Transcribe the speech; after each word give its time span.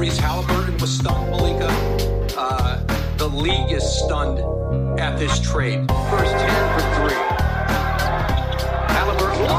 Tyrese 0.00 0.16
Haliburton 0.16 0.80
was 0.80 0.96
stunned, 0.96 1.30
Malika. 1.30 1.68
Uh, 2.34 2.80
the 3.18 3.28
league 3.28 3.70
is 3.70 3.84
stunned 3.84 4.38
at 4.98 5.18
this 5.18 5.38
trade. 5.40 5.86
First 6.08 6.32
10 6.32 6.48
for 6.72 6.80
three. 6.96 7.20
Haliburton. 8.96 9.50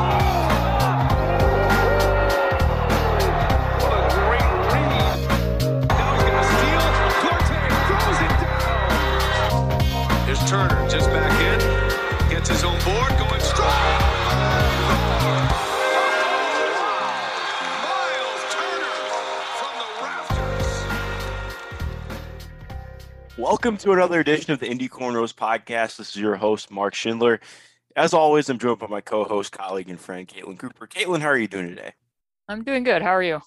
What 3.84 3.94
a 3.94 4.02
great 4.18 4.50
read. 4.74 5.20
Now 5.90 6.10
he's 6.16 6.26
to 6.26 6.44
steal. 6.58 6.86
Corte 7.22 7.58
throws 7.86 8.22
it 8.26 8.34
down. 8.42 10.26
Here's 10.26 10.44
Turner 10.50 10.90
just 10.90 11.08
back 11.12 11.38
in. 11.40 12.32
Gets 12.32 12.50
his 12.50 12.64
own 12.64 12.80
board 12.84 13.12
going 13.20 13.42
strong. 13.42 14.11
Welcome 23.42 23.78
to 23.78 23.92
another 23.92 24.20
edition 24.20 24.54
of 24.54 24.60
the 24.60 24.70
Indy 24.70 24.88
Cornrows 24.88 25.34
podcast. 25.34 25.98
This 25.98 26.12
is 26.12 26.16
your 26.16 26.36
host, 26.36 26.70
Mark 26.70 26.94
Schindler. 26.94 27.40
As 27.96 28.14
always, 28.14 28.48
I'm 28.50 28.60
joined 28.60 28.78
by 28.78 28.86
my 28.86 29.02
co-host, 29.02 29.52
colleague, 29.52 29.90
and 29.90 30.00
friend, 30.00 30.28
Caitlin 30.28 30.60
Cooper. 30.60 30.86
Caitlin, 30.86 31.22
how 31.22 31.30
are 31.30 31.38
you 31.40 31.48
doing 31.48 31.70
today? 31.70 31.94
I'm 32.48 32.64
doing 32.64 32.84
good. 32.84 33.02
How 33.02 33.10
are 33.10 33.24
you? 33.24 33.42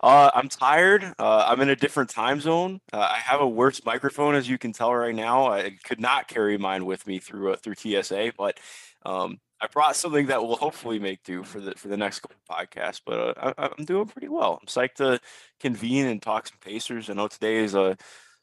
Uh, 0.00 0.30
I'm 0.32 0.48
tired. 0.48 1.12
Uh, 1.18 1.44
I'm 1.48 1.60
in 1.60 1.70
a 1.70 1.74
different 1.74 2.08
time 2.08 2.40
zone. 2.40 2.80
Uh, 2.92 2.98
I 3.00 3.16
have 3.16 3.40
a 3.40 3.48
worse 3.48 3.84
microphone, 3.84 4.36
as 4.36 4.48
you 4.48 4.58
can 4.58 4.72
tell 4.72 4.94
right 4.94 5.14
now. 5.14 5.50
I 5.50 5.76
could 5.82 6.00
not 6.00 6.28
carry 6.28 6.56
mine 6.56 6.86
with 6.86 7.04
me 7.04 7.18
through 7.18 7.54
uh, 7.54 7.56
through 7.56 7.74
TSA, 7.74 8.34
but 8.38 8.60
um, 9.04 9.40
I 9.60 9.66
brought 9.66 9.96
something 9.96 10.26
that 10.26 10.40
will 10.40 10.54
hopefully 10.54 11.00
make 11.00 11.24
do 11.24 11.42
for 11.42 11.58
the 11.58 11.72
for 11.72 11.88
the 11.88 11.96
next 11.96 12.24
podcast. 12.48 13.00
But 13.04 13.36
uh, 13.36 13.52
I, 13.58 13.70
I'm 13.76 13.84
doing 13.84 14.06
pretty 14.06 14.28
well. 14.28 14.60
I'm 14.60 14.68
psyched 14.68 14.94
to 14.94 15.18
convene 15.58 16.06
and 16.06 16.22
talk 16.22 16.46
some 16.46 16.58
Pacers. 16.60 17.10
I 17.10 17.14
know 17.14 17.26
today 17.26 17.56
is 17.56 17.74
a 17.74 17.98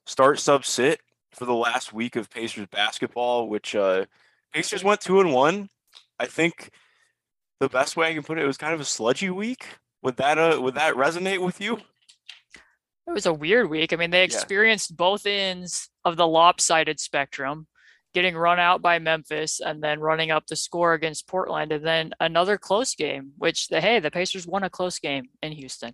start 0.06 0.40
sub 0.40 0.66
sit 0.66 1.02
for 1.32 1.46
the 1.46 1.54
last 1.54 1.94
week 1.94 2.16
of 2.16 2.30
Pacers 2.30 2.68
basketball, 2.72 3.50
which 3.50 3.76
uh, 3.76 4.06
Pacers 4.54 4.84
went 4.84 5.02
two 5.02 5.20
and 5.20 5.34
one. 5.34 5.70
I 6.20 6.28
think 6.28 6.70
the 7.60 7.70
best 7.70 7.98
way 7.98 8.10
I 8.10 8.14
can 8.14 8.24
put 8.24 8.38
it, 8.38 8.44
it 8.44 8.48
was 8.48 8.58
kind 8.58 8.74
of 8.74 8.82
a 8.82 8.86
sludgy 8.86 9.30
week. 9.30 9.66
Would 10.04 10.18
that 10.18 10.38
uh 10.38 10.60
would 10.62 10.76
that 10.76 10.96
resonate 10.96 11.44
with 11.44 11.62
you? 11.62 11.78
It 13.08 13.12
was 13.12 13.26
a 13.26 13.34
weird 13.34 13.70
week. 13.70 13.92
I 13.92 13.96
mean, 13.96 14.12
they 14.12 14.24
experienced 14.24 14.96
both 14.96 15.26
ends 15.26 15.90
of 16.06 16.16
the 16.16 16.28
lopsided 16.28 17.00
spectrum, 17.00 17.68
getting 18.14 18.36
run 18.36 18.60
out 18.60 18.82
by 18.82 19.00
Memphis 19.00 19.60
and 19.60 19.84
then 19.84 20.00
running 20.00 20.32
up 20.32 20.48
the 20.48 20.56
score 20.56 20.94
against 20.94 21.28
Portland, 21.28 21.72
and 21.72 21.86
then 21.86 22.12
another 22.20 22.58
close 22.58 22.96
game, 22.96 23.32
which 23.38 23.68
the 23.68 23.82
hey, 23.82 24.00
the 24.00 24.12
Pacers 24.12 24.48
won 24.48 24.64
a 24.64 24.70
close 24.70 25.00
game 25.00 25.26
in 25.42 25.52
Houston. 25.54 25.94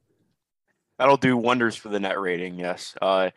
That'll 0.98 1.18
do 1.18 1.38
wonders 1.38 1.76
for 1.76 1.90
the 1.90 2.00
net 2.00 2.20
rating. 2.20 2.60
Yes. 2.60 2.96
Uh, 3.02 3.30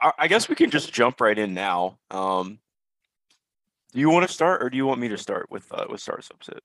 I, 0.00 0.28
guess 0.28 0.48
we 0.48 0.54
can 0.54 0.70
just 0.70 0.92
jump 0.92 1.20
right 1.20 1.38
in 1.38 1.54
now. 1.54 1.98
Um, 2.10 2.58
do 3.92 4.00
you 4.00 4.10
want 4.10 4.26
to 4.26 4.32
start, 4.32 4.62
or 4.62 4.70
do 4.70 4.76
you 4.76 4.86
want 4.86 5.00
me 5.00 5.08
to 5.08 5.18
start 5.18 5.50
with 5.50 5.70
uh, 5.72 5.86
with 5.90 6.00
start 6.00 6.22
subset? 6.22 6.60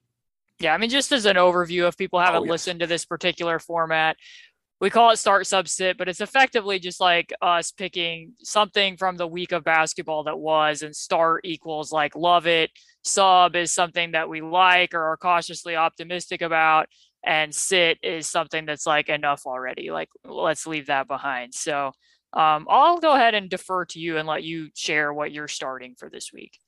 Yeah, 0.60 0.74
I 0.74 0.78
mean, 0.78 0.90
just 0.90 1.12
as 1.12 1.26
an 1.26 1.36
overview, 1.36 1.88
if 1.88 1.98
people 1.98 2.20
haven't 2.20 2.44
yes. 2.44 2.52
listened 2.52 2.80
to 2.80 2.88
this 2.88 3.04
particular 3.04 3.60
format, 3.60 4.16
we 4.80 4.90
call 4.90 5.10
it 5.12 5.18
start 5.18 5.46
subsit, 5.46 5.98
but 5.98 6.08
it's 6.08 6.22
effectively 6.22 6.80
just 6.80 7.02
like 7.02 7.34
us 7.42 7.72
picking 7.72 8.34
something 8.44 8.96
from 8.98 9.18
the 9.18 9.28
week 9.28 9.52
of 9.52 9.64
basketball 9.64 10.24
that 10.26 10.40
was, 10.40 10.82
and 10.82 10.96
start 10.96 11.42
equals 11.46 11.92
like 11.92 12.16
love 12.16 12.48
it. 12.48 12.72
Sub 13.04 13.56
is 13.56 13.72
something 13.72 14.12
that 14.12 14.30
we 14.30 14.42
like 14.42 14.94
or 14.94 15.04
are 15.04 15.18
cautiously 15.18 15.76
optimistic 15.76 16.42
about, 16.42 16.88
and 17.24 17.54
sit 17.54 17.98
is 18.04 18.30
something 18.30 18.66
that's 18.66 18.86
like 18.86 19.10
enough 19.10 19.44
already. 19.46 19.92
Like 19.92 20.10
let's 20.24 20.68
leave 20.68 20.88
that 20.88 21.08
behind. 21.08 21.54
So 21.54 21.92
um, 22.36 22.68
I'll 22.70 23.00
go 23.00 23.14
ahead 23.14 23.34
and 23.34 23.50
defer 23.50 23.86
to 23.86 24.00
you 24.00 24.18
and 24.18 24.28
let 24.28 24.44
you 24.44 24.70
share 24.76 25.14
what 25.14 25.32
you're 25.32 25.48
starting 25.48 25.96
for 25.98 26.10
this 26.10 26.34
week. 26.34 26.60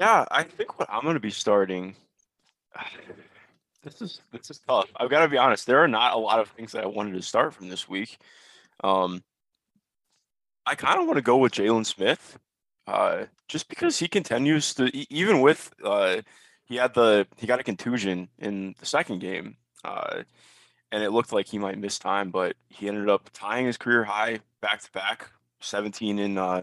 Yeah, 0.00 0.24
I 0.30 0.42
think 0.42 0.78
what 0.78 0.88
I'm 0.90 1.02
going 1.02 1.14
to 1.14 1.20
be 1.20 1.30
starting. 1.30 1.96
This 3.82 4.02
is 4.02 4.20
this 4.32 4.50
is 4.50 4.58
tough. 4.66 4.90
I've 4.96 5.10
got 5.10 5.20
to 5.20 5.28
be 5.28 5.38
honest. 5.38 5.64
There 5.64 5.78
are 5.78 5.86
not 5.86 6.12
a 6.12 6.18
lot 6.18 6.40
of 6.40 6.48
things 6.48 6.72
that 6.72 6.82
I 6.82 6.88
wanted 6.88 7.12
to 7.12 7.22
start 7.22 7.54
from 7.54 7.68
this 7.68 7.88
week. 7.88 8.18
Um, 8.82 9.22
I 10.66 10.74
kind 10.74 10.98
of 10.98 11.06
want 11.06 11.18
to 11.18 11.22
go 11.22 11.36
with 11.36 11.52
Jalen 11.52 11.86
Smith, 11.86 12.36
uh, 12.88 13.26
just 13.46 13.68
because 13.68 13.96
he 13.96 14.08
continues 14.08 14.74
to 14.74 14.90
even 15.08 15.40
with 15.40 15.72
uh, 15.84 16.20
he 16.64 16.74
had 16.74 16.94
the 16.94 17.28
he 17.36 17.46
got 17.46 17.60
a 17.60 17.62
contusion 17.62 18.28
in 18.40 18.74
the 18.80 18.86
second 18.86 19.20
game, 19.20 19.56
uh, 19.84 20.24
and 20.92 21.02
it 21.02 21.10
looked 21.10 21.32
like 21.32 21.48
he 21.48 21.58
might 21.58 21.78
miss 21.78 21.98
time, 21.98 22.30
but 22.30 22.56
he 22.68 22.88
ended 22.88 23.08
up 23.08 23.30
tying 23.32 23.66
his 23.66 23.76
career 23.76 24.04
high 24.04 24.40
back 24.60 24.80
to 24.82 24.90
back, 24.92 25.30
17 25.60 26.18
in 26.18 26.38
uh, 26.38 26.62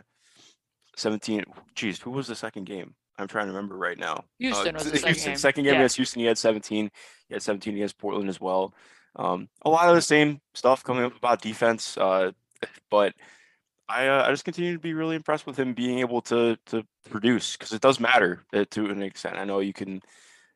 17. 0.96 1.44
Geez, 1.76 2.00
who 2.00 2.12
was 2.12 2.28
the 2.28 2.36
second 2.36 2.66
game? 2.66 2.96
I'm 3.18 3.28
trying 3.28 3.46
to 3.46 3.52
remember 3.54 3.78
right 3.78 3.98
now. 3.98 4.26
Houston 4.40 4.76
uh, 4.76 4.80
was 4.80 4.92
the 4.92 4.98
second 4.98 5.08
Houston, 5.14 5.32
game. 5.34 5.38
second 5.38 5.64
game 5.66 5.74
Yeah. 5.74 5.80
against 5.80 5.96
Houston, 5.98 6.20
he 6.22 6.26
had 6.26 6.38
17. 6.38 6.90
He 7.28 7.34
had 7.34 7.44
17 7.44 7.76
against 7.76 7.98
Portland 7.98 8.30
as 8.30 8.42
well. 8.42 8.74
Um, 9.16 9.50
a 9.64 9.70
lot 9.70 9.90
of 9.90 9.96
the 9.96 10.02
same 10.02 10.42
stuff 10.56 10.84
coming 10.84 11.04
up 11.04 11.16
about 11.16 11.42
defense, 11.42 11.98
uh, 11.98 12.32
but 12.90 13.14
I 13.88 14.08
uh, 14.08 14.26
I 14.28 14.32
just 14.32 14.46
continue 14.46 14.74
to 14.74 14.80
be 14.80 14.94
really 14.94 15.16
impressed 15.16 15.46
with 15.46 15.58
him 15.58 15.74
being 15.76 16.00
able 16.00 16.22
to 16.24 16.58
to 16.68 16.84
produce 17.12 17.56
because 17.56 17.74
it 17.74 17.82
does 17.82 18.00
matter 18.00 18.44
uh, 18.54 18.66
to 18.72 18.86
an 18.88 19.04
extent. 19.04 19.38
I 19.38 19.44
know 19.46 19.60
you 19.60 19.74
can 19.74 20.02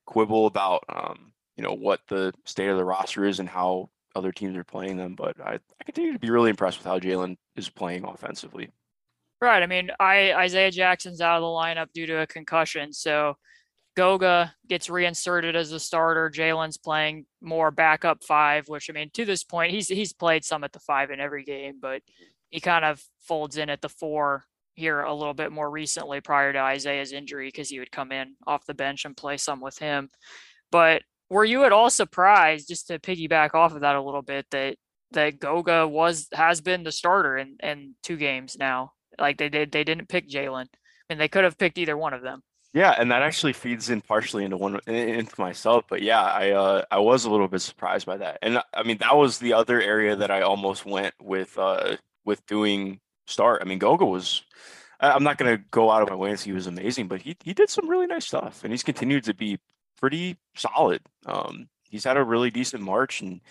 quibble 0.07 0.47
about 0.47 0.83
um, 0.89 1.33
you 1.57 1.63
know 1.63 1.73
what 1.73 2.01
the 2.07 2.33
state 2.45 2.69
of 2.69 2.77
the 2.77 2.85
roster 2.85 3.25
is 3.25 3.39
and 3.39 3.49
how 3.49 3.89
other 4.15 4.31
teams 4.31 4.55
are 4.57 4.63
playing 4.63 4.97
them, 4.97 5.15
but 5.15 5.39
I, 5.39 5.53
I 5.55 5.83
continue 5.85 6.13
to 6.13 6.19
be 6.19 6.29
really 6.29 6.49
impressed 6.49 6.79
with 6.79 6.87
how 6.87 6.99
Jalen 6.99 7.37
is 7.55 7.69
playing 7.69 8.03
offensively. 8.05 8.69
Right. 9.39 9.61
I 9.61 9.67
mean, 9.67 9.91
I 9.99 10.33
Isaiah 10.33 10.71
Jackson's 10.71 11.21
out 11.21 11.37
of 11.37 11.41
the 11.41 11.47
lineup 11.47 11.91
due 11.93 12.07
to 12.07 12.21
a 12.21 12.27
concussion, 12.27 12.91
so 12.91 13.35
Goga 13.95 14.53
gets 14.67 14.89
reinserted 14.89 15.55
as 15.55 15.71
a 15.71 15.79
starter. 15.79 16.29
Jalen's 16.29 16.77
playing 16.77 17.25
more 17.41 17.69
backup 17.71 18.23
five, 18.23 18.67
which 18.67 18.89
I 18.89 18.93
mean, 18.93 19.11
to 19.13 19.25
this 19.25 19.43
point, 19.43 19.71
he's 19.71 19.87
he's 19.87 20.13
played 20.13 20.43
some 20.43 20.63
at 20.63 20.71
the 20.71 20.79
five 20.79 21.11
in 21.11 21.19
every 21.19 21.43
game, 21.43 21.75
but 21.79 22.01
he 22.49 22.59
kind 22.59 22.85
of 22.85 23.03
folds 23.19 23.57
in 23.57 23.69
at 23.69 23.81
the 23.81 23.89
four 23.89 24.45
here 24.73 25.01
a 25.01 25.13
little 25.13 25.33
bit 25.33 25.51
more 25.51 25.69
recently 25.69 26.21
prior 26.21 26.53
to 26.53 26.59
Isaiah's 26.59 27.11
injury 27.11 27.47
because 27.47 27.69
he 27.69 27.79
would 27.79 27.91
come 27.91 28.11
in 28.11 28.35
off 28.45 28.65
the 28.65 28.75
bench 28.75 29.05
and 29.05 29.17
play 29.17 29.37
some 29.37 29.59
with 29.59 29.77
him. 29.79 30.09
But 30.71 31.01
were 31.29 31.45
you 31.45 31.65
at 31.65 31.71
all 31.71 31.89
surprised, 31.89 32.67
just 32.67 32.87
to 32.87 32.99
piggyback 32.99 33.53
off 33.53 33.73
of 33.73 33.81
that 33.81 33.95
a 33.95 34.01
little 34.01 34.21
bit, 34.21 34.45
that 34.51 34.77
that 35.11 35.39
Goga 35.39 35.87
was 35.87 36.27
has 36.33 36.61
been 36.61 36.83
the 36.83 36.91
starter 36.91 37.37
in, 37.37 37.57
in 37.61 37.95
two 38.03 38.17
games 38.17 38.57
now? 38.59 38.93
Like 39.19 39.37
they 39.37 39.49
did, 39.49 39.71
they 39.71 39.83
didn't 39.83 40.09
pick 40.09 40.29
Jalen, 40.29 40.67
and 41.09 41.19
they 41.19 41.27
could 41.27 41.43
have 41.43 41.57
picked 41.57 41.77
either 41.77 41.97
one 41.97 42.13
of 42.13 42.21
them. 42.21 42.41
Yeah, 42.73 42.93
and 42.97 43.11
that 43.11 43.23
actually 43.23 43.53
feeds 43.53 43.89
in 43.89 44.01
partially 44.01 44.43
into 44.43 44.57
one 44.57 44.79
into 44.87 45.41
myself. 45.41 45.85
But 45.89 46.01
yeah, 46.01 46.21
I 46.21 46.51
uh, 46.51 46.83
I 46.91 46.99
was 46.99 47.25
a 47.25 47.31
little 47.31 47.47
bit 47.47 47.61
surprised 47.61 48.05
by 48.05 48.17
that, 48.17 48.39
and 48.41 48.61
I 48.73 48.83
mean 48.83 48.97
that 48.99 49.15
was 49.15 49.39
the 49.39 49.53
other 49.53 49.81
area 49.81 50.15
that 50.15 50.31
I 50.31 50.41
almost 50.41 50.85
went 50.85 51.15
with 51.21 51.57
uh, 51.57 51.97
with 52.25 52.45
doing 52.45 52.99
start. 53.25 53.61
I 53.61 53.65
mean, 53.65 53.79
Goga 53.79 54.05
was. 54.05 54.43
I'm 54.99 55.23
not 55.23 55.37
to 55.37 55.59
go 55.69 55.91
out 55.91 56.01
of 56.01 56.09
my 56.09 56.15
way 56.15 56.31
and 56.31 56.39
say 56.39 56.45
he 56.45 56.53
was 56.53 56.65
amazing, 56.65 57.07
but 57.07 57.21
he 57.21 57.37
he 57.43 57.53
did 57.53 57.69
some 57.69 57.87
really 57.87 58.07
nice 58.07 58.25
stuff, 58.25 58.63
and 58.63 58.73
he's 58.73 58.83
continued 58.83 59.23
to 59.25 59.33
be 59.33 59.59
pretty 59.97 60.37
solid. 60.55 61.01
Um, 61.25 61.67
he's 61.89 62.03
had 62.05 62.17
a 62.17 62.23
really 62.23 62.49
decent 62.51 62.83
March, 62.83 63.21
and 63.21 63.41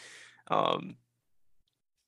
um, 0.51 0.97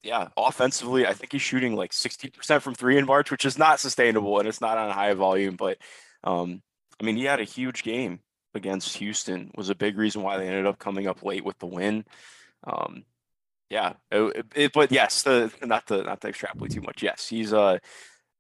yeah, 0.03 0.29
offensively, 0.37 1.07
I 1.07 1.13
think 1.13 1.33
he's 1.33 1.43
shooting 1.43 1.75
like 1.77 1.93
60% 1.93 2.63
from 2.63 2.75
three 2.75 2.97
in 2.99 3.05
March, 3.07 3.31
which 3.31 3.45
is 3.45 3.59
not 3.59 3.81
sustainable, 3.81 4.39
and 4.39 4.49
it's 4.49 4.61
not 4.61 4.79
on 4.79 4.91
high 4.91 5.15
volume, 5.15 5.57
but. 5.57 5.79
Um, 6.25 6.63
I 7.01 7.05
mean, 7.05 7.15
he 7.17 7.23
had 7.27 7.39
a 7.39 7.45
huge 7.45 7.85
game 7.85 8.19
against 8.55 8.97
Houston. 8.97 9.53
Was 9.57 9.71
a 9.71 9.77
big 9.77 9.97
reason 9.97 10.21
why 10.23 10.37
they 10.37 10.49
ended 10.49 10.67
up 10.67 10.81
coming 10.81 11.07
up 11.07 11.23
late 11.23 11.45
with 11.45 11.57
the 11.61 11.67
win. 11.67 12.05
Um, 12.65 13.05
yeah, 13.71 13.93
it, 14.11 14.47
it- 14.57 14.73
but 14.73 14.91
yes, 14.91 15.23
the 15.23 15.53
not 15.65 15.87
to 15.87 16.03
not 16.03 16.21
to 16.23 16.29
extrapolate 16.29 16.73
too 16.73 16.81
much. 16.81 17.01
Yes, 17.01 17.29
he's 17.29 17.53
uh, 17.53 17.79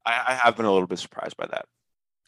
I, 0.04 0.24
I 0.26 0.34
have 0.34 0.56
been 0.56 0.66
a 0.66 0.72
little 0.72 0.88
bit 0.88 0.98
surprised 0.98 1.36
by 1.36 1.46
that. 1.46 1.66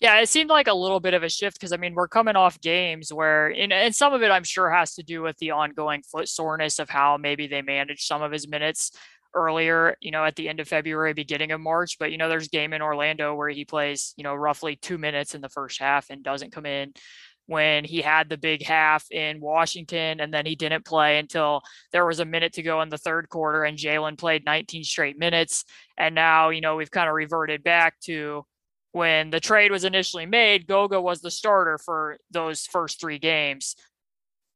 Yeah, 0.01 0.19
it 0.21 0.31
seemed 0.31 0.49
like 0.49 0.67
a 0.67 0.73
little 0.75 1.01
bit 1.01 1.13
of 1.13 1.23
a 1.23 1.29
shift 1.29 1.59
because 1.59 1.73
I 1.73 1.77
mean 1.77 1.95
we're 1.95 2.09
coming 2.09 2.37
off 2.37 2.61
games 2.61 3.13
where 3.13 3.49
and, 3.49 3.73
and 3.73 3.95
some 3.95 4.15
of 4.15 4.23
it 4.23 4.31
I'm 4.31 4.45
sure 4.45 4.71
has 4.71 4.95
to 4.95 5.03
do 5.03 5.21
with 5.23 5.37
the 5.39 5.51
ongoing 5.51 6.03
foot 6.03 6.29
soreness 6.29 6.79
of 6.79 6.89
how 6.89 7.19
maybe 7.19 7.47
they 7.47 7.61
managed 7.61 8.07
some 8.07 8.23
of 8.23 8.33
his 8.33 8.49
minutes 8.49 8.93
earlier, 9.35 9.97
you 10.01 10.11
know, 10.11 10.25
at 10.25 10.35
the 10.37 10.49
end 10.49 10.59
of 10.59 10.67
February, 10.69 11.13
beginning 11.13 11.53
of 11.53 11.61
March. 11.61 11.99
But 11.99 12.13
you 12.13 12.19
know, 12.19 12.29
there's 12.31 12.49
game 12.49 12.73
in 12.73 12.81
Orlando 12.83 13.35
where 13.35 13.51
he 13.51 13.65
plays, 13.67 14.15
you 14.17 14.25
know, 14.25 14.35
roughly 14.35 14.77
two 14.77 14.97
minutes 14.97 15.35
in 15.35 15.43
the 15.43 15.51
first 15.51 15.79
half 15.81 16.09
and 16.11 16.23
doesn't 16.23 16.53
come 16.53 16.67
in 16.67 16.93
when 17.47 17.85
he 17.85 18.01
had 18.01 18.29
the 18.29 18.39
big 18.39 18.65
half 18.65 19.05
in 19.11 19.41
Washington 19.41 20.21
and 20.21 20.33
then 20.33 20.47
he 20.47 20.55
didn't 20.55 20.85
play 20.87 21.19
until 21.19 21.61
there 21.93 22.07
was 22.07 22.21
a 22.21 22.25
minute 22.25 22.53
to 22.55 22.63
go 22.63 22.81
in 22.81 22.89
the 22.89 22.97
third 22.99 23.29
quarter 23.29 23.65
and 23.65 23.77
Jalen 23.77 24.17
played 24.17 24.45
19 24.47 24.85
straight 24.85 25.19
minutes. 25.19 25.65
And 25.99 26.15
now, 26.15 26.49
you 26.51 26.61
know, 26.63 26.77
we've 26.77 26.91
kind 26.91 27.09
of 27.09 27.15
reverted 27.15 27.63
back 27.63 27.99
to 28.05 28.45
when 28.93 29.31
the 29.31 29.41
trade 29.41 29.71
was 29.71 29.85
initially 29.85 30.27
made, 30.27 30.67
Goga 30.67 31.01
was 31.01 31.21
the 31.21 31.31
starter 31.31 31.79
for 31.79 32.19
those 32.31 32.67
first 32.67 33.01
three 33.01 33.19
games. 33.19 33.77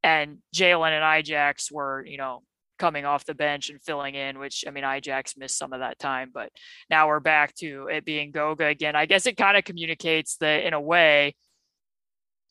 And 0.03 0.39
Jalen 0.55 0.91
and 0.91 1.05
Ijax 1.05 1.73
were, 1.73 2.05
you 2.05 2.19
know, 2.19 2.43
coming 2.79 3.05
off 3.05 3.25
the 3.25 3.35
bench 3.35 3.71
and 3.71 3.81
filling 3.83 4.15
in, 4.15 4.39
which 4.39 4.65
I 4.67 4.71
mean, 4.71 4.85
Ijax 4.85 5.39
missed 5.39 5.57
some 5.57 5.73
of 5.73 5.81
that 5.81 5.99
time, 5.99 6.31
but 6.35 6.51
now 6.91 7.07
we're 7.09 7.21
back 7.21 7.55
to 7.57 7.89
it 7.91 8.05
being 8.05 8.33
Goga 8.33 8.67
again. 8.67 8.97
I 8.97 9.07
guess 9.07 9.27
it 9.27 9.37
kind 9.37 9.57
of 9.57 9.65
communicates 9.65 10.37
that 10.39 10.67
in 10.67 10.75
a 10.75 10.81
way, 10.81 11.37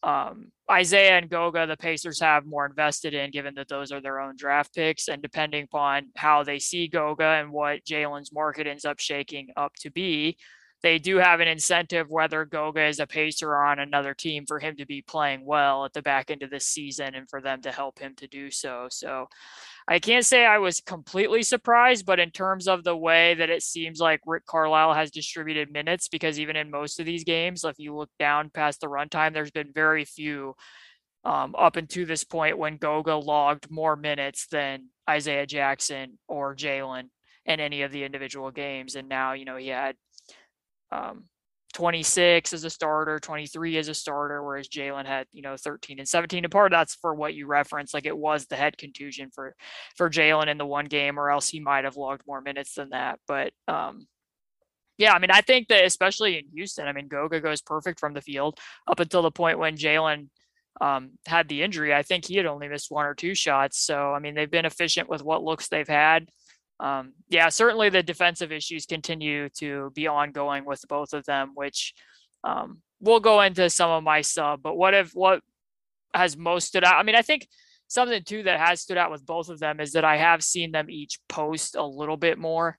um, 0.02 0.52
Isaiah 0.70 1.18
and 1.18 1.30
Goga, 1.30 1.68
the 1.68 1.78
Pacers 1.78 2.20
have 2.22 2.46
more 2.46 2.66
invested 2.66 3.14
in, 3.14 3.32
given 3.32 3.56
that 3.56 3.68
those 3.68 3.92
are 3.92 4.02
their 4.02 4.20
own 4.20 4.36
draft 4.38 4.74
picks. 4.74 5.08
And 5.08 5.22
depending 5.22 5.66
upon 5.66 6.08
how 6.18 6.44
they 6.44 6.60
see 6.60 6.88
Goga 6.88 7.24
and 7.24 7.52
what 7.52 7.86
Jalen's 7.86 8.34
market 8.34 8.68
ends 8.68 8.86
up 8.86 9.00
shaking 9.00 9.50
up 9.56 9.74
to 9.82 9.92
be, 9.92 10.38
they 10.84 11.00
do 11.00 11.16
have 11.16 11.40
an 11.40 11.48
incentive, 11.48 12.10
whether 12.10 12.44
Goga 12.44 12.86
is 12.86 13.00
a 13.00 13.08
pacer 13.08 13.56
on 13.56 13.80
another 13.80 14.14
team, 14.14 14.46
for 14.46 14.60
him 14.60 14.76
to 14.76 14.86
be 14.86 15.02
playing 15.02 15.46
well 15.46 15.86
at 15.86 15.94
the 15.94 16.02
back 16.02 16.30
end 16.30 16.44
of 16.44 16.50
this 16.50 16.66
season 16.66 17.16
and 17.16 17.30
for 17.30 17.42
them 17.42 17.62
to 17.62 17.72
help 17.72 18.00
him 18.00 18.14
to 18.18 18.28
do 18.28 18.52
so. 18.52 18.88
So 18.92 19.28
I 19.88 20.00
can't 20.00 20.26
say 20.26 20.46
I 20.46 20.58
was 20.58 20.82
completely 20.82 21.42
surprised, 21.42 22.06
but 22.06 22.20
in 22.20 22.32
terms 22.32 22.68
of 22.68 22.84
the 22.84 22.98
way 22.98 23.34
that 23.36 23.50
it 23.50 23.64
seems 23.64 24.00
like 24.02 24.20
Rick 24.26 24.46
Carlisle 24.46 24.94
has 24.94 25.10
distributed 25.10 25.72
minutes, 25.72 26.10
because 26.10 26.38
even 26.38 26.58
in 26.58 26.70
most 26.70 27.00
of 27.00 27.06
these 27.06 27.24
games, 27.24 27.64
if 27.64 27.80
you 27.80 27.96
look 27.96 28.12
down 28.20 28.50
past 28.50 28.82
the 28.82 28.88
runtime, 28.88 29.34
there's 29.34 29.52
been 29.52 29.72
very 29.74 30.04
few 30.04 30.54
um, 31.24 31.56
up 31.58 31.78
until 31.78 32.06
this 32.06 32.26
point 32.26 32.58
when 32.58 32.76
Goga 32.76 33.16
logged 33.16 33.72
more 33.72 33.96
minutes 33.96 34.48
than 34.48 34.90
Isaiah 35.10 35.48
Jackson 35.48 36.20
or 36.28 36.56
Jalen 36.56 37.10
in 37.46 37.60
any 37.60 37.82
of 37.84 37.92
the 37.94 38.04
individual 38.04 38.52
games. 38.52 38.96
And 38.96 39.08
now, 39.08 39.34
you 39.34 39.46
know, 39.46 39.58
he 39.58 39.68
had 39.68 39.96
um, 40.94 41.26
26 41.74 42.54
as 42.54 42.64
a 42.64 42.70
starter, 42.70 43.20
23 43.20 43.78
as 43.78 43.88
a 43.88 43.94
starter, 43.94 44.44
whereas 44.44 44.68
Jalen 44.68 45.06
had, 45.06 45.26
you 45.32 45.42
know, 45.42 45.58
13 45.58 46.00
and 46.00 46.08
17. 46.08 46.46
And 46.46 46.52
part 46.52 46.72
of 46.72 46.78
that's 46.78 46.96
for 46.96 47.14
what 47.16 47.34
you 47.34 47.48
referenced, 47.48 47.94
like 47.94 48.06
it 48.06 48.18
was 48.18 48.46
the 48.46 48.56
head 48.56 48.78
contusion 48.78 49.30
for 49.34 49.56
for 49.98 50.10
Jalen 50.10 50.48
in 50.48 50.58
the 50.58 50.66
one 50.66 50.86
game, 50.86 51.20
or 51.20 51.32
else 51.32 51.50
he 51.50 51.60
might 51.60 51.84
have 51.84 51.98
logged 51.98 52.24
more 52.28 52.42
minutes 52.42 52.76
than 52.76 52.90
that. 52.92 53.20
But 53.28 53.54
um, 53.68 54.08
yeah, 54.98 55.14
I 55.14 55.20
mean, 55.20 55.32
I 55.32 55.42
think 55.42 55.68
that 55.70 55.84
especially 55.84 56.38
in 56.38 56.46
Houston, 56.54 56.88
I 56.88 56.94
mean, 56.94 57.08
Goga 57.08 57.42
goes 57.42 57.62
perfect 57.62 58.00
from 58.00 58.14
the 58.14 58.22
field 58.22 58.60
up 58.88 59.00
until 59.00 59.24
the 59.24 59.32
point 59.32 59.58
when 59.58 59.76
Jalen 59.76 60.30
um, 60.80 61.12
had 61.28 61.48
the 61.50 61.64
injury. 61.64 61.94
I 61.94 62.04
think 62.04 62.26
he 62.26 62.36
had 62.36 62.46
only 62.46 62.68
missed 62.68 62.92
one 62.92 63.06
or 63.06 63.16
two 63.16 63.34
shots. 63.34 63.80
So 63.84 64.14
I 64.14 64.20
mean, 64.20 64.36
they've 64.36 64.50
been 64.50 64.66
efficient 64.66 65.10
with 65.10 65.24
what 65.24 65.44
looks 65.44 65.70
they've 65.70 65.88
had 65.88 66.30
um, 66.80 67.14
yeah, 67.30 67.50
certainly 67.50 67.90
the 67.90 68.04
defensive 68.04 68.52
issues 68.52 68.86
continue 68.86 69.50
to 69.58 69.92
be 69.96 70.08
ongoing 70.08 70.66
with 70.66 70.84
both 70.88 71.14
of 71.14 71.26
them, 71.26 71.52
which 71.56 71.94
um, 72.44 72.82
we'll 73.00 73.20
go 73.20 73.42
into 73.42 73.70
some 73.70 73.90
of 73.90 74.04
my 74.04 74.22
sub. 74.22 74.62
But 74.62 74.76
what 74.76 74.94
if 74.94 75.12
what 75.12 75.42
has 76.14 76.38
most 76.38 76.68
stood 76.68 76.84
out? 76.84 76.96
I 76.96 77.04
mean, 77.04 77.16
I 77.16 77.22
think 77.22 77.48
something 77.88 78.24
too 78.24 78.44
that 78.44 78.60
has 78.60 78.82
stood 78.82 78.98
out 78.98 79.12
with 79.12 79.26
both 79.26 79.50
of 79.50 79.60
them 79.60 79.80
is 79.80 79.94
that 79.94 80.06
I 80.06 80.18
have 80.18 80.44
seen 80.44 80.72
them 80.72 80.90
each 80.90 81.20
post 81.30 81.76
a 81.76 81.86
little 81.86 82.18
bit 82.18 82.38
more. 82.38 82.78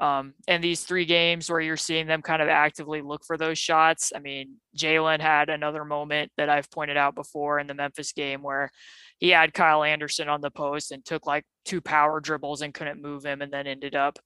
Um, 0.00 0.34
in 0.46 0.60
these 0.60 0.84
three 0.84 1.06
games 1.06 1.50
where 1.50 1.58
you're 1.58 1.76
seeing 1.76 2.06
them 2.06 2.22
kind 2.22 2.40
of 2.40 2.46
actively 2.46 3.02
look 3.02 3.24
for 3.26 3.36
those 3.36 3.58
shots. 3.58 4.12
I 4.14 4.20
mean, 4.20 4.58
Jalen 4.76 5.20
had 5.20 5.48
another 5.48 5.84
moment 5.84 6.30
that 6.36 6.48
I've 6.48 6.70
pointed 6.70 6.96
out 6.96 7.16
before 7.16 7.58
in 7.58 7.66
the 7.66 7.74
Memphis 7.74 8.12
game 8.12 8.40
where 8.40 8.70
he 9.18 9.30
had 9.30 9.54
Kyle 9.54 9.82
Anderson 9.82 10.28
on 10.28 10.40
the 10.40 10.50
post 10.50 10.92
and 10.92 11.04
took 11.04 11.26
like 11.26 11.44
two 11.64 11.80
power 11.80 12.20
dribbles 12.20 12.62
and 12.62 12.74
couldn't 12.74 13.02
move 13.02 13.24
him 13.24 13.42
and 13.42 13.52
then 13.52 13.66
ended 13.66 13.94
up 13.94 14.18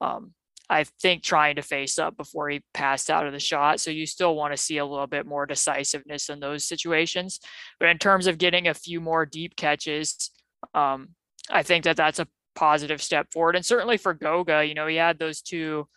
um, 0.00 0.32
I 0.70 0.84
think 0.84 1.24
trying 1.24 1.56
to 1.56 1.62
face 1.62 1.98
up 1.98 2.16
before 2.16 2.48
he 2.48 2.62
passed 2.72 3.10
out 3.10 3.26
of 3.26 3.32
the 3.32 3.40
shot. 3.40 3.80
So 3.80 3.90
you 3.90 4.06
still 4.06 4.36
want 4.36 4.52
to 4.52 4.56
see 4.56 4.78
a 4.78 4.86
little 4.86 5.08
bit 5.08 5.26
more 5.26 5.44
decisiveness 5.44 6.28
in 6.28 6.38
those 6.38 6.64
situations. 6.64 7.40
But 7.80 7.88
in 7.88 7.98
terms 7.98 8.28
of 8.28 8.38
getting 8.38 8.68
a 8.68 8.74
few 8.74 9.00
more 9.00 9.26
deep 9.26 9.56
catches, 9.56 10.30
um, 10.72 11.08
I 11.50 11.64
think 11.64 11.84
that 11.84 11.96
that's 11.96 12.20
a 12.20 12.28
positive 12.54 13.02
step 13.02 13.32
forward. 13.32 13.56
And 13.56 13.66
certainly 13.66 13.96
for 13.96 14.14
Goga, 14.14 14.64
you 14.64 14.74
know, 14.74 14.86
he 14.86 14.94
had 14.94 15.18
those 15.18 15.42
two 15.42 15.88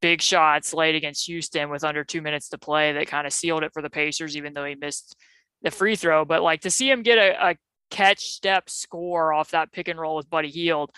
big 0.00 0.22
shots 0.22 0.72
late 0.72 0.94
against 0.94 1.26
Houston 1.26 1.68
with 1.68 1.84
under 1.84 2.02
two 2.02 2.22
minutes 2.22 2.48
to 2.48 2.58
play 2.58 2.92
that 2.92 3.08
kind 3.08 3.26
of 3.26 3.34
sealed 3.34 3.64
it 3.64 3.74
for 3.74 3.82
the 3.82 3.90
Pacers, 3.90 4.34
even 4.34 4.54
though 4.54 4.64
he 4.64 4.76
missed 4.76 5.14
the 5.60 5.70
free 5.70 5.94
throw. 5.94 6.24
But 6.24 6.42
like 6.42 6.62
to 6.62 6.70
see 6.70 6.90
him 6.90 7.02
get 7.02 7.18
a, 7.18 7.50
a 7.50 7.56
catch, 7.92 8.20
step, 8.20 8.70
score 8.70 9.32
off 9.32 9.50
that 9.50 9.70
pick 9.70 9.86
and 9.86 10.00
roll 10.00 10.16
with 10.16 10.30
Buddy 10.30 10.48
Hield. 10.48 10.90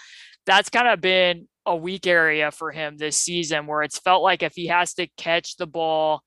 That's 0.47 0.71
kind 0.71 0.89
of 0.89 1.01
been 1.01 1.49
a 1.67 1.75
weak 1.75 2.07
area 2.07 2.51
for 2.51 2.71
him 2.71 2.97
this 2.97 3.17
season 3.17 3.67
where 3.67 3.83
it's 3.83 3.99
felt 3.99 4.23
like 4.23 4.43
if 4.43 4.55
he 4.55 4.69
has 4.69 4.95
to 4.95 5.09
catch 5.17 5.57
the 5.57 5.67
ball 5.67 6.23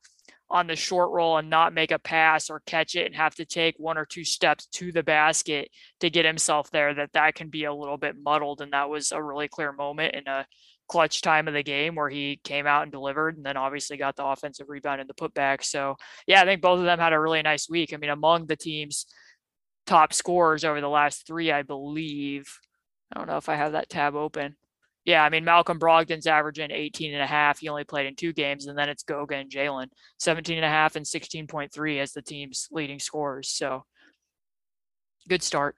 on 0.49 0.67
the 0.67 0.75
short 0.75 1.11
roll 1.11 1.37
and 1.37 1.49
not 1.49 1.73
make 1.73 1.91
a 1.91 1.99
pass 1.99 2.49
or 2.49 2.61
catch 2.65 2.95
it 2.95 3.05
and 3.05 3.15
have 3.15 3.35
to 3.35 3.45
take 3.45 3.75
one 3.77 3.97
or 3.97 4.05
two 4.05 4.23
steps 4.23 4.65
to 4.67 4.91
the 4.91 5.03
basket 5.03 5.69
to 5.99 6.09
get 6.09 6.25
himself 6.25 6.71
there 6.71 6.93
that 6.93 7.11
that 7.13 7.35
can 7.35 7.49
be 7.49 7.65
a 7.65 7.73
little 7.73 7.97
bit 7.97 8.15
muddled 8.21 8.61
and 8.61 8.71
that 8.71 8.89
was 8.89 9.11
a 9.11 9.21
really 9.21 9.47
clear 9.47 9.73
moment 9.73 10.15
in 10.15 10.25
a 10.27 10.45
clutch 10.87 11.21
time 11.21 11.49
of 11.49 11.53
the 11.53 11.63
game 11.63 11.95
where 11.95 12.09
he 12.09 12.39
came 12.45 12.65
out 12.65 12.83
and 12.83 12.93
delivered 12.93 13.35
and 13.35 13.45
then 13.45 13.57
obviously 13.57 13.97
got 13.97 14.15
the 14.15 14.25
offensive 14.25 14.69
rebound 14.69 15.01
and 15.01 15.09
the 15.09 15.13
putback 15.13 15.63
so 15.63 15.97
yeah 16.27 16.41
i 16.41 16.45
think 16.45 16.61
both 16.61 16.79
of 16.79 16.85
them 16.85 16.97
had 16.97 17.11
a 17.11 17.19
really 17.19 17.41
nice 17.41 17.69
week 17.69 17.93
i 17.93 17.97
mean 17.97 18.09
among 18.09 18.45
the 18.47 18.55
teams 18.55 19.05
top 19.87 20.13
scorers 20.13 20.63
over 20.63 20.79
the 20.79 20.89
last 20.89 21.25
three, 21.25 21.51
I 21.51 21.63
believe. 21.63 22.59
I 23.11 23.17
don't 23.17 23.27
know 23.27 23.37
if 23.37 23.49
I 23.49 23.55
have 23.55 23.71
that 23.71 23.89
tab 23.89 24.15
open. 24.15 24.55
Yeah, 25.05 25.23
I 25.23 25.29
mean, 25.29 25.45
Malcolm 25.45 25.79
Brogdon's 25.79 26.27
averaging 26.27 26.69
18 26.69 27.13
and 27.13 27.23
a 27.23 27.27
half. 27.27 27.59
He 27.59 27.69
only 27.69 27.85
played 27.85 28.07
in 28.07 28.15
two 28.15 28.33
games, 28.33 28.67
and 28.67 28.77
then 28.77 28.89
it's 28.89 29.03
Goga 29.03 29.35
and 29.35 29.49
Jalen, 29.49 29.87
17 30.19 30.57
and 30.57 30.65
a 30.65 30.69
half 30.69 30.97
and 30.97 31.05
16.3 31.05 31.99
as 32.01 32.11
the 32.11 32.21
team's 32.21 32.67
leading 32.71 32.99
scorers. 32.99 33.49
So 33.49 33.85
good 35.29 35.41
start. 35.41 35.77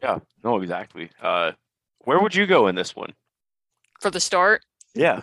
Yeah, 0.00 0.20
no, 0.44 0.60
exactly. 0.60 1.10
Uh, 1.20 1.52
where 1.98 2.20
would 2.20 2.34
you 2.34 2.46
go 2.46 2.68
in 2.68 2.76
this 2.76 2.94
one? 2.94 3.12
For 4.00 4.10
the 4.10 4.20
start? 4.20 4.62
Yeah. 4.94 5.22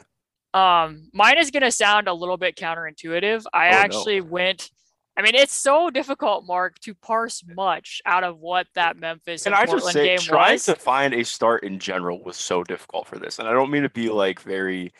Um, 0.54 1.10
mine 1.14 1.38
is 1.38 1.50
going 1.50 1.64
to 1.64 1.72
sound 1.72 2.10
a 2.10 2.14
little 2.14 2.38
bit 2.38 2.58
counterintuitive. 2.58 3.46
I 3.54 3.70
oh, 3.70 3.72
actually 3.72 4.20
no. 4.20 4.28
went 4.28 4.72
I 5.18 5.24
mean, 5.24 5.34
it's 5.34 5.54
so 5.54 5.90
difficult, 5.90 6.46
Mark, 6.46 6.78
to 6.82 6.94
parse 6.94 7.44
much 7.56 8.04
out 8.06 8.24
of 8.24 8.40
what 8.40 8.68
that 8.76 8.98
Memphis 8.98 9.48
and, 9.48 9.56
and 9.56 9.62
I 9.62 9.66
Portland 9.66 9.84
just 9.86 9.94
say, 9.94 10.06
game 10.06 10.20
trying 10.20 10.54
was. 10.54 10.66
to 10.66 10.76
find 10.76 11.14
a 11.16 11.26
start 11.26 11.64
in 11.64 11.80
general 11.80 12.24
was 12.24 12.38
so 12.38 12.64
difficult 12.64 13.08
for 13.08 13.18
this, 13.18 13.40
and 13.40 13.48
I 13.48 13.52
don't 13.52 13.72
mean 13.72 13.82
to 13.82 13.90
be 13.90 14.10
like 14.10 14.40
very 14.40 14.94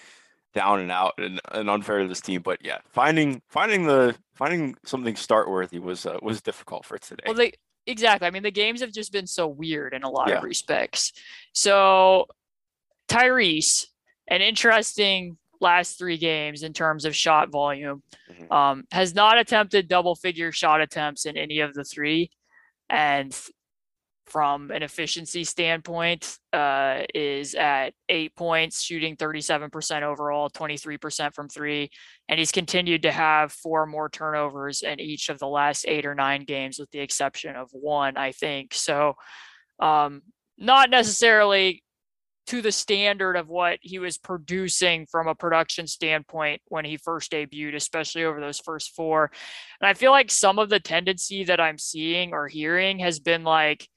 down 0.56 0.80
and 0.80 0.92
out 0.92 1.14
and, 1.20 1.40
and 1.52 1.70
unfair 1.70 2.00
to 2.00 2.08
this 2.08 2.20
team, 2.20 2.42
but 2.42 2.58
yeah, 2.66 2.80
finding 2.90 3.44
finding 3.48 3.86
the 3.86 4.16
finding 4.34 4.76
something 4.84 5.16
start 5.16 5.50
worthy 5.50 5.78
was 5.78 6.08
uh, 6.08 6.18
was 6.24 6.42
difficult 6.42 6.84
for 6.84 6.98
today. 6.98 7.24
Well, 7.28 7.36
they 7.36 7.54
exactly. 7.86 8.28
I 8.28 8.32
mean, 8.32 8.42
the 8.42 8.50
games 8.50 8.82
have 8.82 8.92
just 8.92 9.12
been 9.12 9.28
so 9.28 9.48
weird 9.48 9.94
in 9.94 10.02
a 10.02 10.10
lot 10.10 10.30
yeah. 10.30 10.38
of 10.38 10.44
respects. 10.44 11.14
So 11.54 12.26
Tyrese, 13.08 13.86
an 14.28 14.42
interesting 14.42 15.38
last 15.60 15.98
three 15.98 16.18
games 16.18 16.64
in 16.64 16.74
terms 16.74 17.06
of 17.06 17.16
shot 17.16 17.50
volume. 17.50 18.04
Mm-hmm. 18.32 18.52
Um, 18.52 18.84
has 18.92 19.16
not 19.16 19.38
attempted 19.38 19.88
double 19.88 20.16
figure 20.16 20.52
shot 20.52 20.82
attempts 20.82 21.26
in 21.26 21.38
any 21.38 21.60
of 21.60 21.74
the 21.74 21.84
three. 21.84 22.32
And 22.90 23.38
from 24.28 24.72
an 24.72 24.84
efficiency 24.84 25.44
standpoint, 25.46 26.38
uh, 26.52 27.04
is 27.16 27.56
at 27.56 27.94
eight 28.10 28.36
points, 28.36 28.82
shooting 28.82 29.16
37% 29.16 30.04
overall, 30.04 30.50
23% 30.50 31.34
from 31.34 31.48
three. 31.48 31.90
And 32.28 32.38
he's 32.38 32.52
continued 32.52 33.04
to 33.04 33.12
have 33.12 33.54
four 33.54 33.86
more 33.86 34.10
turnovers 34.10 34.84
in 34.84 35.00
each 35.00 35.30
of 35.30 35.40
the 35.40 35.48
last 35.48 35.86
eight 35.88 36.06
or 36.06 36.14
nine 36.14 36.44
games, 36.44 36.78
with 36.78 36.92
the 36.92 37.00
exception 37.00 37.56
of 37.56 37.70
one, 37.72 38.18
I 38.18 38.34
think. 38.34 38.74
So, 38.74 39.16
um, 39.80 40.22
not 40.58 40.90
necessarily 40.90 41.84
to 42.48 42.62
the 42.62 42.72
standard 42.72 43.36
of 43.36 43.50
what 43.50 43.80
he 43.82 44.00
was 44.00 44.18
producing 44.18 45.06
from 45.06 45.28
a 45.28 45.36
production 45.36 45.86
standpoint 45.86 46.62
when 46.68 46.86
he 46.86 46.98
first 46.98 47.32
debuted, 47.32 47.76
especially 47.76 48.24
over 48.24 48.40
those 48.40 48.60
first 48.60 48.96
four. 48.96 49.32
And 49.82 49.88
I 49.88 49.94
feel 49.94 50.12
like 50.12 50.32
some 50.32 50.58
of 50.58 50.70
the 50.70 50.80
tendency 50.80 51.44
that 51.44 51.60
I'm 51.60 51.78
seeing 51.78 52.34
or 52.34 52.48
hearing 52.48 53.00
has 53.00 53.20
been 53.20 53.44
like, 53.44 53.88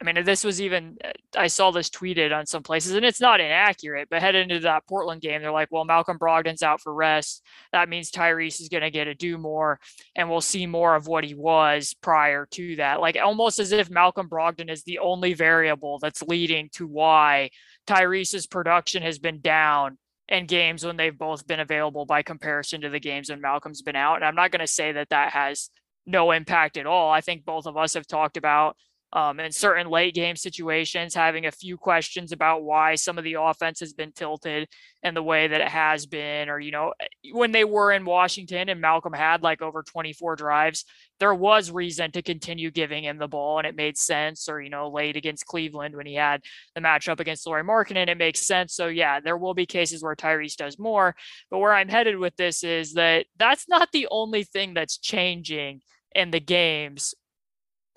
I 0.00 0.04
mean, 0.04 0.24
this 0.24 0.44
was 0.44 0.60
even, 0.60 0.96
uh, 1.04 1.10
I 1.36 1.48
saw 1.48 1.72
this 1.72 1.90
tweeted 1.90 2.36
on 2.36 2.46
some 2.46 2.62
places 2.62 2.92
and 2.92 3.04
it's 3.04 3.20
not 3.20 3.40
inaccurate, 3.40 4.08
but 4.08 4.22
heading 4.22 4.42
into 4.42 4.60
that 4.60 4.86
Portland 4.86 5.20
game, 5.20 5.42
they're 5.42 5.50
like, 5.50 5.68
well, 5.72 5.84
Malcolm 5.84 6.18
Brogdon's 6.18 6.62
out 6.62 6.80
for 6.80 6.94
rest. 6.94 7.44
That 7.72 7.88
means 7.88 8.10
Tyrese 8.10 8.60
is 8.60 8.68
going 8.68 8.84
to 8.84 8.92
get 8.92 9.04
to 9.04 9.14
do 9.14 9.38
more 9.38 9.80
and 10.14 10.30
we'll 10.30 10.40
see 10.40 10.66
more 10.66 10.94
of 10.94 11.08
what 11.08 11.24
he 11.24 11.34
was 11.34 11.94
prior 12.00 12.46
to 12.52 12.76
that. 12.76 13.00
Like 13.00 13.16
almost 13.16 13.58
as 13.58 13.72
if 13.72 13.90
Malcolm 13.90 14.28
Brogdon 14.28 14.70
is 14.70 14.84
the 14.84 15.00
only 15.00 15.34
variable 15.34 15.98
that's 15.98 16.22
leading 16.22 16.68
to 16.74 16.86
why 16.86 17.50
Tyrese's 17.88 18.46
production 18.46 19.02
has 19.02 19.18
been 19.18 19.40
down 19.40 19.98
in 20.28 20.46
games 20.46 20.84
when 20.84 20.96
they've 20.96 21.16
both 21.16 21.46
been 21.46 21.60
available 21.60 22.04
by 22.04 22.22
comparison 22.22 22.82
to 22.82 22.90
the 22.90 23.00
games 23.00 23.30
when 23.30 23.40
Malcolm's 23.40 23.82
been 23.82 23.96
out. 23.96 24.16
And 24.16 24.24
I'm 24.24 24.36
not 24.36 24.52
going 24.52 24.60
to 24.60 24.66
say 24.66 24.92
that 24.92 25.08
that 25.08 25.32
has 25.32 25.70
no 26.06 26.30
impact 26.30 26.76
at 26.76 26.86
all. 26.86 27.10
I 27.10 27.20
think 27.20 27.44
both 27.44 27.66
of 27.66 27.76
us 27.76 27.94
have 27.94 28.06
talked 28.06 28.36
about 28.36 28.76
um, 29.12 29.40
in 29.40 29.52
certain 29.52 29.88
late 29.88 30.14
game 30.14 30.36
situations, 30.36 31.14
having 31.14 31.46
a 31.46 31.50
few 31.50 31.78
questions 31.78 32.32
about 32.32 32.62
why 32.62 32.94
some 32.94 33.16
of 33.16 33.24
the 33.24 33.34
offense 33.34 33.80
has 33.80 33.94
been 33.94 34.12
tilted 34.12 34.68
in 35.02 35.14
the 35.14 35.22
way 35.22 35.48
that 35.48 35.60
it 35.60 35.68
has 35.68 36.04
been, 36.04 36.50
or, 36.50 36.60
you 36.60 36.70
know, 36.70 36.92
when 37.32 37.52
they 37.52 37.64
were 37.64 37.90
in 37.90 38.04
Washington 38.04 38.68
and 38.68 38.80
Malcolm 38.80 39.14
had 39.14 39.42
like 39.42 39.62
over 39.62 39.82
24 39.82 40.36
drives, 40.36 40.84
there 41.20 41.34
was 41.34 41.70
reason 41.70 42.10
to 42.12 42.22
continue 42.22 42.70
giving 42.70 43.04
him 43.04 43.18
the 43.18 43.28
ball 43.28 43.58
and 43.58 43.66
it 43.66 43.76
made 43.76 43.96
sense, 43.96 44.48
or, 44.48 44.60
you 44.60 44.68
know, 44.68 44.90
late 44.90 45.16
against 45.16 45.46
Cleveland 45.46 45.96
when 45.96 46.06
he 46.06 46.14
had 46.14 46.42
the 46.74 46.80
matchup 46.80 47.18
against 47.18 47.46
Lauri 47.46 47.64
Markkanen, 47.64 48.08
it 48.08 48.18
makes 48.18 48.46
sense. 48.46 48.74
So, 48.74 48.88
yeah, 48.88 49.20
there 49.20 49.38
will 49.38 49.54
be 49.54 49.66
cases 49.66 50.02
where 50.02 50.16
Tyrese 50.16 50.56
does 50.56 50.78
more. 50.78 51.16
But 51.50 51.58
where 51.58 51.72
I'm 51.72 51.88
headed 51.88 52.18
with 52.18 52.36
this 52.36 52.62
is 52.62 52.92
that 52.94 53.24
that's 53.38 53.68
not 53.68 53.88
the 53.92 54.06
only 54.10 54.44
thing 54.44 54.74
that's 54.74 54.98
changing 54.98 55.80
in 56.14 56.30
the 56.30 56.40
games 56.40 57.14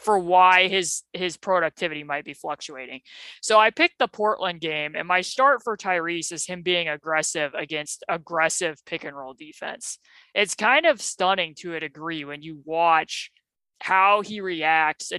for 0.01 0.17
why 0.17 0.67
his 0.67 1.03
his 1.13 1.37
productivity 1.37 2.03
might 2.03 2.25
be 2.25 2.33
fluctuating. 2.33 3.01
So 3.41 3.59
I 3.59 3.69
picked 3.69 3.99
the 3.99 4.07
Portland 4.07 4.59
game, 4.59 4.95
and 4.95 5.07
my 5.07 5.21
start 5.21 5.61
for 5.63 5.77
Tyrese 5.77 6.31
is 6.31 6.45
him 6.45 6.63
being 6.63 6.89
aggressive 6.89 7.53
against 7.53 8.03
aggressive 8.09 8.77
pick 8.85 9.03
and 9.03 9.15
roll 9.15 9.33
defense. 9.33 9.99
It's 10.33 10.55
kind 10.55 10.85
of 10.85 11.01
stunning 11.01 11.55
to 11.59 11.75
a 11.75 11.79
degree 11.79 12.25
when 12.25 12.41
you 12.41 12.61
watch 12.65 13.31
how 13.79 14.21
he 14.21 14.41
reacts 14.41 15.11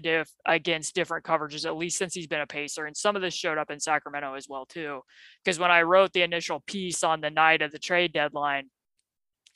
against 0.47 0.95
different 0.95 1.25
coverages, 1.25 1.67
at 1.67 1.77
least 1.77 1.99
since 1.99 2.15
he's 2.15 2.29
been 2.29 2.41
a 2.41 2.47
pacer. 2.47 2.87
And 2.87 2.97
some 2.97 3.17
of 3.17 3.23
this 3.23 3.35
showed 3.35 3.59
up 3.59 3.73
in 3.73 3.81
Sacramento 3.81 4.35
as 4.35 4.47
well, 4.49 4.67
too. 4.67 5.01
Because 5.45 5.59
when 5.59 5.73
I 5.73 5.83
wrote 5.83 6.13
the 6.13 6.23
initial 6.23 6.63
piece 6.65 7.03
on 7.03 7.21
the 7.21 7.31
night 7.31 7.61
of 7.61 7.73
the 7.73 7.81
trade 7.81 8.13
deadline, 8.13 8.69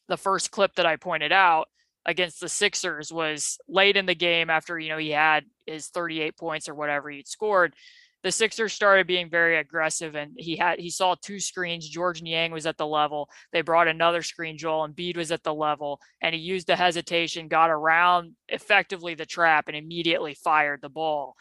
the 0.09 0.17
first 0.17 0.51
clip 0.51 0.75
that 0.75 0.87
I 0.87 0.97
pointed 0.97 1.31
out 1.31 1.69
against 2.07 2.41
the 2.41 2.49
Sixers 2.49 3.13
was 3.13 3.59
late 3.69 3.97
in 3.97 4.07
the 4.07 4.15
game 4.15 4.49
after, 4.49 4.79
you 4.79 4.89
know, 4.89 4.97
he 4.97 5.11
had 5.11 5.45
his 5.67 5.89
38 5.89 6.37
points 6.37 6.69
or 6.69 6.75
whatever 6.75 7.11
he'd 7.11 7.27
scored. 7.27 7.75
The 8.23 8.33
Sixers 8.33 8.73
started 8.73 9.07
being 9.07 9.29
very 9.29 9.59
aggressive 9.59 10.15
and 10.15 10.33
he 10.37 10.57
had 10.57 10.81
he 10.81 10.91
saw 10.91 11.15
two 11.15 11.39
screens. 11.39 11.89
Georges 11.89 12.23
Niang 12.23 12.51
was 12.53 12.67
at 12.67 12.77
the 12.77 12.87
level. 12.87 13.29
They 13.53 13.61
brought 13.61 13.89
another 13.89 14.23
screen. 14.23 14.57
Joel 14.57 14.89
Embiid 14.89 15.17
was 15.17 15.31
at 15.31 15.43
the 15.43 15.55
level 15.55 16.01
and 16.23 16.35
he 16.35 16.41
used 16.41 16.67
the 16.67 16.77
hesitation, 16.77 17.49
got 17.49 17.71
around 17.71 18.33
effectively 18.49 19.15
the 19.15 19.27
trap 19.27 19.67
and 19.69 19.77
immediately 19.77 20.35
fired 20.35 20.81
the 20.83 20.89
ball. 20.89 21.37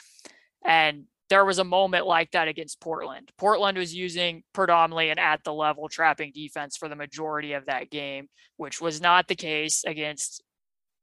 And 0.64 1.06
there 1.30 1.46
was 1.46 1.58
a 1.58 1.64
moment 1.64 2.06
like 2.06 2.32
that 2.32 2.48
against 2.48 2.82
Portland. 2.82 3.32
Portland 3.38 3.78
was 3.78 3.96
using 3.96 4.44
predominantly 4.54 5.10
an 5.10 5.18
at 5.18 5.44
the 5.44 5.54
level 5.54 5.90
trapping 5.90 6.32
defense 6.34 6.78
for 6.78 6.88
the 6.88 6.96
majority 6.96 7.54
of 7.54 7.66
that 7.66 7.90
game, 7.90 8.28
which 8.58 8.80
was 8.80 9.02
not 9.02 9.28
the 9.28 9.36
case 9.36 9.84
against 9.86 10.44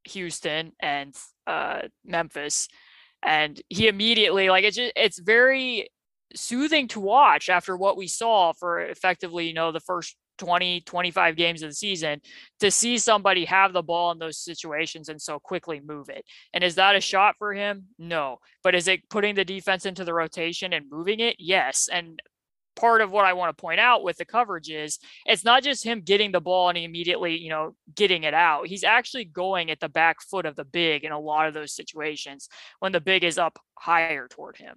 Houston 0.05 0.73
and 0.81 1.15
uh, 1.47 1.83
Memphis, 2.05 2.69
and 3.23 3.61
he 3.69 3.89
immediately 3.89 4.49
like 4.49 4.65
it's 4.65 4.77
just, 4.77 4.93
it's 4.97 5.19
very 5.19 5.89
soothing 6.35 6.89
to 6.89 7.01
watch 7.01 7.49
after 7.49 7.77
what 7.77 7.97
we 7.97 8.07
saw 8.07 8.53
for 8.53 8.81
effectively 8.81 9.47
you 9.47 9.53
know 9.53 9.71
the 9.71 9.81
first 9.81 10.17
20 10.39 10.81
25 10.81 11.37
games 11.37 11.63
of 11.63 11.71
the 11.71 11.75
season 11.75 12.21
to 12.59 12.71
see 12.71 12.99
somebody 12.99 13.45
have 13.45 13.73
the 13.73 13.83
ball 13.83 14.11
in 14.11 14.19
those 14.19 14.39
situations 14.39 15.09
and 15.09 15.21
so 15.21 15.39
quickly 15.39 15.81
move 15.85 16.09
it. 16.09 16.25
And 16.53 16.65
is 16.65 16.75
that 16.77 16.97
a 16.97 17.01
shot 17.01 17.37
for 17.39 17.53
him? 17.55 17.85
No. 17.99 18.39
But 18.65 18.75
is 18.75 18.89
it 18.89 19.09
putting 19.09 19.35
the 19.35 19.45
defense 19.45 19.87
into 19.87 20.05
the 20.05 20.15
rotation 20.15 20.73
and 20.73 20.91
moving 20.91 21.21
it? 21.21 21.37
Yes. 21.39 21.89
And 21.93 22.21
part 22.77 23.01
of 23.01 23.11
what 23.11 23.25
I 23.25 23.33
want 23.33 23.57
to 23.57 23.61
point 23.61 23.81
out 23.81 24.03
with 24.03 24.17
the 24.17 24.25
coverage 24.25 24.71
is 24.71 24.99
it's 25.27 25.45
not 25.45 25.63
just 25.63 25.85
him 25.85 26.01
getting 26.01 26.33
the 26.33 26.41
ball 26.41 26.69
and 26.69 26.79
immediately, 26.79 27.37
you 27.37 27.51
know, 27.51 27.75
getting 27.95 28.25
it 28.25 28.35
out. 28.35 28.67
He's 28.67 28.85
actually 28.85 29.25
going 29.25 29.71
at 29.71 29.81
the 29.81 29.89
back 29.89 30.23
foot 30.23 30.47
of 30.47 30.57
the 30.57 30.65
big 30.65 31.05
in 31.05 31.13
a 31.13 31.19
lot 31.19 31.49
of 31.49 31.55
those 31.55 31.75
situations 31.75 32.49
when 32.81 32.93
the 32.93 33.01
big 33.01 33.25
is 33.25 33.39
up 33.39 33.59
higher 33.79 34.29
toward 34.29 34.57
him. 34.57 34.77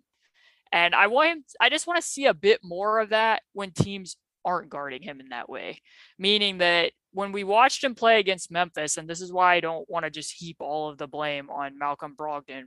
And 0.72 0.94
I 0.94 1.08
want 1.08 1.30
him, 1.30 1.44
I 1.62 1.70
just 1.70 1.88
want 1.88 2.02
to 2.02 2.08
see 2.08 2.26
a 2.26 2.34
bit 2.34 2.60
more 2.64 3.00
of 3.00 3.10
that 3.10 3.42
when 3.54 3.72
teams 3.72 4.18
aren't 4.44 4.70
guarding 4.70 5.02
him 5.02 5.20
in 5.20 5.30
that 5.30 5.50
way. 5.50 5.82
Meaning 6.20 6.60
that 6.60 6.92
when 7.12 7.32
we 7.32 7.44
watched 7.44 7.84
him 7.84 7.96
play 7.96 8.20
against 8.20 8.52
Memphis, 8.52 8.98
and 8.98 9.10
this 9.10 9.22
is 9.22 9.32
why 9.32 9.56
I 9.56 9.60
don't 9.60 9.90
want 9.90 10.06
to 10.06 10.12
just 10.12 10.34
heap 10.34 10.58
all 10.60 10.90
of 10.90 10.98
the 10.98 11.08
blame 11.08 11.50
on 11.50 11.78
Malcolm 11.78 12.16
Brogdon 12.16 12.66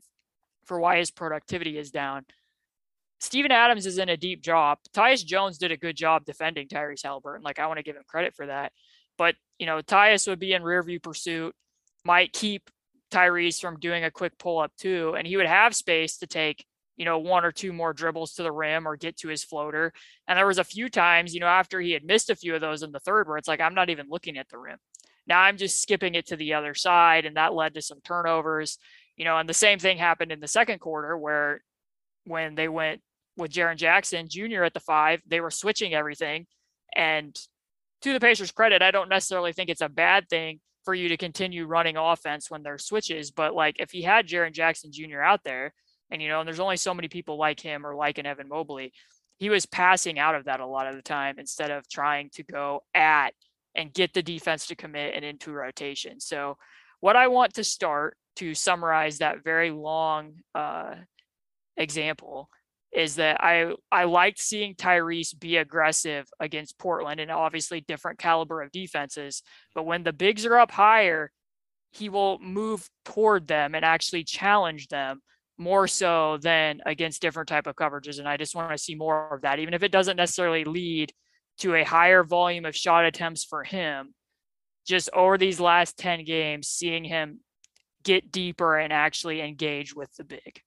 for 0.65 0.81
why 0.81 0.99
his 0.99 1.11
productivity 1.11 1.79
is 1.79 1.91
down 1.91 2.25
Steven 3.21 3.51
Adams 3.51 3.87
is 3.87 3.99
in 3.99 4.09
a 4.09 4.17
deep 4.17 4.43
job. 4.43 4.79
Tyus 4.95 5.25
Jones 5.25 5.59
did 5.59 5.73
a 5.73 5.77
good 5.77 5.97
job 5.97 6.25
defending 6.25 6.69
Tyrese 6.69 7.05
Haliburton. 7.05 7.43
Like 7.43 7.59
I 7.59 7.67
want 7.67 7.79
to 7.79 7.83
give 7.83 7.97
him 7.97 8.05
credit 8.07 8.35
for 8.35 8.47
that. 8.47 8.73
But 9.17 9.35
you 9.59 9.67
know, 9.67 9.81
Tyus 9.81 10.29
would 10.29 10.39
be 10.39 10.53
in 10.53 10.63
rear 10.63 10.83
view 10.83 11.01
pursuit, 11.01 11.55
might 12.05 12.33
keep 12.33 12.71
Tyrese 13.11 13.61
from 13.61 13.79
doing 13.81 14.05
a 14.05 14.11
quick 14.11 14.39
pull 14.39 14.61
up 14.61 14.73
too, 14.77 15.15
and 15.17 15.27
he 15.27 15.37
would 15.37 15.47
have 15.47 15.75
space 15.75 16.19
to 16.19 16.27
take 16.27 16.65
you 16.97 17.05
know 17.05 17.19
one 17.19 17.45
or 17.45 17.53
two 17.53 17.73
more 17.73 17.93
dribbles 17.93 18.35
to 18.35 18.43
the 18.43 18.53
rim 18.53 18.87
or 18.87 18.97
get 18.97 19.17
to 19.19 19.29
his 19.29 19.43
floater. 19.43 19.93
And 20.29 20.39
there 20.39 20.47
was 20.47 20.59
a 20.59 20.65
few 20.65 20.89
times, 20.89 21.35
you 21.35 21.41
know, 21.41 21.47
after 21.47 21.81
he 21.81 21.93
had 21.93 22.05
missed 22.05 22.31
a 22.31 22.37
few 22.37 22.55
of 22.55 22.61
those 22.61 22.83
in 22.83 22.93
the 22.93 23.01
third, 23.01 23.27
where 23.27 23.37
it's 23.37 23.49
like 23.49 23.61
I'm 23.61 23.75
not 23.75 23.91
even 23.91 24.07
looking 24.09 24.39
at 24.39 24.49
the 24.49 24.59
rim. 24.59 24.79
Now 25.27 25.41
I'm 25.41 25.57
just 25.57 25.83
skipping 25.83 26.15
it 26.15 26.27
to 26.29 26.37
the 26.37 26.55
other 26.55 26.75
side, 26.75 27.25
and 27.25 27.37
that 27.37 27.55
led 27.55 27.75
to 27.75 27.83
some 27.83 28.01
turnovers. 28.05 28.79
You 29.17 29.25
know, 29.25 29.37
and 29.37 29.49
the 29.49 29.55
same 29.55 29.81
thing 29.81 29.99
happened 29.99 30.31
in 30.31 30.39
the 30.39 30.47
second 30.47 30.79
quarter 30.79 31.19
where 31.19 31.63
when 32.25 32.55
they 32.55 32.69
went 32.69 33.01
with 33.39 33.53
Jaren 33.53 33.77
Jackson 33.77 34.29
Jr. 34.29 34.65
at 34.65 34.75
the 34.75 34.81
five, 34.81 35.23
they 35.27 35.41
were 35.41 35.51
switching 35.51 35.95
everything. 35.95 36.47
And 36.95 37.35
to 38.03 38.13
the 38.13 38.21
Pacers' 38.21 38.53
credit, 38.53 38.83
I 38.83 38.91
don't 38.91 39.09
necessarily 39.09 39.53
think 39.53 39.71
it's 39.71 39.81
a 39.81 39.89
bad 39.89 40.29
thing 40.29 40.61
for 40.85 40.95
you 40.95 41.09
to 41.09 41.17
continue 41.17 41.67
running 41.67 41.97
offense 41.97 42.51
when 42.51 42.63
there's 42.63 42.85
switches. 42.85 43.31
But 43.31 43.55
like 43.55 43.77
if 43.79 43.91
he 43.91 44.03
had 44.03 44.27
Jaren 44.27 44.53
Jackson 44.53 44.91
Jr. 44.93 45.21
out 45.21 45.41
there, 45.45 45.73
and 46.11 46.21
you 46.21 46.29
know, 46.29 46.41
and 46.41 46.47
there's 46.47 46.61
only 46.61 46.77
so 46.77 46.95
many 46.95 47.09
people 47.09 47.39
like 47.39 47.61
him 47.61 47.87
or 47.87 47.95
like 47.95 48.19
an 48.19 48.27
Evan 48.27 48.49
Mobley, 48.49 48.93
he 49.39 49.51
was 49.51 49.67
passing 49.67 50.19
out 50.19 50.35
of 50.35 50.45
that 50.45 50.61
a 50.61 50.67
lot 50.67 50.89
of 50.89 50.97
the 50.97 51.03
time 51.03 51.37
instead 51.39 51.71
of 51.71 51.89
trying 51.89 52.31
to 52.35 52.43
go 52.43 52.83
at 52.95 53.35
and 53.75 53.95
get 53.95 54.13
the 54.13 54.23
defense 54.23 54.67
to 54.67 54.75
commit 54.75 55.15
and 55.15 55.25
into 55.25 55.53
rotation. 55.53 56.21
So 56.21 56.57
what 57.01 57.17
I 57.17 57.29
want 57.29 57.55
to 57.55 57.65
start 57.65 58.17
to 58.37 58.55
summarize 58.55 59.19
that 59.19 59.45
very 59.45 59.71
long 59.71 60.35
uh, 60.55 60.95
example 61.77 62.49
is 62.93 63.17
that 63.17 63.43
I 63.43 63.75
I 63.93 64.05
liked 64.05 64.39
seeing 64.39 64.75
Tyrese 64.75 65.39
be 65.39 65.57
aggressive 65.57 66.27
against 66.41 66.79
Portland 66.79 67.21
and 67.21 67.31
obviously 67.31 67.81
different 67.81 68.19
caliber 68.19 68.63
of 68.63 68.73
defenses. 68.73 69.43
But 69.75 69.85
when 69.85 70.05
the 70.05 70.13
bigs 70.13 70.47
are 70.47 70.59
up 70.59 70.71
higher, 70.71 71.31
he 71.93 72.09
will 72.09 72.39
move 72.39 72.89
toward 73.05 73.47
them 73.47 73.75
and 73.75 73.85
actually 73.85 74.25
challenge 74.25 74.89
them 74.89 75.21
more 75.59 75.89
so 75.89 76.39
than 76.41 76.81
against 76.87 77.21
different 77.21 77.49
type 77.49 77.67
of 77.67 77.75
coverages. 77.75 78.19
And 78.19 78.29
I 78.29 78.37
just 78.37 78.55
want 78.55 78.71
to 78.71 78.79
see 78.79 78.95
more 78.95 79.35
of 79.35 79.43
that, 79.43 79.59
even 79.59 79.75
if 79.75 79.83
it 79.83 79.93
doesn't 79.93 80.17
necessarily 80.17 80.65
lead 80.65 81.13
to 81.59 81.75
a 81.75 81.85
higher 81.85 82.23
volume 82.23 82.65
of 82.65 82.77
shot 82.77 83.05
attempts 83.05 83.45
for 83.45 83.65
him. 83.65 84.15
Just 84.87 85.11
over 85.13 85.37
these 85.37 85.61
last 85.61 85.99
10 85.99 86.25
games, 86.25 86.69
seeing 86.69 87.05
him 87.05 87.41
get 88.05 88.33
deeper 88.33 88.79
and 88.79 88.93
actually 88.93 89.41
engage 89.41 89.95
with 89.95 90.15
the 90.17 90.25
big. 90.25 90.63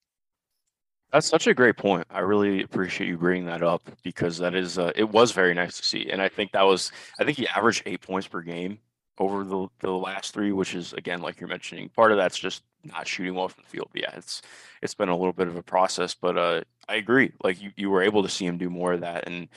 That's 1.12 1.27
such 1.27 1.48
a 1.48 1.53
great 1.53 1.75
point. 1.75 2.08
I 2.10 2.20
really 2.20 2.63
appreciate 2.63 3.08
you 3.08 3.18
bringing 3.18 3.46
that 3.48 3.63
up 3.63 3.82
because 4.01 4.38
that 4.38 4.56
is 4.56 4.77
uh, 4.77 4.91
it 4.96 5.10
was 5.10 5.32
very 5.34 5.53
nice 5.53 5.77
to 5.77 5.84
see, 5.84 6.10
and 6.10 6.22
I 6.22 6.30
think 6.30 6.53
that 6.53 6.63
was 6.63 6.91
I 7.20 7.25
think 7.25 7.38
he 7.38 7.48
averaged 7.48 7.84
eight 7.86 8.01
points 8.01 8.27
per 8.27 8.41
game 8.41 8.80
over 9.18 9.44
the 9.44 9.68
the 9.80 9.91
last 9.91 10.34
three, 10.34 10.53
which 10.53 10.74
is 10.74 10.94
again 10.94 11.22
like 11.22 11.39
you're 11.39 11.50
mentioning, 11.50 11.89
part 11.89 12.12
of 12.12 12.18
that's 12.18 12.39
just 12.39 12.63
not 12.84 13.08
shooting 13.08 13.36
well 13.36 13.50
from 13.50 13.63
the 13.63 13.70
field. 13.70 13.89
But 13.91 14.01
yeah, 14.01 14.15
it's 14.15 14.41
it's 14.82 14.94
been 14.94 15.10
a 15.10 15.18
little 15.18 15.34
bit 15.34 15.48
of 15.48 15.58
a 15.58 15.63
process, 15.63 16.13
but 16.13 16.38
uh, 16.38 16.62
I 16.88 16.96
agree. 16.96 17.34
Like 17.44 17.62
you, 17.62 17.72
you 17.75 17.89
were 17.89 18.01
able 18.01 18.24
to 18.24 18.30
see 18.30 18.46
him 18.46 18.58
do 18.58 18.70
more 18.70 18.94
of 18.94 19.01
that, 19.01 19.27
and 19.27 19.50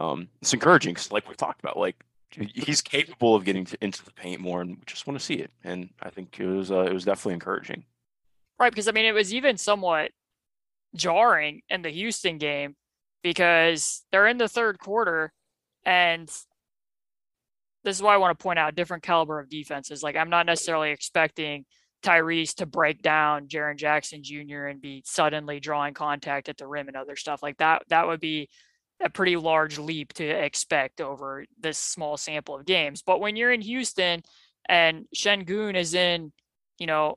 um, 0.00 0.28
it's 0.42 0.52
encouraging. 0.52 0.94
Cause 0.94 1.10
like 1.10 1.26
we've 1.26 1.36
talked 1.38 1.60
about, 1.60 1.78
like 1.78 1.96
he's 2.30 2.82
capable 2.82 3.34
of 3.34 3.44
getting 3.44 3.64
to, 3.64 3.78
into 3.80 4.04
the 4.04 4.12
paint 4.12 4.40
more, 4.40 4.60
and 4.60 4.76
we 4.76 4.82
just 4.86 5.06
want 5.06 5.18
to 5.18 5.24
see 5.24 5.34
it. 5.34 5.50
And 5.64 5.88
I 6.02 6.10
think 6.10 6.38
it 6.38 6.46
was 6.46 6.70
uh, 6.70 6.82
it 6.82 6.92
was 6.92 7.04
definitely 7.04 7.34
encouraging. 7.34 7.84
Right, 8.60 8.70
because 8.70 8.88
I 8.88 8.92
mean, 8.92 9.06
it 9.06 9.12
was 9.12 9.32
even 9.32 9.56
somewhat 9.56 10.10
jarring 10.98 11.62
in 11.70 11.82
the 11.82 11.90
Houston 11.90 12.36
game 12.36 12.76
because 13.22 14.04
they're 14.12 14.26
in 14.26 14.38
the 14.38 14.48
third 14.48 14.78
quarter 14.78 15.32
and 15.86 16.28
this 17.84 17.96
is 17.96 18.02
why 18.02 18.12
I 18.12 18.18
want 18.18 18.38
to 18.38 18.42
point 18.42 18.58
out 18.58 18.74
different 18.74 19.02
caliber 19.02 19.38
of 19.38 19.48
defenses. 19.48 20.02
Like 20.02 20.16
I'm 20.16 20.28
not 20.28 20.44
necessarily 20.44 20.90
expecting 20.90 21.64
Tyrese 22.02 22.54
to 22.56 22.66
break 22.66 23.02
down 23.02 23.48
Jaren 23.48 23.76
Jackson 23.76 24.22
Jr. 24.22 24.66
and 24.66 24.80
be 24.80 25.02
suddenly 25.06 25.60
drawing 25.60 25.94
contact 25.94 26.48
at 26.48 26.56
the 26.56 26.66
rim 26.66 26.88
and 26.88 26.96
other 26.96 27.16
stuff 27.16 27.42
like 27.42 27.58
that. 27.58 27.82
That 27.88 28.06
would 28.06 28.20
be 28.20 28.48
a 29.00 29.08
pretty 29.08 29.36
large 29.36 29.78
leap 29.78 30.12
to 30.14 30.24
expect 30.24 31.00
over 31.00 31.44
this 31.60 31.78
small 31.78 32.16
sample 32.16 32.56
of 32.56 32.66
games. 32.66 33.02
But 33.02 33.20
when 33.20 33.36
you're 33.36 33.52
in 33.52 33.60
Houston 33.60 34.22
and 34.68 35.06
Sengun 35.16 35.76
is 35.76 35.94
in, 35.94 36.32
you 36.78 36.86
know, 36.86 37.16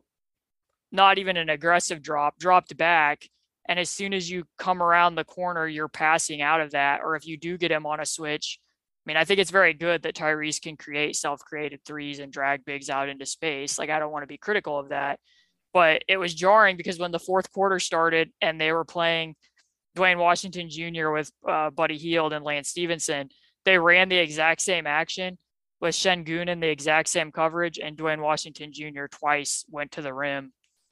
not 0.92 1.18
even 1.18 1.38
an 1.38 1.50
aggressive 1.50 2.02
drop, 2.02 2.38
dropped 2.38 2.76
back, 2.78 3.28
and 3.68 3.80
as 3.80 3.90
soon 3.90 4.14
as 4.14 4.30
you 4.30 4.44
come 4.58 4.82
around 4.82 5.16
the 5.16 5.24
corner, 5.24 5.68
you're 5.68 5.88
passing 5.88 6.42
out 6.42 6.62
of 6.62 6.72
that. 6.72 7.02
Or 7.04 7.16
if 7.16 7.28
you 7.28 7.38
do 7.38 7.58
get 7.58 7.72
him 7.72 7.86
on 7.86 8.00
a 8.00 8.06
switch, 8.06 8.60
I 9.06 9.10
mean, 9.10 9.18
I 9.18 9.24
think 9.24 9.40
it's 9.40 9.52
very 9.52 9.74
good 9.74 10.04
that 10.04 10.16
Tyrese 10.16 10.62
can 10.62 10.78
create 10.78 11.16
self 11.16 11.42
created 11.42 11.82
threes 11.86 12.20
and 12.20 12.32
drag 12.32 12.66
bigs 12.66 12.90
out 12.90 13.10
into 13.10 13.26
space. 13.26 13.80
Like, 13.80 13.90
I 13.90 14.00
don't 14.00 14.12
want 14.12 14.24
to 14.24 14.28
be 14.28 14.38
critical 14.38 14.80
of 14.80 14.90
that. 14.90 15.20
But 15.74 16.04
it 16.08 16.18
was 16.18 16.34
jarring 16.34 16.76
because 16.76 17.00
when 17.00 17.12
the 17.12 17.20
fourth 17.20 17.52
quarter 17.52 17.80
started 17.80 18.32
and 18.42 18.60
they 18.60 18.74
were 18.74 18.84
playing 18.84 19.36
Duane 19.96 20.20
Washington 20.20 20.70
Jr. 20.70 21.10
with 21.12 21.32
uh, 21.48 21.70
Buddy 21.70 21.98
Hield 21.98 22.34
and 22.34 22.44
Lance 22.44 22.70
Stephenson, 22.70 23.30
they 23.64 23.78
ran 23.78 24.10
the 24.10 24.18
exact 24.18 24.62
same 24.62 24.86
action 24.86 25.38
with 25.80 25.96
Sengun 25.96 26.50
in 26.50 26.60
the 26.60 26.68
exact 26.68 27.10
same 27.10 27.32
coverage, 27.32 27.80
and 27.80 27.96
Duane 27.96 28.22
Washington 28.22 28.72
Jr. 28.74 29.06
twice 29.10 29.66
went 29.70 29.94
to 29.94 30.02
the 30.02 30.14
rim, 30.14 30.52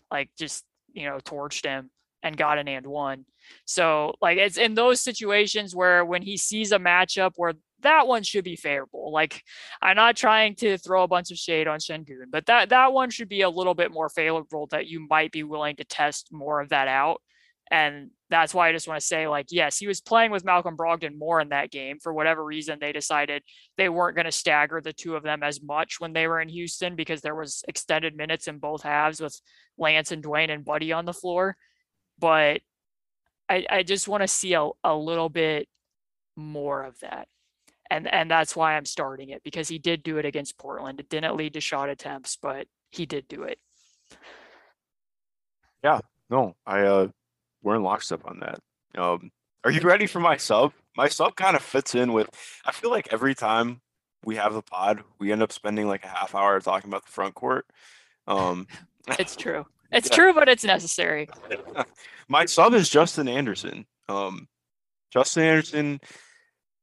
like 0.10 0.30
just 0.38 0.64
you 0.94 1.08
know 1.08 1.18
torched 1.18 1.66
him 1.66 1.92
and 2.24 2.38
got 2.38 2.58
an 2.58 2.68
and 2.68 2.88
one. 2.88 3.26
So 3.66 4.14
like 4.22 4.38
it's 4.38 4.58
in 4.58 4.76
those 4.76 5.00
situations 5.00 5.76
where 5.76 6.04
when 6.04 6.22
he 6.22 6.38
sees 6.38 6.72
a 6.72 6.80
matchup 6.80 7.32
where 7.36 7.54
that 7.82 8.08
one 8.08 8.24
should 8.24 8.44
be 8.44 8.56
favorable. 8.56 9.12
Like 9.12 9.44
I'm 9.82 9.96
not 9.96 10.18
trying 10.18 10.56
to 10.56 10.78
throw 10.78 11.04
a 11.04 11.08
bunch 11.08 11.32
of 11.32 11.38
shade 11.38 11.68
on 11.68 11.80
Sengun, 11.80 12.26
but 12.32 12.46
that 12.48 12.70
that 12.70 12.94
one 12.94 13.10
should 13.10 13.30
be 13.30 13.42
a 13.42 13.50
little 13.50 13.74
bit 13.74 13.92
more 13.92 14.10
favorable 14.10 14.68
that 14.72 14.88
you 14.88 15.08
might 15.08 15.32
be 15.32 15.44
willing 15.44 15.76
to 15.78 15.84
test 15.84 16.30
more 16.32 16.60
of 16.62 16.70
that 16.70 16.88
out. 16.88 17.22
And 17.72 18.10
that's 18.32 18.54
why 18.54 18.68
I 18.68 18.72
just 18.72 18.88
want 18.88 19.00
to 19.00 19.06
say, 19.06 19.28
like, 19.28 19.48
yes, 19.52 19.78
he 19.78 19.88
was 19.88 20.02
playing 20.02 20.32
with 20.32 20.44
Malcolm 20.44 20.76
Brogdon 20.76 21.18
more 21.18 21.40
in 21.40 21.50
that 21.50 21.70
game. 21.70 22.00
For 22.00 22.12
whatever 22.12 22.44
reason, 22.44 22.80
they 22.80 22.92
decided 22.92 23.44
they 23.78 23.90
weren't 23.90 24.16
going 24.16 24.26
to 24.26 24.32
stagger 24.32 24.82
the 24.82 24.94
two 24.94 25.16
of 25.16 25.22
them 25.22 25.44
as 25.44 25.62
much 25.62 26.00
when 26.00 26.14
they 26.14 26.28
were 26.28 26.42
in 26.42 26.50
Houston 26.50 26.96
because 26.96 27.22
there 27.22 27.36
was 27.36 27.64
extended 27.68 28.18
minutes 28.18 28.48
in 28.48 28.58
both 28.58 28.82
halves 28.82 29.22
with 29.22 29.40
Lance 29.78 30.12
and 30.12 30.24
Duane 30.24 30.50
and 30.50 30.66
Buddy 30.66 30.92
on 30.92 31.06
the 31.06 31.14
floor. 31.14 31.58
But 32.20 32.62
I, 33.48 33.66
I 33.70 33.84
just 33.84 34.08
want 34.08 34.22
to 34.22 34.28
see 34.28 34.54
a, 34.54 34.70
a 34.84 34.96
little 34.96 35.30
bit 35.30 35.68
more 36.36 36.84
of 36.84 37.00
that 37.00 37.28
and 37.90 38.08
and 38.14 38.30
that's 38.30 38.56
why 38.56 38.76
I'm 38.76 38.86
starting 38.86 39.30
it 39.30 39.44
because 39.44 39.68
he 39.68 39.80
did 39.80 40.04
do 40.04 40.18
it 40.18 40.26
against 40.26 40.58
Portland. 40.58 41.00
It 41.00 41.10
didn't 41.10 41.36
lead 41.36 41.54
to 41.54 41.62
shot 41.62 41.90
attempts, 41.90 42.38
but 42.42 42.68
he 42.92 43.06
did 43.06 43.28
do 43.28 43.44
it. 43.44 43.60
Yeah, 45.84 46.00
no, 46.30 46.56
I 46.66 46.82
uh, 46.82 47.08
we're 47.64 47.76
in 47.76 47.84
lockstep 47.84 48.22
on 48.26 48.40
that. 48.40 48.60
Um, 49.00 49.32
are 49.64 49.72
you 49.72 49.82
ready 49.82 50.08
for 50.08 50.20
my 50.20 50.38
sub? 50.38 50.74
My 50.96 51.08
sub 51.08 51.36
kind 51.36 51.56
of 51.56 51.62
fits 51.62 51.96
in 51.96 52.14
with. 52.14 52.30
I 52.66 52.72
feel 52.72 52.92
like 52.92 53.12
every 53.12 53.36
time 53.36 53.82
we 54.24 54.36
have 54.36 54.54
the 54.54 54.62
pod, 54.62 55.04
we 55.20 55.32
end 55.32 55.42
up 55.42 55.52
spending 55.52 55.88
like 55.88 56.04
a 56.04 56.10
half 56.10 56.36
hour 56.36 56.60
talking 56.60 56.90
about 56.90 57.06
the 57.06 57.12
front 57.12 57.36
court. 57.36 57.66
Um, 58.28 58.68
it's 59.20 59.36
true. 59.36 59.66
It's 59.92 60.10
yeah. 60.10 60.16
true, 60.16 60.34
but 60.34 60.50
it's 60.50 60.64
necessary. 60.64 61.30
my 62.28 62.46
sub 62.46 62.74
is 62.74 62.90
Justin 62.90 63.28
Anderson. 63.28 63.86
Um, 64.08 64.48
Justin 65.12 65.44
Anderson 65.44 66.00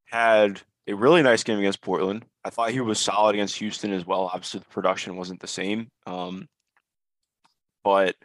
had 0.06 0.60
a 0.88 0.94
really 0.94 1.22
nice 1.22 1.42
game 1.42 1.58
against 1.58 1.80
Portland. 1.80 2.24
I 2.44 2.50
thought 2.50 2.70
he 2.70 2.80
was 2.80 2.98
solid 2.98 3.34
against 3.34 3.58
Houston 3.58 3.92
as 3.92 4.06
well. 4.06 4.30
Obviously, 4.32 4.60
the 4.60 4.66
production 4.66 5.16
wasn't 5.16 5.40
the 5.40 5.46
same. 5.46 5.88
Um, 6.06 6.48
but 7.82 8.16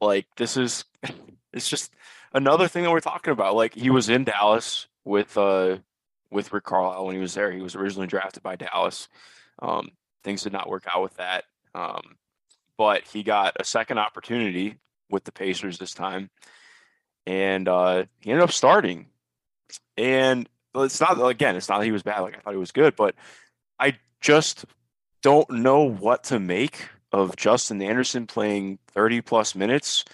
like 0.00 0.26
this 0.36 0.56
is 0.56 0.84
it's 1.52 1.68
just 1.68 1.92
another 2.32 2.68
thing 2.68 2.84
that 2.84 2.90
we're 2.90 3.00
talking 3.00 3.32
about. 3.32 3.54
Like 3.54 3.74
he 3.74 3.90
was 3.90 4.08
in 4.08 4.24
Dallas 4.24 4.86
with 5.04 5.36
uh 5.36 5.78
with 6.30 6.52
Rick 6.52 6.64
Carlisle 6.64 7.06
when 7.06 7.14
he 7.14 7.20
was 7.20 7.34
there. 7.34 7.52
He 7.52 7.62
was 7.62 7.76
originally 7.76 8.06
drafted 8.06 8.42
by 8.42 8.56
Dallas. 8.56 9.08
Um, 9.60 9.90
things 10.24 10.42
did 10.42 10.52
not 10.52 10.68
work 10.68 10.84
out 10.92 11.02
with 11.02 11.14
that. 11.16 11.44
Um, 11.74 12.16
but 12.76 13.02
he 13.04 13.22
got 13.22 13.56
a 13.58 13.64
second 13.64 13.98
opportunity 13.98 14.76
with 15.10 15.24
the 15.24 15.32
Pacers 15.32 15.78
this 15.78 15.94
time, 15.94 16.30
and 17.26 17.68
uh, 17.68 18.04
he 18.20 18.30
ended 18.30 18.44
up 18.44 18.52
starting. 18.52 19.06
And 19.96 20.48
it's 20.74 21.00
not 21.00 21.20
again, 21.24 21.56
it's 21.56 21.68
not 21.68 21.78
that 21.78 21.84
he 21.84 21.92
was 21.92 22.02
bad. 22.02 22.20
Like 22.20 22.36
I 22.36 22.40
thought 22.40 22.52
he 22.52 22.58
was 22.58 22.72
good, 22.72 22.96
but 22.96 23.14
I 23.78 23.98
just 24.20 24.64
don't 25.22 25.48
know 25.50 25.82
what 25.82 26.24
to 26.24 26.38
make 26.38 26.88
of 27.12 27.36
Justin 27.36 27.80
Anderson 27.80 28.26
playing 28.26 28.78
30 28.88 29.20
plus 29.20 29.54
minutes 29.54 30.04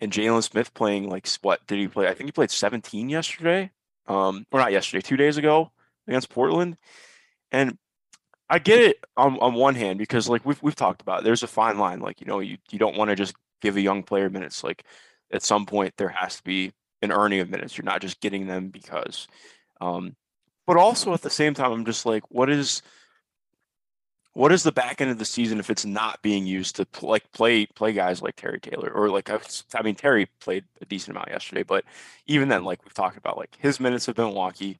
and 0.00 0.12
Jalen 0.12 0.42
Smith 0.42 0.74
playing 0.74 1.08
like 1.08 1.28
what 1.40 1.66
did 1.66 1.78
he 1.78 1.88
play? 1.88 2.08
I 2.08 2.14
think 2.14 2.28
he 2.28 2.32
played 2.32 2.50
17 2.50 3.08
yesterday. 3.08 3.70
Um, 4.08 4.46
or 4.50 4.58
not 4.58 4.72
yesterday, 4.72 5.00
two 5.00 5.16
days 5.16 5.36
ago 5.36 5.70
against 6.08 6.28
Portland. 6.28 6.76
And 7.52 7.78
I 8.52 8.58
get 8.58 8.80
it 8.80 9.04
on, 9.16 9.38
on 9.40 9.54
one 9.54 9.74
hand 9.74 9.98
because 9.98 10.28
like 10.28 10.44
we've 10.44 10.62
we've 10.62 10.76
talked 10.76 11.00
about, 11.02 11.20
it, 11.20 11.24
there's 11.24 11.42
a 11.42 11.48
fine 11.48 11.78
line. 11.78 12.00
Like, 12.00 12.20
you 12.20 12.26
know, 12.26 12.40
you, 12.40 12.58
you 12.70 12.78
don't 12.78 12.96
want 12.96 13.08
to 13.08 13.16
just 13.16 13.34
give 13.62 13.76
a 13.76 13.80
young 13.80 14.02
player 14.02 14.28
minutes. 14.28 14.62
Like 14.62 14.84
at 15.32 15.42
some 15.42 15.64
point 15.66 15.94
there 15.96 16.10
has 16.10 16.36
to 16.36 16.44
be 16.44 16.72
an 17.00 17.12
earning 17.12 17.40
of 17.40 17.48
minutes. 17.48 17.78
You're 17.78 17.86
not 17.86 18.02
just 18.02 18.20
getting 18.20 18.46
them 18.46 18.68
because 18.68 19.26
um, 19.80 20.16
but 20.66 20.76
also 20.76 21.12
at 21.12 21.22
the 21.22 21.30
same 21.30 21.54
time, 21.54 21.72
I'm 21.72 21.84
just 21.84 22.06
like, 22.06 22.22
what 22.30 22.48
is 22.48 22.82
what 24.34 24.52
is 24.52 24.62
the 24.62 24.72
back 24.72 25.00
end 25.00 25.10
of 25.10 25.18
the 25.18 25.24
season 25.24 25.58
if 25.58 25.68
it's 25.68 25.84
not 25.84 26.22
being 26.22 26.46
used 26.46 26.76
to 26.76 26.86
pl- 26.86 27.10
like 27.10 27.30
play 27.32 27.66
play 27.66 27.92
guys 27.92 28.22
like 28.22 28.36
Terry 28.36 28.60
Taylor 28.60 28.90
or 28.90 29.10
like 29.10 29.28
I 29.30 29.82
mean 29.82 29.94
Terry 29.94 30.28
played 30.40 30.64
a 30.80 30.86
decent 30.86 31.16
amount 31.16 31.30
yesterday, 31.30 31.62
but 31.64 31.84
even 32.26 32.48
then, 32.48 32.64
like 32.64 32.84
we've 32.84 32.94
talked 32.94 33.16
about, 33.16 33.36
like 33.36 33.56
his 33.58 33.80
minutes 33.80 34.06
have 34.06 34.16
been 34.16 34.26
wonky. 34.26 34.78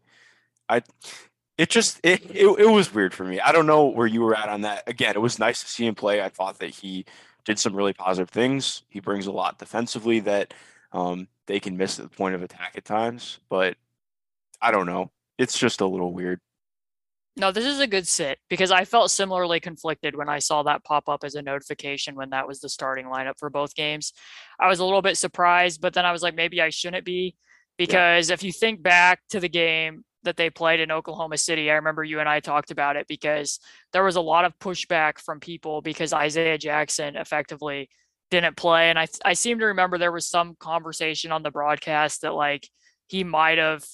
I 0.69 0.83
it 1.59 1.69
just 1.69 2.01
it, 2.03 2.25
it 2.31 2.47
it 2.47 2.71
was 2.71 2.95
weird 2.95 3.15
for 3.15 3.25
me. 3.25 3.41
I 3.41 3.53
don't 3.53 3.67
know 3.67 3.87
where 3.87 4.07
you 4.07 4.23
were 4.23 4.37
at 4.37 4.49
on 4.49 4.63
that. 4.63 4.85
Again, 4.87 5.15
it 5.15 5.21
was 5.21 5.39
nice 5.39 5.61
to 5.63 5.69
see 5.69 5.87
him 5.87 5.95
play. 5.95 6.23
I 6.23 6.29
thought 6.29 6.59
that 6.61 6.71
he 6.71 7.05
did 7.45 7.59
some 7.59 7.75
really 7.75 7.93
positive 7.93 8.31
things. 8.31 8.83
He 8.89 9.01
brings 9.01 9.27
a 9.27 9.33
lot 9.33 9.59
defensively 9.59 10.21
that 10.21 10.55
um, 10.93 11.29
they 11.47 11.61
can 11.61 11.77
miss 11.77 11.99
at 11.99 12.11
the 12.11 12.17
point 12.17 12.35
of 12.35 12.43
attack 12.43 12.75
at 12.77 12.85
times, 12.85 13.39
but 13.49 13.77
I 14.61 14.71
don't 14.71 14.87
know. 14.87 15.11
It's 15.39 15.59
just 15.59 15.81
a 15.81 15.87
little 15.87 16.13
weird. 16.13 16.41
No, 17.37 17.51
this 17.51 17.65
is 17.65 17.81
a 17.81 17.87
good 17.87 18.07
sit 18.07 18.39
because 18.51 18.71
I 18.71 18.85
felt 18.85 19.11
similarly 19.11 19.59
conflicted 19.59 20.15
when 20.15 20.29
I 20.29 20.39
saw 20.39 20.63
that 20.65 20.85
pop 20.85 21.09
up 21.09 21.25
as 21.25 21.35
a 21.35 21.43
notification 21.43 22.15
when 22.15 22.31
that 22.31 22.47
was 22.47 22.61
the 22.61 22.69
starting 22.69 23.07
lineup 23.07 23.39
for 23.39 23.49
both 23.49 23.75
games. 23.75 24.13
I 24.61 24.69
was 24.69 24.81
a 24.81 24.85
little 24.85 25.01
bit 25.01 25.17
surprised, 25.17 25.81
but 25.81 25.95
then 25.95 26.05
I 26.05 26.13
was 26.13 26.23
like, 26.23 26.35
maybe 26.35 26.61
I 26.61 26.69
shouldn't 26.69 27.07
be 27.07 27.35
because 27.79 28.29
yeah. 28.29 28.35
if 28.35 28.43
you 28.43 28.53
think 28.53 28.83
back 28.83 29.21
to 29.31 29.41
the 29.41 29.49
game 29.49 30.05
that 30.25 30.37
they 30.37 30.51
played 30.51 30.81
in 30.81 30.91
Oklahoma 30.91 31.37
City, 31.37 31.71
I 31.71 31.75
remember 31.75 32.05
you 32.05 32.21
and 32.21 32.29
I 32.29 32.41
talked 32.41 32.71
about 32.71 32.97
it 32.97 33.07
because 33.09 33.59
there 33.93 34.05
was 34.05 34.17
a 34.17 34.21
lot 34.21 34.45
of 34.45 34.59
pushback 34.59 35.19
from 35.19 35.41
people 35.41 35.83
because 35.83 36.13
Isaiah 36.13 36.59
Jackson 36.59 37.17
effectively 37.17 37.89
didn't 38.31 38.57
play. 38.57 38.91
And 38.91 38.99
I, 38.99 39.07
I 39.25 39.35
seem 39.35 39.59
to 39.59 39.67
remember 39.67 39.99
there 39.99 40.13
was 40.13 40.27
some 40.27 40.57
conversation 40.59 41.33
on 41.33 41.43
the 41.43 41.51
broadcast 41.51 42.23
that 42.23 42.35
like 42.35 42.69
he 43.09 43.25
might 43.25 43.59
have 43.59 43.85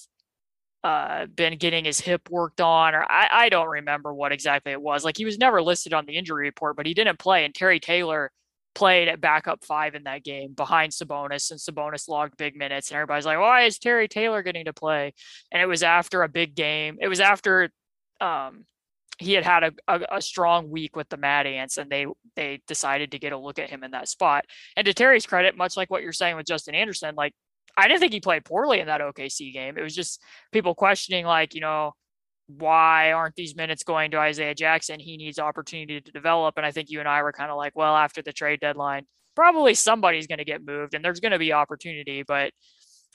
uh, 0.84 1.26
been 1.26 1.58
getting 1.58 1.84
his 1.84 2.00
hip 2.00 2.30
worked 2.30 2.60
on, 2.60 2.94
or 2.94 3.02
I, 3.10 3.28
I 3.30 3.48
don't 3.48 3.68
remember 3.68 4.14
what 4.14 4.32
exactly 4.32 4.72
it 4.72 4.80
was. 4.80 5.04
Like 5.04 5.16
he 5.16 5.24
was 5.24 5.38
never 5.38 5.60
listed 5.60 5.92
on 5.92 6.06
the 6.06 6.16
injury 6.16 6.46
report, 6.46 6.76
but 6.76 6.86
he 6.86 6.94
didn't 6.94 7.18
play. 7.18 7.44
And 7.44 7.54
Terry 7.54 7.80
Taylor 7.80 8.30
played 8.74 9.08
at 9.08 9.20
backup 9.20 9.64
five 9.64 9.94
in 9.94 10.04
that 10.04 10.24
game 10.24 10.52
behind 10.52 10.92
Sabonis, 10.92 11.50
and 11.50 11.60
Sabonis 11.60 12.08
logged 12.08 12.36
big 12.36 12.56
minutes. 12.56 12.90
And 12.90 12.96
everybody's 12.96 13.26
like, 13.26 13.38
why 13.38 13.62
is 13.62 13.78
Terry 13.78 14.08
Taylor 14.08 14.42
getting 14.42 14.66
to 14.66 14.72
play? 14.72 15.14
And 15.50 15.62
it 15.62 15.66
was 15.66 15.82
after 15.82 16.22
a 16.22 16.28
big 16.28 16.54
game. 16.54 16.98
It 17.00 17.08
was 17.08 17.20
after 17.20 17.70
um, 18.20 18.64
he 19.18 19.32
had 19.32 19.44
had 19.44 19.64
a, 19.64 19.72
a, 19.88 20.16
a, 20.16 20.22
strong 20.22 20.70
week 20.70 20.96
with 20.96 21.08
the 21.08 21.16
Mad 21.16 21.46
Ants, 21.46 21.76
and 21.76 21.90
they 21.90 22.06
they 22.36 22.60
decided 22.66 23.12
to 23.12 23.18
get 23.18 23.32
a 23.32 23.38
look 23.38 23.58
at 23.58 23.70
him 23.70 23.82
in 23.82 23.90
that 23.92 24.08
spot. 24.08 24.44
And 24.76 24.84
to 24.86 24.94
Terry's 24.94 25.26
credit, 25.26 25.56
much 25.56 25.76
like 25.76 25.90
what 25.90 26.02
you're 26.02 26.12
saying 26.12 26.36
with 26.36 26.46
Justin 26.46 26.74
Anderson, 26.74 27.14
like 27.16 27.32
I 27.76 27.88
didn't 27.88 28.00
think 28.00 28.12
he 28.12 28.20
played 28.20 28.44
poorly 28.44 28.80
in 28.80 28.86
that 28.86 29.00
OKC 29.00 29.52
game. 29.52 29.78
It 29.78 29.82
was 29.82 29.94
just 29.94 30.22
people 30.52 30.74
questioning, 30.74 31.24
like, 31.24 31.54
you 31.54 31.60
know, 31.60 31.92
why 32.48 33.12
aren't 33.12 33.36
these 33.36 33.54
minutes 33.54 33.84
going 33.84 34.10
to 34.10 34.18
Isaiah 34.18 34.54
Jackson? 34.54 34.98
He 34.98 35.16
needs 35.16 35.38
opportunity 35.38 36.00
to 36.00 36.12
develop. 36.12 36.56
And 36.56 36.64
I 36.64 36.70
think 36.70 36.90
you 36.90 36.98
and 36.98 37.08
I 37.08 37.22
were 37.22 37.32
kind 37.32 37.50
of 37.50 37.58
like, 37.58 37.76
well, 37.76 37.94
after 37.94 38.22
the 38.22 38.32
trade 38.32 38.60
deadline, 38.60 39.04
probably 39.36 39.74
somebody's 39.74 40.26
going 40.26 40.38
to 40.38 40.44
get 40.44 40.64
moved 40.64 40.94
and 40.94 41.04
there's 41.04 41.20
going 41.20 41.32
to 41.32 41.38
be 41.38 41.52
opportunity, 41.52 42.24
but 42.26 42.50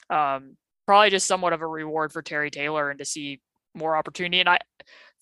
um, 0.08 0.56
probably 0.86 1.10
just 1.10 1.26
somewhat 1.26 1.52
of 1.52 1.62
a 1.62 1.66
reward 1.66 2.12
for 2.12 2.22
Terry 2.22 2.50
Taylor 2.50 2.90
and 2.90 2.98
to 2.98 3.04
see 3.04 3.40
more 3.74 3.96
opportunity. 3.96 4.40
And 4.40 4.48
I, 4.48 4.58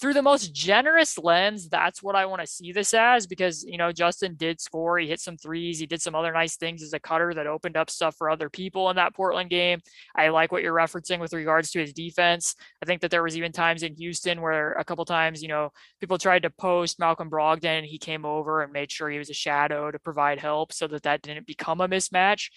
through 0.03 0.15
the 0.15 0.21
most 0.21 0.53
generous 0.53 1.17
lens, 1.17 1.69
that's 1.69 2.03
what 2.03 2.17
I 2.17 2.27
want 2.27 2.41
to 2.41 2.47
see 2.47 2.73
this 2.73 2.93
as 2.93 3.29
because, 3.29 3.63
you 3.63 3.79
know, 3.79 3.93
Justin 3.93 4.35
did 4.35 4.61
score. 4.61 4.99
He 4.99 5.07
hit 5.07 5.21
some 5.21 5.37
threes. 5.37 5.79
He 5.79 5.87
did 5.87 6.03
some 6.03 6.17
other 6.17 6.33
nice 6.33 6.57
things 6.57 6.83
as 6.83 6.93
a 6.93 6.99
cutter 6.99 7.33
that 7.35 7.47
opened 7.47 7.77
up 7.77 7.89
stuff 7.89 8.17
for 8.17 8.29
other 8.29 8.51
people 8.51 8.91
in 8.91 8.97
that 8.97 9.15
Portland 9.15 9.49
game. 9.49 9.79
I 10.17 10.31
like 10.31 10.51
what 10.51 10.65
you're 10.65 10.75
referencing 10.75 11.21
with 11.21 11.33
regards 11.33 11.71
to 11.71 11.79
his 11.79 11.93
defense. 11.93 12.57
I 12.83 12.85
think 12.85 13.01
that 13.03 13.13
there 13.13 13.23
was 13.23 13.37
even 13.37 13.53
times 13.53 13.85
in 13.85 13.95
Houston 13.95 14.41
where 14.41 14.73
a 14.73 14.85
couple 14.85 15.05
times, 15.05 15.41
you 15.41 15.47
know, 15.47 15.71
people 16.01 16.19
tried 16.19 16.43
to 16.43 16.51
post 16.51 16.99
Malcolm 16.99 17.31
Brogdon 17.31 17.79
and 17.79 17.87
he 17.87 17.99
came 17.99 18.25
over 18.25 18.61
and 18.63 18.73
made 18.73 18.91
sure 18.91 19.09
he 19.09 19.19
was 19.19 19.31
a 19.31 19.35
shadow 19.35 19.93
to 19.93 20.01
provide 20.01 20.41
help 20.41 20.73
so 20.73 20.89
that 20.89 21.05
that 21.05 21.23
didn't 21.23 21.47
become 21.47 21.81
a 21.81 21.87
mismatch. 21.87 22.51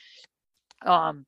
Um, 0.81 1.27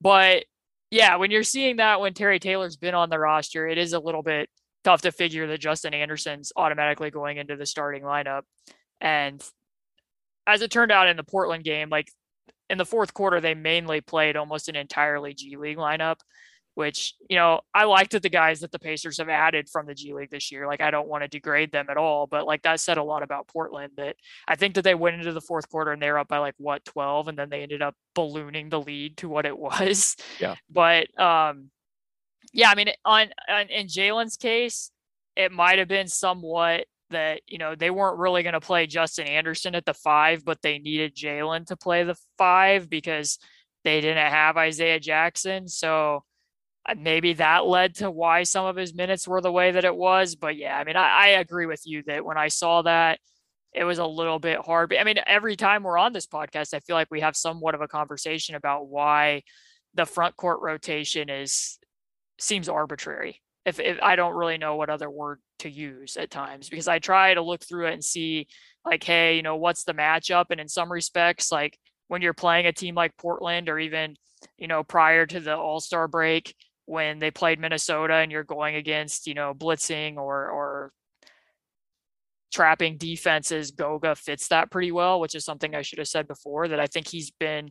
but 0.00 0.46
yeah, 0.90 1.14
when 1.14 1.30
you're 1.30 1.44
seeing 1.44 1.76
that 1.76 2.00
when 2.00 2.12
Terry 2.12 2.40
Taylor's 2.40 2.76
been 2.76 2.94
on 2.94 3.08
the 3.08 3.20
roster, 3.20 3.68
it 3.68 3.78
is 3.78 3.92
a 3.92 4.00
little 4.00 4.24
bit– 4.24 4.50
tough 4.84 5.02
to 5.02 5.12
figure 5.12 5.46
that 5.48 5.60
Justin 5.60 5.94
Anderson's 5.94 6.52
automatically 6.56 7.10
going 7.10 7.38
into 7.38 7.56
the 7.56 7.66
starting 7.66 8.02
lineup. 8.02 8.42
And 9.00 9.42
as 10.46 10.62
it 10.62 10.70
turned 10.70 10.92
out 10.92 11.08
in 11.08 11.16
the 11.16 11.24
Portland 11.24 11.64
game, 11.64 11.88
like 11.90 12.08
in 12.70 12.78
the 12.78 12.84
fourth 12.86 13.14
quarter, 13.14 13.40
they 13.40 13.54
mainly 13.54 14.00
played 14.00 14.36
almost 14.36 14.68
an 14.68 14.76
entirely 14.76 15.34
G 15.34 15.56
League 15.56 15.78
lineup. 15.78 16.16
which, 16.74 17.14
you 17.30 17.36
know, 17.36 17.60
I 17.72 17.84
liked 17.84 18.12
that 18.12 18.22
the 18.22 18.28
guys 18.28 18.60
that 18.60 18.72
the 18.72 18.80
Pacers 18.80 19.18
have 19.18 19.28
added 19.28 19.68
from 19.68 19.86
the 19.86 19.94
G 19.94 20.12
League 20.12 20.30
this 20.30 20.50
year. 20.50 20.66
Like, 20.66 20.80
I 20.80 20.90
don't 20.90 21.06
want 21.08 21.22
to 21.22 21.28
degrade 21.28 21.70
them 21.70 21.86
at 21.88 21.96
all, 21.96 22.26
but 22.26 22.46
like 22.46 22.62
that 22.62 22.80
said 22.80 22.98
a 22.98 23.02
lot 23.04 23.22
about 23.22 23.46
Portland 23.46 23.92
that 23.96 24.16
I 24.48 24.56
think 24.56 24.74
that 24.74 24.82
they 24.82 24.94
went 24.96 25.16
into 25.16 25.32
the 25.32 25.40
fourth 25.40 25.68
quarter 25.68 25.92
and 25.92 26.02
they're 26.02 26.18
up 26.18 26.28
by 26.28 26.38
like 26.38 26.54
what, 26.58 26.84
12, 26.84 27.28
and 27.28 27.38
then 27.38 27.48
they 27.48 27.62
ended 27.62 27.80
up 27.80 27.94
ballooning 28.14 28.70
the 28.70 28.80
lead 28.80 29.16
to 29.18 29.28
what 29.28 29.46
it 29.46 29.56
was. 29.58 30.16
Yeah. 30.40 30.56
But, 30.68 31.16
um, 31.18 31.70
yeah, 32.52 32.70
I 32.70 32.74
mean, 32.74 32.90
on, 33.04 33.28
on 33.48 33.68
in 33.68 33.86
Jalen's 33.86 34.36
case, 34.36 34.90
it 35.36 35.52
might 35.52 35.78
have 35.78 35.88
been 35.88 36.08
somewhat 36.08 36.86
that 37.10 37.42
you 37.46 37.58
know 37.58 37.74
they 37.74 37.90
weren't 37.90 38.18
really 38.18 38.42
going 38.42 38.54
to 38.54 38.60
play 38.60 38.86
Justin 38.86 39.26
Anderson 39.26 39.74
at 39.74 39.84
the 39.84 39.94
five, 39.94 40.44
but 40.44 40.62
they 40.62 40.78
needed 40.78 41.14
Jalen 41.14 41.66
to 41.66 41.76
play 41.76 42.04
the 42.04 42.16
five 42.38 42.88
because 42.88 43.38
they 43.84 44.00
didn't 44.00 44.30
have 44.30 44.56
Isaiah 44.56 45.00
Jackson. 45.00 45.68
So 45.68 46.24
uh, 46.86 46.94
maybe 46.98 47.34
that 47.34 47.66
led 47.66 47.96
to 47.96 48.10
why 48.10 48.42
some 48.42 48.66
of 48.66 48.76
his 48.76 48.94
minutes 48.94 49.28
were 49.28 49.40
the 49.40 49.52
way 49.52 49.70
that 49.72 49.84
it 49.84 49.94
was. 49.94 50.34
But 50.34 50.56
yeah, 50.56 50.76
I 50.76 50.84
mean, 50.84 50.96
I, 50.96 51.08
I 51.08 51.26
agree 51.28 51.66
with 51.66 51.82
you 51.84 52.02
that 52.06 52.24
when 52.24 52.38
I 52.38 52.48
saw 52.48 52.82
that, 52.82 53.18
it 53.74 53.84
was 53.84 53.98
a 53.98 54.06
little 54.06 54.38
bit 54.38 54.58
hard. 54.60 54.94
I 54.98 55.04
mean, 55.04 55.18
every 55.26 55.56
time 55.56 55.82
we're 55.82 55.98
on 55.98 56.12
this 56.12 56.26
podcast, 56.26 56.74
I 56.74 56.80
feel 56.80 56.96
like 56.96 57.10
we 57.10 57.20
have 57.20 57.36
somewhat 57.36 57.74
of 57.74 57.80
a 57.80 57.88
conversation 57.88 58.54
about 58.54 58.88
why 58.88 59.42
the 59.94 60.06
front 60.06 60.36
court 60.36 60.60
rotation 60.62 61.28
is 61.28 61.78
seems 62.38 62.68
arbitrary. 62.68 63.40
If, 63.64 63.80
if 63.80 63.98
I 64.02 64.16
don't 64.16 64.34
really 64.34 64.58
know 64.58 64.76
what 64.76 64.90
other 64.90 65.10
word 65.10 65.40
to 65.60 65.70
use 65.70 66.16
at 66.16 66.30
times 66.30 66.68
because 66.68 66.88
I 66.88 66.98
try 66.98 67.32
to 67.32 67.42
look 67.42 67.64
through 67.64 67.86
it 67.86 67.94
and 67.94 68.04
see 68.04 68.46
like, 68.84 69.02
hey, 69.02 69.36
you 69.36 69.42
know, 69.42 69.56
what's 69.56 69.84
the 69.84 69.94
matchup? 69.94 70.46
And 70.50 70.60
in 70.60 70.68
some 70.68 70.92
respects, 70.92 71.50
like 71.50 71.78
when 72.08 72.20
you're 72.20 72.34
playing 72.34 72.66
a 72.66 72.72
team 72.72 72.94
like 72.94 73.16
Portland 73.16 73.68
or 73.70 73.78
even, 73.78 74.16
you 74.58 74.68
know, 74.68 74.82
prior 74.82 75.24
to 75.26 75.40
the 75.40 75.56
All 75.56 75.80
Star 75.80 76.08
break 76.08 76.54
when 76.84 77.18
they 77.18 77.30
played 77.30 77.58
Minnesota 77.58 78.14
and 78.14 78.30
you're 78.30 78.44
going 78.44 78.74
against, 78.74 79.26
you 79.26 79.32
know, 79.32 79.54
blitzing 79.54 80.16
or 80.16 80.50
or 80.50 80.92
trapping 82.52 82.96
defenses, 82.96 83.72
Goga 83.72 84.14
fits 84.14 84.48
that 84.48 84.70
pretty 84.70 84.92
well, 84.92 85.18
which 85.18 85.34
is 85.34 85.44
something 85.44 85.74
I 85.74 85.82
should 85.82 85.98
have 85.98 86.08
said 86.08 86.28
before 86.28 86.68
that 86.68 86.78
I 86.78 86.86
think 86.86 87.08
he's 87.08 87.30
been 87.32 87.70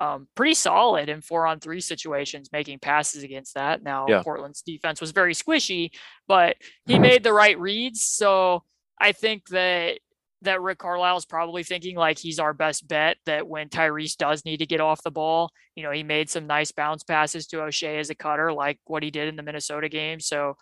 um, 0.00 0.26
pretty 0.34 0.54
solid 0.54 1.08
in 1.10 1.20
four 1.20 1.46
on 1.46 1.60
three 1.60 1.80
situations, 1.80 2.48
making 2.52 2.78
passes 2.78 3.22
against 3.22 3.54
that. 3.54 3.82
Now, 3.82 4.06
yeah. 4.08 4.22
Portland's 4.22 4.62
defense 4.62 5.00
was 5.00 5.10
very 5.10 5.34
squishy, 5.34 5.90
but 6.26 6.56
he 6.86 6.98
made 6.98 7.22
the 7.22 7.34
right 7.34 7.58
reads. 7.60 8.02
So 8.02 8.64
I 8.98 9.12
think 9.12 9.48
that 9.48 9.98
that 10.42 10.62
Rick 10.62 10.78
Carlisle 10.78 11.18
is 11.18 11.26
probably 11.26 11.62
thinking 11.62 11.96
like 11.96 12.18
he's 12.18 12.38
our 12.38 12.54
best 12.54 12.88
bet. 12.88 13.18
That 13.26 13.46
when 13.46 13.68
Tyrese 13.68 14.16
does 14.16 14.46
need 14.46 14.58
to 14.58 14.66
get 14.66 14.80
off 14.80 15.02
the 15.02 15.10
ball, 15.10 15.50
you 15.74 15.82
know, 15.82 15.90
he 15.90 16.02
made 16.02 16.30
some 16.30 16.46
nice 16.46 16.72
bounce 16.72 17.02
passes 17.02 17.46
to 17.48 17.62
O'Shea 17.62 17.98
as 17.98 18.08
a 18.08 18.14
cutter, 18.14 18.52
like 18.52 18.78
what 18.86 19.02
he 19.02 19.10
did 19.10 19.28
in 19.28 19.36
the 19.36 19.42
Minnesota 19.42 19.90
game. 19.90 20.18
So 20.18 20.56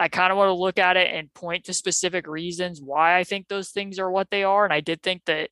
I 0.00 0.08
kind 0.08 0.32
of 0.32 0.38
want 0.38 0.48
to 0.48 0.54
look 0.54 0.78
at 0.78 0.96
it 0.96 1.14
and 1.14 1.32
point 1.32 1.64
to 1.66 1.74
specific 1.74 2.26
reasons 2.26 2.80
why 2.82 3.18
I 3.18 3.22
think 3.22 3.46
those 3.46 3.70
things 3.70 4.00
are 4.00 4.10
what 4.10 4.30
they 4.30 4.42
are. 4.42 4.64
And 4.64 4.74
I 4.74 4.80
did 4.80 5.00
think 5.00 5.22
that 5.26 5.50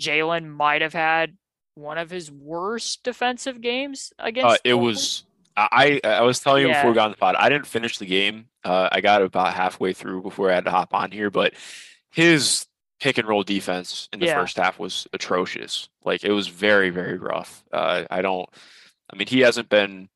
Jalen 0.00 0.46
might 0.46 0.80
have 0.80 0.94
had 0.94 1.36
one 1.78 1.98
of 1.98 2.10
his 2.10 2.30
worst 2.30 3.02
defensive 3.04 3.60
games 3.60 4.12
against. 4.18 4.54
Uh, 4.54 4.58
it 4.64 4.74
was. 4.74 5.24
I 5.56 6.00
I 6.04 6.22
was 6.22 6.38
telling 6.38 6.62
you 6.62 6.68
yeah. 6.68 6.80
before 6.80 6.90
we 6.90 6.94
got 6.94 7.06
on 7.06 7.10
the 7.10 7.16
pod. 7.16 7.34
I 7.36 7.48
didn't 7.48 7.66
finish 7.66 7.98
the 7.98 8.06
game. 8.06 8.46
Uh, 8.62 8.88
I 8.92 9.00
got 9.00 9.22
about 9.22 9.54
halfway 9.54 9.92
through 9.92 10.22
before 10.22 10.50
I 10.50 10.54
had 10.54 10.64
to 10.66 10.70
hop 10.70 10.94
on 10.94 11.10
here, 11.10 11.30
but 11.30 11.54
his 12.10 12.66
pick 13.00 13.18
and 13.18 13.26
roll 13.26 13.42
defense 13.42 14.08
in 14.12 14.20
the 14.20 14.26
yeah. 14.26 14.34
first 14.34 14.56
half 14.56 14.78
was 14.78 15.06
atrocious. 15.12 15.88
Like 16.04 16.24
it 16.24 16.32
was 16.32 16.48
very, 16.48 16.90
very 16.90 17.18
rough. 17.18 17.64
Uh, 17.72 18.04
I 18.10 18.22
don't. 18.22 18.48
I 19.12 19.16
mean, 19.16 19.26
he 19.26 19.40
hasn't 19.40 19.68
been 19.68 20.08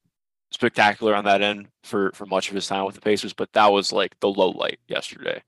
spectacular 0.53 1.15
on 1.15 1.25
that 1.25 1.43
end 1.43 1.69
for 1.83 2.13
for 2.13 2.27
much 2.27 2.49
of 2.49 2.55
his 2.55 2.67
time 2.67 2.85
with 2.85 2.95
the 2.95 3.01
Pacers, 3.01 3.33
but 3.33 3.53
that 3.55 3.73
was 3.73 3.93
like 3.93 4.19
the 4.21 4.29
low 4.29 4.51
light 4.51 4.79
yesterday. 4.87 5.43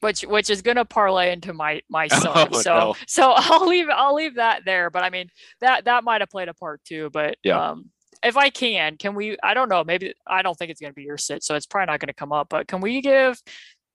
Which 0.00 0.22
which 0.22 0.48
is 0.48 0.62
gonna 0.62 0.84
parlay 0.84 1.32
into 1.32 1.52
my 1.52 1.82
my 1.88 2.06
son. 2.08 2.48
Oh, 2.52 2.60
so 2.60 2.78
no. 2.78 2.94
so 3.06 3.32
I'll 3.36 3.66
leave 3.66 3.86
I'll 3.92 4.14
leave 4.14 4.36
that 4.36 4.64
there. 4.64 4.90
But 4.90 5.04
I 5.04 5.10
mean 5.10 5.28
that 5.60 5.86
that 5.86 6.04
might 6.04 6.20
have 6.20 6.30
played 6.30 6.48
a 6.48 6.54
part 6.54 6.82
too. 6.84 7.10
But 7.12 7.36
yeah. 7.42 7.70
Um, 7.70 7.90
if 8.24 8.36
I 8.36 8.50
can, 8.50 8.96
can 8.96 9.14
we? 9.14 9.36
I 9.44 9.54
don't 9.54 9.68
know. 9.68 9.84
Maybe 9.84 10.12
I 10.26 10.42
don't 10.42 10.58
think 10.58 10.72
it's 10.72 10.80
going 10.80 10.90
to 10.90 10.96
be 10.96 11.04
your 11.04 11.18
sit, 11.18 11.44
so 11.44 11.54
it's 11.54 11.66
probably 11.66 11.86
not 11.92 12.00
going 12.00 12.08
to 12.08 12.12
come 12.12 12.32
up. 12.32 12.48
But 12.48 12.66
can 12.66 12.80
we 12.80 13.00
give 13.00 13.40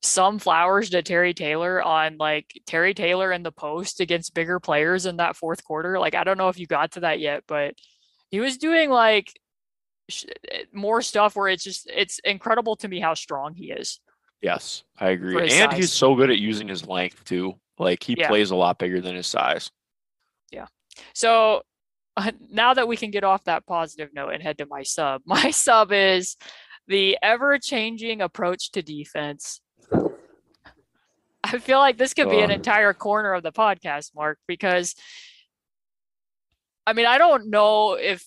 some 0.03 0.37
flowers 0.37 0.89
to 0.89 1.01
Terry 1.01 1.33
Taylor 1.33 1.81
on 1.81 2.17
like 2.17 2.61
Terry 2.67 2.93
Taylor 2.93 3.31
in 3.31 3.41
the 3.41 3.51
post 3.51 4.01
against 4.01 4.33
bigger 4.33 4.59
players 4.59 5.05
in 5.05 5.17
that 5.17 5.37
fourth 5.37 5.63
quarter. 5.63 5.97
Like, 5.97 6.13
I 6.13 6.25
don't 6.25 6.37
know 6.37 6.49
if 6.49 6.59
you 6.59 6.67
got 6.67 6.91
to 6.93 7.01
that 7.01 7.19
yet, 7.19 7.43
but 7.47 7.75
he 8.29 8.41
was 8.41 8.57
doing 8.57 8.89
like 8.89 9.31
sh- 10.09 10.25
eh, 10.51 10.63
more 10.73 11.01
stuff 11.01 11.35
where 11.35 11.47
it's 11.47 11.63
just, 11.63 11.89
it's 11.93 12.19
incredible 12.19 12.75
to 12.77 12.87
me 12.87 12.99
how 12.99 13.13
strong 13.13 13.55
he 13.55 13.71
is. 13.71 14.01
Yes, 14.43 14.83
I 14.99 15.09
agree. 15.09 15.41
And 15.41 15.71
size. 15.71 15.77
he's 15.77 15.91
so 15.91 16.15
good 16.15 16.29
at 16.29 16.37
using 16.37 16.67
his 16.67 16.85
length 16.85 17.23
too. 17.23 17.55
Like, 17.79 18.03
he 18.03 18.15
yeah. 18.17 18.27
plays 18.27 18.51
a 18.51 18.55
lot 18.55 18.77
bigger 18.77 19.01
than 19.01 19.15
his 19.15 19.25
size. 19.25 19.71
Yeah. 20.51 20.67
So 21.15 21.63
uh, 22.17 22.31
now 22.51 22.73
that 22.75 22.87
we 22.87 22.97
can 22.97 23.09
get 23.09 23.23
off 23.23 23.45
that 23.45 23.65
positive 23.65 24.09
note 24.13 24.29
and 24.29 24.43
head 24.43 24.59
to 24.59 24.65
my 24.65 24.83
sub, 24.83 25.21
my 25.25 25.49
sub 25.49 25.91
is 25.91 26.37
the 26.87 27.17
ever 27.23 27.57
changing 27.57 28.21
approach 28.21 28.71
to 28.73 28.81
defense 28.81 29.61
I 31.43 31.59
feel 31.59 31.79
like 31.79 31.97
this 31.97 32.13
could 32.13 32.29
be 32.29 32.39
an 32.39 32.51
entire 32.51 32.93
corner 32.93 33.33
of 33.33 33.43
the 33.43 33.51
podcast, 33.51 34.15
Mark, 34.15 34.39
because 34.47 34.95
I 36.87 36.93
mean, 36.93 37.05
I 37.05 37.17
don't 37.17 37.49
know 37.49 37.93
if 37.93 38.25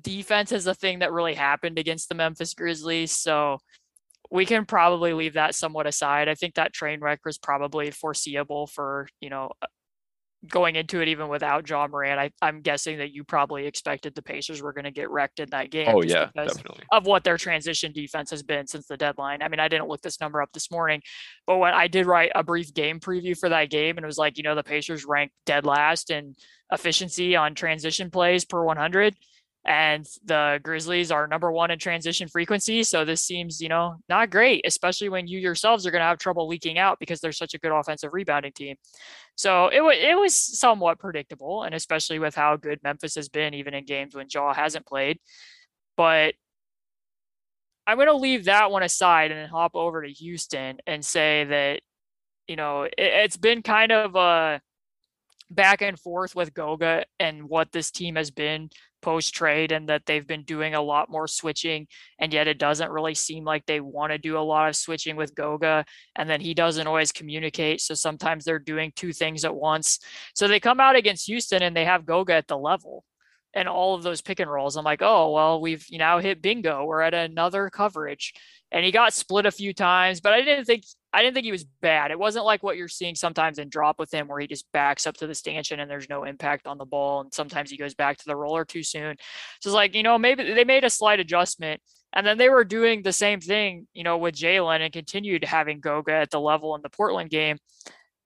defense 0.00 0.50
is 0.50 0.66
a 0.66 0.74
thing 0.74 1.00
that 1.00 1.12
really 1.12 1.34
happened 1.34 1.78
against 1.78 2.08
the 2.08 2.14
Memphis 2.14 2.54
Grizzlies. 2.54 3.12
So 3.12 3.58
we 4.34 4.44
can 4.44 4.66
probably 4.66 5.12
leave 5.12 5.34
that 5.34 5.54
somewhat 5.54 5.86
aside. 5.86 6.28
I 6.28 6.34
think 6.34 6.56
that 6.56 6.72
train 6.72 6.98
wreck 7.00 7.20
was 7.24 7.38
probably 7.38 7.92
foreseeable 7.92 8.66
for, 8.66 9.06
you 9.20 9.30
know, 9.30 9.52
uh, 9.62 9.66
going 10.48 10.74
into 10.74 11.00
it 11.00 11.06
even 11.06 11.28
without 11.28 11.70
Ja 11.70 11.86
Morant. 11.86 12.32
I, 12.42 12.48
am 12.48 12.60
guessing 12.60 12.98
that 12.98 13.12
you 13.12 13.22
probably 13.22 13.64
expected 13.64 14.12
the 14.12 14.22
Pacers 14.22 14.60
were 14.60 14.72
going 14.72 14.86
to 14.86 14.90
get 14.90 15.08
wrecked 15.08 15.38
in 15.38 15.48
that 15.50 15.70
game. 15.70 15.86
Oh 15.88 16.02
yeah, 16.02 16.30
definitely. 16.34 16.82
Of 16.90 17.06
what 17.06 17.22
their 17.22 17.38
transition 17.38 17.92
defense 17.92 18.28
has 18.32 18.42
been 18.42 18.66
since 18.66 18.88
the 18.88 18.96
deadline. 18.96 19.40
I 19.40 19.46
mean, 19.46 19.60
I 19.60 19.68
didn't 19.68 19.86
look 19.86 20.02
this 20.02 20.20
number 20.20 20.42
up 20.42 20.50
this 20.52 20.68
morning, 20.68 21.00
but 21.46 21.58
when 21.58 21.72
I 21.72 21.86
did 21.86 22.04
write 22.04 22.32
a 22.34 22.42
brief 22.42 22.74
game 22.74 22.98
preview 22.98 23.38
for 23.38 23.48
that 23.50 23.70
game, 23.70 23.96
and 23.96 24.04
it 24.04 24.08
was 24.08 24.18
like, 24.18 24.36
you 24.36 24.42
know, 24.42 24.56
the 24.56 24.64
Pacers 24.64 25.04
ranked 25.04 25.34
dead 25.46 25.64
last 25.64 26.10
in 26.10 26.34
efficiency 26.72 27.36
on 27.36 27.54
transition 27.54 28.10
plays 28.10 28.44
per 28.44 28.64
100 28.64 29.14
and 29.64 30.06
the 30.24 30.60
Grizzlies 30.62 31.10
are 31.10 31.26
number 31.26 31.50
one 31.50 31.70
in 31.70 31.78
transition 31.78 32.28
frequency. 32.28 32.82
So 32.82 33.04
this 33.04 33.22
seems, 33.22 33.60
you 33.60 33.68
know, 33.68 33.96
not 34.08 34.30
great, 34.30 34.62
especially 34.66 35.08
when 35.08 35.26
you 35.26 35.38
yourselves 35.38 35.86
are 35.86 35.90
going 35.90 36.00
to 36.00 36.06
have 36.06 36.18
trouble 36.18 36.46
leaking 36.46 36.78
out 36.78 36.98
because 36.98 37.20
they're 37.20 37.32
such 37.32 37.54
a 37.54 37.58
good 37.58 37.72
offensive 37.72 38.12
rebounding 38.12 38.52
team. 38.52 38.76
So 39.36 39.68
it 39.68 39.80
was 39.80 39.96
it 39.98 40.18
was 40.18 40.34
somewhat 40.34 40.98
predictable, 40.98 41.62
and 41.64 41.74
especially 41.74 42.18
with 42.18 42.34
how 42.34 42.56
good 42.56 42.80
Memphis 42.82 43.14
has 43.14 43.28
been, 43.28 43.54
even 43.54 43.74
in 43.74 43.84
games 43.84 44.14
when 44.14 44.26
Ja 44.32 44.52
hasn't 44.52 44.86
played. 44.86 45.18
But 45.96 46.34
I'm 47.86 47.96
going 47.96 48.08
to 48.08 48.16
leave 48.16 48.44
that 48.46 48.70
one 48.70 48.82
aside 48.82 49.30
and 49.30 49.50
hop 49.50 49.74
over 49.74 50.02
to 50.02 50.08
Houston 50.08 50.78
and 50.86 51.04
say 51.04 51.44
that, 51.44 51.80
you 52.48 52.56
know, 52.56 52.82
it, 52.84 52.92
it's 52.96 53.36
been 53.36 53.62
kind 53.62 53.92
of 53.92 54.14
a 54.14 54.60
back 55.50 55.82
and 55.82 55.98
forth 55.98 56.34
with 56.34 56.54
Goga 56.54 57.04
and 57.20 57.44
what 57.44 57.72
this 57.72 57.90
team 57.90 58.16
has 58.16 58.30
been 58.30 58.70
post 59.02 59.34
trade 59.34 59.70
and 59.70 59.90
that 59.90 60.06
they've 60.06 60.26
been 60.26 60.44
doing 60.44 60.74
a 60.74 60.80
lot 60.80 61.10
more 61.10 61.28
switching 61.28 61.86
and 62.18 62.32
yet 62.32 62.48
it 62.48 62.58
doesn't 62.58 62.90
really 62.90 63.12
seem 63.12 63.44
like 63.44 63.66
they 63.66 63.78
want 63.78 64.10
to 64.10 64.18
do 64.18 64.38
a 64.38 64.40
lot 64.40 64.68
of 64.68 64.74
switching 64.74 65.14
with 65.14 65.34
Goga 65.34 65.84
and 66.16 66.28
then 66.28 66.40
he 66.40 66.54
doesn't 66.54 66.86
always 66.86 67.12
communicate 67.12 67.82
so 67.82 67.92
sometimes 67.92 68.44
they're 68.44 68.58
doing 68.58 68.92
two 68.96 69.12
things 69.12 69.44
at 69.44 69.54
once. 69.54 69.98
So 70.34 70.48
they 70.48 70.58
come 70.58 70.80
out 70.80 70.96
against 70.96 71.26
Houston 71.26 71.62
and 71.62 71.76
they 71.76 71.84
have 71.84 72.06
Goga 72.06 72.32
at 72.32 72.48
the 72.48 72.56
level 72.56 73.04
and 73.52 73.68
all 73.68 73.94
of 73.94 74.02
those 74.02 74.22
pick 74.22 74.40
and 74.40 74.50
rolls. 74.50 74.76
I'm 74.76 74.84
like 74.86 75.02
oh 75.02 75.32
well 75.32 75.60
we've 75.60 75.86
now 75.92 76.18
hit 76.18 76.40
bingo. 76.40 76.86
We're 76.86 77.02
at 77.02 77.12
another 77.12 77.68
coverage 77.68 78.32
and 78.74 78.84
he 78.84 78.90
got 78.90 79.14
split 79.14 79.46
a 79.46 79.52
few 79.52 79.72
times, 79.72 80.20
but 80.20 80.32
I 80.32 80.42
didn't 80.42 80.64
think 80.64 80.84
I 81.12 81.22
didn't 81.22 81.34
think 81.34 81.44
he 81.44 81.52
was 81.52 81.64
bad. 81.80 82.10
It 82.10 82.18
wasn't 82.18 82.44
like 82.44 82.64
what 82.64 82.76
you're 82.76 82.88
seeing 82.88 83.14
sometimes 83.14 83.60
in 83.60 83.68
drop 83.68 84.00
with 84.00 84.12
him 84.12 84.26
where 84.26 84.40
he 84.40 84.48
just 84.48 84.70
backs 84.72 85.06
up 85.06 85.16
to 85.18 85.28
the 85.28 85.34
stanchion 85.34 85.78
and 85.78 85.88
there's 85.88 86.08
no 86.08 86.24
impact 86.24 86.66
on 86.66 86.76
the 86.76 86.84
ball. 86.84 87.20
And 87.20 87.32
sometimes 87.32 87.70
he 87.70 87.76
goes 87.76 87.94
back 87.94 88.18
to 88.18 88.24
the 88.26 88.34
roller 88.34 88.64
too 88.64 88.82
soon. 88.82 89.14
So 89.60 89.68
it's 89.68 89.74
like, 89.74 89.94
you 89.94 90.02
know, 90.02 90.18
maybe 90.18 90.52
they 90.52 90.64
made 90.64 90.82
a 90.82 90.90
slight 90.90 91.20
adjustment. 91.20 91.80
And 92.12 92.26
then 92.26 92.36
they 92.36 92.48
were 92.48 92.64
doing 92.64 93.02
the 93.02 93.12
same 93.12 93.40
thing, 93.40 93.86
you 93.94 94.02
know, 94.02 94.18
with 94.18 94.34
Jalen 94.34 94.80
and 94.80 94.92
continued 94.92 95.44
having 95.44 95.78
Goga 95.78 96.12
at 96.12 96.30
the 96.30 96.40
level 96.40 96.74
in 96.74 96.82
the 96.82 96.90
Portland 96.90 97.30
game. 97.30 97.58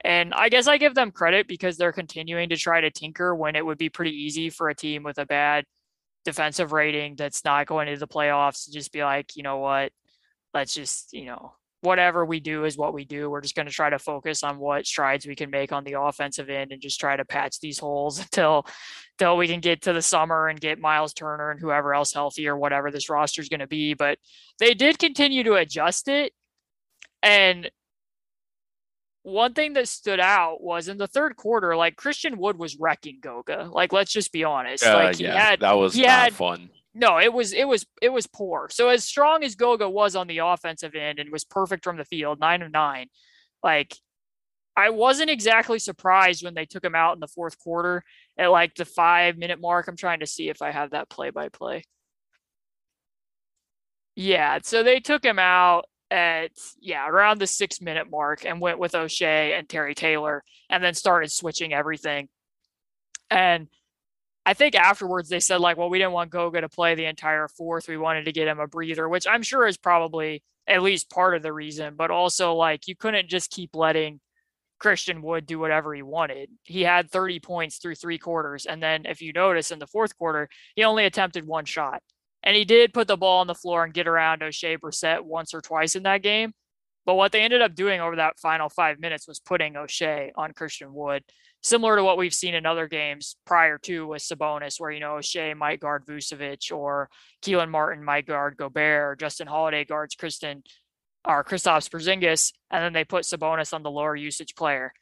And 0.03 0.33
I 0.33 0.49
guess 0.49 0.67
I 0.67 0.79
give 0.79 0.95
them 0.95 1.11
credit 1.11 1.47
because 1.47 1.77
they're 1.77 1.93
continuing 1.93 2.49
to 2.49 2.57
try 2.57 2.81
to 2.81 2.91
tinker 2.91 3.35
when 3.35 3.55
it 3.55 3.67
would 3.67 3.79
be 3.79 3.91
pretty 3.91 4.13
easy 4.13 4.49
for 4.49 4.71
a 4.71 4.75
team 4.75 5.03
with 5.03 5.19
a 5.19 5.27
bad 5.27 5.67
defensive 6.25 6.73
rating 6.73 7.17
that's 7.17 7.45
not 7.45 7.67
going 7.67 7.89
to 7.89 7.99
the 7.99 8.09
playoffs 8.09 8.65
to 8.65 8.73
just 8.73 8.93
be 8.93 9.05
like, 9.05 9.37
you 9.37 9.43
know 9.43 9.59
what, 9.59 9.93
let's 10.55 10.75
just, 10.75 11.13
you 11.13 11.27
know, 11.27 11.53
whatever 11.81 12.25
we 12.25 12.41
do 12.41 12.65
is 12.65 12.77
what 12.77 12.93
we 12.93 13.05
do. 13.05 13.31
We're 13.31 13.41
just 13.41 13.55
going 13.55 13.69
to 13.69 13.73
try 13.73 13.91
to 13.91 13.99
focus 13.99 14.43
on 14.43 14.59
what 14.59 14.87
strides 14.87 15.27
we 15.27 15.37
can 15.37 15.51
make 15.51 15.73
on 15.73 15.85
the 15.85 16.01
offensive 16.01 16.51
end 16.51 16.73
and 16.73 16.83
just 16.83 16.99
try 16.99 17.17
to 17.17 17.25
patch 17.25 17.61
these 17.61 17.79
holes 17.79 18.19
until 18.23 18.67
until 19.19 19.37
we 19.37 19.49
can 19.49 19.61
get 19.61 19.83
to 19.83 19.93
the 19.93 20.03
summer 20.03 20.49
and 20.49 20.61
get 20.61 20.79
Miles 20.81 21.13
Turner 21.13 21.51
and 21.51 21.61
whoever 21.61 21.95
else 21.95 22.13
healthy 22.13 22.49
or 22.49 22.57
whatever 22.57 22.91
this 22.91 23.09
roster 23.09 23.41
is 23.41 23.49
going 23.49 23.61
to 23.61 23.67
be. 23.67 23.95
But 23.95 24.19
they 24.59 24.75
did 24.75 24.99
continue 24.99 25.45
to 25.45 25.55
adjust 25.55 26.09
it. 26.09 26.33
And 27.23 27.71
one 29.25 29.53
thing 29.55 29.75
that 29.75 29.89
stood 29.89 30.21
out 30.21 30.63
was 30.63 30.89
in 30.89 30.97
the 30.99 31.07
third 31.07 31.37
quarter, 31.37 31.77
like 31.77 31.97
Christian 31.97 32.39
Wood 32.39 32.59
was 32.59 32.79
wrecking 32.79 33.19
Goga. 33.21 33.69
Like, 33.71 33.93
let's 33.93 34.13
just 34.13 34.33
be 34.33 34.45
honest. 34.45 34.85
Uh, 34.85 34.95
like 34.95 35.17
he 35.17 35.25
yeah, 35.25 35.37
had 35.37 35.61
that 35.61 35.73
was 35.73 35.95
he 35.95 36.03
not 36.03 36.11
had- 36.11 36.35
fun. 36.35 36.71
No, 36.99 37.19
it 37.19 37.33
was 37.33 37.53
it 37.53 37.67
was 37.67 37.87
it 38.03 38.11
was 38.11 38.27
poor. 38.27 38.69
So 38.71 38.89
as 38.89 39.05
strong 39.05 39.45
as 39.45 39.55
Goga 39.55 39.89
was 39.89 40.17
on 40.17 40.27
the 40.27 40.39
offensive 40.39 40.95
end 40.95 41.19
and 41.19 41.31
was 41.31 41.45
perfect 41.45 41.85
from 41.85 41.97
the 41.97 42.05
field, 42.05 42.41
nine 42.41 42.63
of 42.63 42.73
nine, 42.73 43.07
like 43.63 43.95
I 44.77 44.91
wasn't 44.91 45.31
exactly 45.31 45.79
surprised 45.79 46.45
when 46.45 46.55
they 46.55 46.67
took 46.67 46.85
him 46.85 46.95
out 46.95 47.15
in 47.15 47.21
the 47.21 47.29
fourth 47.29 47.59
quarter 47.59 48.05
at 48.39 48.51
like 48.51 48.75
the 48.75 48.85
five 48.85 49.37
minute 49.39 49.61
mark. 49.61 49.89
I'm 49.89 49.97
trying 49.97 50.21
to 50.21 50.27
see 50.27 50.49
if 50.49 50.61
I 50.63 50.73
have 50.73 50.91
that 50.91 51.09
play 51.09 51.31
by 51.31 51.49
play. 51.49 51.85
Yeah, 54.17 54.59
so 54.63 54.83
they 54.83 55.01
took 55.01 55.25
him 55.25 55.39
out 55.39 55.85
at 56.11 56.51
yeah 56.81 57.09
around 57.09 57.39
the 57.39 57.47
six 57.47 57.81
minute 57.81 58.11
mark 58.11 58.45
and 58.45 58.61
went 58.61 58.79
with 58.79 58.95
O'Shea 58.95 59.53
and 59.55 59.69
Terry 59.69 59.95
Taylor 59.95 60.43
and 60.71 60.83
then 60.83 60.95
started 60.95 61.31
switching 61.31 61.73
everything. 61.73 62.29
And 63.31 63.69
I 64.49 64.55
think 64.55 64.75
afterwards 64.75 65.29
they 65.29 65.41
said 65.41 65.61
like, 65.61 65.77
well, 65.77 65.91
we 65.91 65.99
didn't 65.99 66.15
want 66.15 66.31
Goga 66.31 66.63
to 66.63 66.71
play 66.71 66.95
the 66.95 67.05
entire 67.05 67.49
fourth. 67.49 67.87
We 67.87 67.99
wanted 67.99 68.25
to 68.25 68.33
get 68.33 68.49
him 68.49 68.61
a 68.61 68.67
breather, 68.67 69.07
which 69.07 69.27
I'm 69.27 69.43
sure 69.43 69.67
is 69.67 69.77
probably 69.77 70.43
at 70.67 70.83
least 70.83 71.11
part 71.11 71.37
of 71.37 71.43
the 71.43 71.53
reason. 71.53 71.97
But 71.97 72.11
also 72.11 72.55
like 72.55 72.89
you 72.89 72.97
couldn't 72.97 73.29
just 73.29 73.51
keep 73.51 73.77
letting 73.77 74.21
Christian 74.79 75.21
Wood 75.21 75.45
do 75.45 75.59
whatever 75.59 75.95
he 75.95 76.01
wanted. 76.01 76.49
He 76.65 76.81
had 76.81 77.11
30 77.11 77.41
points 77.41 77.77
through 77.77 77.97
three 77.97 78.17
quarters, 78.17 78.65
and 78.65 78.83
then 78.83 79.05
if 79.05 79.21
you 79.21 79.35
notice 79.35 79.71
in 79.71 79.81
the 79.81 79.87
fourth 79.87 80.17
quarter, 80.17 80.49
he 80.75 80.83
only 80.83 81.05
attempted 81.05 81.47
one 81.47 81.67
shot. 81.67 82.03
And 82.43 82.57
he 82.57 82.65
did 82.65 82.95
put 82.95 83.07
the 83.07 83.19
ball 83.19 83.41
on 83.41 83.49
the 83.49 83.55
floor 83.55 83.85
and 83.85 83.93
get 83.93 84.09
around 84.09 84.43
O'Shea 84.43 84.79
Brissett 84.79 85.21
once 85.21 85.53
or 85.53 85.61
twice 85.61 85.95
in 85.95 86.05
that 86.05 86.23
game. 86.23 86.55
But 87.05 87.17
what 87.17 87.33
they 87.33 87.43
ended 87.43 87.61
up 87.61 87.75
doing 87.75 88.01
over 88.01 88.17
that 88.17 88.39
final 88.39 88.71
five 88.71 88.99
minutes 88.99 89.29
was 89.29 89.41
putting 89.41 89.77
O'Shea 89.77 90.33
on 90.37 90.55
Christian 90.55 90.95
Wood, 90.95 91.23
similar 91.63 91.97
to 91.97 92.05
what 92.05 92.19
we've 92.19 92.35
seen 92.35 92.55
in 92.55 92.67
other 92.67 92.89
games 92.89 93.37
prior 93.45 93.79
to 93.79 94.07
with 94.07 94.23
Sabonis, 94.23 94.81
where 94.81 94.91
you 94.91 95.01
know 95.01 95.21
Shea 95.21 95.55
might 95.55 95.81
guard 95.81 96.07
Vucevic 96.07 96.73
or 96.73 97.09
Kelan 97.43 97.71
Martin 97.71 98.05
might 98.05 98.27
guard 98.27 98.57
Gobert, 98.57 99.03
or 99.03 99.17
Justin 99.17 99.47
Holiday 99.47 99.85
guards 99.85 100.15
Kristen 100.15 100.63
or 101.25 101.45
Kristaps 101.45 101.91
Porzingis, 101.91 102.53
and 102.71 102.83
then 102.83 102.93
they 102.93 103.05
put 103.05 103.25
Sabonis 103.25 103.75
on 103.75 103.83
the 103.83 103.91
lower 103.91 104.17
usage 104.17 104.55
player. 104.55 104.93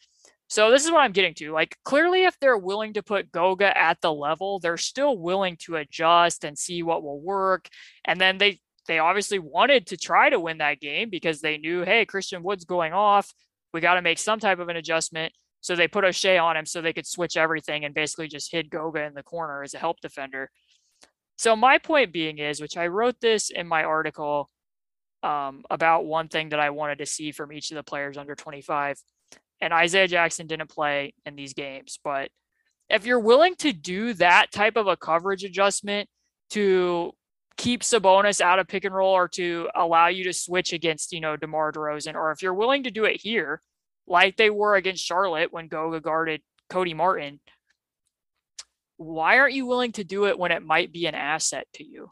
So 0.49 0.71
this 0.71 0.85
is 0.85 0.93
what 0.93 1.01
I'm 1.01 1.13
getting 1.13 1.35
to. 1.35 1.53
Like 1.53 1.77
clearly, 1.85 2.25
if 2.25 2.39
they're 2.39 2.57
willing 2.57 2.95
to 2.95 3.03
put 3.03 3.33
Goga 3.33 3.77
at 3.77 4.01
the 4.01 4.13
level, 4.13 4.59
they're 4.59 4.77
still 4.77 5.19
willing 5.19 5.57
to 5.63 5.77
adjust 5.77 6.45
and 6.45 6.57
see 6.57 6.83
what 6.83 7.03
will 7.03 7.21
work. 7.21 7.69
And 8.05 8.21
then 8.21 8.39
they 8.39 8.61
they 8.87 8.99
obviously 9.01 9.41
wanted 9.41 9.89
to 9.89 9.97
try 9.97 10.31
to 10.31 10.39
win 10.39 10.59
that 10.59 10.81
game 10.81 11.11
because 11.11 11.41
they 11.41 11.59
knew, 11.59 11.83
hey, 11.83 12.05
Christian 12.05 12.45
Wood's 12.45 12.65
going 12.65 12.93
off. 12.93 13.33
We 13.73 13.81
got 13.81 13.95
to 13.95 14.03
make 14.03 14.19
some 14.19 14.39
type 14.39 14.61
of 14.61 14.69
an 14.69 14.77
adjustment. 14.77 15.33
So 15.67 15.75
they 15.75 15.89
put 15.89 16.05
O'Shea 16.05 16.39
on 16.39 16.57
him 16.57 16.65
so 16.65 16.81
they 16.81 16.93
could 16.93 17.09
switch 17.09 17.37
everything 17.37 17.85
and 17.85 17.93
basically 17.93 18.29
just 18.29 18.53
hid 18.53 18.71
Goga 18.71 19.03
in 19.03 19.15
the 19.15 19.25
corner 19.25 19.65
as 19.65 19.75
a 19.75 19.79
help 19.79 20.01
defender. 20.01 20.49
So 21.39 21.57
my 21.57 21.79
point 21.79 22.13
being 22.13 22.39
is, 22.39 22.61
which 22.61 22.77
I 22.77 22.87
wrote 22.87 23.17
this 23.21 23.51
in 23.51 23.67
my 23.67 23.83
article 23.83 24.49
um, 25.25 25.65
about 25.69 26.07
one 26.07 26.29
thing 26.29 26.51
that 26.51 26.61
I 26.61 26.71
wanted 26.71 26.99
to 26.99 27.07
see 27.07 27.33
from 27.33 27.53
each 27.53 27.73
of 27.73 27.75
the 27.75 27.83
players 27.83 28.17
under 28.17 28.37
25. 28.37 28.97
And 29.61 29.73
Isaiah 29.73 30.07
Jackson 30.07 30.47
didn't 30.47 30.71
play 30.71 31.15
in 31.25 31.35
these 31.35 31.53
games, 31.53 31.99
but 32.05 32.31
if 32.89 33.05
you're 33.05 33.19
willing 33.19 33.57
to 33.57 33.73
do 33.73 34.13
that 34.15 34.53
type 34.53 34.77
of 34.77 34.87
a 34.87 34.97
coverage 34.97 35.43
adjustment 35.43 36.09
to 36.51 37.11
keep 37.57 37.83
Sabonis 37.83 38.41
out 38.41 38.61
of 38.61 38.69
pick 38.69 38.85
and 38.85 38.95
roll 38.95 39.15
or 39.15 39.27
to 39.31 39.69
allow 39.75 40.07
you 40.07 40.23
to 40.23 40.33
switch 40.33 40.73
against, 40.73 41.13
you 41.13 41.19
know, 41.19 41.35
DeMar 41.35 41.73
DeRozan, 41.73 42.15
or 42.15 42.31
if 42.31 42.41
you're 42.41 42.55
willing 42.55 42.85
to 42.85 42.93
do 42.93 43.05
it 43.05 43.21
here, 43.21 43.61
like 44.07 44.37
they 44.37 44.51
were 44.51 44.77
against 44.77 45.05
Charlotte 45.05 45.53
when 45.53 45.69
Goga 45.69 46.01
guarded 46.01 46.43
Cody 46.71 46.95
Martin, 46.95 47.41
why 48.97 49.39
aren't 49.39 49.55
you 49.55 49.67
willing 49.67 49.93
to 49.93 50.05
do 50.05 50.27
it 50.27 50.39
when 50.39 50.53
it 50.53 50.63
might 50.63 50.93
be 50.93 51.07
an 51.07 51.15
asset 51.15 51.67
to 51.75 51.85
you? 51.85 52.09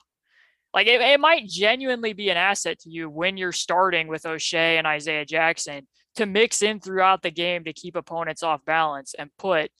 Like 0.73 0.87
it, 0.87 1.01
it 1.01 1.21
might 1.21 1.47
genuinely 1.47 2.13
be 2.13 2.31
an 2.31 2.37
asset 2.37 2.81
to 2.81 2.91
you 2.91 3.09
when 3.09 3.37
you're 3.37 3.53
starting 3.53 4.09
with 4.09 4.27
O'Shea 4.27 4.77
and 4.77 4.87
Isaiah 4.87 5.25
Jackson 5.25 5.87
to 6.17 6.27
mix 6.27 6.63
in 6.63 6.81
throughout 6.81 7.23
the 7.23 7.31
game 7.31 7.65
to 7.65 7.73
keep 7.73 7.97
opponents 7.97 8.43
off 8.43 8.65
balance 8.65 9.15
and 9.17 9.31
put 9.39 9.71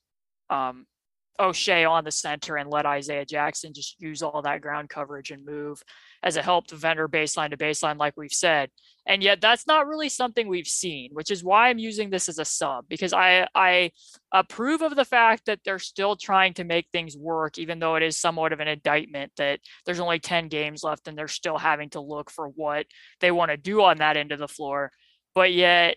um, 0.51 0.87
O'Shea 1.41 1.85
on 1.85 2.05
the 2.05 2.11
center 2.11 2.57
and 2.57 2.71
let 2.71 2.87
Isaiah 2.87 3.25
Jackson 3.25 3.73
just 3.75 4.01
use 4.01 4.23
all 4.23 4.43
that 4.43 4.61
ground 4.61 4.89
coverage 4.89 5.31
and 5.31 5.45
move 5.45 5.83
as 6.23 6.37
a 6.37 6.43
help 6.43 6.67
defender 6.67 7.09
baseline 7.09 7.51
to 7.51 7.57
baseline, 7.57 7.99
like 7.99 8.15
we've 8.17 8.33
said. 8.33 8.71
And 9.07 9.23
yet 9.23 9.41
that's 9.41 9.67
not 9.67 9.87
really 9.87 10.09
something 10.09 10.49
we've 10.49 10.67
seen, 10.67 11.11
which 11.13 11.31
is 11.31 11.45
why 11.45 11.69
I'm 11.69 11.79
using 11.79 12.09
this 12.09 12.29
as 12.29 12.39
a 12.39 12.45
sub 12.45 12.87
because 12.89 13.13
I 13.13 13.47
I 13.55 13.91
approve 14.33 14.81
of 14.81 14.97
the 14.97 15.05
fact 15.05 15.47
that 15.47 15.61
they're 15.65 15.79
still 15.79 16.17
trying 16.17 16.55
to 16.55 16.65
make 16.65 16.87
things 16.93 17.17
work, 17.17 17.59
even 17.59 17.79
though 17.79 17.97
it 17.97 18.03
is 18.03 18.19
somewhat 18.19 18.53
of 18.53 18.61
an 18.61 18.69
indictment 18.69 19.33
that 19.37 19.61
there's 19.85 20.01
only 20.01 20.21
10 20.21 20.49
games 20.49 20.83
left 20.83 21.09
and 21.09 21.19
they're 21.19 21.29
still 21.29 21.59
having 21.59 21.91
to 21.91 22.01
look 22.01 22.31
for 22.31 22.49
what 22.49 22.87
they 23.21 23.31
want 23.31 23.51
to 23.51 23.57
do 23.57 23.83
on 23.83 23.99
that 23.99 24.17
end 24.17 24.33
of 24.33 24.39
the 24.39 24.49
floor. 24.49 24.91
But 25.35 25.53
yet 25.53 25.97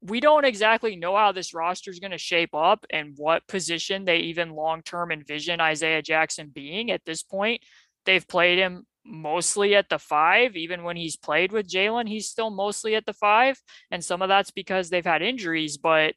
we 0.00 0.20
don't 0.20 0.44
exactly 0.44 0.96
know 0.96 1.16
how 1.16 1.32
this 1.32 1.52
roster 1.52 1.90
is 1.90 1.98
going 1.98 2.12
to 2.12 2.18
shape 2.18 2.54
up 2.54 2.86
and 2.90 3.14
what 3.16 3.46
position 3.48 4.04
they 4.04 4.18
even 4.18 4.50
long 4.50 4.82
term 4.82 5.10
envision 5.10 5.60
Isaiah 5.60 6.02
Jackson 6.02 6.50
being 6.54 6.90
at 6.90 7.04
this 7.04 7.22
point. 7.22 7.62
They've 8.04 8.26
played 8.26 8.58
him 8.58 8.86
mostly 9.04 9.74
at 9.74 9.88
the 9.88 9.98
five. 9.98 10.56
Even 10.56 10.84
when 10.84 10.96
he's 10.96 11.16
played 11.16 11.50
with 11.50 11.68
Jalen, 11.68 12.08
he's 12.08 12.28
still 12.28 12.50
mostly 12.50 12.94
at 12.94 13.06
the 13.06 13.12
five. 13.12 13.60
And 13.90 14.04
some 14.04 14.22
of 14.22 14.28
that's 14.28 14.52
because 14.52 14.88
they've 14.88 15.04
had 15.04 15.22
injuries. 15.22 15.78
But 15.78 16.14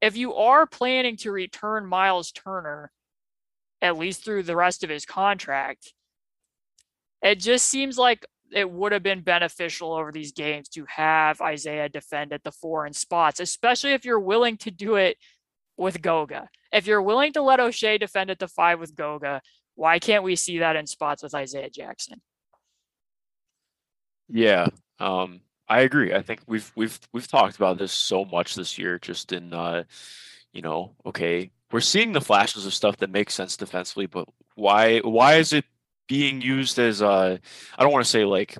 if 0.00 0.16
you 0.16 0.34
are 0.34 0.66
planning 0.66 1.16
to 1.18 1.32
return 1.32 1.86
Miles 1.86 2.32
Turner, 2.32 2.90
at 3.82 3.98
least 3.98 4.24
through 4.24 4.44
the 4.44 4.56
rest 4.56 4.84
of 4.84 4.90
his 4.90 5.04
contract, 5.04 5.92
it 7.22 7.38
just 7.38 7.66
seems 7.66 7.98
like 7.98 8.26
it 8.54 8.70
would 8.70 8.92
have 8.92 9.02
been 9.02 9.20
beneficial 9.20 9.92
over 9.92 10.12
these 10.12 10.32
games 10.32 10.68
to 10.70 10.84
have 10.88 11.40
Isaiah 11.40 11.88
defend 11.88 12.32
at 12.32 12.42
the 12.42 12.52
four 12.52 12.86
in 12.86 12.92
spots, 12.92 13.40
especially 13.40 13.92
if 13.92 14.04
you're 14.04 14.20
willing 14.20 14.56
to 14.58 14.70
do 14.70 14.96
it 14.96 15.16
with 15.76 16.02
Goga. 16.02 16.48
If 16.72 16.86
you're 16.86 17.02
willing 17.02 17.32
to 17.34 17.42
let 17.42 17.60
O'Shea 17.60 17.98
defend 17.98 18.30
at 18.30 18.38
the 18.38 18.48
five 18.48 18.78
with 18.80 18.94
Goga, 18.94 19.42
why 19.74 19.98
can't 19.98 20.24
we 20.24 20.36
see 20.36 20.58
that 20.58 20.76
in 20.76 20.86
spots 20.86 21.22
with 21.22 21.34
Isaiah 21.34 21.70
Jackson? 21.70 22.20
Yeah, 24.28 24.68
um, 24.98 25.40
I 25.68 25.80
agree. 25.80 26.14
I 26.14 26.22
think 26.22 26.40
we've 26.46 26.70
we've 26.76 26.98
we've 27.12 27.28
talked 27.28 27.56
about 27.56 27.78
this 27.78 27.92
so 27.92 28.24
much 28.24 28.54
this 28.54 28.78
year, 28.78 28.98
just 28.98 29.32
in 29.32 29.52
uh, 29.52 29.84
you 30.52 30.62
know, 30.62 30.94
okay, 31.06 31.50
we're 31.70 31.80
seeing 31.80 32.12
the 32.12 32.20
flashes 32.20 32.66
of 32.66 32.74
stuff 32.74 32.98
that 32.98 33.10
makes 33.10 33.34
sense 33.34 33.56
defensively, 33.56 34.06
but 34.06 34.28
why 34.54 34.98
why 34.98 35.34
is 35.34 35.52
it 35.52 35.64
being 36.08 36.40
used 36.40 36.78
as 36.78 37.02
uh 37.02 37.38
I 37.78 37.82
don't 37.82 37.92
want 37.92 38.04
to 38.04 38.10
say 38.10 38.24
like 38.24 38.56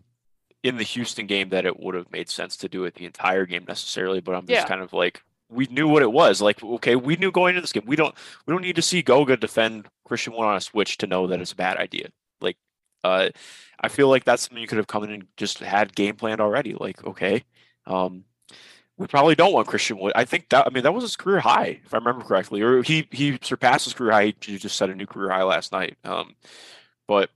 in 0.63 0.77
the 0.77 0.85
Houston 0.85 1.27
game 1.27 1.49
that 1.51 1.67
it 1.67 1.81
would 1.81 1.95
have 1.95 2.11
made 2.13 2.31
sense 2.31 2.57
to 2.59 2.69
do 2.69 2.85
it 2.85 2.95
the 2.95 3.05
entire 3.07 3.47
game 3.47 3.65
necessarily, 3.67 4.21
but 4.21 4.35
I'm 4.35 4.47
just 4.47 4.63
Yeah. 4.63 4.69
kind 4.69 4.81
of 4.83 4.93
like 4.93 5.23
we 5.49 5.67
knew 5.67 5.89
what 5.89 6.03
it 6.03 6.13
was. 6.13 6.41
Like, 6.41 6.63
okay, 6.63 6.97
we 6.97 7.17
knew 7.17 7.31
going 7.33 7.51
into 7.51 7.61
this 7.63 7.73
game. 7.73 7.85
We 7.87 7.97
don't 7.97 8.15
we 8.47 8.53
don't 8.53 8.63
need 8.63 8.77
to 8.77 8.83
see 8.83 9.03
Goga 9.03 9.37
defend 9.37 9.89
Christian 10.05 10.33
one 10.35 10.47
on 10.49 10.57
a 10.57 10.61
switch 10.61 10.99
to 10.99 11.07
know 11.07 11.27
that 11.27 11.41
it's 11.41 11.53
a 11.53 11.57
bad 11.57 11.77
idea. 11.79 12.09
Like 12.41 12.57
uh 13.05 13.31
I 13.81 13.89
feel 13.89 14.09
like 14.09 14.25
that's 14.25 14.43
something 14.45 14.61
you 14.63 14.69
could 14.69 14.79
have 14.79 14.87
come 14.87 15.05
in 15.05 15.11
and 15.11 15.27
just 15.37 15.59
had 15.59 15.95
game 15.95 16.17
planned 16.17 16.41
already. 16.41 16.75
Like, 16.75 17.05
okay, 17.05 17.43
um, 17.87 18.25
we 18.97 19.07
probably 19.07 19.35
don't 19.35 19.53
want 19.53 19.67
Christian 19.67 19.99
Wood. 19.99 20.13
I 20.15 20.25
think 20.25 20.49
that 20.51 20.67
I 20.67 20.71
mean 20.71 20.85
that 20.85 20.95
was 20.95 21.03
his 21.05 21.17
career 21.17 21.41
high, 21.41 21.81
if 21.85 21.93
I 21.95 21.99
remember 21.99 22.25
correctly, 22.25 22.63
or 22.63 22.83
he 22.83 23.09
he 23.11 23.39
surpassed 23.43 23.85
his 23.87 23.95
career 23.95 24.13
high. 24.13 24.35
He 24.41 24.59
just 24.59 24.77
set 24.77 24.91
a 24.91 24.95
new 24.95 25.07
career 25.07 25.31
high 25.31 25.43
last 25.43 25.73
night. 25.73 25.97
Um, 26.05 26.35
but 27.09 27.31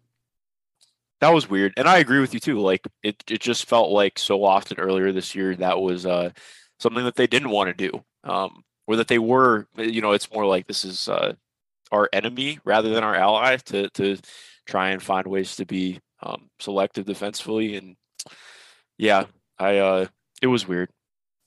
that 1.20 1.32
was 1.32 1.48
weird, 1.48 1.72
and 1.76 1.88
I 1.88 1.98
agree 1.98 2.20
with 2.20 2.34
you 2.34 2.40
too. 2.40 2.60
Like 2.60 2.86
it, 3.02 3.22
it 3.28 3.40
just 3.40 3.66
felt 3.66 3.90
like 3.90 4.18
so 4.18 4.44
often 4.44 4.78
earlier 4.78 5.12
this 5.12 5.34
year 5.34 5.54
that 5.56 5.80
was 5.80 6.04
uh 6.06 6.30
something 6.78 7.04
that 7.04 7.16
they 7.16 7.26
didn't 7.26 7.50
want 7.50 7.76
to 7.76 7.90
do, 7.90 8.04
um, 8.24 8.64
or 8.86 8.96
that 8.96 9.08
they 9.08 9.18
were. 9.18 9.66
You 9.76 10.02
know, 10.02 10.12
it's 10.12 10.32
more 10.32 10.46
like 10.46 10.66
this 10.66 10.84
is 10.84 11.08
uh 11.08 11.34
our 11.92 12.08
enemy 12.12 12.58
rather 12.64 12.90
than 12.90 13.04
our 13.04 13.14
ally 13.14 13.56
to 13.56 13.88
to 13.90 14.18
try 14.66 14.90
and 14.90 15.02
find 15.02 15.26
ways 15.26 15.56
to 15.56 15.64
be 15.66 16.00
um, 16.22 16.50
selective 16.60 17.06
defensively. 17.06 17.76
And 17.76 17.96
yeah, 18.98 19.24
I 19.58 19.78
uh, 19.78 20.06
it 20.42 20.48
was 20.48 20.68
weird. 20.68 20.90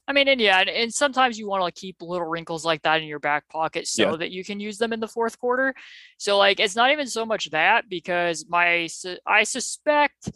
I 0.09 0.11
mean, 0.11 0.27
and 0.27 0.41
yeah, 0.41 0.59
and, 0.59 0.69
and 0.69 0.91
sometimes 0.91 1.37
you 1.37 1.47
want 1.47 1.63
to 1.73 1.79
keep 1.79 1.97
little 2.01 2.25
wrinkles 2.27 2.65
like 2.65 2.81
that 2.81 2.99
in 2.99 3.07
your 3.07 3.19
back 3.19 3.47
pocket 3.47 3.87
so 3.87 4.09
Yeah. 4.09 4.15
that 4.15 4.31
you 4.31 4.43
can 4.43 4.59
use 4.59 4.79
them 4.79 4.91
in 4.91 4.99
the 4.99 5.07
fourth 5.07 5.39
quarter. 5.39 5.75
So 6.17 6.35
like, 6.39 6.59
it's 6.59 6.75
not 6.75 6.91
even 6.91 7.05
so 7.05 7.27
much 7.27 7.51
that 7.51 7.87
because 7.87 8.45
my 8.49 8.89
I 9.27 9.43
suspect 9.43 10.31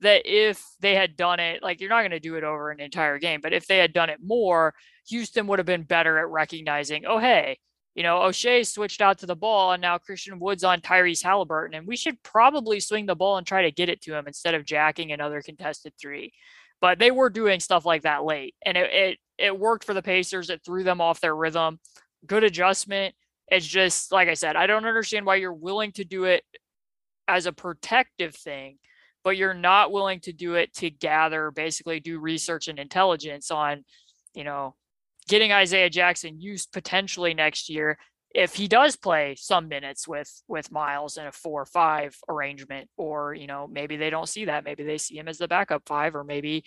that 0.00 0.22
if 0.24 0.64
they 0.80 0.94
had 0.94 1.14
done 1.14 1.40
it, 1.40 1.62
like 1.62 1.78
you're 1.80 1.90
not 1.90 2.00
going 2.00 2.12
to 2.12 2.20
do 2.20 2.36
it 2.36 2.44
over 2.44 2.70
an 2.70 2.80
entire 2.80 3.18
game, 3.18 3.40
but 3.42 3.52
if 3.52 3.66
they 3.66 3.76
had 3.76 3.92
done 3.92 4.08
it 4.08 4.20
more, 4.24 4.74
Houston 5.08 5.46
would 5.46 5.58
have 5.58 5.66
been 5.66 5.82
better 5.82 6.18
at 6.18 6.28
recognizing, 6.28 7.04
oh, 7.04 7.18
hey, 7.18 7.58
you 7.94 8.02
know, 8.04 8.22
O'Shea 8.22 8.62
switched 8.64 9.02
out 9.02 9.18
to 9.18 9.26
the 9.26 9.36
ball 9.36 9.72
and 9.72 9.82
now 9.82 9.98
Christian 9.98 10.38
Wood's 10.38 10.64
on 10.64 10.80
Tyrese 10.80 11.22
Haliburton. 11.22 11.76
And 11.76 11.86
we 11.86 11.96
should 11.96 12.22
probably 12.22 12.80
swing 12.80 13.04
the 13.04 13.16
ball 13.16 13.36
and 13.36 13.46
try 13.46 13.62
to 13.62 13.72
get 13.72 13.88
it 13.90 14.00
to 14.02 14.14
him 14.16 14.26
instead 14.26 14.54
of 14.54 14.64
jacking 14.64 15.12
another 15.12 15.42
contested 15.42 15.92
three. 16.00 16.32
But 16.80 16.98
they 16.98 17.10
were 17.10 17.30
doing 17.30 17.60
stuff 17.60 17.84
like 17.84 18.02
that 18.02 18.24
late. 18.24 18.54
And 18.64 18.76
it, 18.76 18.92
it, 18.92 19.18
it 19.36 19.58
worked 19.58 19.84
for 19.84 19.94
the 19.94 20.02
Pacers. 20.02 20.50
It 20.50 20.62
threw 20.64 20.84
them 20.84 21.00
off 21.00 21.20
their 21.20 21.34
rhythm. 21.34 21.80
Good 22.26 22.44
adjustment. 22.44 23.14
It's 23.48 23.66
just, 23.66 24.12
like 24.12 24.28
I 24.28 24.34
said, 24.34 24.56
I 24.56 24.66
don't 24.66 24.86
understand 24.86 25.26
why 25.26 25.36
you're 25.36 25.52
willing 25.52 25.92
to 25.92 26.04
do 26.04 26.24
it 26.24 26.44
as 27.26 27.46
a 27.46 27.52
protective 27.52 28.34
thing, 28.34 28.78
but 29.24 29.36
you're 29.36 29.54
not 29.54 29.90
willing 29.90 30.20
to 30.20 30.32
do 30.32 30.54
it 30.54 30.74
to 30.74 30.90
gather, 30.90 31.50
basically 31.50 32.00
do 32.00 32.18
research 32.18 32.68
and 32.68 32.78
intelligence 32.78 33.50
on, 33.50 33.84
you 34.34 34.44
know, 34.44 34.74
getting 35.28 35.52
Isaiah 35.52 35.90
Jackson 35.90 36.40
used 36.40 36.72
potentially 36.72 37.34
next 37.34 37.68
year 37.68 37.98
if 38.34 38.54
he 38.54 38.68
does 38.68 38.96
play 38.96 39.34
some 39.38 39.68
minutes 39.68 40.06
with 40.06 40.30
with 40.48 40.70
Miles 40.70 41.16
in 41.16 41.26
a 41.26 41.32
four 41.32 41.62
or 41.62 41.66
five 41.66 42.16
arrangement, 42.28 42.88
or 42.96 43.34
you 43.34 43.46
know 43.46 43.66
maybe 43.66 43.96
they 43.96 44.10
don't 44.10 44.28
see 44.28 44.46
that, 44.46 44.64
maybe 44.64 44.84
they 44.84 44.98
see 44.98 45.18
him 45.18 45.28
as 45.28 45.38
the 45.38 45.48
backup 45.48 45.82
five, 45.86 46.14
or 46.14 46.24
maybe 46.24 46.64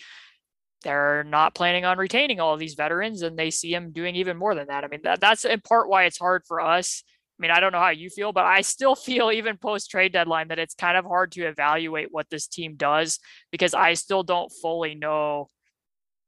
they're 0.84 1.24
not 1.24 1.54
planning 1.54 1.86
on 1.86 1.98
retaining 1.98 2.40
all 2.40 2.54
of 2.54 2.60
these 2.60 2.74
veterans 2.74 3.22
and 3.22 3.38
they 3.38 3.52
see 3.52 3.74
him 3.74 3.92
doing 3.92 4.16
even 4.16 4.38
more 4.38 4.56
than 4.56 4.68
that. 4.68 4.84
I 4.84 4.88
mean 4.88 5.02
that 5.04 5.22
that's 5.22 5.46
in 5.46 5.62
part 5.62 5.90
why 5.90 6.06
it's 6.06 6.18
hard 6.18 6.44
for 6.48 6.60
us. 6.60 7.04
I 7.40 7.42
mean 7.42 7.52
I 7.52 7.60
don't 7.60 7.72
know 7.72 7.80
how 7.80 7.90
you 7.90 8.10
feel, 8.10 8.32
but 8.32 8.46
I 8.46 8.62
still 8.62 8.96
feel 9.08 9.32
even 9.32 9.58
post 9.58 9.92
trade 9.92 10.14
deadline 10.14 10.48
that 10.50 10.60
it's 10.60 10.74
kind 10.74 10.98
of 10.98 11.06
hard 11.06 11.32
to 11.34 11.48
evaluate 11.48 12.08
what 12.12 12.30
this 12.30 12.48
team 12.48 12.76
does 12.76 13.20
because 13.52 13.74
I 13.74 13.94
still 13.94 14.24
don't 14.24 14.52
fully 14.62 14.96
know 14.96 15.50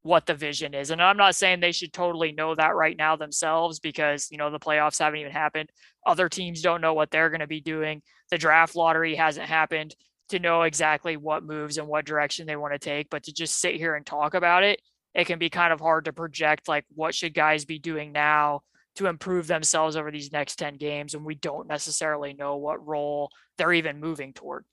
what 0.03 0.25
the 0.25 0.35
vision 0.35 0.73
is. 0.73 0.91
And 0.91 1.01
I'm 1.01 1.17
not 1.17 1.35
saying 1.35 1.59
they 1.59 1.71
should 1.71 1.93
totally 1.93 2.33
know 2.33 2.53
that 2.55 2.75
right 2.75 2.95
now 2.95 3.15
themselves 3.15 3.79
because, 3.79 4.27
you 4.29 4.37
know, 4.37 4.51
the 4.51 4.59
playoffs 4.59 4.99
haven't 4.99 5.19
even 5.19 5.31
happened. 5.31 5.69
Other 6.05 6.29
teams 6.29 6.61
don't 6.61 6.81
know 6.81 6.93
what 6.93 7.09
they're 7.09 7.29
going 7.29 7.39
to 7.39 7.47
be 7.47 7.61
doing. 7.61 8.01
The 8.29 8.37
draft 8.37 8.75
lottery 8.75 9.15
hasn't 9.15 9.47
happened 9.47 9.95
to 10.29 10.39
know 10.39 10.63
exactly 10.63 11.17
what 11.17 11.43
moves 11.43 11.77
and 11.77 11.87
what 11.87 12.05
direction 12.05 12.45
they 12.45 12.57
want 12.57 12.73
to 12.73 12.79
take. 12.79 13.09
But 13.09 13.23
to 13.23 13.33
just 13.33 13.59
sit 13.59 13.75
here 13.75 13.95
and 13.95 14.05
talk 14.05 14.33
about 14.33 14.63
it, 14.63 14.81
it 15.13 15.25
can 15.25 15.39
be 15.39 15.49
kind 15.49 15.71
of 15.71 15.79
hard 15.79 16.05
to 16.05 16.13
project 16.13 16.67
like 16.67 16.85
what 16.93 17.15
should 17.15 17.33
guys 17.33 17.65
be 17.65 17.79
doing 17.79 18.11
now 18.11 18.61
to 18.95 19.07
improve 19.07 19.47
themselves 19.47 19.95
over 19.95 20.11
these 20.11 20.31
next 20.31 20.57
10 20.57 20.75
games 20.75 21.13
and 21.13 21.25
we 21.25 21.35
don't 21.35 21.67
necessarily 21.67 22.33
know 22.33 22.57
what 22.57 22.85
role 22.85 23.29
they're 23.57 23.73
even 23.73 23.99
moving 23.99 24.33
toward. 24.33 24.65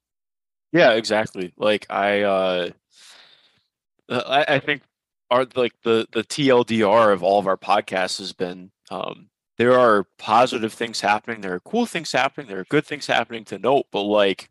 Yeah, 0.72 0.92
exactly. 0.92 1.52
Like 1.56 1.86
I 1.90 2.22
uh 2.22 2.70
I, 4.08 4.44
I 4.48 4.58
think 4.58 4.82
are 5.30 5.46
like 5.54 5.74
the 5.82 6.06
the 6.12 6.24
TLDR 6.24 7.12
of 7.12 7.22
all 7.22 7.38
of 7.38 7.46
our 7.46 7.56
podcasts 7.56 8.18
has 8.18 8.32
been 8.32 8.70
um, 8.90 9.28
there 9.58 9.78
are 9.78 10.06
positive 10.18 10.72
things 10.72 11.00
happening, 11.00 11.40
there 11.40 11.54
are 11.54 11.60
cool 11.60 11.86
things 11.86 12.12
happening, 12.12 12.48
there 12.48 12.60
are 12.60 12.66
good 12.70 12.86
things 12.86 13.06
happening 13.06 13.44
to 13.46 13.58
note, 13.58 13.86
but 13.92 14.02
like 14.02 14.48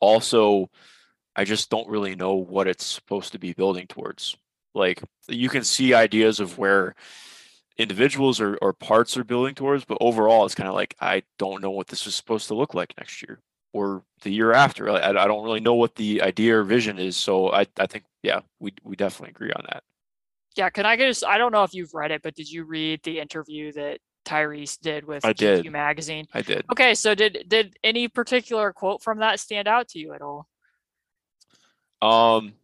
also 0.00 0.70
I 1.34 1.44
just 1.44 1.70
don't 1.70 1.88
really 1.88 2.14
know 2.14 2.34
what 2.34 2.68
it's 2.68 2.84
supposed 2.84 3.32
to 3.32 3.38
be 3.38 3.52
building 3.54 3.86
towards. 3.86 4.36
Like 4.74 5.02
you 5.28 5.48
can 5.48 5.64
see 5.64 5.94
ideas 5.94 6.40
of 6.40 6.58
where 6.58 6.94
individuals 7.78 8.40
or, 8.40 8.58
or 8.60 8.72
parts 8.72 9.16
are 9.16 9.24
building 9.24 9.54
towards, 9.54 9.84
but 9.84 9.98
overall 10.00 10.44
it's 10.44 10.54
kind 10.54 10.68
of 10.68 10.74
like 10.74 10.94
I 11.00 11.22
don't 11.38 11.62
know 11.62 11.70
what 11.70 11.88
this 11.88 12.06
is 12.06 12.14
supposed 12.14 12.48
to 12.48 12.54
look 12.54 12.74
like 12.74 12.94
next 12.98 13.22
year 13.22 13.38
or 13.72 14.02
the 14.22 14.30
year 14.30 14.52
after. 14.52 14.90
I, 14.90 15.10
I 15.10 15.26
don't 15.26 15.44
really 15.44 15.60
know 15.60 15.74
what 15.74 15.94
the 15.94 16.22
idea 16.22 16.58
or 16.58 16.62
vision 16.62 16.98
is. 16.98 17.16
So 17.16 17.52
I, 17.52 17.66
I 17.78 17.86
think 17.86 18.04
yeah, 18.22 18.40
we 18.60 18.72
we 18.84 18.96
definitely 18.96 19.30
agree 19.30 19.52
on 19.52 19.64
that. 19.70 19.82
Yeah, 20.56 20.70
can 20.70 20.86
I 20.86 20.96
just 20.96 21.24
I 21.24 21.38
don't 21.38 21.52
know 21.52 21.62
if 21.64 21.74
you've 21.74 21.94
read 21.94 22.10
it, 22.10 22.22
but 22.22 22.34
did 22.34 22.50
you 22.50 22.64
read 22.64 23.02
the 23.02 23.20
interview 23.20 23.72
that 23.72 24.00
Tyrese 24.24 24.78
did 24.78 25.04
with 25.04 25.24
I 25.24 25.32
did. 25.32 25.64
GQ 25.64 25.70
magazine? 25.70 26.26
I 26.32 26.42
did. 26.42 26.64
Okay, 26.70 26.94
so 26.94 27.14
did 27.14 27.44
did 27.48 27.76
any 27.82 28.08
particular 28.08 28.72
quote 28.72 29.02
from 29.02 29.18
that 29.18 29.40
stand 29.40 29.68
out 29.68 29.88
to 29.88 29.98
you 29.98 30.14
at 30.14 30.22
all? 30.22 30.46
Um 32.00 32.54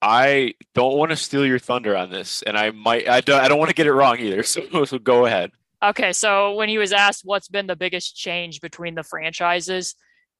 I 0.00 0.54
don't 0.74 0.96
want 0.96 1.10
to 1.10 1.16
steal 1.16 1.44
your 1.44 1.58
thunder 1.58 1.96
on 1.96 2.10
this, 2.10 2.42
and 2.42 2.56
I 2.56 2.70
might 2.70 3.08
I 3.08 3.20
don't 3.20 3.40
I 3.40 3.48
don't 3.48 3.58
want 3.58 3.70
to 3.70 3.74
get 3.74 3.86
it 3.86 3.92
wrong 3.92 4.18
either. 4.18 4.42
So 4.44 4.84
so 4.84 4.98
go 4.98 5.26
ahead. 5.26 5.50
Okay, 5.82 6.12
so 6.12 6.54
when 6.54 6.68
he 6.68 6.78
was 6.78 6.92
asked 6.92 7.22
what's 7.24 7.48
been 7.48 7.66
the 7.66 7.76
biggest 7.76 8.16
change 8.16 8.60
between 8.60 8.94
the 8.94 9.02
franchises, 9.04 9.94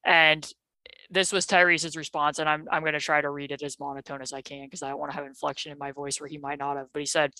and 0.04 0.48
this 1.10 1.32
was 1.32 1.46
Tyrese's 1.46 1.96
response, 1.96 2.38
and 2.38 2.48
I'm 2.48 2.66
I'm 2.70 2.82
going 2.82 2.92
to 2.92 3.00
try 3.00 3.20
to 3.20 3.30
read 3.30 3.52
it 3.52 3.62
as 3.62 3.80
monotone 3.80 4.22
as 4.22 4.32
I 4.32 4.42
can 4.42 4.66
because 4.66 4.82
I 4.82 4.90
don't 4.90 4.98
want 4.98 5.10
to 5.12 5.16
have 5.16 5.26
inflection 5.26 5.72
in 5.72 5.78
my 5.78 5.92
voice 5.92 6.20
where 6.20 6.28
he 6.28 6.38
might 6.38 6.58
not 6.58 6.76
have. 6.76 6.88
But 6.92 7.00
he 7.00 7.06
said, 7.06 7.32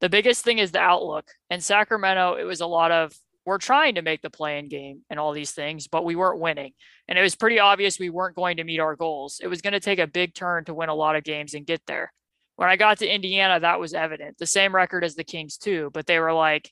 "The 0.00 0.08
biggest 0.08 0.44
thing 0.44 0.58
is 0.58 0.70
the 0.70 0.80
outlook. 0.80 1.26
In 1.50 1.60
Sacramento, 1.60 2.36
it 2.36 2.44
was 2.44 2.60
a 2.60 2.66
lot 2.66 2.92
of 2.92 3.12
we're 3.44 3.58
trying 3.58 3.96
to 3.96 4.02
make 4.02 4.22
the 4.22 4.30
play-in 4.30 4.68
game 4.68 5.02
and 5.10 5.18
all 5.18 5.32
these 5.32 5.50
things, 5.50 5.88
but 5.88 6.04
we 6.04 6.14
weren't 6.14 6.40
winning, 6.40 6.72
and 7.08 7.18
it 7.18 7.22
was 7.22 7.34
pretty 7.34 7.58
obvious 7.58 7.98
we 7.98 8.10
weren't 8.10 8.36
going 8.36 8.58
to 8.58 8.64
meet 8.64 8.78
our 8.78 8.94
goals. 8.94 9.40
It 9.42 9.48
was 9.48 9.62
going 9.62 9.72
to 9.72 9.80
take 9.80 9.98
a 9.98 10.06
big 10.06 10.34
turn 10.34 10.64
to 10.66 10.74
win 10.74 10.88
a 10.88 10.94
lot 10.94 11.16
of 11.16 11.24
games 11.24 11.54
and 11.54 11.66
get 11.66 11.82
there. 11.86 12.12
When 12.56 12.68
I 12.68 12.76
got 12.76 12.98
to 12.98 13.12
Indiana, 13.12 13.58
that 13.58 13.80
was 13.80 13.94
evident. 13.94 14.38
The 14.38 14.46
same 14.46 14.74
record 14.74 15.02
as 15.02 15.16
the 15.16 15.24
Kings 15.24 15.56
too, 15.56 15.90
but 15.92 16.06
they 16.06 16.18
were 16.18 16.32
like." 16.32 16.70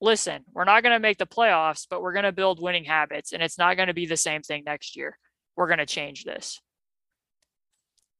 Listen, 0.00 0.44
we're 0.52 0.62
not 0.62 0.84
going 0.84 0.94
to 0.94 1.00
make 1.00 1.18
the 1.18 1.26
playoffs, 1.26 1.84
but 1.90 2.00
we're 2.00 2.12
going 2.12 2.22
to 2.24 2.30
build 2.30 2.62
winning 2.62 2.84
habits, 2.84 3.32
and 3.32 3.42
it's 3.42 3.58
not 3.58 3.74
going 3.74 3.88
to 3.88 3.94
be 3.94 4.06
the 4.06 4.16
same 4.16 4.42
thing 4.42 4.62
next 4.64 4.94
year 4.94 5.18
we're 5.58 5.66
going 5.66 5.78
to 5.78 5.86
change 5.86 6.22
this. 6.22 6.60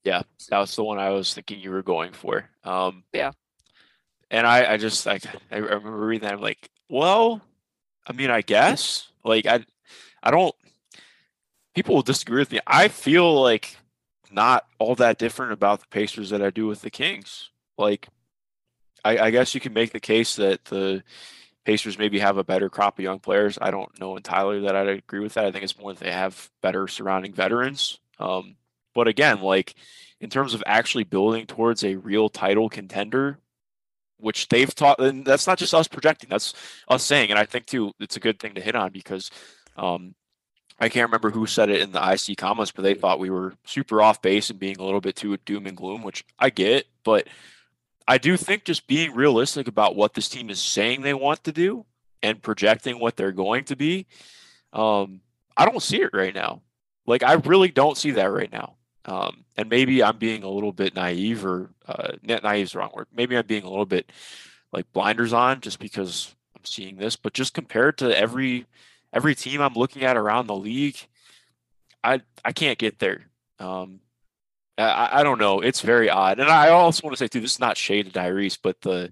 Yeah, 0.03 0.23
that 0.49 0.59
was 0.59 0.75
the 0.75 0.83
one 0.83 0.99
I 0.99 1.11
was 1.11 1.33
thinking 1.33 1.61
you 1.61 1.71
were 1.71 1.81
going 1.81 2.11
for. 2.11 2.49
Um, 2.65 3.03
yeah. 3.13 3.31
And 4.29 4.45
I, 4.45 4.73
I 4.73 4.77
just, 4.77 5.05
like, 5.05 5.23
I 5.49 5.57
remember 5.57 5.91
reading 5.91 6.27
that. 6.27 6.33
I'm 6.33 6.41
like, 6.41 6.69
well, 6.89 7.41
I 8.05 8.11
mean, 8.11 8.29
I 8.29 8.41
guess, 8.41 9.07
like, 9.23 9.45
I, 9.45 9.63
I 10.21 10.31
don't, 10.31 10.53
people 11.73 11.95
will 11.95 12.01
disagree 12.01 12.39
with 12.39 12.51
me. 12.51 12.59
I 12.67 12.89
feel 12.89 13.41
like 13.41 13.77
not 14.29 14.65
all 14.77 14.95
that 14.95 15.17
different 15.17 15.53
about 15.53 15.79
the 15.79 15.87
Pacers 15.87 16.31
that 16.31 16.41
I 16.41 16.49
do 16.49 16.67
with 16.67 16.81
the 16.81 16.91
Kings. 16.91 17.51
Like, 17.77 18.09
I, 19.05 19.17
I 19.17 19.31
guess 19.31 19.55
you 19.55 19.61
can 19.61 19.71
make 19.71 19.93
the 19.93 20.01
case 20.01 20.35
that 20.35 20.65
the 20.65 21.03
Pacers 21.69 21.99
maybe 21.99 22.17
have 22.17 22.37
a 22.39 22.43
better 22.43 22.67
crop 22.67 22.97
of 22.97 23.03
young 23.03 23.19
players. 23.19 23.59
I 23.61 23.69
don't 23.69 23.99
know 23.99 24.17
entirely 24.17 24.61
that 24.61 24.75
I'd 24.75 24.87
agree 24.87 25.19
with 25.19 25.35
that. 25.35 25.45
I 25.45 25.51
think 25.51 25.63
it's 25.63 25.77
more 25.77 25.93
that 25.93 26.03
they 26.03 26.11
have 26.11 26.49
better 26.63 26.87
surrounding 26.87 27.31
veterans. 27.31 27.99
Um, 28.17 28.55
but 28.95 29.07
again, 29.07 29.41
like 29.41 29.75
in 30.19 30.31
terms 30.31 30.55
of 30.55 30.63
actually 30.65 31.03
building 31.03 31.45
towards 31.45 31.83
a 31.83 31.93
real 31.93 32.27
title 32.27 32.69
contender, 32.69 33.37
which 34.17 34.49
they've 34.49 34.73
taught, 34.73 34.99
and 34.99 35.23
that's 35.23 35.45
not 35.45 35.59
just 35.59 35.75
us 35.75 35.87
projecting, 35.87 36.27
that's 36.27 36.55
us 36.87 37.03
saying. 37.03 37.29
And 37.29 37.37
I 37.37 37.45
think 37.45 37.67
too, 37.67 37.91
it's 37.99 38.17
a 38.17 38.19
good 38.19 38.39
thing 38.39 38.55
to 38.55 38.61
hit 38.61 38.75
on 38.75 38.91
because 38.91 39.29
um, 39.77 40.15
I 40.79 40.89
can't 40.89 41.09
remember 41.09 41.29
who 41.29 41.45
said 41.45 41.69
it 41.69 41.81
in 41.81 41.91
the 41.91 42.01
IC 42.01 42.35
comments, 42.35 42.71
but 42.71 42.81
they 42.81 42.95
thought 42.95 43.19
we 43.19 43.29
were 43.29 43.53
super 43.67 44.01
off 44.01 44.23
base 44.23 44.49
and 44.49 44.57
being 44.57 44.77
a 44.79 44.83
little 44.83 45.01
bit 45.01 45.15
too 45.15 45.37
doom 45.45 45.67
and 45.67 45.77
gloom, 45.77 46.01
which 46.01 46.25
I 46.39 46.49
get, 46.49 46.87
but 47.03 47.27
I 48.09 48.17
do 48.17 48.37
think 48.37 48.63
just 48.63 48.87
being 48.87 49.13
realistic 49.13 49.67
about 49.67 49.95
what 49.95 50.15
this 50.15 50.27
team 50.27 50.49
is 50.49 50.59
saying 50.59 51.03
they 51.03 51.13
want 51.13 51.43
to 51.43 51.51
do 51.51 51.85
and 52.23 52.41
projecting 52.41 52.99
what 52.99 53.15
they're 53.15 53.31
going 53.31 53.65
to 53.65 53.75
be, 53.75 54.07
um, 54.73 55.21
I 55.55 55.65
don't 55.65 55.83
see 55.83 56.01
it 56.01 56.09
right 56.11 56.33
now. 56.33 56.63
Like 57.05 57.21
I 57.21 57.33
really 57.33 57.69
don't 57.69 57.97
see 57.97 58.09
that 58.11 58.31
right 58.31 58.51
now. 58.51 58.77
Um, 59.05 59.45
and 59.55 59.69
maybe 59.69 60.01
I'm 60.01 60.17
being 60.17 60.41
a 60.41 60.49
little 60.49 60.71
bit 60.71 60.95
naive, 60.95 61.45
or 61.45 61.69
uh, 61.87 62.13
naive 62.23 62.65
is 62.65 62.71
the 62.71 62.79
wrong 62.79 62.89
word. 62.95 63.07
Maybe 63.13 63.37
I'm 63.37 63.45
being 63.45 63.63
a 63.63 63.69
little 63.69 63.85
bit 63.85 64.11
like 64.73 64.91
blinders 64.91 65.31
on 65.31 65.61
just 65.61 65.77
because 65.77 66.33
I'm 66.55 66.65
seeing 66.65 66.97
this. 66.97 67.15
But 67.15 67.33
just 67.33 67.53
compared 67.53 67.99
to 67.99 68.17
every 68.17 68.65
every 69.13 69.35
team 69.35 69.61
I'm 69.61 69.75
looking 69.75 70.03
at 70.03 70.17
around 70.17 70.47
the 70.47 70.55
league, 70.55 70.97
I 72.03 72.21
I 72.43 72.53
can't 72.53 72.79
get 72.79 72.97
there. 72.97 73.27
Um, 73.59 73.99
I, 74.79 75.19
I 75.19 75.23
don't 75.23 75.39
know. 75.39 75.59
It's 75.61 75.81
very 75.81 76.09
odd. 76.09 76.39
And 76.39 76.49
I 76.49 76.69
also 76.69 77.01
want 77.03 77.17
to 77.17 77.23
say 77.23 77.27
too, 77.27 77.41
this 77.41 77.53
is 77.53 77.59
not 77.59 77.77
shade 77.77 78.11
to 78.11 78.19
Tyrese, 78.19 78.57
but 78.61 78.79
the 78.81 79.11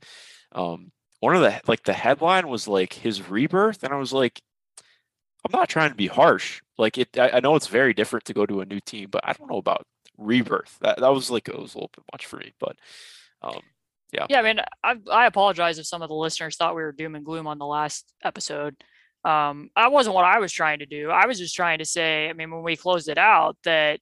um 0.53 0.91
one 1.19 1.35
of 1.35 1.41
the 1.41 1.59
like 1.67 1.83
the 1.83 1.93
headline 1.93 2.47
was 2.47 2.67
like 2.67 2.93
his 2.93 3.29
rebirth, 3.29 3.83
and 3.83 3.93
I 3.93 3.97
was 3.97 4.13
like, 4.13 4.41
I'm 5.45 5.57
not 5.57 5.69
trying 5.69 5.89
to 5.89 5.95
be 5.95 6.07
harsh. 6.07 6.61
Like 6.77 6.97
it, 6.97 7.17
I, 7.17 7.31
I 7.31 7.39
know 7.39 7.55
it's 7.55 7.67
very 7.67 7.93
different 7.93 8.25
to 8.25 8.33
go 8.33 8.45
to 8.45 8.61
a 8.61 8.65
new 8.65 8.79
team, 8.79 9.09
but 9.11 9.21
I 9.27 9.33
don't 9.33 9.49
know 9.49 9.57
about 9.57 9.85
rebirth. 10.17 10.77
That 10.81 10.99
that 10.99 11.13
was 11.13 11.31
like 11.31 11.47
it 11.47 11.59
was 11.59 11.73
a 11.73 11.77
little 11.77 11.91
bit 11.95 12.05
much 12.13 12.25
for 12.25 12.37
me, 12.37 12.53
but 12.59 12.75
um, 13.41 13.61
yeah. 14.11 14.25
Yeah, 14.29 14.39
I 14.39 14.43
mean, 14.43 14.59
I 14.83 14.95
I 15.11 15.25
apologize 15.25 15.79
if 15.79 15.87
some 15.87 16.01
of 16.01 16.09
the 16.09 16.15
listeners 16.15 16.55
thought 16.55 16.75
we 16.75 16.83
were 16.83 16.91
doom 16.91 17.15
and 17.15 17.25
gloom 17.25 17.47
on 17.47 17.57
the 17.57 17.65
last 17.65 18.13
episode. 18.23 18.75
Um, 19.25 19.69
I 19.75 19.89
wasn't 19.89 20.15
what 20.15 20.25
I 20.25 20.39
was 20.39 20.53
trying 20.53 20.79
to 20.79 20.85
do. 20.85 21.09
I 21.09 21.25
was 21.25 21.39
just 21.39 21.55
trying 21.55 21.79
to 21.79 21.85
say, 21.85 22.29
I 22.29 22.33
mean, 22.33 22.51
when 22.51 22.63
we 22.63 22.77
closed 22.77 23.09
it 23.09 23.17
out, 23.17 23.57
that 23.63 23.99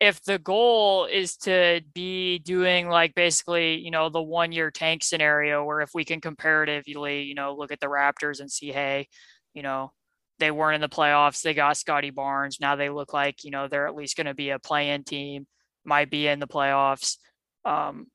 if 0.00 0.22
the 0.22 0.38
goal 0.38 1.06
is 1.06 1.36
to 1.38 1.80
be 1.92 2.38
doing 2.38 2.88
like 2.88 3.14
basically, 3.14 3.76
you 3.76 3.90
know, 3.90 4.08
the 4.08 4.22
one 4.22 4.52
year 4.52 4.70
tank 4.70 5.02
scenario 5.02 5.64
where 5.64 5.80
if 5.80 5.90
we 5.92 6.04
can 6.04 6.20
comparatively, 6.20 7.22
you 7.22 7.34
know, 7.34 7.54
look 7.54 7.72
at 7.72 7.80
the 7.80 7.88
Raptors 7.88 8.40
and 8.40 8.50
see, 8.50 8.70
hey, 8.70 9.08
you 9.54 9.62
know, 9.62 9.92
they 10.38 10.52
weren't 10.52 10.76
in 10.76 10.80
the 10.80 10.88
playoffs, 10.88 11.42
they 11.42 11.52
got 11.52 11.76
Scottie 11.76 12.10
Barnes. 12.10 12.58
Now 12.60 12.76
they 12.76 12.90
look 12.90 13.12
like, 13.12 13.42
you 13.42 13.50
know, 13.50 13.66
they're 13.66 13.88
at 13.88 13.96
least 13.96 14.16
going 14.16 14.28
to 14.28 14.34
be 14.34 14.50
a 14.50 14.60
play 14.60 14.90
in 14.90 15.02
team. 15.02 15.46
might 15.84 16.10
be 16.10 16.28
in 16.28 16.38
the 16.38 16.46
playoffs. 16.46 17.16
Um, 17.64 18.06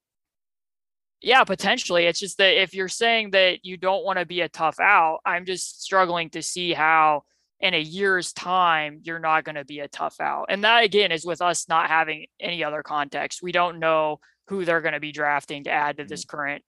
yeah, 1.21 1.43
potentially. 1.43 2.05
It's 2.05 2.19
just 2.19 2.37
that 2.37 2.61
if 2.61 2.73
you're 2.73 2.87
saying 2.87 3.31
that 3.31 3.65
you 3.65 3.75
don't 3.75 4.05
want 4.05 4.19
to 4.19 4.25
be 4.25 4.41
a 4.41 4.49
tough 4.49 4.79
out, 4.79 5.19
I'm 5.25 5.45
just 5.45 5.83
struggling 5.83 6.29
to 6.31 6.41
see 6.41 6.73
how 6.73 7.23
in 7.63 7.73
a 7.73 7.79
year's 7.79 8.33
time 8.33 8.99
you're 9.03 9.19
not 9.19 9.45
going 9.45 9.55
to 9.55 9.65
be 9.65 9.79
a 9.79 9.87
tough 9.87 10.19
out. 10.19 10.47
And 10.49 10.63
that 10.63 10.83
again 10.83 11.11
is 11.11 11.25
with 11.25 11.41
us 11.41 11.67
not 11.67 11.87
having 11.87 12.27
any 12.39 12.63
other 12.63 12.83
context. 12.83 13.41
We 13.41 13.53
don't 13.53 13.79
know 13.79 14.19
who 14.49 14.65
they're 14.65 14.81
going 14.81 14.93
to 14.93 14.99
be 14.99 15.13
drafting 15.13 15.63
to 15.63 15.71
add 15.71 15.97
to 15.97 16.05
this 16.05 16.25
mm-hmm. 16.25 16.37
current 16.37 16.63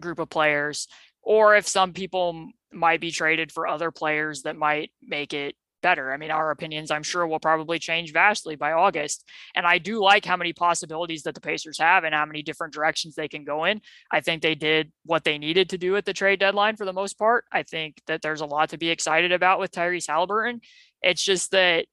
group 0.00 0.18
of 0.18 0.30
players 0.30 0.88
or 1.22 1.56
if 1.56 1.68
some 1.68 1.92
people 1.92 2.48
might 2.72 3.00
be 3.00 3.10
traded 3.10 3.52
for 3.52 3.66
other 3.66 3.90
players 3.90 4.42
that 4.42 4.56
might 4.56 4.90
make 5.02 5.34
it 5.34 5.54
better. 5.80 6.12
I 6.12 6.16
mean, 6.16 6.30
our 6.30 6.50
opinions, 6.50 6.90
I'm 6.90 7.02
sure, 7.02 7.26
will 7.26 7.40
probably 7.40 7.78
change 7.78 8.12
vastly 8.12 8.56
by 8.56 8.72
August. 8.72 9.24
And 9.54 9.66
I 9.66 9.78
do 9.78 10.02
like 10.02 10.24
how 10.24 10.36
many 10.36 10.52
possibilities 10.52 11.22
that 11.22 11.34
the 11.34 11.40
Pacers 11.40 11.78
have 11.78 12.04
and 12.04 12.14
how 12.14 12.26
many 12.26 12.42
different 12.42 12.72
directions 12.72 13.14
they 13.14 13.28
can 13.28 13.44
go 13.44 13.64
in. 13.64 13.80
I 14.10 14.20
think 14.20 14.42
they 14.42 14.54
did 14.54 14.92
what 15.04 15.24
they 15.24 15.38
needed 15.38 15.70
to 15.70 15.78
do 15.78 15.96
at 15.96 16.04
the 16.04 16.12
trade 16.12 16.40
deadline 16.40 16.76
for 16.76 16.84
the 16.84 16.92
most 16.92 17.18
part. 17.18 17.44
I 17.52 17.62
think 17.62 18.00
that 18.06 18.22
there's 18.22 18.40
a 18.40 18.46
lot 18.46 18.70
to 18.70 18.78
be 18.78 18.90
excited 18.90 19.32
about 19.32 19.60
with 19.60 19.72
Tyrese 19.72 20.08
Haliburton. 20.08 20.60
It's 21.02 21.22
just 21.22 21.50
that 21.52 21.86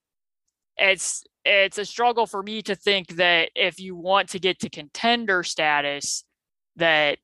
it's 0.78 1.24
it's 1.46 1.78
a 1.78 1.86
struggle 1.86 2.28
for 2.28 2.44
me 2.44 2.62
to 2.64 2.76
think 2.76 3.16
that 3.16 3.50
if 3.56 3.80
you 3.80 3.96
want 3.96 4.30
to 4.30 4.40
get 4.40 4.60
to 4.60 4.70
contender 4.70 5.44
status, 5.44 6.26
that 6.76 7.20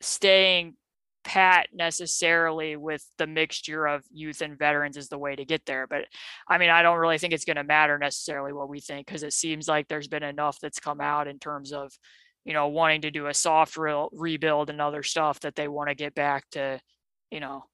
staying 0.00 0.76
pat 1.24 1.68
necessarily 1.72 2.76
with 2.76 3.04
the 3.18 3.26
mixture 3.26 3.86
of 3.86 4.04
youth 4.12 4.42
and 4.42 4.58
veterans 4.58 4.96
is 4.96 5.08
the 5.08 5.18
way 5.18 5.34
to 5.34 5.44
get 5.44 5.66
there. 5.66 5.86
But 5.86 6.04
I 6.48 6.58
mean, 6.58 6.70
I 6.70 6.82
don't 6.82 6.98
really 6.98 7.18
think 7.18 7.32
it's 7.32 7.44
going 7.44 7.56
to 7.56 7.64
matter 7.64 7.98
necessarily 7.98 8.52
what 8.52 8.68
we 8.68 8.80
think 8.80 9.06
because 9.06 9.22
it 9.22 9.32
seems 9.32 9.66
like 9.66 9.88
there's 9.88 10.08
been 10.08 10.22
enough 10.22 10.58
that's 10.60 10.78
come 10.78 11.00
out 11.00 11.26
in 11.26 11.38
terms 11.38 11.72
of, 11.72 11.92
you 12.44 12.52
know, 12.52 12.68
wanting 12.68 13.02
to 13.02 13.10
do 13.10 13.26
a 13.26 13.34
soft 13.34 13.76
rebuild 14.12 14.70
and 14.70 14.80
other 14.80 15.02
stuff 15.02 15.40
that 15.40 15.56
they 15.56 15.68
want 15.68 15.88
to 15.88 15.94
get 15.94 16.14
back 16.14 16.44
to, 16.50 16.78
you 17.30 17.40
know, 17.40 17.64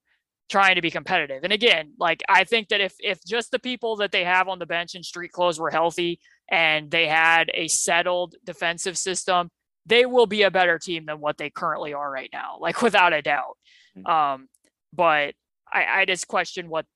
trying 0.51 0.75
to 0.75 0.83
be 0.83 0.91
competitive. 0.91 1.45
And 1.45 1.53
again, 1.53 1.93
like 1.99 2.23
I 2.29 2.45
think 2.45 2.69
that 2.69 2.81
if 2.81 2.95
if 2.99 3.25
just 3.25 3.51
the 3.51 3.59
people 3.59 3.97
that 3.97 4.13
they 4.13 4.25
have 4.25 4.49
on 4.49 4.59
the 4.59 4.67
bench 4.67 4.95
in 4.95 5.03
street 5.03 5.33
clothes 5.33 5.61
were 5.61 5.71
healthy 5.71 6.21
and 6.51 6.91
they 6.91 7.07
had 7.07 7.51
a 7.55 7.69
settled 7.69 8.35
defensive 8.45 8.99
system, 8.99 9.51
they 9.87 10.07
will 10.07 10.27
be 10.27 10.43
a 10.43 10.51
better 10.51 10.79
team 10.79 11.07
than 11.07 11.21
what 11.21 11.39
they 11.39 11.51
currently 11.51 11.95
are 11.95 12.11
right 12.11 12.31
now, 12.33 12.59
like 12.61 12.83
without 12.83 13.13
a 13.13 13.23
doubt. 13.23 13.57
Mm-hmm. 13.97 14.07
Um, 14.07 14.49
but 14.93 15.35
I, 15.73 16.01
I 16.01 16.05
just 16.05 16.29
question 16.29 16.69
what 16.69 16.87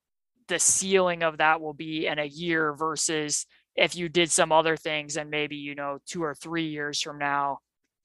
the 0.49 0.59
ceiling 0.59 1.23
of 1.23 1.39
that 1.39 1.61
will 1.61 1.75
be 1.75 2.07
in 2.07 2.19
a 2.19 2.25
year 2.25 2.75
versus 2.75 3.47
if 3.77 3.97
you 3.97 4.09
did 4.09 4.31
some 4.31 4.53
other 4.53 4.77
things 4.77 5.17
and 5.17 5.31
maybe 5.31 5.57
you 5.57 5.75
know 5.75 5.99
two 6.07 6.23
or 6.23 6.35
three 6.35 6.69
years 6.69 7.01
from 7.01 7.19
now 7.19 7.59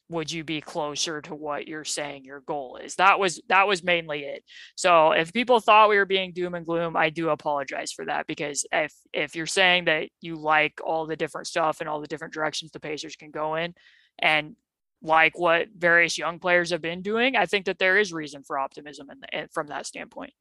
would 0.10 0.32
you 0.32 0.44
be 0.44 0.60
closer 0.60 1.22
to 1.22 1.36
what 1.36 1.68
you're 1.68 1.84
saying 1.84 2.24
your 2.24 2.40
goal 2.42 2.80
is 2.84 2.96
that 2.96 3.20
was 3.20 3.42
that 3.50 3.68
was 3.68 3.84
mainly 3.84 4.22
it 4.22 4.44
so 4.76 5.12
if 5.12 5.32
people 5.34 5.60
thought 5.60 5.90
we 5.90 5.98
were 5.98 6.06
being 6.06 6.34
doom 6.34 6.56
and 6.56 6.66
gloom 6.66 6.96
i 6.96 7.10
do 7.10 7.30
apologize 7.30 7.92
for 7.92 8.06
that 8.06 8.26
because 8.26 8.66
if 8.72 8.94
if 9.14 9.36
you're 9.36 9.46
saying 9.46 9.86
that 9.86 10.10
you 10.22 10.36
like 10.36 10.80
all 10.84 11.06
the 11.06 11.16
different 11.16 11.48
stuff 11.48 11.80
and 11.80 11.90
all 11.90 12.02
the 12.02 12.08
different 12.08 12.34
directions 12.34 12.72
the 12.72 12.80
pacers 12.80 13.16
can 13.16 13.30
go 13.30 13.56
in 13.56 13.74
and 14.18 14.56
like 15.02 15.38
what 15.38 15.68
various 15.76 16.18
young 16.18 16.40
players 16.40 16.72
have 16.72 16.82
been 16.82 17.02
doing, 17.02 17.36
I 17.36 17.46
think 17.46 17.66
that 17.66 17.80
there 17.80 17.98
is 17.98 18.12
reason 18.12 18.44
for 18.44 18.60
optimism 18.60 19.10
in 19.10 19.20
the, 19.22 19.50
from 19.52 19.68
that 19.68 19.86
standpoint. 19.86 20.34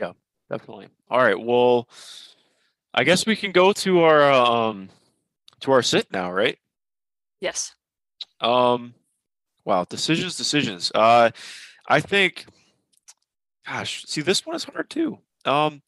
Yeah, 0.00 0.12
definitely. 0.50 0.88
All 1.08 1.22
right. 1.22 1.38
Well, 1.38 1.88
I 2.92 3.04
guess 3.04 3.26
we 3.26 3.36
can 3.36 3.52
go 3.52 3.72
to 3.72 4.00
our 4.00 4.32
um 4.32 4.88
to 5.60 5.72
our 5.72 5.82
sit 5.82 6.12
now, 6.12 6.32
right? 6.32 6.58
Yes. 7.40 7.74
Um 8.40 8.94
wow, 9.64 9.84
decisions, 9.84 10.36
decisions. 10.36 10.90
Uh 10.94 11.30
I 11.86 12.00
think 12.00 12.46
gosh, 13.66 14.04
see 14.06 14.22
this 14.22 14.44
one 14.44 14.56
is 14.56 14.64
hard 14.64 14.90
too. 14.90 15.18
Um 15.44 15.82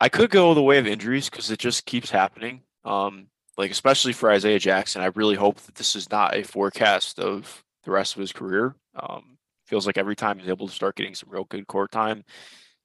I 0.00 0.08
could 0.08 0.30
go 0.30 0.52
the 0.52 0.62
way 0.62 0.78
of 0.78 0.86
injuries 0.86 1.30
because 1.30 1.50
it 1.50 1.58
just 1.58 1.86
keeps 1.86 2.10
happening. 2.10 2.62
Um 2.84 3.28
like 3.56 3.70
especially 3.70 4.12
for 4.12 4.30
Isaiah 4.30 4.58
Jackson, 4.58 5.02
I 5.02 5.06
really 5.14 5.34
hope 5.36 5.60
that 5.60 5.74
this 5.74 5.94
is 5.94 6.10
not 6.10 6.36
a 6.36 6.42
forecast 6.42 7.18
of 7.18 7.64
the 7.84 7.90
rest 7.90 8.14
of 8.14 8.20
his 8.20 8.32
career. 8.32 8.74
Um, 8.94 9.38
feels 9.66 9.86
like 9.86 9.98
every 9.98 10.16
time 10.16 10.38
he's 10.38 10.48
able 10.48 10.68
to 10.68 10.74
start 10.74 10.96
getting 10.96 11.14
some 11.14 11.30
real 11.30 11.44
good 11.44 11.66
court 11.66 11.90
time, 11.90 12.24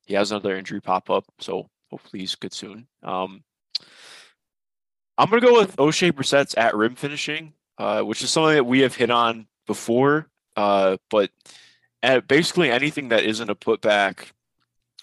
he 0.05 0.13
has 0.13 0.31
another 0.31 0.57
injury 0.57 0.81
pop 0.81 1.09
up. 1.09 1.25
So 1.39 1.69
hopefully 1.89 2.21
he's 2.21 2.35
good 2.35 2.53
soon. 2.53 2.87
Um, 3.03 3.43
I'm 5.17 5.29
gonna 5.29 5.41
go 5.41 5.59
with 5.59 5.75
Oshae 5.77 6.13
Brissett's 6.13 6.55
at 6.55 6.75
rim 6.75 6.95
finishing, 6.95 7.53
uh, 7.77 8.01
which 8.01 8.21
is 8.21 8.29
something 8.29 8.55
that 8.55 8.63
we 8.65 8.79
have 8.79 8.95
hit 8.95 9.09
on 9.09 9.47
before. 9.65 10.27
Uh, 10.55 10.97
but 11.09 11.31
at 12.03 12.27
basically 12.27 12.71
anything 12.71 13.09
that 13.09 13.23
isn't 13.23 13.49
a 13.49 13.55
putback 13.55 14.31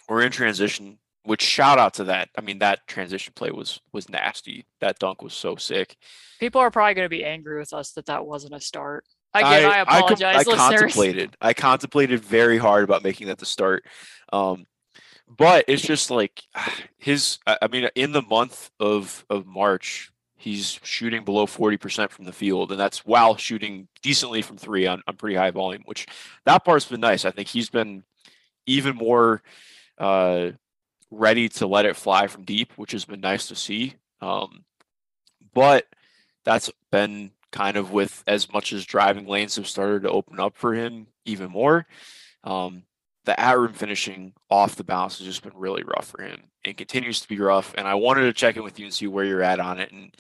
or 0.08 0.22
in 0.22 0.30
transition 0.30 0.98
which 1.24 1.42
shout 1.42 1.78
out 1.78 1.94
to 1.94 2.04
that. 2.04 2.28
I 2.36 2.40
mean, 2.40 2.58
that 2.58 2.86
transition 2.86 3.32
play 3.34 3.50
was 3.50 3.80
was 3.92 4.08
nasty. 4.08 4.66
That 4.80 4.98
dunk 4.98 5.22
was 5.22 5.32
so 5.32 5.56
sick. 5.56 5.96
People 6.38 6.60
are 6.60 6.70
probably 6.70 6.94
going 6.94 7.06
to 7.06 7.10
be 7.10 7.24
angry 7.24 7.58
with 7.58 7.72
us 7.72 7.92
that 7.92 8.06
that 8.06 8.26
wasn't 8.26 8.54
a 8.54 8.60
start. 8.60 9.04
Again, 9.34 9.64
I, 9.64 9.78
I 9.78 9.80
apologize, 9.80 10.46
I, 10.46 10.52
I 10.52 10.56
contemplated. 10.56 11.36
I 11.40 11.54
contemplated 11.54 12.20
very 12.20 12.58
hard 12.58 12.84
about 12.84 13.02
making 13.02 13.26
that 13.26 13.38
the 13.38 13.46
start. 13.46 13.84
Um, 14.32 14.66
but 15.26 15.64
it's 15.66 15.82
just 15.82 16.10
like 16.10 16.42
his. 16.98 17.38
I 17.46 17.66
mean, 17.68 17.88
in 17.94 18.12
the 18.12 18.22
month 18.22 18.70
of 18.78 19.24
of 19.30 19.46
March, 19.46 20.12
he's 20.36 20.78
shooting 20.82 21.24
below 21.24 21.46
forty 21.46 21.76
percent 21.76 22.12
from 22.12 22.26
the 22.26 22.32
field, 22.32 22.70
and 22.70 22.78
that's 22.78 23.04
while 23.04 23.36
shooting 23.36 23.88
decently 24.02 24.42
from 24.42 24.58
three 24.58 24.86
on, 24.86 25.02
on 25.06 25.16
pretty 25.16 25.36
high 25.36 25.50
volume. 25.50 25.82
Which 25.86 26.06
that 26.44 26.64
part's 26.64 26.86
been 26.86 27.00
nice. 27.00 27.24
I 27.24 27.30
think 27.30 27.48
he's 27.48 27.70
been 27.70 28.04
even 28.66 28.94
more 28.94 29.42
uh, 29.98 30.50
ready 31.14 31.48
to 31.48 31.66
let 31.66 31.86
it 31.86 31.96
fly 31.96 32.26
from 32.26 32.44
deep, 32.44 32.72
which 32.76 32.92
has 32.92 33.04
been 33.04 33.20
nice 33.20 33.48
to 33.48 33.56
see. 33.56 33.94
Um, 34.20 34.64
but 35.52 35.86
that's 36.44 36.70
been 36.90 37.30
kind 37.52 37.76
of 37.76 37.92
with 37.92 38.24
as 38.26 38.52
much 38.52 38.72
as 38.72 38.84
driving 38.84 39.26
lanes 39.26 39.56
have 39.56 39.68
started 39.68 40.02
to 40.02 40.10
open 40.10 40.40
up 40.40 40.56
for 40.56 40.74
him 40.74 41.06
even 41.24 41.50
more. 41.50 41.86
Um, 42.42 42.82
the 43.24 43.38
at 43.38 43.58
rim 43.58 43.72
finishing 43.72 44.34
off 44.50 44.76
the 44.76 44.84
bounce 44.84 45.18
has 45.18 45.26
just 45.26 45.42
been 45.42 45.56
really 45.56 45.82
rough 45.82 46.08
for 46.08 46.22
him 46.22 46.42
and 46.64 46.76
continues 46.76 47.20
to 47.20 47.28
be 47.28 47.38
rough. 47.38 47.74
And 47.76 47.88
I 47.88 47.94
wanted 47.94 48.22
to 48.22 48.32
check 48.32 48.56
in 48.56 48.64
with 48.64 48.78
you 48.78 48.84
and 48.84 48.94
see 48.94 49.06
where 49.06 49.24
you're 49.24 49.42
at 49.42 49.60
on 49.60 49.78
it. 49.78 49.92
And 49.92 50.14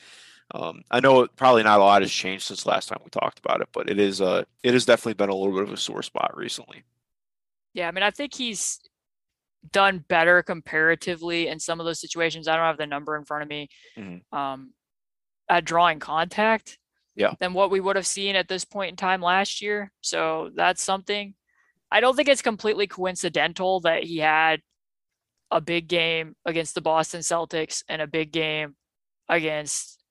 um, 0.54 0.82
I 0.90 1.00
know 1.00 1.26
probably 1.36 1.62
not 1.62 1.80
a 1.80 1.82
lot 1.82 2.02
has 2.02 2.12
changed 2.12 2.44
since 2.44 2.66
last 2.66 2.88
time 2.88 3.00
we 3.04 3.10
talked 3.10 3.38
about 3.38 3.60
it, 3.60 3.68
but 3.72 3.90
it 3.90 3.98
is 3.98 4.20
uh 4.20 4.44
it 4.62 4.72
has 4.72 4.86
definitely 4.86 5.14
been 5.14 5.30
a 5.30 5.34
little 5.34 5.54
bit 5.54 5.64
of 5.64 5.72
a 5.72 5.76
sore 5.76 6.02
spot 6.02 6.36
recently. 6.36 6.82
Yeah, 7.72 7.88
I 7.88 7.90
mean, 7.90 8.04
I 8.04 8.10
think 8.10 8.34
he's 8.34 8.78
done 9.72 10.04
better 10.08 10.42
comparatively 10.42 11.48
in 11.48 11.58
some 11.58 11.80
of 11.80 11.86
those 11.86 12.00
situations. 12.00 12.48
I 12.48 12.56
don't 12.56 12.64
have 12.64 12.78
the 12.78 12.86
number 12.86 13.16
in 13.16 13.24
front 13.24 13.42
of 13.42 13.48
me 13.48 13.68
mm-hmm. 13.96 14.36
um, 14.36 14.72
at 15.48 15.64
drawing 15.64 16.00
contact 16.00 16.78
yeah. 17.16 17.34
than 17.40 17.54
what 17.54 17.70
we 17.70 17.80
would 17.80 17.96
have 17.96 18.06
seen 18.06 18.36
at 18.36 18.48
this 18.48 18.64
point 18.64 18.90
in 18.90 18.96
time 18.96 19.20
last 19.20 19.62
year. 19.62 19.92
So 20.00 20.50
that's 20.54 20.82
something. 20.82 21.34
I 21.90 22.00
don't 22.00 22.16
think 22.16 22.28
it's 22.28 22.42
completely 22.42 22.86
coincidental 22.86 23.80
that 23.80 24.04
he 24.04 24.18
had 24.18 24.60
a 25.50 25.60
big 25.60 25.88
game 25.88 26.34
against 26.44 26.74
the 26.74 26.80
Boston 26.80 27.20
Celtics 27.20 27.82
and 27.88 28.02
a 28.02 28.06
big 28.06 28.32
game 28.32 28.74
against 29.28 30.02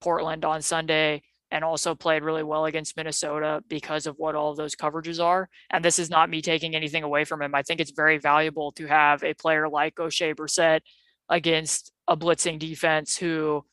Portland 0.00 0.44
on 0.44 0.62
Sunday 0.62 1.22
and 1.50 1.64
also 1.64 1.94
played 1.94 2.22
really 2.22 2.42
well 2.42 2.66
against 2.66 2.96
Minnesota 2.96 3.62
because 3.68 4.06
of 4.06 4.16
what 4.18 4.34
all 4.34 4.50
of 4.50 4.56
those 4.56 4.74
coverages 4.74 5.22
are. 5.22 5.48
And 5.70 5.84
this 5.84 5.98
is 5.98 6.10
not 6.10 6.30
me 6.30 6.42
taking 6.42 6.74
anything 6.74 7.02
away 7.02 7.24
from 7.24 7.40
him. 7.40 7.54
I 7.54 7.62
think 7.62 7.80
it's 7.80 7.92
very 7.92 8.18
valuable 8.18 8.72
to 8.72 8.86
have 8.86 9.24
a 9.24 9.34
player 9.34 9.68
like 9.68 9.96
Oshae 9.96 10.34
Brissett 10.34 10.80
against 11.28 11.92
a 12.06 12.16
blitzing 12.16 12.58
defense 12.58 13.16
who, 13.16 13.64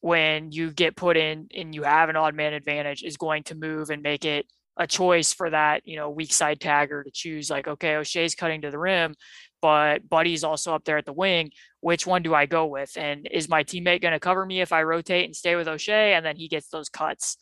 when 0.00 0.52
you 0.52 0.70
get 0.70 0.96
put 0.96 1.16
in 1.16 1.48
and 1.56 1.74
you 1.74 1.82
have 1.82 2.08
an 2.08 2.16
odd 2.16 2.34
man 2.34 2.52
advantage, 2.52 3.02
is 3.02 3.16
going 3.16 3.42
to 3.44 3.54
move 3.54 3.90
and 3.90 4.02
make 4.02 4.24
it 4.24 4.46
a 4.76 4.86
choice 4.86 5.32
for 5.32 5.50
that, 5.50 5.86
you 5.86 5.96
know, 5.96 6.10
weak 6.10 6.32
side 6.32 6.60
tagger 6.60 7.02
to 7.02 7.10
choose 7.10 7.48
like, 7.48 7.66
okay, 7.66 7.94
Oshae's 7.94 8.34
cutting 8.34 8.60
to 8.60 8.70
the 8.70 8.78
rim, 8.78 9.14
but 9.62 10.06
Buddy's 10.08 10.44
also 10.44 10.74
up 10.74 10.84
there 10.84 10.98
at 10.98 11.06
the 11.06 11.12
wing. 11.12 11.50
Which 11.86 12.04
one 12.04 12.22
do 12.22 12.34
I 12.34 12.46
go 12.46 12.66
with? 12.66 12.96
And 12.96 13.28
is 13.30 13.48
my 13.48 13.62
teammate 13.62 14.02
going 14.02 14.10
to 14.10 14.18
cover 14.18 14.44
me 14.44 14.60
if 14.60 14.72
I 14.72 14.82
rotate 14.82 15.24
and 15.24 15.36
stay 15.36 15.54
with 15.54 15.68
Oshae 15.68 16.16
and 16.16 16.26
then 16.26 16.34
he 16.34 16.48
gets 16.48 16.66
those 16.66 16.88
cuts? 16.88 17.36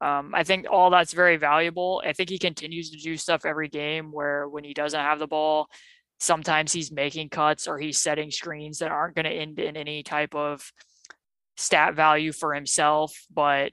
Um, 0.00 0.30
I 0.36 0.44
think 0.44 0.66
all 0.70 0.90
that's 0.90 1.12
very 1.12 1.36
valuable. 1.36 2.00
I 2.06 2.12
think 2.12 2.30
he 2.30 2.38
continues 2.38 2.90
to 2.90 2.96
do 2.96 3.16
stuff 3.16 3.44
every 3.44 3.68
game 3.68 4.12
where 4.12 4.48
when 4.48 4.62
he 4.62 4.72
doesn't 4.72 5.00
have 5.00 5.18
the 5.18 5.26
ball, 5.26 5.66
sometimes 6.20 6.72
he's 6.72 6.92
making 6.92 7.30
cuts 7.30 7.66
or 7.66 7.76
he's 7.76 7.98
setting 7.98 8.30
screens 8.30 8.78
that 8.78 8.92
aren't 8.92 9.16
going 9.16 9.24
to 9.24 9.32
end 9.32 9.58
in 9.58 9.76
any 9.76 10.04
type 10.04 10.32
of 10.32 10.70
stat 11.56 11.96
value 11.96 12.30
for 12.30 12.54
himself, 12.54 13.26
but 13.34 13.72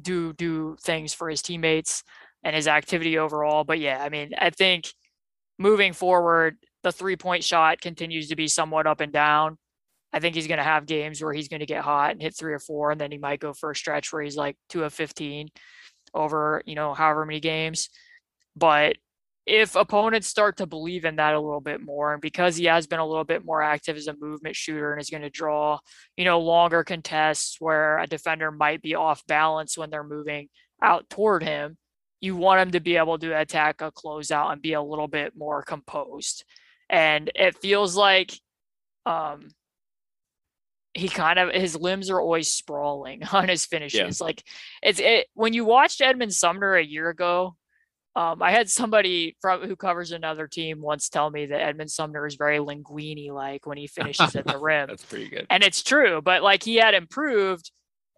do 0.00 0.32
do 0.32 0.76
things 0.82 1.14
for 1.14 1.30
his 1.30 1.42
teammates 1.42 2.02
and 2.42 2.56
his 2.56 2.66
activity 2.66 3.18
overall. 3.18 3.62
But 3.62 3.78
yeah, 3.78 4.02
I 4.02 4.08
mean, 4.08 4.32
I 4.36 4.50
think 4.50 4.88
moving 5.60 5.92
forward, 5.92 6.56
the 6.82 6.92
three 6.92 7.16
point 7.16 7.44
shot 7.44 7.80
continues 7.80 8.28
to 8.28 8.36
be 8.36 8.48
somewhat 8.48 8.86
up 8.86 9.00
and 9.00 9.12
down. 9.12 9.58
I 10.12 10.20
think 10.20 10.34
he's 10.34 10.46
going 10.46 10.58
to 10.58 10.64
have 10.64 10.86
games 10.86 11.22
where 11.22 11.32
he's 11.32 11.48
going 11.48 11.60
to 11.60 11.66
get 11.66 11.82
hot 11.82 12.12
and 12.12 12.20
hit 12.20 12.36
three 12.36 12.52
or 12.52 12.58
four, 12.58 12.90
and 12.90 13.00
then 13.00 13.10
he 13.10 13.18
might 13.18 13.40
go 13.40 13.52
for 13.52 13.70
a 13.70 13.76
stretch 13.76 14.12
where 14.12 14.22
he's 14.22 14.36
like 14.36 14.56
two 14.68 14.84
of 14.84 14.92
15 14.92 15.48
over, 16.12 16.62
you 16.66 16.74
know, 16.74 16.92
however 16.92 17.24
many 17.24 17.40
games. 17.40 17.88
But 18.54 18.96
if 19.46 19.74
opponents 19.74 20.28
start 20.28 20.58
to 20.58 20.66
believe 20.66 21.04
in 21.04 21.16
that 21.16 21.34
a 21.34 21.40
little 21.40 21.60
bit 21.60 21.80
more, 21.80 22.12
and 22.12 22.22
because 22.22 22.56
he 22.56 22.66
has 22.66 22.86
been 22.86 23.00
a 23.00 23.06
little 23.06 23.24
bit 23.24 23.44
more 23.44 23.62
active 23.62 23.96
as 23.96 24.06
a 24.06 24.16
movement 24.20 24.54
shooter 24.54 24.92
and 24.92 25.00
is 25.00 25.10
going 25.10 25.22
to 25.22 25.30
draw, 25.30 25.78
you 26.16 26.24
know, 26.24 26.40
longer 26.40 26.84
contests 26.84 27.56
where 27.58 27.98
a 27.98 28.06
defender 28.06 28.50
might 28.50 28.82
be 28.82 28.94
off 28.94 29.26
balance 29.26 29.76
when 29.76 29.90
they're 29.90 30.04
moving 30.04 30.48
out 30.80 31.08
toward 31.10 31.42
him, 31.42 31.76
you 32.20 32.36
want 32.36 32.60
him 32.60 32.70
to 32.70 32.80
be 32.80 32.96
able 32.96 33.18
to 33.18 33.38
attack 33.38 33.80
a 33.80 33.90
closeout 33.90 34.52
and 34.52 34.62
be 34.62 34.74
a 34.74 34.82
little 34.82 35.08
bit 35.08 35.32
more 35.36 35.62
composed. 35.62 36.44
And 36.92 37.32
it 37.34 37.56
feels 37.56 37.96
like 37.96 38.38
um, 39.06 39.48
he 40.94 41.08
kind 41.08 41.38
of 41.38 41.50
his 41.50 41.76
limbs 41.76 42.10
are 42.10 42.20
always 42.20 42.48
sprawling 42.48 43.22
on 43.32 43.48
his 43.48 43.64
finishes. 43.64 44.20
Yeah. 44.20 44.24
Like 44.24 44.44
it's 44.82 45.00
it 45.00 45.26
when 45.34 45.52
you 45.52 45.64
watched 45.64 46.00
Edmond 46.00 46.34
Sumner 46.34 46.74
a 46.74 46.84
year 46.84 47.08
ago. 47.08 47.56
Um, 48.14 48.42
I 48.42 48.50
had 48.50 48.68
somebody 48.68 49.38
from 49.40 49.62
who 49.62 49.74
covers 49.74 50.12
another 50.12 50.46
team 50.46 50.82
once 50.82 51.08
tell 51.08 51.30
me 51.30 51.46
that 51.46 51.62
Edmond 51.62 51.90
Sumner 51.90 52.26
is 52.26 52.34
very 52.34 52.58
linguini 52.58 53.32
like 53.32 53.64
when 53.66 53.78
he 53.78 53.86
finishes 53.86 54.36
at 54.36 54.46
the 54.46 54.58
rim. 54.60 54.88
That's 54.88 55.04
pretty 55.04 55.30
good. 55.30 55.46
And 55.48 55.62
it's 55.62 55.82
true, 55.82 56.20
but 56.20 56.42
like 56.42 56.62
he 56.62 56.76
had 56.76 56.92
improved 56.92 57.70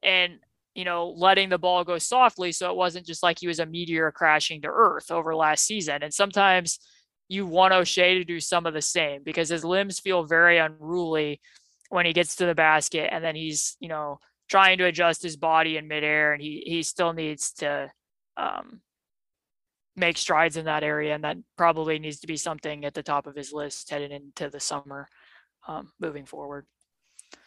and 0.03 0.41
you 0.75 0.85
know 0.85 1.11
letting 1.16 1.49
the 1.49 1.59
ball 1.59 1.85
go 1.85 1.99
softly 1.99 2.51
so 2.51 2.68
it 2.70 2.77
wasn't 2.77 3.07
just 3.07 3.22
like 3.22 3.39
he 3.39 3.47
was 3.47 3.61
a 3.61 3.66
meteor 3.66 4.11
crashing 4.11 4.62
to 4.62 4.68
earth 4.68 5.12
over 5.12 5.37
last 5.37 5.64
season. 5.64 6.03
And 6.03 6.12
sometimes 6.12 6.81
you 7.29 7.47
want 7.47 7.72
Oshae 7.72 8.18
to 8.18 8.25
do 8.25 8.41
some 8.41 8.66
of 8.66 8.75
the 8.75 8.83
same 8.83 9.22
because 9.22 9.49
his 9.49 9.64
limbs 9.64 10.01
feel 10.01 10.25
very 10.25 10.59
unruly 10.59 11.41
when 11.89 12.07
he 12.07 12.12
gets 12.12 12.37
to 12.37 12.47
the 12.47 12.55
basket 12.55 13.09
and 13.12 13.25
then 13.25 13.35
he's, 13.35 13.77
you 13.81 13.89
know, 13.89 14.18
trying 14.49 14.79
to 14.79 14.85
adjust 14.85 15.22
his 15.22 15.37
body 15.37 15.77
in 15.77 15.89
midair 15.89 16.33
and 16.33 16.43
he 16.43 16.62
he 16.66 16.83
still 16.83 17.12
needs 17.12 17.53
to 17.53 17.91
um, 18.37 18.81
make 19.97 20.18
strides 20.18 20.57
in 20.57 20.66
that 20.66 20.83
area 20.83 21.14
and 21.14 21.25
that 21.25 21.37
probably 21.57 21.99
needs 21.99 22.20
to 22.20 22.27
be 22.27 22.37
something 22.37 22.85
at 22.85 22.95
the 22.95 23.03
top 23.03 23.27
of 23.27 23.35
his 23.35 23.53
list 23.53 23.91
headed 23.91 24.11
into 24.11 24.51
the 24.51 24.61
summer 24.61 25.09
um, 25.66 25.93
moving 25.99 26.27
forward. 26.27 26.66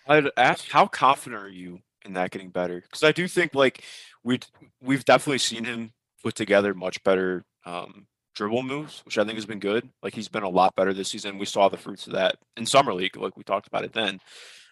I'd 0.08 0.30
ask 0.38 0.70
how 0.70 0.88
confident 0.88 1.42
are 1.42 1.50
you 1.50 1.80
in 2.06 2.14
that 2.14 2.32
getting 2.32 2.50
better? 2.50 2.82
Because 2.82 3.04
I 3.04 3.12
do 3.12 3.28
think 3.28 3.54
like 3.54 3.84
we 4.24 4.40
we've 4.82 5.06
definitely 5.06 5.40
seen 5.40 5.66
him 5.66 5.92
put 6.24 6.36
together 6.36 6.74
much 6.74 7.04
better 7.04 7.46
um, 7.66 8.08
dribble 8.38 8.64
moves, 8.64 9.02
which 9.04 9.18
I 9.18 9.24
think 9.24 9.36
has 9.36 9.48
been 9.48 9.60
good. 9.60 9.90
Like 10.04 10.14
he's 10.14 10.28
been 10.28 10.44
a 10.44 10.50
lot 10.50 10.76
better 10.76 10.94
this 10.94 11.10
season. 11.10 11.40
We 11.40 11.46
saw 11.46 11.70
the 11.70 11.78
fruits 11.78 12.06
of 12.06 12.14
that 12.14 12.38
in 12.56 12.68
summer 12.68 12.94
league, 12.94 13.18
like 13.18 13.36
we 13.36 13.44
talked 13.44 13.68
about 13.68 13.84
it 13.84 13.94
then. 13.94 14.20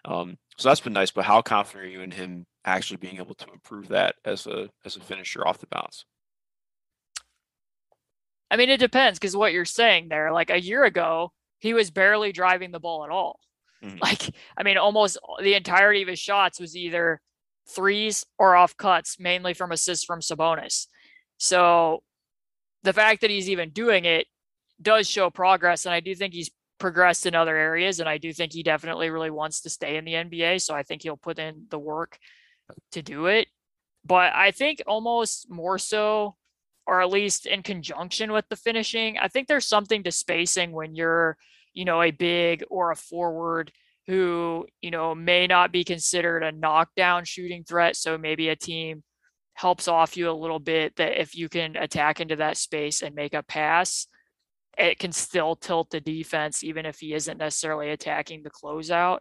Um, 0.06 0.38
so 0.58 0.70
that's 0.70 0.82
been 0.82 0.94
nice. 0.94 1.10
But 1.10 1.26
how 1.26 1.42
confident 1.42 1.86
are 1.86 1.90
you 1.90 2.02
in 2.02 2.12
him 2.12 2.46
actually 2.64 2.98
being 2.98 3.18
able 3.18 3.34
to 3.36 3.52
improve 3.52 3.88
that 3.88 4.16
as 4.24 4.46
a 4.46 4.70
as 4.86 4.96
a 4.96 5.00
finisher 5.00 5.46
off 5.46 5.58
the 5.58 5.68
bounce? 5.68 6.06
I 8.52 8.58
mean, 8.58 8.70
it 8.70 8.80
depends 8.80 9.18
because 9.18 9.36
what 9.36 9.52
you're 9.52 9.66
saying 9.66 10.10
there, 10.10 10.32
like 10.32 10.52
a 10.52 10.62
year 10.62 10.84
ago, 10.84 11.32
he 11.58 11.74
was 11.74 11.90
barely 11.90 12.32
driving 12.32 12.72
the 12.72 12.80
ball 12.80 13.04
at 13.04 13.10
all. 13.10 13.40
Mm-hmm. 13.84 13.98
Like, 14.00 14.30
I 14.56 14.62
mean, 14.62 14.78
almost 14.78 15.18
the 15.42 15.56
entirety 15.56 16.04
of 16.04 16.08
his 16.08 16.20
shots 16.20 16.60
was 16.60 16.78
either 16.78 17.20
threes 17.68 18.28
or 18.38 18.56
off 18.56 18.78
cuts, 18.78 19.20
mainly 19.20 19.56
from 19.56 19.72
assists 19.72 20.06
from 20.06 20.22
Sabonis. 20.22 20.86
So 21.38 22.04
the 22.86 22.94
fact 22.94 23.22
that 23.22 23.30
he's 23.30 23.50
even 23.50 23.72
doing 23.72 24.06
it 24.06 24.28
does 24.82 25.10
show 25.10 25.30
progress. 25.30 25.86
And 25.86 25.94
I 25.94 26.00
do 26.00 26.16
think 26.16 26.34
he's 26.34 26.52
progressed 26.80 27.26
in 27.26 27.36
other 27.36 27.56
areas. 27.56 28.00
And 28.00 28.08
I 28.08 28.18
do 28.18 28.32
think 28.32 28.54
he 28.54 28.64
definitely 28.64 29.10
really 29.10 29.32
wants 29.32 29.62
to 29.62 29.70
stay 29.70 29.98
in 29.98 30.06
the 30.06 30.14
NBA. 30.14 30.62
So 30.62 30.74
I 30.76 30.84
think 30.84 31.02
he'll 31.02 31.18
put 31.18 31.40
in 31.40 31.66
the 31.70 31.80
work 31.80 32.18
to 32.92 33.02
do 33.02 33.26
it. 33.26 33.48
But 34.06 34.34
I 34.34 34.52
think 34.52 34.84
almost 34.86 35.50
more 35.50 35.80
so, 35.80 36.36
or 36.86 37.02
at 37.02 37.10
least 37.10 37.48
in 37.48 37.64
conjunction 37.64 38.32
with 38.32 38.46
the 38.50 38.56
finishing, 38.56 39.18
I 39.18 39.30
think 39.30 39.48
there's 39.48 39.66
something 39.66 40.04
to 40.04 40.12
spacing 40.12 40.72
when 40.72 40.96
you're, 40.96 41.38
you 41.74 41.86
know, 41.86 42.02
a 42.02 42.12
big 42.12 42.64
or 42.70 42.92
a 42.92 42.96
forward 42.96 43.72
who, 44.06 44.68
you 44.82 44.92
know, 44.92 45.16
may 45.16 45.48
not 45.48 45.72
be 45.72 45.84
considered 45.84 46.44
a 46.44 46.52
knockdown 46.52 47.26
shooting 47.26 47.64
threat. 47.64 47.96
So 47.96 48.18
maybe 48.18 48.50
a 48.50 48.56
team 48.56 49.02
helps 49.56 49.88
off 49.88 50.18
you 50.18 50.30
a 50.30 50.32
little 50.32 50.60
bit 50.60 50.98
that 50.98 51.20
if 51.20 51.36
you 51.36 51.50
can 51.50 51.76
attack 51.78 52.20
into 52.20 52.36
that 52.36 52.58
space 52.58 53.02
and 53.02 53.16
make 53.16 53.34
a 53.34 53.42
pass, 53.42 54.06
it 54.78 55.00
can 55.00 55.14
still 55.14 55.56
tilt 55.56 55.90
the 55.90 56.02
defense, 56.02 56.64
even 56.64 56.86
if 56.86 57.00
he 57.00 57.14
isn't 57.14 57.38
necessarily 57.38 57.90
attacking 57.90 58.44
the 58.44 58.50
closeout. 58.50 59.20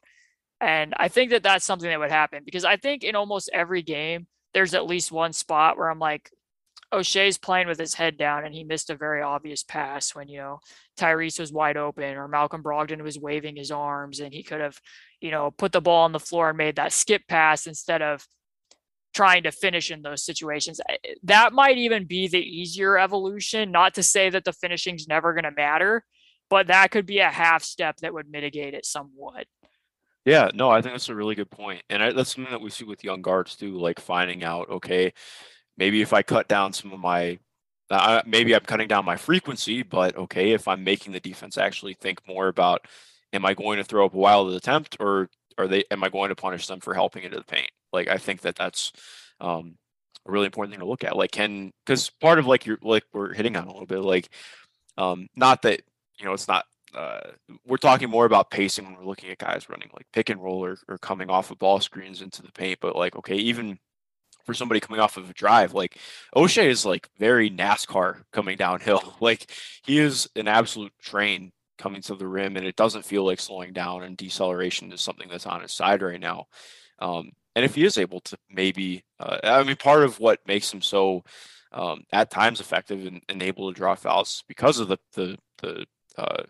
And 0.61 0.93
I 0.97 1.09
think 1.09 1.31
that 1.31 1.45
that's 1.45 1.65
something 1.65 1.89
that 1.89 2.01
would 2.01 2.11
happen 2.11 2.43
because 2.45 2.65
I 2.65 2.77
think 2.77 3.05
in 3.05 3.15
almost 3.15 3.49
every 3.53 3.83
game, 3.83 4.27
there's 4.55 4.75
at 4.75 4.87
least 4.87 5.13
one 5.13 5.33
spot 5.33 5.79
where 5.79 5.89
I'm 5.89 5.99
like, 5.99 6.31
Oshae's 6.93 7.39
playing 7.39 7.67
with 7.67 7.79
his 7.79 7.95
head 7.95 8.17
down 8.17 8.45
and 8.45 8.55
he 8.55 8.65
missed 8.65 8.91
a 8.91 8.97
very 8.97 9.23
obvious 9.23 9.63
pass 9.63 10.15
when, 10.15 10.29
you 10.29 10.39
know, 10.39 10.61
Tyrese 10.97 11.41
was 11.41 11.53
wide 11.53 11.77
open 11.77 12.17
or 12.17 12.29
Malcolm 12.29 12.63
Brogdon 12.63 13.03
was 13.03 13.19
waving 13.19 13.57
his 13.57 13.71
arms 13.71 14.21
and 14.21 14.33
he 14.33 14.43
could 14.43 14.61
have, 14.61 14.79
you 15.21 15.31
know, 15.31 15.51
put 15.51 15.73
the 15.73 15.81
ball 15.81 16.05
on 16.05 16.13
the 16.13 16.21
floor 16.21 16.51
and 16.51 16.59
made 16.59 16.77
that 16.77 16.93
skip 16.93 17.23
pass 17.29 17.67
instead 17.67 18.01
of 18.01 18.25
trying 19.15 19.45
to 19.45 19.53
finish 19.53 19.91
in 19.91 20.03
those 20.03 20.25
situations. 20.25 20.81
That 21.23 21.53
might 21.53 21.79
even 21.79 22.05
be 22.05 22.29
the 22.29 22.39
easier 22.39 22.99
evolution. 22.99 23.71
Not 23.71 23.95
to 23.95 24.03
say 24.03 24.29
that 24.31 24.45
the 24.45 24.53
finishing's 24.53 25.09
never 25.09 25.33
going 25.33 25.45
to 25.45 25.51
matter, 25.51 26.05
but 26.51 26.67
that 26.67 26.91
could 26.91 27.07
be 27.07 27.21
a 27.21 27.31
half 27.31 27.63
step 27.63 27.97
that 27.99 28.13
would 28.13 28.29
mitigate 28.29 28.75
it 28.75 28.85
somewhat. 28.85 29.47
Yeah, 30.27 30.51
no, 30.55 30.71
I 30.71 30.81
think 30.81 30.95
that's 30.95 31.11
a 31.11 31.15
really 31.15 31.35
good 31.35 31.51
point, 31.51 31.83
and 31.91 32.03
I, 32.03 32.13
that's 32.13 32.35
something 32.35 32.51
that 32.51 32.63
we 32.63 32.71
see 32.71 32.85
with 32.85 33.05
young 33.05 33.21
guards 33.21 33.57
too, 33.57 33.77
like 33.79 34.01
finding 34.01 34.43
out, 34.43 34.71
okay, 34.71 35.13
maybe 35.77 36.01
if 36.01 36.15
I 36.15 36.23
cut 36.23 36.49
down 36.49 36.73
some 36.73 36.95
of 36.95 36.99
my, 36.99 37.39
uh, 37.91 38.23
maybe 38.25 38.55
I'm 38.55 38.63
cutting 38.63 38.89
down 38.89 39.05
my 39.05 39.19
frequency, 39.19 39.83
but 39.83 40.17
okay, 40.17 40.53
if 40.53 40.67
I'm 40.67 40.83
making 40.83 41.13
the 41.13 41.21
defense 41.21 41.59
actually 41.59 41.93
think 41.93 42.27
more 42.27 42.49
about, 42.49 42.87
am 43.35 43.45
I 43.45 43.53
going 43.53 43.77
to 43.77 43.85
throw 43.85 44.07
up 44.07 44.15
a 44.15 44.17
wild 44.17 44.55
attempt, 44.55 44.97
or 44.99 45.29
are 45.59 45.69
they, 45.69 45.85
am 45.91 46.05
I 46.05 46.09
going 46.09 46.31
to 46.31 46.35
punish 46.35 46.67
them 46.67 46.81
for 46.81 46.95
helping 46.95 47.23
into 47.23 47.39
the 47.39 47.45
paint? 47.45 47.71
Like 47.93 48.09
I 48.09 48.19
think 48.19 48.43
that 48.43 48.57
that's 48.57 48.93
um, 49.41 49.77
a 50.27 50.33
really 50.33 50.47
important 50.47 50.73
thing 50.73 50.81
to 50.81 50.87
look 50.87 51.05
at. 51.05 51.17
Like 51.17 51.31
can 51.31 51.73
because 51.85 52.11
part 52.11 52.39
of 52.39 52.47
like 52.47 52.67
you're 52.67 52.79
like 52.83 53.05
we're 53.13 53.33
hitting 53.33 53.57
on 53.57 53.65
a 53.65 53.73
little 53.73 53.87
bit 53.87 54.01
like 54.01 54.29
um, 54.99 55.29
not 55.37 55.63
that 55.63 55.83
you 56.19 56.27
know 56.27 56.33
it's 56.33 56.49
not 56.49 56.65
uh, 56.95 57.21
we're 57.67 57.77
talking 57.77 58.09
more 58.09 58.25
about 58.25 58.51
pacing 58.51 58.85
when 58.85 58.97
we're 58.97 59.05
looking 59.05 59.31
at 59.31 59.39
guys 59.39 59.69
running 59.69 59.91
like 59.95 60.07
pick 60.13 60.31
and 60.31 60.43
roll 60.43 60.65
or, 60.65 60.79
or 60.89 60.99
coming 60.99 61.29
off 61.29 61.51
of 61.51 61.59
ball 61.59 61.81
screens 61.81 62.23
into 62.23 62.43
the 62.43 62.53
paint. 62.53 62.79
But 62.81 62.97
like, 62.97 63.17
okay, 63.17 63.37
even 63.37 63.79
for 64.45 64.55
somebody 64.55 64.81
coming 64.81 65.01
off 65.01 65.17
of 65.17 65.29
a 65.29 65.33
drive, 65.33 65.75
like 65.75 65.99
Oshae 66.37 66.67
is 66.67 66.87
like 66.87 67.09
very 67.19 67.51
NASCAR 67.51 68.23
coming 68.33 68.57
downhill. 68.57 69.17
Like 69.21 69.51
he 69.85 69.99
is 69.99 70.29
an 70.37 70.49
absolute 70.49 70.93
train 71.01 71.53
coming 71.79 72.03
to 72.03 72.15
the 72.15 72.27
rim, 72.27 72.57
and 72.57 72.67
it 72.67 72.77
doesn't 72.77 73.05
feel 73.05 73.25
like 73.25 73.41
slowing 73.41 73.73
down 73.73 74.03
and 74.03 74.17
deceleration 74.17 74.93
is 74.93 75.01
something 75.01 75.29
that's 75.29 75.47
on 75.47 75.63
his 75.63 75.73
side 75.73 76.03
right 76.03 76.21
now. 76.21 76.47
Um, 76.99 77.33
and 77.57 77.65
if 77.65 77.75
he 77.75 77.85
is 77.85 77.99
able 77.99 78.21
to 78.21 78.37
maybe, 78.51 79.05
uh, 79.21 79.39
I 79.43 79.63
mean, 79.63 79.77
part 79.77 80.03
of 80.03 80.19
what 80.19 80.41
makes 80.47 80.73
him 80.73 80.83
so 80.83 81.23
um, 81.73 82.03
at 82.13 82.31
times 82.31 82.61
effective 82.61 83.07
and, 83.07 83.21
and, 83.29 83.43
able 83.43 83.73
to 83.73 83.77
draw 83.77 83.95
fouls 83.97 84.45
because 84.47 84.79
of 84.79 84.89
the 84.89 84.99
the 85.15 85.37
the 85.61 85.87
uh, 86.17 86.45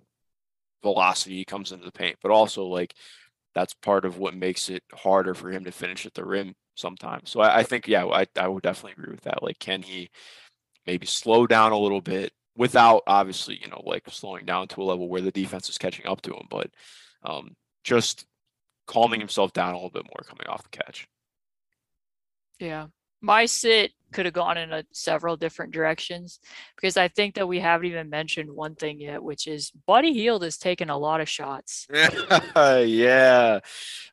velocity 0.82 1.36
he 1.36 1.44
comes 1.44 1.72
into 1.72 1.84
the 1.84 1.92
paint, 1.92 2.16
but 2.22 2.30
also 2.30 2.64
like 2.64 2.94
that's 3.54 3.74
part 3.74 4.04
of 4.04 4.18
what 4.18 4.36
makes 4.36 4.68
it 4.68 4.82
harder 4.92 5.34
for 5.34 5.50
him 5.50 5.64
to 5.64 5.72
finish 5.72 6.06
at 6.06 6.14
the 6.14 6.24
rim 6.24 6.54
sometimes. 6.74 7.30
So 7.30 7.40
I, 7.40 7.58
I 7.58 7.62
think, 7.62 7.88
yeah, 7.88 8.04
I, 8.06 8.26
I 8.36 8.48
would 8.48 8.62
definitely 8.62 8.92
agree 8.92 9.12
with 9.12 9.22
that. 9.22 9.42
Like, 9.42 9.58
can 9.58 9.82
he 9.82 10.10
maybe 10.86 11.06
slow 11.06 11.46
down 11.46 11.72
a 11.72 11.78
little 11.78 12.00
bit 12.00 12.32
without 12.56 13.02
obviously, 13.06 13.58
you 13.60 13.68
know, 13.68 13.82
like 13.84 14.04
slowing 14.08 14.44
down 14.44 14.68
to 14.68 14.82
a 14.82 14.84
level 14.84 15.08
where 15.08 15.20
the 15.20 15.30
defense 15.30 15.68
is 15.68 15.78
catching 15.78 16.06
up 16.06 16.22
to 16.22 16.32
him, 16.32 16.46
but 16.50 16.70
um, 17.24 17.56
just 17.82 18.26
calming 18.86 19.20
himself 19.20 19.52
down 19.52 19.72
a 19.72 19.76
little 19.76 19.90
bit 19.90 20.04
more 20.04 20.24
coming 20.26 20.46
off 20.46 20.62
the 20.62 20.68
catch. 20.70 21.08
Yeah. 22.58 22.86
My 23.20 23.46
sit 23.46 23.92
could 24.12 24.26
have 24.26 24.34
gone 24.34 24.58
in 24.58 24.72
a, 24.72 24.84
several 24.92 25.36
different 25.36 25.72
directions 25.72 26.40
because 26.76 26.96
I 26.96 27.08
think 27.08 27.34
that 27.34 27.48
we 27.48 27.58
haven't 27.58 27.86
even 27.86 28.10
mentioned 28.10 28.50
one 28.50 28.74
thing 28.74 29.00
yet, 29.00 29.22
which 29.22 29.46
is 29.46 29.72
Buddy 29.86 30.12
Hield 30.12 30.42
has 30.42 30.58
taken 30.58 30.90
a 30.90 30.98
lot 30.98 31.20
of 31.20 31.28
shots. 31.28 31.86
yeah. 32.56 33.60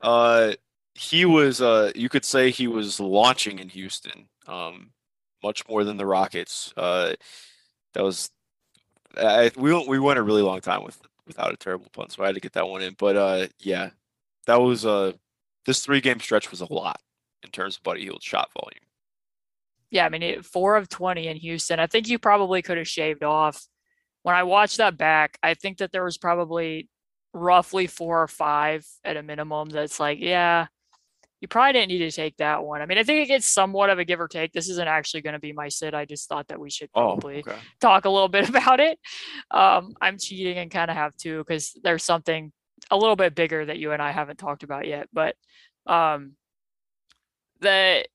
Uh, 0.02 0.54
he 0.96 1.26
was, 1.26 1.62
uh, 1.62 1.92
you 1.94 2.10
could 2.10 2.26
say 2.26 2.50
he 2.52 2.68
was 2.68 3.00
launching 3.00 3.60
in 3.60 3.70
Houston 3.70 4.28
um, 4.48 4.92
much 5.44 5.68
more 5.68 5.84
than 5.84 5.98
the 5.98 6.06
Rockets. 6.06 6.74
Uh, 6.78 7.14
that 7.94 8.04
was, 8.04 8.30
I, 9.18 9.52
we, 9.58 9.74
we 9.88 10.00
went 10.00 10.20
a 10.20 10.24
really 10.24 10.42
long 10.42 10.62
time 10.62 10.84
with 10.84 11.00
without 11.28 11.54
a 11.54 11.58
terrible 11.58 11.88
pun, 11.94 12.10
so 12.10 12.24
I 12.24 12.28
had 12.28 12.36
to 12.36 12.42
get 12.42 12.54
that 12.54 12.68
one 12.68 12.82
in. 12.82 12.96
But 12.98 13.16
uh, 13.16 13.48
yeah, 13.60 13.92
that 14.48 14.62
was 14.62 14.86
uh 14.86 15.14
this 15.66 15.84
three 15.84 16.02
game 16.02 16.20
stretch 16.20 16.52
was 16.52 16.62
a 16.62 16.74
lot 16.74 17.00
in 17.44 17.50
terms 17.50 17.78
of 17.78 17.84
Buddy 17.84 18.02
Hield's 18.02 18.26
shot 18.26 18.50
volume. 18.54 18.84
Yeah, 19.90 20.06
I 20.06 20.10
mean, 20.10 20.24
it, 20.24 20.46
four 20.46 20.78
of 20.78 20.90
20 20.90 21.28
in 21.28 21.38
Houston. 21.38 21.80
I 21.80 21.88
think 21.88 22.08
you 22.08 22.18
probably 22.18 22.62
could 22.62 22.78
have 22.78 22.88
shaved 22.88 23.24
off. 23.24 23.68
When 24.24 24.36
I 24.36 24.44
watched 24.44 24.78
that 24.78 24.98
back, 24.98 25.38
I 25.44 25.54
think 25.54 25.80
that 25.80 25.92
there 25.92 26.04
was 26.04 26.18
probably 26.18 26.88
roughly 27.34 27.88
four 27.88 28.22
or 28.22 28.28
five 28.28 28.86
at 29.04 29.18
a 29.18 29.24
minimum 29.24 29.70
that's 29.70 30.00
like, 30.00 30.20
yeah, 30.22 30.68
you 31.42 31.48
probably 31.48 31.74
didn't 31.74 31.90
need 31.90 32.00
to 32.00 32.12
take 32.12 32.38
that 32.38 32.64
one. 32.64 32.82
I 32.82 32.86
mean, 32.86 32.98
I 33.00 33.04
think 33.04 33.24
it 33.24 33.28
gets 33.28 33.48
somewhat 33.48 33.90
of 33.90 34.00
a 34.00 34.06
give 34.06 34.22
or 34.22 34.28
take. 34.28 34.54
This 34.54 34.70
isn't 34.70 34.88
actually 34.88 35.22
going 35.22 35.34
to 35.34 35.40
be 35.40 35.52
my 35.54 35.70
sit. 35.70 35.94
I 35.94 36.06
just 36.06 36.30
thought 36.30 36.48
that 36.50 36.60
we 36.60 36.70
should 36.70 36.90
Oh, 36.94 37.18
probably 37.18 37.40
okay. 37.40 37.58
talk 37.80 38.06
a 38.06 38.10
little 38.10 38.30
bit 38.30 38.48
about 38.56 38.80
it. 38.80 39.00
Um, 39.50 39.96
I'm 40.00 40.18
cheating 40.20 40.58
and 40.58 40.70
kind 40.72 40.90
of 40.92 40.98
have 40.98 41.16
to 41.18 41.40
because 41.40 41.78
there's 41.84 42.04
something 42.04 42.52
a 42.90 42.98
little 42.98 43.16
bit 43.16 43.36
bigger 43.36 43.66
that 43.66 43.80
you 43.80 43.92
and 43.92 44.02
I 44.02 44.12
haven't 44.12 44.38
talked 44.38 44.64
about 44.64 44.88
yet. 44.88 45.10
But 45.12 45.36
um, 45.88 46.34
the 47.60 48.06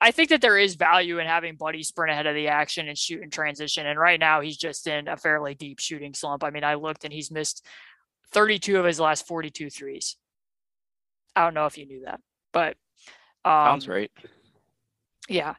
I 0.00 0.10
think 0.10 0.30
that 0.30 0.40
there 0.40 0.58
is 0.58 0.74
value 0.74 1.18
in 1.18 1.26
having 1.26 1.56
Buddy 1.56 1.82
sprint 1.82 2.12
ahead 2.12 2.26
of 2.26 2.34
the 2.34 2.48
action 2.48 2.88
and 2.88 2.98
shoot 2.98 3.22
in 3.22 3.30
transition. 3.30 3.86
And 3.86 3.98
right 3.98 4.20
now 4.20 4.40
he's 4.42 4.56
just 4.58 4.86
in 4.86 5.08
a 5.08 5.16
fairly 5.16 5.54
deep 5.54 5.78
shooting 5.80 6.12
slump. 6.12 6.44
I 6.44 6.50
mean, 6.50 6.64
I 6.64 6.74
looked 6.74 7.04
and 7.04 7.12
he's 7.12 7.30
missed 7.30 7.64
32 8.32 8.78
of 8.78 8.84
his 8.84 9.00
last 9.00 9.26
42 9.26 9.70
threes. 9.70 10.16
I 11.34 11.44
don't 11.44 11.54
know 11.54 11.66
if 11.66 11.78
you 11.78 11.86
knew 11.86 12.02
that, 12.04 12.20
but 12.54 12.76
um, 13.44 13.66
Sounds 13.66 13.88
right. 13.88 14.10
yeah. 15.28 15.54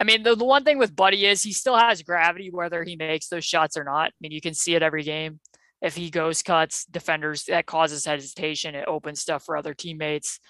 I 0.00 0.04
mean, 0.04 0.22
the, 0.22 0.34
the 0.34 0.46
one 0.46 0.64
thing 0.64 0.78
with 0.78 0.96
Buddy 0.96 1.26
is 1.26 1.42
he 1.42 1.52
still 1.52 1.76
has 1.76 2.02
gravity, 2.02 2.50
whether 2.50 2.82
he 2.82 2.96
makes 2.96 3.28
those 3.28 3.44
shots 3.44 3.76
or 3.76 3.84
not. 3.84 4.08
I 4.08 4.16
mean, 4.22 4.32
you 4.32 4.40
can 4.40 4.54
see 4.54 4.74
it 4.74 4.82
every 4.82 5.04
game. 5.04 5.38
If 5.82 5.94
he 5.94 6.10
goes 6.10 6.42
cuts, 6.42 6.86
defenders, 6.86 7.44
that 7.44 7.66
causes 7.66 8.04
hesitation. 8.04 8.74
It 8.74 8.88
opens 8.88 9.20
stuff 9.20 9.44
for 9.44 9.56
other 9.56 9.74
teammates. 9.74 10.40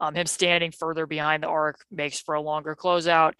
Um, 0.00 0.14
him 0.14 0.26
standing 0.26 0.70
further 0.70 1.06
behind 1.06 1.42
the 1.42 1.48
arc 1.48 1.84
makes 1.90 2.20
for 2.20 2.34
a 2.34 2.40
longer 2.40 2.76
closeout. 2.76 3.32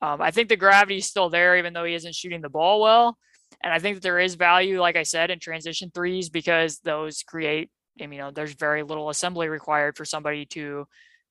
Um, 0.00 0.22
I 0.22 0.30
think 0.30 0.48
the 0.48 0.56
gravity 0.56 0.98
is 0.98 1.06
still 1.06 1.28
there, 1.28 1.58
even 1.58 1.72
though 1.72 1.84
he 1.84 1.94
isn't 1.94 2.14
shooting 2.14 2.40
the 2.40 2.48
ball 2.48 2.80
well. 2.80 3.18
And 3.62 3.72
I 3.72 3.78
think 3.78 3.96
that 3.96 4.02
there 4.02 4.18
is 4.18 4.34
value, 4.34 4.80
like 4.80 4.96
I 4.96 5.02
said, 5.02 5.30
in 5.30 5.38
transition 5.40 5.90
threes 5.94 6.30
because 6.30 6.78
those 6.78 7.22
create, 7.22 7.70
you 7.96 8.06
know, 8.06 8.30
there's 8.30 8.54
very 8.54 8.82
little 8.82 9.10
assembly 9.10 9.48
required 9.48 9.96
for 9.96 10.04
somebody 10.04 10.46
to, 10.46 10.86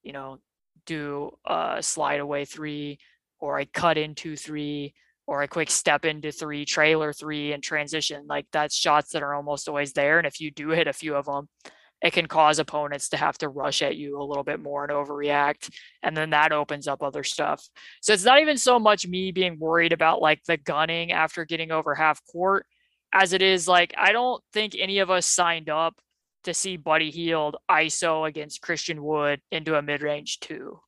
you 0.08 0.14
know, 0.14 0.40
do 0.86 1.32
a 1.46 1.80
slide 1.82 2.22
away 2.22 2.46
three 2.46 2.98
or 3.40 3.60
a 3.60 3.66
cut 3.66 3.98
into 3.98 4.38
three 4.38 4.94
or 5.28 5.42
a 5.42 5.48
quick 5.50 5.70
step 5.70 6.06
into 6.06 6.32
three, 6.32 6.64
trailer 6.64 7.12
three, 7.12 7.52
and 7.52 7.62
transition. 7.62 8.26
Like 8.28 8.48
that's 8.54 8.74
shots 8.74 9.12
that 9.12 9.22
are 9.22 9.36
almost 9.36 9.68
always 9.68 9.92
there. 9.92 10.18
And 10.18 10.26
if 10.26 10.40
you 10.40 10.50
do 10.50 10.70
hit 10.70 10.88
a 10.88 10.94
few 10.94 11.14
of 11.16 11.26
them, 11.26 11.50
it 12.02 12.14
can 12.14 12.28
cause 12.28 12.58
opponents 12.58 13.10
to 13.10 13.18
have 13.18 13.38
to 13.40 13.50
rush 13.50 13.82
at 13.82 13.98
you 13.98 14.22
a 14.22 14.24
little 14.24 14.46
bit 14.46 14.62
more 14.62 14.86
and 14.86 14.94
overreact. 14.94 15.70
And 16.02 16.16
then 16.16 16.30
that 16.30 16.54
opens 16.54 16.88
up 16.88 17.04
other 17.04 17.26
stuff. 17.26 17.68
So 18.02 18.14
it's 18.14 18.24
not 18.24 18.40
even 18.40 18.58
so 18.58 18.80
much 18.80 19.06
me 19.06 19.34
being 19.34 19.60
worried 19.60 19.92
about 19.92 20.22
like 20.22 20.42
the 20.48 20.56
gunning 20.56 21.12
after 21.12 21.44
getting 21.44 21.72
over 21.72 21.96
half 21.96 22.22
court 22.32 22.66
as 23.12 23.34
it 23.34 23.42
is 23.42 23.68
like, 23.68 23.94
I 23.98 24.14
don't 24.14 24.42
think 24.54 24.74
any 24.80 25.00
of 25.00 25.10
us 25.10 25.26
signed 25.26 25.70
up 25.70 25.96
to 26.48 26.54
see 26.54 26.78
Buddy 26.78 27.12
Hield 27.12 27.58
ISO 27.70 28.28
against 28.28 28.62
Christian 28.62 29.04
Wood 29.04 29.42
into 29.52 29.76
a 29.76 29.82
mid 29.82 30.02
range 30.02 30.40
two. 30.40 30.80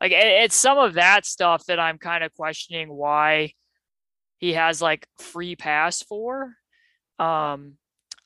Like 0.00 0.12
it's 0.12 0.56
some 0.56 0.78
of 0.78 0.94
that 0.94 1.24
stuff 1.24 1.64
that 1.66 1.78
I'm 1.78 1.98
kind 1.98 2.24
of 2.24 2.34
questioning 2.34 2.88
why 2.92 3.52
he 4.38 4.54
has 4.54 4.82
like 4.82 5.06
free 5.18 5.54
pass 5.54 6.02
for. 6.02 6.54
Um, 7.20 7.74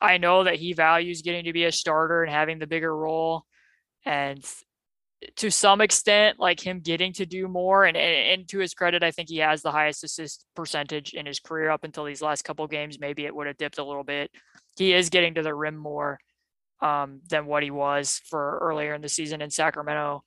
I 0.01 0.17
know 0.17 0.45
that 0.45 0.57
he 0.57 0.73
values 0.73 1.21
getting 1.21 1.45
to 1.45 1.53
be 1.53 1.65
a 1.65 1.73
starter 1.73 2.23
and 2.25 2.33
having 2.33 2.59
the 2.59 2.67
bigger 2.67 2.97
role. 2.97 3.45
And 4.07 4.43
to 5.37 5.51
some 5.51 5.83
extent, 5.83 6.41
like 6.41 6.61
him 6.61 6.81
getting 6.81 7.13
to 7.13 7.27
do 7.27 7.47
more. 7.47 7.85
And, 7.85 7.97
and, 7.97 8.41
and 8.41 8.49
to 8.49 8.59
his 8.59 8.73
credit, 8.73 9.03
I 9.03 9.11
think 9.11 9.29
he 9.29 9.37
has 9.37 9.61
the 9.61 9.71
highest 9.71 10.03
assist 10.03 10.47
percentage 10.57 11.13
in 11.13 11.27
his 11.27 11.41
career 11.41 11.69
up 11.69 11.85
until 11.85 12.07
these 12.07 12.23
last 12.23 12.43
couple 12.43 12.67
games. 12.67 12.99
Maybe 12.99 13.27
it 13.27 13.37
would 13.37 13.47
have 13.47 13.59
dipped 13.59 13.79
a 13.79 13.85
little 13.85 14.03
bit. 14.03 14.31
He 14.79 14.95
is 14.95 15.11
getting 15.11 15.35
to 15.35 15.43
the 15.43 15.55
rim 15.55 15.77
more 15.77 16.19
um, 16.83 17.21
than 17.29 17.47
what 17.47 17.63
he 17.63 17.71
was 17.71 18.21
for 18.29 18.59
earlier 18.63 18.95
in 18.95 19.03
the 19.03 19.09
season 19.09 19.43
in 19.43 19.51
Sacramento. 19.51 20.25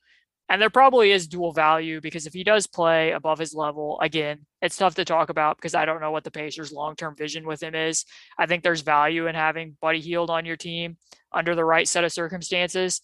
And 0.48 0.60
there 0.60 0.70
probably 0.70 1.10
is 1.10 1.26
dual 1.26 1.52
value 1.52 2.00
because 2.02 2.26
if 2.26 2.34
he 2.34 2.44
does 2.44 2.66
play 2.66 3.12
above 3.12 3.38
his 3.38 3.54
level, 3.54 3.98
again, 4.00 4.40
it's 4.60 4.76
tough 4.76 4.94
to 4.96 5.04
talk 5.04 5.30
about 5.30 5.56
because 5.56 5.74
I 5.74 5.86
don't 5.86 6.02
know 6.02 6.10
what 6.10 6.22
the 6.22 6.30
Pacers' 6.30 6.70
long 6.70 6.96
term 6.96 7.16
vision 7.16 7.46
with 7.46 7.62
him 7.62 7.74
is. 7.74 8.04
I 8.38 8.46
think 8.46 8.62
there's 8.62 8.82
value 8.82 9.26
in 9.26 9.34
having 9.34 9.76
Buddy 9.80 10.00
Hield 10.00 10.28
on 10.28 10.44
your 10.44 10.56
team 10.56 10.98
under 11.32 11.54
the 11.54 11.64
right 11.64 11.88
set 11.88 12.04
of 12.04 12.12
circumstances. 12.12 13.00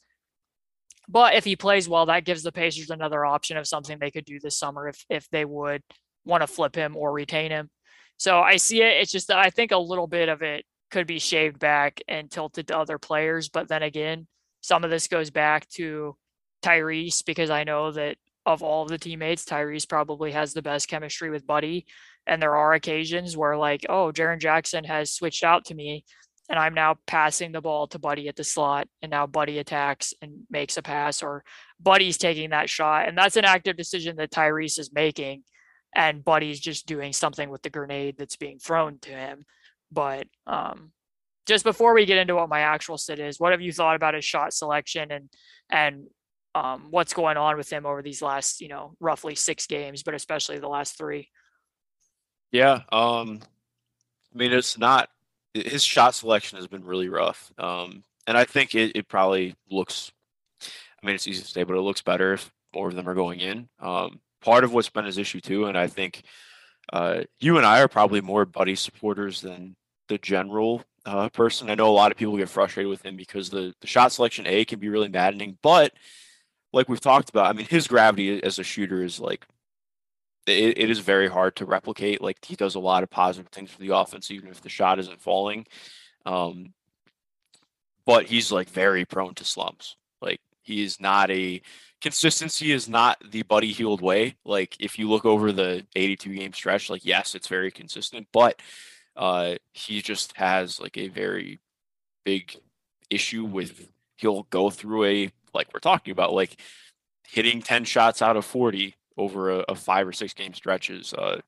But 1.09 1.35
if 1.35 1.45
he 1.45 1.57
plays 1.57 1.89
well, 1.89 2.07
that 2.07 2.27
gives 2.27 2.43
the 2.43 2.53
Pacers 2.53 2.91
another 2.91 3.25
option 3.25 3.57
of 3.57 3.67
something 3.67 3.99
they 3.99 4.11
could 4.11 4.27
do 4.27 4.39
this 4.39 4.59
summer 4.59 4.89
if 4.89 5.05
if 5.09 5.29
they 5.31 5.47
would 5.47 5.83
want 6.27 6.43
to 6.43 6.47
flip 6.47 6.75
him 6.75 6.95
or 6.95 7.11
retain 7.11 7.51
him. 7.51 7.71
So 8.19 8.41
I 8.41 8.57
see 8.57 8.83
it. 8.83 9.01
It's 9.01 9.11
just 9.11 9.29
that 9.29 9.39
I 9.39 9.49
think 9.49 9.73
a 9.73 9.79
little 9.79 10.07
bit 10.07 10.29
of 10.29 10.43
it 10.43 10.67
could 10.91 11.07
be 11.07 11.19
shaved 11.19 11.59
back 11.59 12.01
and 12.09 12.31
tilted 12.31 12.69
to 12.69 12.79
other 12.79 12.99
players. 12.99 13.49
But 13.49 13.69
then 13.69 13.83
again, 13.83 14.27
some 14.61 14.85
of 14.85 14.91
this 14.91 15.09
goes 15.09 15.31
back 15.31 15.69
to 15.71 16.17
Tyrese 16.63 17.25
because 17.25 17.51
I 17.51 17.65
know 17.65 17.93
that 17.93 18.17
of 18.47 18.63
all 18.63 18.83
of 18.83 18.89
the 18.89 18.99
teammates, 18.99 19.45
Tyrese 19.45 19.89
probably 19.89 20.33
has 20.33 20.53
the 20.53 20.63
best 20.63 20.89
chemistry 20.89 21.31
with 21.31 21.47
Buddy. 21.47 21.87
And 22.27 22.41
there 22.41 22.57
are 22.57 22.75
occasions 22.75 23.37
where, 23.37 23.57
like, 23.57 23.87
oh, 23.89 24.13
Jaren 24.13 24.41
Jackson 24.41 24.85
has 24.85 25.13
switched 25.13 25.45
out 25.45 25.67
to 25.67 25.75
me, 25.75 26.05
and 26.49 26.59
I'm 26.59 26.75
now 26.75 26.97
passing 27.07 27.53
the 27.53 27.61
ball 27.61 27.87
to 27.89 27.99
Buddy 27.99 28.29
at 28.29 28.37
the 28.37 28.45
slot, 28.45 28.89
and 29.03 29.11
now 29.11 29.27
Buddy 29.27 29.59
attacks 29.59 30.13
and 30.21 30.43
makes 30.51 30.77
a 30.77 30.83
pass, 30.83 31.23
or 31.23 31.45
Buddy's 31.79 32.19
taking 32.19 32.51
that 32.51 32.69
shot. 32.69 33.09
And 33.09 33.17
that's 33.17 33.37
an 33.37 33.45
active 33.45 33.77
decision 33.77 34.17
that 34.17 34.33
Tyrese 34.33 34.79
is 34.79 34.93
making. 34.93 35.45
And 35.95 36.25
Buddy's 36.25 36.61
just 36.61 36.87
doing 36.87 37.13
something 37.13 37.51
with 37.51 37.63
the 37.63 37.71
grenade 37.71 38.17
that's 38.19 38.37
being 38.37 38.59
thrown 38.59 38.99
to 39.01 39.11
him. 39.11 39.45
But 39.93 40.27
um, 40.47 40.93
just 41.47 41.65
before 41.65 41.95
we 41.95 42.07
get 42.07 42.19
into 42.19 42.37
what 42.37 42.49
my 42.49 42.61
actual 42.61 42.99
sit 42.99 43.19
is, 43.19 43.41
what 43.41 43.53
have 43.53 43.61
you 43.61 43.73
thought 43.73 43.97
about 43.97 44.15
his 44.15 44.25
shot 44.25 44.53
selection 44.53 45.11
and 45.11 45.29
and 45.69 46.07
um, 46.55 46.89
what's 46.91 47.15
going 47.15 47.37
on 47.37 47.57
with 47.57 47.71
him 47.71 47.87
over 47.87 48.03
these 48.03 48.23
last, 48.23 48.61
you 48.61 48.69
know, 48.69 48.95
roughly 49.01 49.35
six 49.35 49.67
games, 49.67 50.03
but 50.03 50.15
especially 50.15 50.59
the 50.59 50.69
last 50.69 50.99
three. 50.99 51.29
Yeah. 52.51 52.83
Um, 52.91 53.41
I 54.35 54.39
mean, 54.39 54.53
it's 54.53 54.77
not 54.77 55.09
his 55.55 55.85
shot 55.85 56.15
selection 56.15 56.59
has 56.59 56.67
been 56.67 56.85
really 56.85 57.09
rough. 57.09 57.53
Um, 57.59 58.05
and 58.27 58.37
I 58.37 58.45
think 58.45 58.75
it, 58.75 58.93
it 58.95 59.09
probably 59.09 59.55
looks, 59.71 60.13
I 60.63 61.07
mean, 61.07 61.15
it's 61.15 61.29
easy 61.29 61.43
to 61.43 61.49
say, 61.49 61.63
but 61.63 61.77
it 61.77 61.81
looks 61.81 62.03
better 62.03 62.35
if 62.35 62.51
more 62.75 62.89
of 62.89 62.95
them 62.95 63.09
are 63.09 63.15
going 63.15 63.41
in. 63.41 63.69
Um, 63.81 64.21
part 64.41 64.65
of 64.65 64.73
what's 64.73 64.91
been 64.91 65.05
his 65.05 65.19
issue 65.19 65.41
too, 65.41 65.67
and 65.67 65.77
I 65.77 65.87
think 65.87 66.23
uh, 66.93 67.23
you 67.39 67.57
and 67.57 67.67
I 67.67 67.81
are 67.81 67.89
probably 67.89 68.21
more 68.21 68.45
buddy 68.45 68.75
supporters 68.75 69.41
than 69.41 69.77
the 70.11 70.19
general 70.19 70.83
uh, 71.07 71.29
person. 71.31 71.71
I 71.71 71.77
know 71.77 71.89
a 71.89 71.93
lot 71.93 72.11
of 72.11 72.19
people 72.19 72.37
get 72.37 72.49
frustrated 72.49 72.91
with 72.91 73.07
him 73.07 73.17
because 73.17 73.49
the, 73.49 73.73
the 73.81 73.87
shot 73.87 74.13
selection 74.13 74.47
A 74.47 74.65
can 74.65 74.81
be 74.81 74.89
really 74.89 75.09
maddening, 75.09 75.57
but 75.63 75.93
like 76.73 76.89
we've 76.89 77.01
talked 77.01 77.31
about, 77.31 77.47
I 77.47 77.53
mean, 77.53 77.67
his 77.67 77.89
gravity 77.89 78.43
as 78.43 78.59
a 78.59 78.65
shooter 78.65 79.03
is 79.03 79.21
like 79.21 79.47
it, 80.47 80.77
it 80.79 80.91
is 80.91 80.99
very 80.99 81.29
hard 81.29 81.55
to 81.57 81.65
replicate. 81.65 82.21
Like 82.21 82.45
he 82.45 82.57
does 82.57 82.75
a 82.75 82.81
lot 82.81 83.05
of 83.05 83.11
positive 83.11 83.51
things 83.51 83.71
for 83.71 83.79
the 83.79 83.95
offense, 83.97 84.31
even 84.31 84.51
if 84.51 84.61
the 84.61 84.69
shot 84.69 84.99
isn't 84.99 85.23
falling. 85.23 85.67
Um, 86.27 86.75
but 88.05 88.27
he's 88.27 88.51
like 88.51 88.69
very 88.69 89.05
prone 89.05 89.35
to 89.35 89.45
slumps. 89.45 89.97
Like 90.21 90.41
he 90.63 90.83
is 90.83 91.01
not 91.01 91.31
a 91.31 91.63
consistency 92.01 92.73
is 92.73 92.89
not 92.89 93.23
the 93.31 93.43
Buddy 93.43 93.73
Hield 93.73 94.03
way. 94.03 94.35
Like 94.45 94.77
if 94.81 94.99
you 94.99 95.09
look 95.09 95.25
over 95.25 95.53
the 95.53 95.87
82 95.95 96.35
game 96.35 96.53
stretch, 96.53 96.91
like 96.91 97.05
yes, 97.05 97.37
it's 97.37 97.47
very 97.49 97.71
consistent, 97.71 98.27
but 98.33 98.61
uh 99.21 99.55
he 99.75 100.03
just 100.03 100.37
has 100.37 100.81
like 100.81 100.97
a 100.97 101.09
very 101.09 101.61
big 102.25 102.57
issue 103.11 103.45
with 103.45 103.89
he'll 104.17 104.45
go 104.45 104.71
through 104.71 105.05
a 105.05 105.31
like 105.55 105.69
we're 105.75 105.81
talking 105.81 106.13
about, 106.13 106.33
like 106.33 106.61
hitting 107.29 107.63
10 107.63 107.85
shots 107.85 108.23
out 108.23 108.37
of 108.37 108.45
40 108.45 108.95
over 109.17 109.51
a, 109.51 109.65
a 109.69 109.75
five 109.75 110.09
or 110.09 110.13
six 110.13 110.33
game 110.33 110.55
stretches 110.55 111.09
is 111.09 111.15
uh 111.15 111.41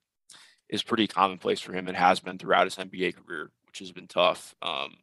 is 0.69 0.83
pretty 0.83 1.07
commonplace 1.07 1.61
for 1.61 1.73
him 1.73 1.87
and 1.89 1.97
has 1.97 2.21
been 2.21 2.39
throughout 2.39 2.65
his 2.65 2.77
NBA 2.77 3.15
career, 3.15 3.51
which 3.67 3.79
has 3.81 3.93
been 3.93 4.07
tough. 4.07 4.55
Um 4.63 4.97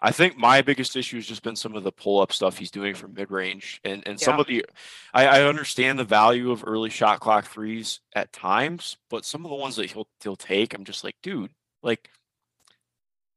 I 0.00 0.10
think 0.10 0.36
my 0.36 0.60
biggest 0.60 0.96
issue 0.96 1.16
has 1.16 1.26
just 1.26 1.42
been 1.42 1.56
some 1.56 1.74
of 1.76 1.84
the 1.84 1.92
pull 1.92 2.20
up 2.20 2.32
stuff 2.32 2.58
he's 2.58 2.70
doing 2.70 2.94
from 2.94 3.14
mid 3.14 3.30
range 3.30 3.80
and, 3.84 4.02
and 4.06 4.20
some 4.20 4.38
of 4.40 4.46
the 4.46 4.64
I, 5.12 5.26
I 5.26 5.42
understand 5.42 5.98
the 5.98 6.04
value 6.04 6.50
of 6.50 6.64
early 6.66 6.90
shot 6.90 7.20
clock 7.20 7.46
threes 7.46 8.00
at 8.14 8.32
times, 8.32 8.96
but 9.08 9.24
some 9.24 9.44
of 9.44 9.50
the 9.50 9.56
ones 9.56 9.76
that 9.76 9.90
he'll 9.90 10.08
he'll 10.22 10.36
take, 10.36 10.74
I'm 10.74 10.84
just 10.84 11.04
like, 11.04 11.16
dude, 11.22 11.50
like 11.84 12.08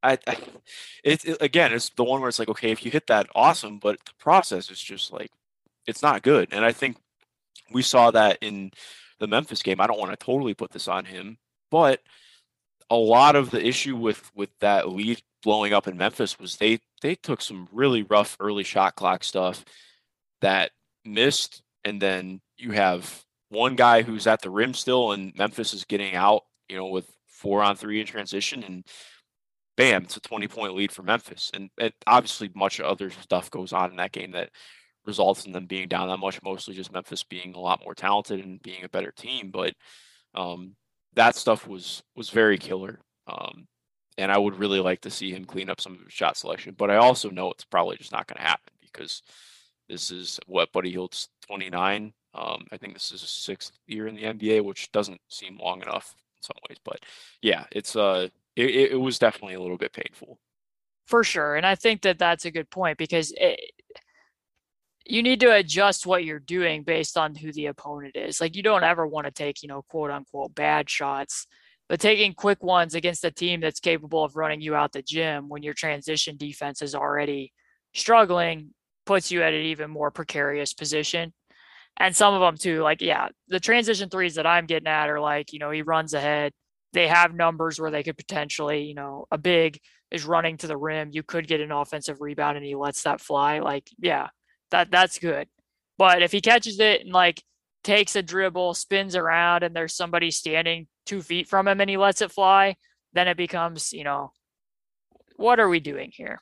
I, 0.02 0.18
I 0.26 0.38
it, 1.04 1.26
it 1.26 1.38
again, 1.42 1.74
it's 1.74 1.90
the 1.90 2.04
one 2.04 2.22
where 2.22 2.30
it's 2.30 2.40
like, 2.40 2.50
okay, 2.50 2.72
if 2.72 2.86
you 2.86 2.92
hit 2.92 3.08
that, 3.08 3.28
awesome, 3.36 3.80
but 3.80 4.00
the 4.06 4.14
process 4.20 4.72
is 4.72 4.80
just 4.80 5.12
like 5.12 5.32
it's 5.86 6.02
not 6.02 6.24
good. 6.24 6.50
And 6.52 6.66
I 6.66 6.72
think 6.72 6.98
we 7.72 7.82
saw 7.82 8.12
that 8.12 8.38
in 8.42 8.72
the 9.20 9.28
Memphis 9.28 9.62
game. 9.62 9.82
I 9.82 9.88
don't 9.88 10.00
want 10.00 10.12
to 10.12 10.26
totally 10.26 10.54
put 10.54 10.72
this 10.72 10.88
on 10.88 11.06
him, 11.06 11.38
but 11.72 12.02
a 12.90 12.96
lot 12.96 13.36
of 13.36 13.52
the 13.52 13.66
issue 13.66 13.96
with 13.96 14.32
with 14.36 14.50
that 14.60 14.90
lead 14.90 15.22
blowing 15.44 15.74
up 15.74 15.88
in 15.88 15.98
Memphis 15.98 16.40
was 16.40 16.58
they 16.58 16.80
they 17.02 17.16
took 17.16 17.42
some 17.42 17.68
really 17.72 18.04
rough 18.04 18.38
early 18.40 18.64
shot 18.64 18.96
clock 18.96 19.24
stuff 19.24 19.66
that 20.42 20.72
missed, 21.06 21.62
and 21.84 22.02
then 22.02 22.42
you 22.58 22.72
have 22.72 23.26
one 23.50 23.76
guy 23.76 24.02
who's 24.02 24.28
at 24.28 24.42
the 24.42 24.50
rim 24.50 24.74
still, 24.74 25.12
and 25.12 25.36
Memphis 25.38 25.74
is 25.74 25.86
getting 25.86 26.16
out, 26.16 26.44
you 26.70 26.78
know, 26.78 26.88
with 26.88 27.10
four 27.38 27.64
on 27.64 27.76
three 27.76 28.00
in 28.00 28.08
transition, 28.08 28.64
and 28.64 28.86
bam, 29.78 30.04
it's 30.04 30.18
a 30.18 30.22
20 30.22 30.48
point 30.48 30.76
lead 30.76 30.92
for 30.92 31.04
Memphis. 31.04 31.52
And, 31.54 31.70
obviously, 32.06 32.50
much 32.56 32.80
other 32.82 33.10
stuff 33.10 33.52
goes 33.52 33.72
on 33.72 33.92
in 33.92 33.98
that 33.98 34.12
game 34.12 34.32
that 34.32 34.50
results 35.06 35.46
in 35.46 35.54
them 35.54 35.68
being 35.68 35.88
down 35.88 36.10
that 36.10 36.18
much, 36.18 36.42
mostly 36.44 36.74
just 36.74 36.92
Memphis 36.92 37.24
being 37.24 37.56
a 37.56 37.60
lot 37.60 37.82
more 37.84 37.96
talented 37.96 38.44
and 38.44 38.62
being 38.62 38.84
a 38.84 38.90
better 38.90 39.12
team. 39.12 39.52
But 39.52 39.74
um, 40.34 40.76
that 41.14 41.36
stuff 41.36 41.68
was 41.68 42.04
was 42.16 42.30
very 42.30 42.58
killer. 42.58 43.00
Um, 43.28 43.68
and 44.18 44.32
I 44.32 44.38
would 44.38 44.58
really 44.58 44.80
like 44.80 45.02
to 45.02 45.12
see 45.12 45.32
him 45.32 45.46
clean 45.46 45.70
up 45.70 45.80
some 45.80 45.94
of 45.94 46.00
his 46.00 46.14
shot 46.14 46.38
selection. 46.38 46.76
But 46.78 46.90
I 46.90 46.96
also 46.96 47.30
know 47.30 47.52
it's 47.52 47.66
probably 47.66 47.98
just 47.98 48.12
not 48.12 48.28
going 48.28 48.38
to 48.38 48.48
happen 48.48 48.74
because 48.82 49.22
this 49.88 50.12
is 50.12 50.40
what 50.48 50.72
Buddy 50.72 50.90
Hield's 50.90 51.30
29. 51.48 52.14
Um, 52.34 52.66
I 52.72 52.78
think 52.78 52.94
this 52.94 53.12
is 53.12 53.22
his 53.22 53.30
sixth 53.30 53.72
year 53.86 54.08
in 54.08 54.16
the 54.16 54.24
NBA, 54.24 54.64
which 54.64 54.92
doesn't 54.92 55.22
seem 55.30 55.58
long 55.58 55.82
enough 55.82 56.16
in 56.38 56.44
some 56.44 56.58
ways. 56.70 56.78
But 56.84 57.00
yeah, 57.42 57.66
it's 57.72 57.96
uh, 57.96 58.30
it, 58.56 58.92
it 58.92 59.00
was 59.00 59.20
definitely 59.20 59.56
a 59.56 59.62
little 59.62 59.78
bit 59.78 59.94
painful. 59.94 60.40
For 61.06 61.24
sure, 61.24 61.56
and 61.56 61.66
I 61.66 61.76
think 61.76 62.02
that 62.02 62.20
that's 62.20 62.46
a 62.46 62.52
good 62.52 62.70
point 62.70 62.98
because 62.98 63.34
it, 63.38 63.60
you 65.06 65.24
need 65.24 65.40
to 65.40 65.54
adjust 65.54 66.06
what 66.06 66.26
you're 66.26 66.40
doing 66.40 66.84
based 66.84 67.18
on 67.18 67.34
who 67.34 67.52
the 67.54 67.68
opponent 67.68 68.16
is. 68.16 68.42
Like 68.42 68.56
you 68.56 68.64
don't 68.64 68.84
ever 68.84 69.08
want 69.08 69.26
to 69.26 69.32
take, 69.32 69.64
you 69.64 69.70
know, 69.70 69.84
quote 69.84 70.12
unquote 70.12 70.54
bad 70.54 70.90
shots, 70.90 71.48
but 71.88 72.00
taking 72.00 72.34
quick 72.34 72.62
ones 72.62 72.94
against 72.94 73.24
a 73.24 73.32
team 73.32 73.62
that's 73.62 73.80
capable 73.80 74.24
of 74.24 74.36
running 74.36 74.62
you 74.62 74.76
out 74.76 74.92
the 74.92 75.02
gym 75.02 75.48
when 75.48 75.64
your 75.64 75.74
transition 75.74 76.36
defense 76.36 76.82
is 76.82 76.94
already 76.94 77.54
struggling 77.94 78.74
puts 79.06 79.32
you 79.32 79.42
at 79.42 79.54
an 79.54 79.62
even 79.62 79.90
more 79.90 80.12
precarious 80.12 80.74
position. 80.74 81.34
And 82.00 82.16
some 82.16 82.34
of 82.34 82.42
them 82.42 82.58
too, 82.58 82.82
like, 82.82 83.02
yeah, 83.02 83.30
the 83.48 83.60
transition 83.60 84.10
threes 84.10 84.36
that 84.36 84.46
I'm 84.46 84.68
getting 84.68 84.88
at 84.88 85.10
are 85.10 85.20
like, 85.20 85.52
you 85.52 85.60
know, 85.60 85.72
he 85.72 85.82
runs 85.82 86.14
ahead. 86.14 86.54
They 86.94 87.08
have 87.08 87.34
numbers 87.34 87.80
where 87.80 87.92
they 87.92 88.04
could 88.04 88.18
potentially, 88.18 88.84
you 88.84 88.94
know, 88.94 89.26
a 89.32 89.38
big 89.38 89.80
is 90.12 90.26
running 90.26 90.58
to 90.58 90.68
the 90.68 90.78
rim. 90.78 91.10
You 91.12 91.24
could 91.24 91.48
get 91.48 91.60
an 91.60 91.72
offensive 91.72 92.22
rebound 92.22 92.58
and 92.58 92.66
he 92.66 92.76
lets 92.76 93.04
that 93.04 93.20
fly. 93.20 93.60
Like, 93.60 93.90
yeah, 93.98 94.28
that 94.72 94.92
that's 94.92 95.20
good. 95.20 95.48
But 95.98 96.22
if 96.22 96.32
he 96.32 96.42
catches 96.42 96.80
it 96.80 97.02
and 97.02 97.12
like 97.12 97.44
takes 97.84 98.16
a 98.16 98.22
dribble, 98.22 98.76
spins 98.76 99.16
around, 99.16 99.64
and 99.64 99.76
there's 99.76 99.96
somebody 99.96 100.32
standing 100.32 100.88
two 101.06 101.22
feet 101.22 101.48
from 101.48 101.68
him 101.68 101.82
and 101.82 101.90
he 101.90 101.98
lets 101.98 102.22
it 102.22 102.32
fly, 102.32 102.76
then 103.14 103.28
it 103.28 103.38
becomes, 103.38 103.92
you 103.94 104.04
know, 104.04 104.32
what 105.36 105.60
are 105.60 105.70
we 105.70 105.80
doing 105.80 106.12
here? 106.14 106.42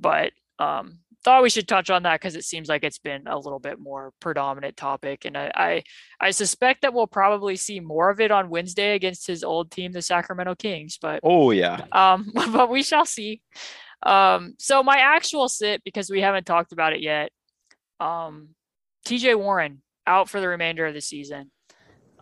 But 0.00 0.32
um, 0.58 1.00
thought 1.24 1.42
we 1.42 1.50
should 1.50 1.68
touch 1.68 1.90
on 1.90 2.04
that 2.04 2.20
because 2.20 2.36
it 2.36 2.44
seems 2.44 2.68
like 2.68 2.84
it's 2.84 2.98
been 2.98 3.26
a 3.26 3.38
little 3.38 3.58
bit 3.58 3.78
more 3.78 4.12
predominant 4.20 4.76
topic, 4.76 5.24
and 5.24 5.36
I, 5.36 5.50
I, 5.54 5.82
I 6.20 6.30
suspect 6.30 6.82
that 6.82 6.94
we'll 6.94 7.06
probably 7.06 7.56
see 7.56 7.80
more 7.80 8.10
of 8.10 8.20
it 8.20 8.30
on 8.30 8.50
Wednesday 8.50 8.94
against 8.94 9.26
his 9.26 9.44
old 9.44 9.70
team, 9.70 9.92
the 9.92 10.02
Sacramento 10.02 10.54
Kings. 10.56 10.98
But 11.00 11.20
oh 11.22 11.50
yeah, 11.50 11.84
um, 11.92 12.30
but 12.34 12.70
we 12.70 12.82
shall 12.82 13.06
see. 13.06 13.40
Um, 14.02 14.54
so 14.58 14.82
my 14.82 14.98
actual 14.98 15.48
sit 15.48 15.82
because 15.82 16.08
we 16.08 16.20
haven't 16.20 16.46
talked 16.46 16.72
about 16.72 16.92
it 16.92 17.00
yet 17.00 17.32
um, 18.00 18.48
TJ 19.06 19.38
Warren 19.38 19.82
out 20.06 20.28
for 20.28 20.40
the 20.40 20.48
remainder 20.48 20.86
of 20.86 20.94
the 20.94 21.00
season. 21.00 21.50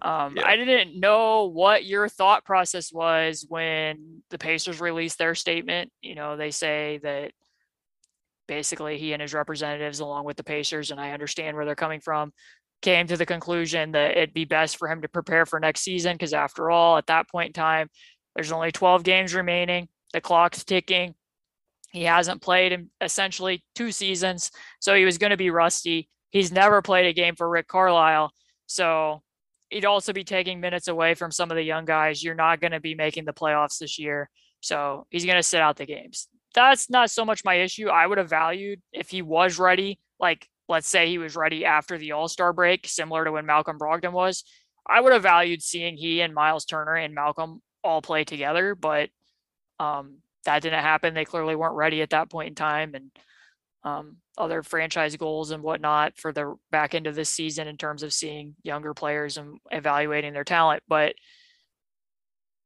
Um, 0.02 0.36
yeah. 0.36 0.46
I 0.46 0.56
didn't 0.56 0.98
know 1.00 1.46
what 1.46 1.84
your 1.84 2.08
thought 2.08 2.44
process 2.44 2.92
was 2.92 3.46
when 3.48 4.22
the 4.30 4.38
Pacers 4.38 4.80
released 4.80 5.18
their 5.18 5.34
statement. 5.34 5.90
You 6.02 6.14
know, 6.14 6.36
they 6.36 6.50
say 6.50 7.00
that 7.02 7.32
basically 8.46 8.98
he 8.98 9.12
and 9.12 9.22
his 9.22 9.34
representatives, 9.34 10.00
along 10.00 10.24
with 10.24 10.36
the 10.36 10.44
Pacers, 10.44 10.90
and 10.90 11.00
I 11.00 11.12
understand 11.12 11.56
where 11.56 11.64
they're 11.64 11.74
coming 11.74 12.00
from, 12.00 12.32
came 12.82 13.06
to 13.06 13.16
the 13.16 13.26
conclusion 13.26 13.92
that 13.92 14.12
it'd 14.12 14.34
be 14.34 14.44
best 14.44 14.76
for 14.76 14.88
him 14.88 15.02
to 15.02 15.08
prepare 15.08 15.46
for 15.46 15.58
next 15.58 15.80
season 15.80 16.14
because, 16.14 16.32
after 16.32 16.70
all, 16.70 16.96
at 16.96 17.06
that 17.06 17.28
point 17.28 17.48
in 17.48 17.52
time, 17.52 17.88
there's 18.34 18.52
only 18.52 18.72
12 18.72 19.02
games 19.02 19.34
remaining. 19.34 19.88
The 20.12 20.20
clock's 20.20 20.64
ticking. 20.64 21.14
He 21.90 22.04
hasn't 22.04 22.42
played 22.42 22.72
in 22.72 22.90
essentially 23.00 23.64
two 23.74 23.90
seasons, 23.90 24.50
so 24.80 24.94
he 24.94 25.04
was 25.04 25.18
going 25.18 25.30
to 25.30 25.36
be 25.36 25.50
rusty. 25.50 26.08
He's 26.30 26.52
never 26.52 26.82
played 26.82 27.06
a 27.06 27.12
game 27.12 27.36
for 27.36 27.48
Rick 27.48 27.68
Carlisle, 27.68 28.30
so 28.66 29.22
he'd 29.70 29.84
also 29.84 30.12
be 30.12 30.24
taking 30.24 30.60
minutes 30.60 30.88
away 30.88 31.14
from 31.14 31.30
some 31.30 31.50
of 31.50 31.56
the 31.56 31.62
young 31.62 31.84
guys. 31.84 32.22
You're 32.22 32.34
not 32.34 32.60
going 32.60 32.72
to 32.72 32.80
be 32.80 32.94
making 32.94 33.24
the 33.24 33.32
playoffs 33.32 33.78
this 33.78 33.98
year, 33.98 34.28
so 34.60 35.06
he's 35.10 35.24
going 35.24 35.36
to 35.36 35.42
sit 35.42 35.60
out 35.60 35.76
the 35.76 35.86
games. 35.86 36.28
That's 36.56 36.90
not 36.90 37.10
so 37.10 37.24
much 37.24 37.44
my 37.44 37.54
issue. 37.56 37.88
I 37.88 38.06
would 38.06 38.18
have 38.18 38.30
valued 38.30 38.80
if 38.92 39.10
he 39.10 39.22
was 39.22 39.60
ready, 39.60 40.00
like 40.18 40.48
let's 40.68 40.88
say 40.88 41.06
he 41.08 41.18
was 41.18 41.36
ready 41.36 41.64
after 41.64 41.98
the 41.98 42.12
All 42.12 42.28
Star 42.28 42.52
break, 42.52 42.88
similar 42.88 43.24
to 43.24 43.32
when 43.32 43.46
Malcolm 43.46 43.78
Brogdon 43.78 44.12
was. 44.12 44.42
I 44.88 45.00
would 45.00 45.12
have 45.12 45.22
valued 45.22 45.62
seeing 45.62 45.96
he 45.96 46.22
and 46.22 46.34
Miles 46.34 46.64
Turner 46.64 46.96
and 46.96 47.14
Malcolm 47.14 47.60
all 47.84 48.02
play 48.02 48.24
together, 48.24 48.74
but 48.74 49.10
um, 49.78 50.18
that 50.46 50.62
didn't 50.62 50.82
happen. 50.82 51.14
They 51.14 51.24
clearly 51.26 51.56
weren't 51.56 51.76
ready 51.76 52.02
at 52.02 52.10
that 52.10 52.30
point 52.30 52.48
in 52.48 52.54
time, 52.54 52.94
and 52.94 53.10
um, 53.84 54.16
other 54.38 54.62
franchise 54.62 55.16
goals 55.16 55.50
and 55.50 55.62
whatnot 55.62 56.14
for 56.16 56.32
the 56.32 56.56
back 56.70 56.94
end 56.94 57.06
of 57.06 57.14
this 57.14 57.28
season 57.30 57.68
in 57.68 57.76
terms 57.76 58.02
of 58.02 58.12
seeing 58.12 58.54
younger 58.62 58.94
players 58.94 59.36
and 59.36 59.58
evaluating 59.70 60.32
their 60.32 60.44
talent. 60.44 60.82
But 60.88 61.14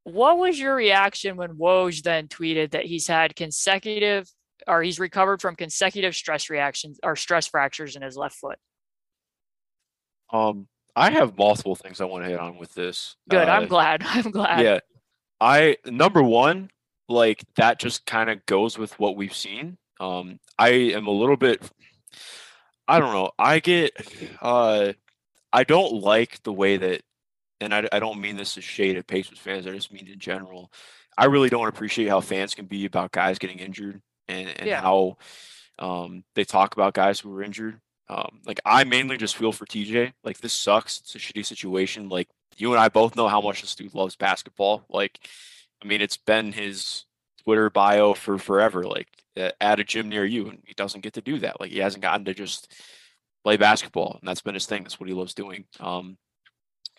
what 0.05 0.38
was 0.38 0.59
your 0.59 0.74
reaction 0.74 1.36
when 1.36 1.51
Woj 1.51 2.03
then 2.03 2.28
tweeted 2.28 2.70
that 2.72 2.86
he's 2.86 3.07
had 3.07 3.36
consecutive 3.36 4.28
or 4.66 4.82
he's 4.82 4.98
recovered 4.98 5.40
from 5.40 5.57
consecutive 5.57 6.14
stress 6.14 6.51
reactions 6.51 6.98
or 7.03 7.16
stress 7.16 7.46
fractures 7.46 7.96
in 7.96 8.03
his 8.03 8.16
left 8.16 8.36
foot? 8.36 8.59
Um, 10.32 10.68
I 10.96 11.11
have 11.11 11.36
multiple 11.36 11.74
things 11.74 12.01
I 12.01 12.05
want 12.05 12.24
to 12.24 12.30
hit 12.30 12.40
on 12.40 12.57
with 12.57 12.74
this. 12.74 13.16
Good. 13.28 13.48
Uh, 13.48 13.53
I'm 13.53 13.68
glad. 13.68 14.03
I'm 14.07 14.30
glad. 14.30 14.64
Yeah. 14.64 14.80
I 15.40 15.76
number 15.86 16.22
one, 16.22 16.70
like 17.09 17.42
that 17.57 17.78
just 17.78 18.07
kind 18.07 18.30
of 18.30 18.44
goes 18.46 18.78
with 18.78 18.98
what 18.98 19.16
we've 19.16 19.34
seen. 19.34 19.78
Um, 19.98 20.38
I 20.59 20.68
am 20.68 21.07
a 21.07 21.11
little 21.11 21.36
bit, 21.36 21.62
I 22.88 22.98
don't 22.98 23.12
know. 23.12 23.30
I 23.38 23.61
get, 23.61 23.92
uh, 24.42 24.92
I 25.53 25.64
don't 25.64 25.94
like 25.94 26.42
the 26.42 26.53
way 26.53 26.76
that, 26.76 27.03
and 27.61 27.75
I, 27.75 27.89
I 27.93 27.99
don't 27.99 28.21
mean 28.21 28.37
this 28.37 28.57
as 28.57 28.65
shade 28.65 28.97
at 28.97 29.07
Pacers 29.07 29.39
fans. 29.39 29.67
I 29.67 29.71
just 29.71 29.93
mean 29.93 30.07
in 30.07 30.19
general. 30.19 30.73
I 31.17 31.27
really 31.27 31.49
don't 31.49 31.69
appreciate 31.69 32.09
how 32.09 32.21
fans 32.21 32.55
can 32.55 32.67
be 32.67 32.87
about 32.87 33.13
guys 33.13 33.39
getting 33.39 33.59
injured 33.59 34.01
and, 34.29 34.49
and 34.49 34.69
yeah. 34.69 34.81
how 34.81 35.19
um, 35.79 36.25
they 36.35 36.45
talk 36.45 36.75
about 36.75 36.95
guys 36.95 37.21
who 37.21 37.31
were 37.31 37.43
injured. 37.43 37.81
Um, 38.09 38.41
like 38.45 38.61
I 38.65 38.85
mainly 38.85 39.17
just 39.17 39.37
feel 39.37 39.53
for 39.53 39.67
TJ. 39.67 40.13
Like 40.25 40.39
this 40.39 40.53
sucks. 40.53 41.01
It's 41.01 41.15
a 41.15 41.19
shitty 41.19 41.45
situation. 41.45 42.09
Like 42.09 42.29
you 42.57 42.73
and 42.73 42.81
I 42.81 42.89
both 42.89 43.17
know 43.17 43.29
how 43.29 43.41
much 43.41 43.61
this 43.61 43.75
dude 43.75 43.95
loves 43.95 44.17
basketball. 44.17 44.85
Like 44.89 45.21
I 45.83 45.87
mean, 45.87 46.01
it's 46.01 46.17
been 46.17 46.53
his 46.53 47.05
Twitter 47.45 47.71
bio 47.71 48.15
for 48.15 48.39
forever. 48.39 48.85
Like 48.85 49.09
at 49.37 49.81
a 49.81 49.85
gym 49.85 50.09
near 50.09 50.25
you, 50.25 50.49
and 50.49 50.59
he 50.67 50.75
doesn't 50.75 51.03
get 51.03 51.15
to 51.15 51.21
do 51.21 51.39
that. 51.39 51.61
Like 51.61 51.71
he 51.71 51.79
hasn't 51.79 52.03
gotten 52.03 52.25
to 52.25 52.35
just 52.35 52.73
play 53.45 53.57
basketball, 53.57 54.19
and 54.21 54.29
that's 54.29 54.43
been 54.43 54.55
his 54.55 54.67
thing. 54.67 54.83
That's 54.83 54.99
what 54.99 55.09
he 55.09 55.15
loves 55.15 55.35
doing. 55.35 55.65
Um, 55.79 56.19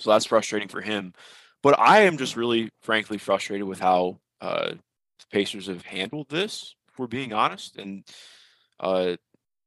so 0.02 0.10
that's 0.10 0.26
frustrating 0.26 0.68
for 0.68 0.82
him. 0.82 1.14
But 1.62 1.80
I 1.80 2.02
am 2.02 2.18
just 2.18 2.36
really, 2.36 2.72
frankly, 2.82 3.18
frustrated 3.18 3.68
with 3.68 3.80
how 3.80 4.20
uh, 4.42 4.70
the 4.72 5.26
Pacers 5.32 5.68
have 5.68 5.84
handled 5.84 6.28
this. 6.30 6.76
If 6.92 6.98
we're 6.98 7.08
being 7.08 7.34
honest, 7.34 7.78
and 7.78 8.04
uh, 8.80 9.18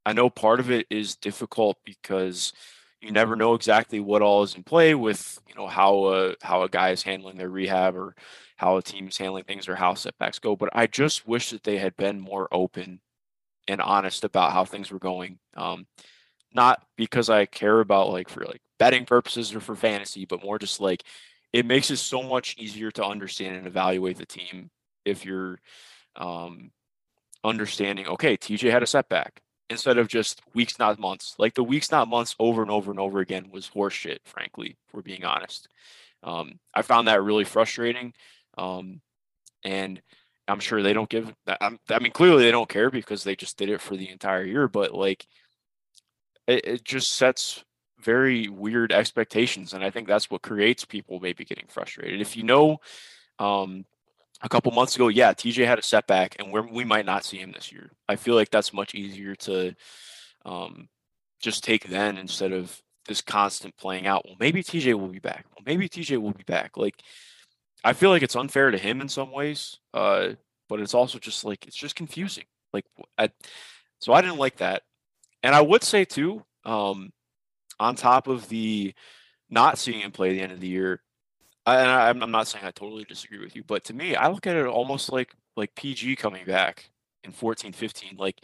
I 0.04 0.12
know 0.12 0.28
part 0.28 0.60
of 0.60 0.70
it 0.70 0.86
is 0.90 1.14
difficult 1.16 1.78
because 1.84 2.52
you 3.00 3.12
never 3.12 3.36
know 3.36 3.54
exactly 3.54 4.00
what 4.00 4.22
all 4.22 4.42
is 4.42 4.54
in 4.54 4.62
play 4.62 4.94
with 4.94 5.38
you 5.48 5.54
know 5.54 5.68
how 5.68 6.04
uh, 6.04 6.34
how 6.42 6.62
a 6.62 6.68
guy 6.68 6.90
is 6.90 7.02
handling 7.02 7.36
their 7.36 7.50
rehab 7.50 7.96
or 7.96 8.14
how 8.56 8.76
a 8.76 8.82
team's 8.82 9.18
handling 9.18 9.44
things 9.44 9.68
or 9.68 9.76
how 9.76 9.94
setbacks 9.94 10.38
go. 10.38 10.56
But 10.56 10.70
I 10.72 10.86
just 10.86 11.26
wish 11.26 11.50
that 11.50 11.62
they 11.62 11.78
had 11.78 11.96
been 11.96 12.18
more 12.18 12.48
open 12.50 13.00
and 13.68 13.80
honest 13.80 14.24
about 14.24 14.52
how 14.52 14.64
things 14.64 14.90
were 14.90 14.98
going. 14.98 15.38
Um, 15.56 15.86
not 16.54 16.82
because 16.96 17.30
I 17.30 17.46
care 17.46 17.80
about 17.80 18.10
like 18.10 18.28
for 18.28 18.44
like 18.44 18.62
betting 18.78 19.04
purposes 19.04 19.54
or 19.54 19.60
for 19.60 19.74
fantasy, 19.74 20.24
but 20.24 20.42
more 20.42 20.58
just 20.58 20.80
like 20.80 21.02
it 21.52 21.66
makes 21.66 21.90
it 21.90 21.98
so 21.98 22.22
much 22.22 22.56
easier 22.58 22.90
to 22.92 23.04
understand 23.04 23.56
and 23.56 23.66
evaluate 23.66 24.18
the 24.18 24.26
team 24.26 24.70
if 25.04 25.24
you're 25.24 25.60
um, 26.16 26.70
understanding. 27.44 28.06
Okay, 28.08 28.36
TJ 28.36 28.70
had 28.70 28.82
a 28.82 28.86
setback 28.86 29.40
instead 29.70 29.98
of 29.98 30.08
just 30.08 30.42
weeks, 30.54 30.78
not 30.78 30.98
months. 30.98 31.34
Like 31.38 31.54
the 31.54 31.64
weeks, 31.64 31.90
not 31.90 32.08
months, 32.08 32.34
over 32.38 32.62
and 32.62 32.70
over 32.70 32.90
and 32.90 33.00
over 33.00 33.20
again 33.20 33.50
was 33.50 33.70
horseshit. 33.70 34.18
Frankly, 34.24 34.76
if 34.86 34.94
we're 34.94 35.02
being 35.02 35.24
honest, 35.24 35.68
um, 36.22 36.58
I 36.74 36.82
found 36.82 37.08
that 37.08 37.22
really 37.22 37.44
frustrating. 37.44 38.14
Um, 38.56 39.00
and 39.64 40.00
I'm 40.46 40.60
sure 40.60 40.82
they 40.82 40.92
don't 40.92 41.08
give. 41.08 41.32
I 41.46 41.98
mean, 42.00 42.12
clearly 42.12 42.44
they 42.44 42.50
don't 42.50 42.68
care 42.68 42.90
because 42.90 43.24
they 43.24 43.36
just 43.36 43.56
did 43.56 43.68
it 43.68 43.80
for 43.80 43.96
the 43.96 44.10
entire 44.10 44.44
year. 44.44 44.68
But 44.68 44.94
like, 44.94 45.26
it, 46.46 46.64
it 46.64 46.84
just 46.84 47.12
sets 47.12 47.64
very 48.00 48.48
weird 48.48 48.92
expectations, 48.92 49.72
and 49.72 49.84
I 49.84 49.90
think 49.90 50.08
that's 50.08 50.30
what 50.30 50.42
creates 50.42 50.84
people 50.84 51.20
maybe 51.20 51.44
getting 51.44 51.66
frustrated. 51.68 52.20
If 52.20 52.36
you 52.36 52.42
know, 52.42 52.80
um, 53.38 53.84
a 54.42 54.48
couple 54.48 54.72
months 54.72 54.96
ago, 54.96 55.08
yeah, 55.08 55.32
TJ 55.32 55.66
had 55.66 55.78
a 55.78 55.82
setback, 55.82 56.36
and 56.38 56.52
we 56.52 56.60
we 56.60 56.84
might 56.84 57.06
not 57.06 57.24
see 57.24 57.38
him 57.38 57.52
this 57.52 57.72
year. 57.72 57.90
I 58.08 58.16
feel 58.16 58.34
like 58.34 58.50
that's 58.50 58.72
much 58.72 58.94
easier 58.94 59.34
to 59.36 59.74
um, 60.44 60.88
just 61.40 61.64
take 61.64 61.88
then 61.88 62.18
instead 62.18 62.52
of 62.52 62.80
this 63.06 63.20
constant 63.20 63.76
playing 63.76 64.06
out. 64.06 64.24
Well, 64.24 64.36
maybe 64.38 64.62
TJ 64.62 64.94
will 64.98 65.08
be 65.08 65.18
back. 65.18 65.46
Well, 65.50 65.64
maybe 65.64 65.88
TJ 65.88 66.20
will 66.20 66.32
be 66.32 66.44
back. 66.44 66.76
Like 66.76 67.02
I 67.84 67.92
feel 67.92 68.10
like 68.10 68.22
it's 68.22 68.36
unfair 68.36 68.70
to 68.70 68.78
him 68.78 69.00
in 69.00 69.08
some 69.08 69.30
ways. 69.30 69.78
Uh, 69.92 70.30
but 70.68 70.80
it's 70.80 70.94
also 70.94 71.18
just 71.18 71.44
like 71.44 71.66
it's 71.66 71.76
just 71.76 71.94
confusing. 71.94 72.44
Like, 72.72 72.86
I, 73.18 73.30
so 74.00 74.12
I 74.12 74.22
didn't 74.22 74.38
like 74.38 74.56
that, 74.56 74.82
and 75.44 75.54
I 75.54 75.60
would 75.60 75.84
say 75.84 76.04
too, 76.06 76.42
um, 76.64 77.12
on 77.78 77.94
top 77.94 78.28
of 78.28 78.48
the 78.48 78.94
not 79.50 79.78
seeing 79.78 80.00
him 80.00 80.10
play 80.10 80.32
the 80.32 80.40
end 80.40 80.52
of 80.52 80.58
the 80.58 80.66
year, 80.66 81.02
I, 81.66 81.80
and 81.80 81.90
I, 81.90 82.08
I'm 82.08 82.30
not 82.30 82.48
saying 82.48 82.64
I 82.64 82.70
totally 82.70 83.04
disagree 83.04 83.38
with 83.38 83.54
you, 83.54 83.62
but 83.62 83.84
to 83.84 83.94
me, 83.94 84.16
I 84.16 84.28
look 84.28 84.46
at 84.46 84.56
it 84.56 84.66
almost 84.66 85.12
like 85.12 85.32
like 85.56 85.74
PG 85.76 86.16
coming 86.16 86.44
back 86.46 86.90
in 87.22 87.30
14, 87.30 87.72
15. 87.72 88.16
Like, 88.16 88.40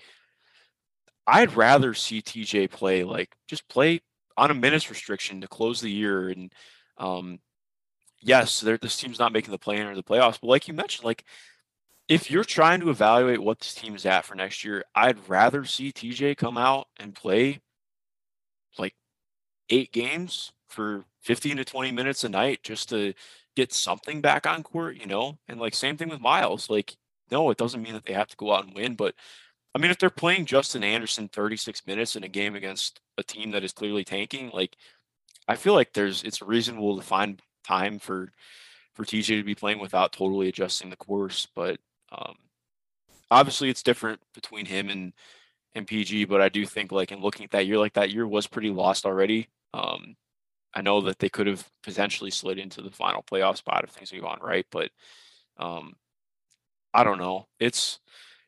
I'd 1.27 1.57
rather 1.57 1.95
see 1.95 2.21
TJ 2.21 2.71
play 2.71 3.03
like 3.03 3.35
just 3.49 3.67
play 3.69 4.03
on 4.37 4.51
a 4.51 4.55
minutes 4.55 4.91
restriction 4.91 5.41
to 5.41 5.49
close 5.49 5.81
the 5.81 5.91
year. 5.91 6.29
And 6.29 6.53
um, 6.99 7.39
yes, 8.21 8.61
this 8.61 8.97
team's 8.99 9.19
not 9.19 9.33
making 9.33 9.53
the 9.53 9.59
play 9.59 9.79
in 9.79 9.87
or 9.87 9.95
the 9.95 10.03
playoffs, 10.03 10.39
but 10.41 10.49
like 10.49 10.69
you 10.69 10.75
mentioned, 10.75 11.07
like 11.07 11.25
if 12.11 12.29
you're 12.29 12.43
trying 12.43 12.81
to 12.81 12.91
evaluate 12.91 13.41
what 13.41 13.61
this 13.61 13.73
team 13.73 13.95
is 13.95 14.05
at 14.05 14.25
for 14.25 14.35
next 14.35 14.65
year, 14.65 14.85
I'd 14.97 15.29
rather 15.29 15.65
see 15.65 15.93
TJ 15.93 16.37
come 16.37 16.59
out 16.59 16.89
and 16.99 17.15
play 17.15 17.61
like 18.77 18.95
eight 19.71 19.93
games 19.93 20.51
for 20.69 21.05
15 21.23 21.59
to 21.59 21.65
20 21.65 21.93
minutes 21.93 22.25
a 22.25 22.29
night 22.29 22.65
just 22.65 22.89
to 22.89 23.15
get 23.55 23.73
something 23.73 24.21
back 24.21 24.45
on 24.45 24.65
court, 24.65 24.97
you 24.97 25.07
know? 25.07 25.39
And 25.47 25.61
like 25.61 25.73
same 25.73 25.97
thing 25.97 26.09
with 26.09 26.21
Miles. 26.21 26.69
Like, 26.69 26.97
no, 27.31 27.49
it 27.51 27.59
doesn't 27.59 27.83
mean 27.83 27.93
that 27.93 28.05
they 28.05 28.13
have 28.13 28.27
to 28.27 28.37
go 28.37 28.53
out 28.53 28.67
and 28.67 28.75
win, 28.75 28.97
but 28.97 29.15
I 29.73 29.79
mean, 29.79 29.93
if 29.93 29.99
they're 29.99 30.11
playing 30.11 30.47
Justin 30.47 30.83
Anderson 30.83 31.29
36 31.29 31.87
minutes 31.87 32.17
in 32.17 32.25
a 32.25 32.29
game 32.29 32.57
against 32.57 33.01
a 33.19 33.23
team 33.23 33.53
that 33.53 33.63
is 33.63 33.73
clearly 33.73 34.03
tanking, 34.03 34.51
like 34.53 34.77
I 35.47 35.55
feel 35.55 35.75
like 35.75 35.93
there's 35.93 36.25
it's 36.25 36.43
reasonable 36.43 36.97
to 36.97 37.07
find 37.07 37.41
time 37.63 38.01
for 38.01 38.33
for 38.95 39.05
TJ 39.05 39.39
to 39.39 39.45
be 39.45 39.55
playing 39.55 39.79
without 39.79 40.13
totally 40.13 40.49
adjusting 40.49 40.91
the 40.91 40.97
course. 40.97 41.47
But 41.55 41.79
um, 42.13 42.35
obviously, 43.31 43.71
it's 43.71 43.83
different 43.83 44.21
between 44.35 44.67
him 44.67 44.89
and 44.89 45.13
and 45.75 45.87
PG. 45.87 46.27
But 46.27 46.41
I 46.41 46.49
do 46.49 46.67
think 46.67 46.93
like 46.93 47.13
in 47.13 47.21
looking 47.21 47.45
at 47.45 47.51
that 47.53 47.67
year, 47.67 47.79
like 47.79 47.95
that 47.95 48.11
year 48.11 48.27
was 48.27 48.47
pretty 48.47 48.71
lost 48.71 49.07
already. 49.07 49.49
Um, 49.75 50.17
I 50.75 50.83
know 50.83 51.01
that 51.03 51.19
they 51.19 51.29
could 51.29 51.47
have 51.47 51.69
potentially 51.83 52.31
slid 52.31 52.59
into 52.59 52.83
the 52.83 52.91
final 52.91 53.23
playoff 53.23 53.57
spot 53.59 53.85
if 53.85 53.91
things 53.91 54.11
had 54.11 54.21
gone 54.21 54.39
right, 54.41 54.67
but 54.71 54.91
um, 55.59 55.95
I 56.95 57.05
don't 57.05 57.19
know. 57.19 57.47
It's 57.59 58.01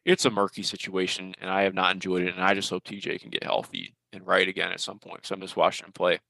it's 0.05 0.25
a 0.25 0.31
murky 0.31 0.63
situation, 0.63 1.35
and 1.41 1.51
I 1.51 1.63
have 1.63 1.75
not 1.75 1.95
enjoyed 1.95 2.23
it. 2.23 2.35
And 2.35 2.43
I 2.45 2.55
just 2.55 2.71
hope 2.71 2.85
TJ 2.85 3.21
can 3.21 3.31
get 3.31 3.45
healthy 3.45 3.95
and 4.13 4.27
right 4.27 4.49
again 4.49 4.73
at 4.73 4.81
some 4.81 4.99
point 4.99 5.17
because 5.19 5.31
I'm 5.31 5.41
just 5.41 5.57
watching 5.57 5.87
him 5.87 5.93
play. 5.93 6.21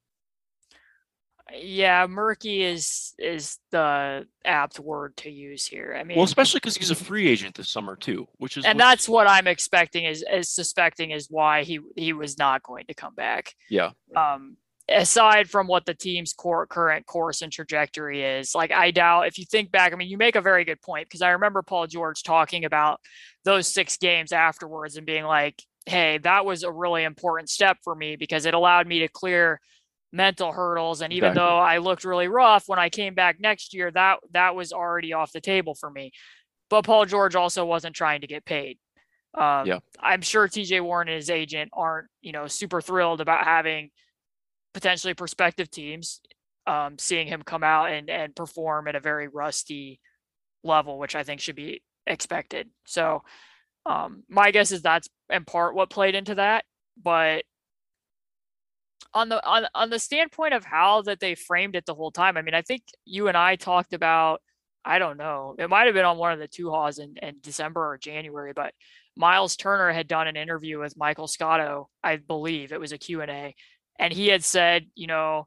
Yeah, 1.55 2.07
murky 2.07 2.63
is 2.63 3.15
is 3.19 3.59
the 3.71 4.27
apt 4.45 4.79
word 4.79 5.17
to 5.19 5.31
use 5.31 5.67
here. 5.67 5.97
I 5.99 6.05
mean, 6.05 6.17
well, 6.17 6.25
especially 6.25 6.59
because 6.59 6.77
he's 6.77 6.91
a 6.91 6.95
free 6.95 7.29
agent 7.29 7.55
this 7.55 7.71
summer 7.71 7.97
too, 7.97 8.27
which 8.39 8.57
is 8.57 8.65
and 8.65 8.77
which, 8.77 8.83
that's 8.83 9.09
what 9.09 9.27
I'm 9.27 9.47
expecting 9.47 10.05
is 10.05 10.25
is 10.31 10.49
suspecting 10.49 11.11
is 11.11 11.29
why 11.31 11.63
he 11.65 11.81
he 11.97 12.13
was 12.13 12.39
not 12.39 12.63
going 12.63 12.87
to 12.87 12.95
come 12.95 13.15
back. 13.15 13.55
Yeah. 13.69 13.91
Um, 14.17 14.57
aside 14.89 15.49
from 15.49 15.67
what 15.67 15.87
the 15.87 15.95
team's 15.95 16.33
core, 16.33 16.67
current 16.67 17.07
course 17.07 17.43
and 17.43 17.53
trajectory 17.53 18.23
is, 18.23 18.55
like 18.55 18.73
I 18.73 18.91
doubt 18.91 19.27
if 19.27 19.39
you 19.39 19.45
think 19.45 19.71
back, 19.71 19.93
I 19.93 19.97
mean, 19.97 20.09
you 20.09 20.19
make 20.19 20.37
a 20.37 20.41
very 20.41 20.65
good 20.65 20.81
point 20.81 21.09
because 21.09 21.23
I 21.23 21.31
remember 21.31 21.63
Paul 21.63 21.87
George 21.87 22.23
talking 22.23 22.65
about 22.65 23.01
those 23.45 23.67
six 23.67 23.97
games 23.97 24.33
afterwards 24.33 24.97
and 24.97 25.07
being 25.07 25.25
like, 25.25 25.63
hey, 25.87 26.19
that 26.19 26.45
was 26.45 26.63
a 26.63 26.73
really 26.73 27.05
important 27.05 27.51
step 27.51 27.79
for 27.83 27.95
me 27.95 28.17
because 28.17 28.47
it 28.47 28.55
allowed 28.55 28.87
me 28.87 29.01
to 29.01 29.09
clear 29.09 29.61
mental 30.13 30.53
hurdles. 30.53 31.01
And 31.01 31.13
even 31.13 31.31
exactly. 31.31 31.49
though 31.49 31.59
I 31.59 31.79
looked 31.79 32.05
really 32.05 32.29
rough 32.29 32.65
when 32.69 32.79
I 32.79 32.89
came 32.89 33.15
back 33.15 33.41
next 33.41 33.75
year, 33.75 33.91
that 33.93 34.19
that 34.33 34.55
was 34.55 34.73
already 34.73 35.13
off 35.13 35.33
the 35.33 35.41
table 35.41 35.75
for 35.75 35.91
me. 35.91 36.13
But 36.71 36.85
Paul 36.85 37.07
George 37.07 37.35
also 37.35 37.65
wasn't 37.65 37.97
trying 37.97 38.23
to 38.23 38.27
get 38.27 38.45
paid. 38.45 38.79
Um, 39.35 39.67
yeah. 39.67 39.79
I'm 39.99 40.21
sure 40.21 40.47
TJ 40.47 40.83
Warren 40.83 41.09
and 41.09 41.17
his 41.17 41.31
agent 41.31 41.71
aren't, 41.73 42.09
you 42.21 42.33
know, 42.33 42.47
super 42.47 42.81
thrilled 42.81 43.21
about 43.21 43.45
having 43.45 43.91
potentially 44.75 45.15
prospective 45.15 45.71
teams 45.71 46.21
um, 46.67 46.99
seeing 46.99 47.27
him 47.27 47.43
come 47.43 47.65
out 47.65 47.91
and 47.91 48.09
and 48.09 48.35
perform 48.35 48.89
at 48.89 48.95
a 48.95 49.01
very 49.01 49.29
rusty 49.29 50.01
level, 50.63 50.99
which 50.99 51.17
I 51.17 51.25
think 51.25 51.41
should 51.41 51.57
be 51.57 51.83
expected. 52.07 52.69
So 52.87 53.23
um, 53.87 54.23
my 54.29 54.51
guess 54.51 54.71
is 54.71 54.83
that's 54.83 55.09
in 55.31 55.45
part 55.45 55.75
what 55.75 55.91
played 55.91 56.15
into 56.15 56.37
that. 56.37 56.65
But 57.03 57.45
on 59.15 59.29
the 59.29 59.45
on 59.47 59.67
on 59.75 59.91
the 59.91 59.99
standpoint 59.99 60.55
of 60.55 60.65
how 60.65 61.03
that 61.03 61.21
they 61.21 61.35
framed 61.35 61.77
it 61.77 61.87
the 61.87 61.95
whole 61.95 62.11
time, 62.11 62.37
I 62.37 62.43
mean, 62.43 62.55
I 62.55 62.63
think 62.63 62.83
you 63.05 63.29
and 63.29 63.37
I 63.37 63.57
talked 63.57 63.93
about. 63.95 64.41
I 64.85 64.99
don't 64.99 65.17
know. 65.17 65.55
It 65.59 65.71
might 65.71 65.87
have 65.87 65.95
been 65.95 66.05
on 66.05 66.19
one 66.19 66.33
of 66.33 66.41
the 66.41 66.49
two 66.49 66.71
haws 66.71 66.99
in, 66.99 67.15
in 67.23 67.37
December 67.41 67.93
or 67.93 67.99
January, 67.99 68.53
but 68.53 68.75
Miles 69.17 69.55
Turner 69.57 69.93
had 69.93 70.09
done 70.09 70.27
an 70.27 70.37
interview 70.37 70.81
with 70.81 70.97
Michael 70.97 71.29
Scotto, 71.29 71.89
I 72.03 72.17
believe 72.17 72.73
it 72.73 72.81
was 72.81 72.91
a 72.91 72.99
Q&A, 72.99 73.55
and 73.99 74.13
he 74.13 74.27
had 74.27 74.43
said, 74.43 74.87
you 74.97 75.07
know, 75.07 75.47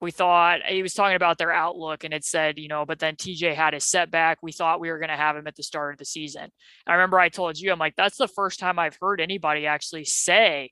we 0.00 0.10
thought 0.10 0.60
he 0.66 0.82
was 0.82 0.94
talking 0.94 1.16
about 1.16 1.38
their 1.38 1.52
outlook 1.52 2.04
and 2.04 2.14
it 2.14 2.24
said, 2.24 2.58
you 2.58 2.68
know, 2.68 2.84
but 2.86 2.98
then 3.00 3.16
TJ 3.16 3.54
had 3.54 3.74
a 3.74 3.80
setback. 3.80 4.38
We 4.42 4.52
thought 4.52 4.80
we 4.80 4.90
were 4.90 4.98
going 4.98 5.08
to 5.08 5.16
have 5.16 5.36
him 5.36 5.48
at 5.48 5.56
the 5.56 5.64
start 5.64 5.92
of 5.92 5.98
the 5.98 6.04
season. 6.04 6.50
I 6.86 6.92
remember 6.92 7.18
I 7.18 7.30
told 7.30 7.58
you, 7.58 7.72
I'm 7.72 7.80
like, 7.80 7.96
that's 7.96 8.16
the 8.16 8.28
first 8.28 8.60
time 8.60 8.78
I've 8.78 8.98
heard 9.00 9.20
anybody 9.20 9.66
actually 9.66 10.04
say 10.04 10.70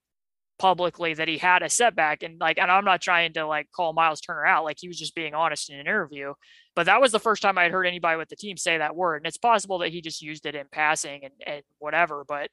publicly 0.59 1.15
that 1.15 1.29
he 1.29 1.39
had 1.39 1.63
a 1.63 1.69
setback. 1.69 2.23
And 2.23 2.41
like, 2.41 2.59
and 2.59 2.71
I'm 2.71 2.85
not 2.85 3.01
trying 3.01 3.33
to 3.35 3.47
like 3.47 3.69
call 3.75 3.93
Miles 3.93 4.21
Turner 4.21 4.47
out, 4.47 4.65
like 4.65 4.79
he 4.81 4.89
was 4.89 4.99
just 4.99 5.15
being 5.15 5.35
honest 5.35 5.71
in 5.71 5.77
an 5.77 5.87
interview. 5.87 6.33
But 6.75 6.87
that 6.87 7.01
was 7.01 7.13
the 7.13 7.21
first 7.21 7.43
time 7.43 7.59
I'd 7.59 7.73
heard 7.73 7.87
anybody 7.87 8.17
with 8.17 8.29
the 8.29 8.37
team 8.37 8.57
say 8.57 8.79
that 8.79 8.97
word. 8.97 9.19
And 9.19 9.27
it's 9.27 9.39
possible 9.39 9.79
that 9.79 9.91
he 9.91 10.01
just 10.01 10.23
used 10.23 10.47
it 10.47 10.55
in 10.55 10.67
passing 10.71 11.25
and, 11.25 11.33
and 11.47 11.63
whatever. 11.79 12.25
But 12.27 12.51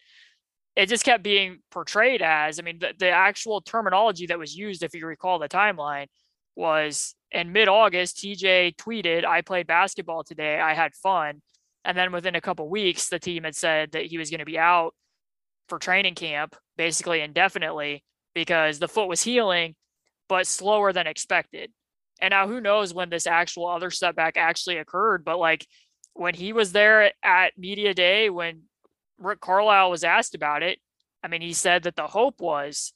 it 0.76 0.90
just 0.90 1.06
kept 1.06 1.24
being 1.24 1.60
portrayed 1.72 2.22
as 2.22 2.60
I 2.60 2.64
mean, 2.64 2.80
the, 2.80 2.94
the 2.98 3.10
actual 3.10 3.62
terminology 3.62 4.28
that 4.28 4.40
was 4.40 4.56
used, 4.56 4.84
if 4.84 4.94
you 4.94 5.06
recall 5.06 5.40
the 5.40 5.50
timeline, 5.50 6.08
was 6.56 7.16
in 7.32 7.52
mid 7.52 7.68
August, 7.68 8.18
TJ 8.18 8.76
tweeted, 8.76 9.26
I 9.26 9.42
played 9.42 9.68
basketball 9.68 10.24
today. 10.24 10.60
I 10.60 10.74
had 10.74 10.94
fun. 10.96 11.42
And 11.86 11.98
then 11.98 12.12
within 12.12 12.36
a 12.36 12.42
couple 12.42 12.70
weeks, 12.70 13.10
the 13.10 13.20
team 13.20 13.44
had 13.44 13.56
said 13.56 13.92
that 13.92 14.06
he 14.06 14.18
was 14.18 14.30
going 14.30 14.40
to 14.40 14.46
be 14.46 14.58
out 14.58 14.94
for 15.70 15.80
training 15.80 16.16
camp 16.16 16.56
basically 16.78 17.22
indefinitely 17.22 18.04
because 18.34 18.80
the 18.80 18.88
foot 18.88 19.08
was 19.08 19.22
healing, 19.22 19.76
but 20.28 20.48
slower 20.48 20.92
than 20.92 21.08
expected. 21.08 21.72
And 22.22 22.32
now 22.32 22.48
who 22.48 22.62
knows 22.62 22.94
when 22.94 23.10
this 23.10 23.28
actual 23.28 23.68
other 23.68 23.92
setback 23.92 24.38
actually 24.38 24.78
occurred, 24.78 25.24
but 25.26 25.40
like 25.40 25.68
when 26.14 26.34
he 26.34 26.54
was 26.54 26.72
there 26.72 27.12
at 27.24 27.58
media 27.58 27.94
day, 27.94 28.30
when 28.30 28.64
Rick 29.18 29.42
Carlisle 29.42 29.92
was 29.92 30.04
asked 30.04 30.36
about 30.36 30.64
it, 30.64 30.80
I 31.24 31.28
mean, 31.28 31.42
he 31.42 31.54
said 31.54 31.84
that 31.84 31.96
the 31.96 32.08
hope 32.08 32.42
was 32.42 32.94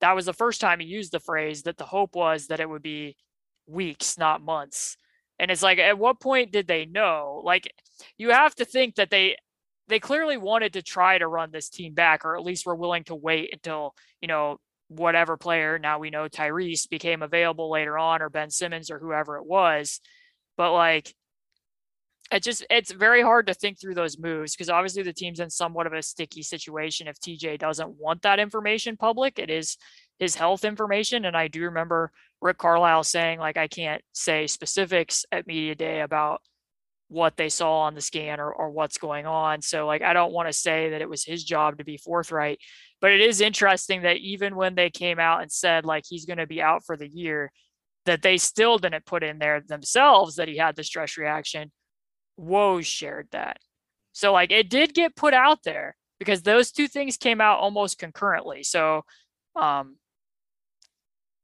that 0.00 0.14
was 0.14 0.26
the 0.26 0.32
first 0.32 0.60
time 0.60 0.80
he 0.80 0.86
used 0.86 1.12
the 1.12 1.20
phrase 1.20 1.62
that 1.62 1.76
the 1.76 1.84
hope 1.84 2.14
was 2.14 2.46
that 2.46 2.60
it 2.60 2.68
would 2.68 2.82
be 2.82 3.16
weeks, 3.66 4.18
not 4.18 4.42
months. 4.42 4.96
And 5.38 5.50
it's 5.50 5.62
like, 5.62 5.78
at 5.78 5.98
what 5.98 6.20
point 6.20 6.52
did 6.52 6.66
they 6.66 6.86
know? 6.86 7.40
Like, 7.44 7.72
you 8.18 8.30
have 8.30 8.54
to 8.56 8.64
think 8.64 8.96
that 8.96 9.10
they 9.10 9.36
they 9.90 10.00
clearly 10.00 10.36
wanted 10.36 10.72
to 10.74 10.82
try 10.82 11.18
to 11.18 11.26
run 11.26 11.50
this 11.50 11.68
team 11.68 11.94
back, 11.94 12.24
or 12.24 12.36
at 12.36 12.44
least 12.44 12.66
were 12.66 12.74
willing 12.74 13.04
to 13.04 13.14
wait 13.14 13.50
until 13.52 13.94
you 14.20 14.28
know 14.28 14.58
whatever 14.88 15.36
player 15.36 15.78
now 15.78 15.98
we 16.00 16.10
know 16.10 16.28
Tyrese 16.28 16.88
became 16.88 17.22
available 17.22 17.70
later 17.70 17.98
on, 17.98 18.22
or 18.22 18.30
Ben 18.30 18.50
Simmons, 18.50 18.90
or 18.90 18.98
whoever 18.98 19.36
it 19.36 19.46
was. 19.46 20.00
But 20.56 20.72
like, 20.72 21.14
it 22.32 22.42
just 22.42 22.64
it's 22.70 22.92
very 22.92 23.22
hard 23.22 23.46
to 23.48 23.54
think 23.54 23.80
through 23.80 23.94
those 23.94 24.18
moves 24.18 24.54
because 24.54 24.70
obviously 24.70 25.02
the 25.02 25.12
team's 25.12 25.40
in 25.40 25.50
somewhat 25.50 25.86
of 25.86 25.92
a 25.92 26.02
sticky 26.02 26.42
situation 26.42 27.08
if 27.08 27.18
TJ 27.20 27.58
doesn't 27.58 27.96
want 27.98 28.22
that 28.22 28.38
information 28.38 28.96
public. 28.96 29.38
It 29.38 29.50
is 29.50 29.76
his 30.18 30.36
health 30.36 30.64
information. 30.64 31.24
And 31.24 31.36
I 31.36 31.48
do 31.48 31.62
remember 31.62 32.12
Rick 32.40 32.58
Carlisle 32.58 33.04
saying, 33.04 33.40
like, 33.40 33.56
I 33.56 33.66
can't 33.66 34.02
say 34.12 34.46
specifics 34.46 35.24
at 35.32 35.46
media 35.46 35.74
day 35.74 36.00
about 36.00 36.40
what 37.10 37.36
they 37.36 37.48
saw 37.48 37.80
on 37.80 37.94
the 37.96 38.00
scan 38.00 38.38
or, 38.38 38.52
or 38.52 38.70
what's 38.70 38.96
going 38.96 39.26
on. 39.26 39.60
So 39.62 39.84
like 39.84 40.00
I 40.00 40.12
don't 40.12 40.32
want 40.32 40.48
to 40.48 40.52
say 40.52 40.90
that 40.90 41.02
it 41.02 41.10
was 41.10 41.24
his 41.24 41.42
job 41.42 41.78
to 41.78 41.84
be 41.84 41.96
forthright, 41.96 42.60
but 43.00 43.10
it 43.10 43.20
is 43.20 43.40
interesting 43.40 44.02
that 44.02 44.18
even 44.18 44.54
when 44.54 44.76
they 44.76 44.90
came 44.90 45.18
out 45.18 45.42
and 45.42 45.50
said 45.50 45.84
like 45.84 46.04
he's 46.08 46.24
going 46.24 46.38
to 46.38 46.46
be 46.46 46.62
out 46.62 46.84
for 46.86 46.96
the 46.96 47.08
year, 47.08 47.50
that 48.06 48.22
they 48.22 48.38
still 48.38 48.78
didn't 48.78 49.04
put 49.06 49.24
in 49.24 49.40
there 49.40 49.60
themselves 49.60 50.36
that 50.36 50.46
he 50.46 50.56
had 50.56 50.76
the 50.76 50.84
stress 50.84 51.18
reaction 51.18 51.72
Woj 52.38 52.84
shared 52.84 53.28
that. 53.32 53.58
So 54.12 54.32
like 54.32 54.52
it 54.52 54.70
did 54.70 54.94
get 54.94 55.16
put 55.16 55.34
out 55.34 55.64
there 55.64 55.96
because 56.20 56.42
those 56.42 56.70
two 56.70 56.86
things 56.86 57.16
came 57.16 57.40
out 57.40 57.58
almost 57.58 57.98
concurrently. 57.98 58.62
So 58.62 59.02
um 59.56 59.96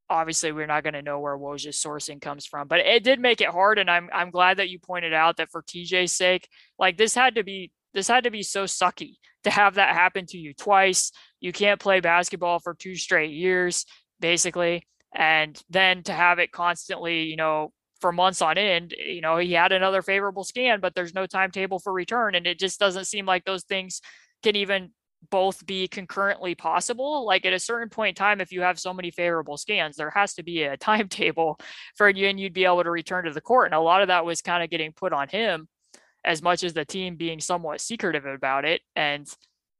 obviously 0.08 0.52
we're 0.52 0.66
not 0.66 0.82
going 0.82 0.94
to 0.94 1.02
know 1.02 1.18
where 1.20 1.36
Woj's 1.36 1.82
sourcing 1.82 2.20
comes 2.20 2.46
from, 2.46 2.68
but 2.68 2.80
it 2.80 3.02
did 3.04 3.20
make 3.20 3.40
it 3.40 3.48
hard 3.48 3.78
and 3.78 3.90
I'm 3.90 4.08
I'm 4.12 4.30
glad 4.30 4.58
that 4.58 4.68
you 4.68 4.78
pointed 4.78 5.12
out 5.12 5.36
that 5.36 5.50
for 5.50 5.62
TJ's 5.62 6.12
sake, 6.12 6.48
like 6.78 6.96
this 6.96 7.14
had 7.14 7.34
to 7.36 7.44
be 7.44 7.72
this 7.94 8.08
had 8.08 8.24
to 8.24 8.30
be 8.30 8.42
so 8.42 8.64
sucky 8.64 9.14
to 9.44 9.50
have 9.50 9.74
that 9.74 9.94
happen 9.94 10.26
to 10.26 10.38
you 10.38 10.54
twice. 10.54 11.12
You 11.40 11.52
can't 11.52 11.80
play 11.80 12.00
basketball 12.00 12.58
for 12.58 12.74
two 12.74 12.94
straight 12.94 13.32
years 13.32 13.86
basically 14.20 14.86
and 15.14 15.60
then 15.70 16.02
to 16.04 16.12
have 16.12 16.38
it 16.38 16.52
constantly, 16.52 17.22
you 17.22 17.36
know, 17.36 17.72
for 18.00 18.12
months 18.12 18.42
on 18.42 18.58
end. 18.58 18.94
You 18.98 19.20
know, 19.20 19.38
he 19.38 19.52
had 19.52 19.72
another 19.72 20.02
favorable 20.02 20.44
scan, 20.44 20.80
but 20.80 20.94
there's 20.94 21.14
no 21.14 21.26
timetable 21.26 21.78
for 21.78 21.92
return. 21.92 22.34
And 22.34 22.46
it 22.46 22.58
just 22.58 22.78
doesn't 22.78 23.06
seem 23.06 23.24
like 23.24 23.44
those 23.44 23.64
things 23.64 24.00
can 24.42 24.56
even 24.56 24.90
both 25.30 25.64
be 25.66 25.88
concurrently 25.88 26.54
possible. 26.54 27.24
Like 27.24 27.44
at 27.46 27.52
a 27.52 27.58
certain 27.58 27.88
point 27.88 28.18
in 28.18 28.22
time, 28.22 28.40
if 28.40 28.52
you 28.52 28.62
have 28.62 28.78
so 28.78 28.92
many 28.92 29.10
favorable 29.10 29.56
scans, 29.56 29.96
there 29.96 30.10
has 30.10 30.34
to 30.34 30.42
be 30.42 30.62
a 30.62 30.76
timetable 30.76 31.58
for 31.96 32.08
you 32.08 32.28
and 32.28 32.38
you'd 32.38 32.52
be 32.52 32.64
able 32.64 32.82
to 32.82 32.90
return 32.90 33.24
to 33.24 33.32
the 33.32 33.40
court. 33.40 33.66
And 33.66 33.74
a 33.74 33.80
lot 33.80 34.02
of 34.02 34.08
that 34.08 34.24
was 34.24 34.42
kind 34.42 34.62
of 34.62 34.70
getting 34.70 34.92
put 34.92 35.12
on 35.12 35.28
him 35.28 35.68
as 36.24 36.42
much 36.42 36.64
as 36.64 36.72
the 36.72 36.84
team 36.84 37.16
being 37.16 37.40
somewhat 37.40 37.80
secretive 37.80 38.26
about 38.26 38.64
it. 38.64 38.80
And 38.94 39.26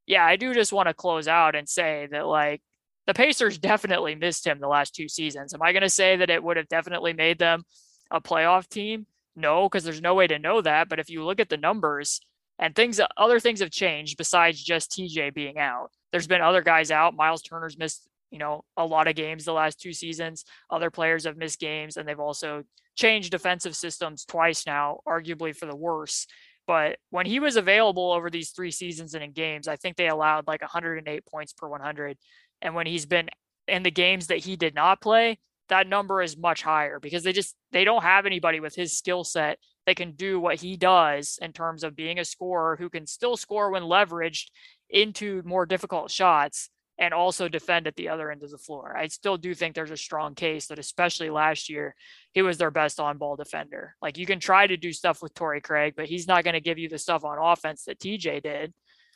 yeah, 0.07 0.25
I 0.25 0.37
do 0.37 0.55
just 0.55 0.73
want 0.73 0.89
to 0.89 0.95
close 0.95 1.27
out 1.27 1.57
and 1.57 1.69
say 1.69 2.09
that 2.11 2.27
like 2.27 2.63
the 3.07 3.15
Pacers 3.15 3.59
definitely 3.59 4.15
missed 4.15 4.47
him 4.47 4.61
the 4.61 4.69
last 4.69 4.95
two 4.95 5.09
seasons. 5.09 5.55
Am 5.55 5.63
I 5.63 5.73
going 5.73 5.83
to 5.83 5.91
say 5.91 6.17
that 6.17 6.31
it 6.31 6.43
would 6.43 6.57
have 6.57 6.69
definitely 6.69 7.13
made 7.13 7.39
them 7.39 7.65
a 8.11 8.21
playoff 8.21 8.69
team? 8.69 9.07
No, 9.35 9.69
because 9.69 9.85
there's 9.85 10.01
no 10.01 10.15
way 10.15 10.27
to 10.27 10.39
know 10.39 10.61
that. 10.61 10.89
But 10.89 10.99
if 10.99 11.11
you 11.11 11.25
look 11.25 11.41
at 11.41 11.49
the 11.49 11.57
numbers 11.57 12.21
and 12.59 12.75
things, 12.75 13.01
other 13.17 13.41
things 13.41 13.61
have 13.61 13.71
changed 13.71 14.17
besides 14.17 14.63
just 14.63 14.93
TJ 14.93 15.35
being 15.35 15.59
out. 15.59 15.91
There's 16.13 16.27
been 16.27 16.41
other 16.41 16.63
guys 16.63 16.91
out. 16.91 17.15
Miles 17.15 17.43
Turner's 17.43 17.79
missed, 17.79 18.09
you 18.31 18.39
know, 18.39 18.65
a 18.77 18.85
lot 18.87 19.09
of 19.09 19.15
games 19.15 19.45
the 19.45 19.53
last 19.53 19.81
two 19.81 19.93
seasons. 19.93 20.45
Other 20.71 20.91
players 20.91 21.25
have 21.25 21.37
missed 21.37 21.61
games, 21.61 21.97
and 21.97 22.09
they've 22.09 22.19
also 22.19 22.63
changed 22.97 23.31
defensive 23.31 23.77
systems 23.77 24.25
twice 24.25 24.67
now, 24.67 25.01
arguably 25.07 25.55
for 25.55 25.67
the 25.67 25.77
worse. 25.77 26.27
But 26.67 26.99
when 27.11 27.27
he 27.27 27.39
was 27.39 27.57
available 27.57 28.13
over 28.13 28.31
these 28.31 28.51
three 28.51 28.71
seasons 28.71 29.15
and 29.15 29.23
in 29.23 29.33
games, 29.33 29.69
I 29.69 29.77
think 29.77 29.97
they 29.97 30.09
allowed 30.09 30.47
like 30.47 30.63
108 30.63 31.27
points 31.27 31.53
per 31.53 31.69
100. 31.69 32.17
And 32.63 32.75
when 32.75 32.87
he's 32.87 33.07
been 33.07 33.29
in 33.69 33.83
the 33.83 33.91
games 33.91 34.29
that 34.29 34.39
he 34.39 34.57
did 34.57 34.75
not 34.75 35.01
play, 35.01 35.39
that 35.69 35.89
number 35.89 36.23
is 36.23 36.37
much 36.37 36.63
higher 36.63 36.99
because 37.01 37.23
they 37.23 37.33
just 37.33 37.55
they 37.73 37.85
don't 37.85 38.03
have 38.03 38.27
anybody 38.27 38.61
with 38.61 38.75
his 38.75 38.97
skill 38.97 39.25
set 39.25 39.59
that 39.87 39.97
can 39.97 40.13
do 40.13 40.41
what 40.41 40.61
he 40.61 40.77
does 40.77 41.39
in 41.41 41.53
terms 41.53 41.85
of 41.85 41.97
being 41.97 42.19
a 42.19 42.25
scorer 42.25 42.77
who 42.77 42.91
can 42.91 43.07
still 43.07 43.37
score 43.37 43.71
when 43.71 43.83
leveraged 43.83 44.51
into 44.91 45.43
more 45.45 45.67
difficult 45.67 46.11
shots 46.11 46.71
and 46.99 47.13
also 47.13 47.49
defend 47.49 47.87
at 47.87 47.95
the 47.97 48.09
other 48.09 48.31
end 48.31 48.43
of 48.43 48.51
the 48.51 48.59
floor. 48.59 48.97
I 48.97 49.09
still 49.09 49.37
do 49.37 49.55
think 49.55 49.75
there's 49.75 49.91
a 49.91 49.97
strong 49.97 50.35
case 50.35 50.69
that 50.69 50.79
especially 50.79 51.29
last 51.29 51.69
year 51.69 51.95
he 52.33 52.43
was 52.43 52.57
their 52.57 52.71
best 52.71 52.99
on-ball 52.99 53.37
defender. 53.37 53.95
Like 54.01 54.17
you 54.17 54.27
can 54.27 54.41
try 54.41 54.67
to 54.67 54.77
do 54.77 54.93
stuff 54.93 55.23
with 55.23 55.35
Torrey 55.35 55.61
Craig, 55.61 55.95
but 55.97 56.07
he's 56.07 56.27
not 56.27 56.43
going 56.43 56.55
to 56.55 56.61
give 56.61 56.79
you 56.79 56.89
the 56.89 56.99
stuff 56.99 57.25
on 57.25 57.39
offense 57.39 57.85
that 57.85 57.99
TJ 57.99 58.43
did. 58.43 58.73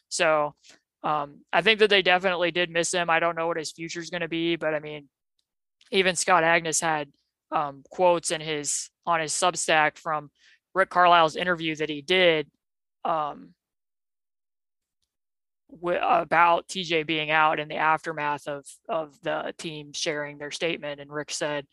So 0.08 0.54
um, 1.02 1.40
I 1.52 1.62
think 1.62 1.78
that 1.78 1.88
they 1.88 2.02
definitely 2.02 2.50
did 2.50 2.70
miss 2.70 2.92
him. 2.92 3.08
I 3.08 3.20
don't 3.20 3.36
know 3.36 3.46
what 3.46 3.56
his 3.56 3.72
future 3.72 4.00
is 4.00 4.10
going 4.10 4.20
to 4.20 4.28
be, 4.28 4.56
but 4.56 4.74
I 4.74 4.80
mean, 4.80 5.08
even 5.90 6.16
Scott 6.16 6.44
Agness 6.44 6.82
had 6.82 7.08
um, 7.50 7.82
quotes 7.90 8.30
in 8.30 8.40
his 8.40 8.90
on 9.06 9.20
his 9.20 9.32
Substack 9.32 9.98
from 9.98 10.30
Rick 10.74 10.90
Carlisle's 10.90 11.36
interview 11.36 11.74
that 11.76 11.88
he 11.88 12.02
did 12.02 12.48
um, 13.04 13.54
w- 15.70 15.98
about 16.00 16.68
TJ 16.68 17.06
being 17.06 17.30
out 17.30 17.60
in 17.60 17.68
the 17.68 17.76
aftermath 17.76 18.46
of 18.46 18.64
of 18.88 19.14
the 19.22 19.54
team 19.58 19.92
sharing 19.92 20.38
their 20.38 20.50
statement. 20.50 21.00
And 21.00 21.10
Rick 21.12 21.30
said, 21.30 21.66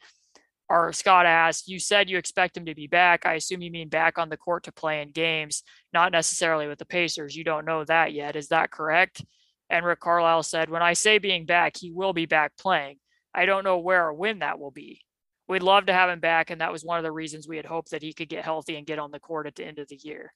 or 0.69 0.91
Scott 0.93 1.25
asked, 1.25 1.67
You 1.67 1.79
said 1.79 2.09
you 2.09 2.17
expect 2.17 2.57
him 2.57 2.65
to 2.65 2.75
be 2.75 2.87
back. 2.87 3.25
I 3.25 3.35
assume 3.35 3.61
you 3.61 3.71
mean 3.71 3.89
back 3.89 4.17
on 4.17 4.29
the 4.29 4.37
court 4.37 4.63
to 4.63 4.71
play 4.71 5.01
in 5.01 5.11
games, 5.11 5.63
not 5.93 6.11
necessarily 6.11 6.67
with 6.67 6.79
the 6.79 6.85
Pacers. 6.85 7.35
You 7.35 7.43
don't 7.43 7.65
know 7.65 7.85
that 7.85 8.13
yet. 8.13 8.35
Is 8.35 8.49
that 8.49 8.71
correct? 8.71 9.23
And 9.69 9.85
Rick 9.85 9.99
Carlisle 10.01 10.43
said, 10.43 10.69
When 10.69 10.81
I 10.81 10.93
say 10.93 11.19
being 11.19 11.45
back, 11.45 11.77
he 11.77 11.91
will 11.91 12.13
be 12.13 12.25
back 12.25 12.53
playing. 12.57 12.97
I 13.33 13.45
don't 13.45 13.63
know 13.63 13.77
where 13.79 14.07
or 14.07 14.13
when 14.13 14.39
that 14.39 14.59
will 14.59 14.71
be. 14.71 15.01
We'd 15.47 15.63
love 15.63 15.85
to 15.85 15.93
have 15.93 16.09
him 16.09 16.19
back. 16.19 16.49
And 16.49 16.61
that 16.61 16.71
was 16.71 16.83
one 16.83 16.97
of 16.97 17.03
the 17.03 17.11
reasons 17.11 17.47
we 17.47 17.57
had 17.57 17.65
hoped 17.65 17.91
that 17.91 18.03
he 18.03 18.13
could 18.13 18.29
get 18.29 18.43
healthy 18.43 18.75
and 18.75 18.85
get 18.85 18.99
on 18.99 19.11
the 19.11 19.19
court 19.19 19.47
at 19.47 19.55
the 19.55 19.65
end 19.65 19.79
of 19.79 19.87
the 19.87 19.99
year. 20.01 20.33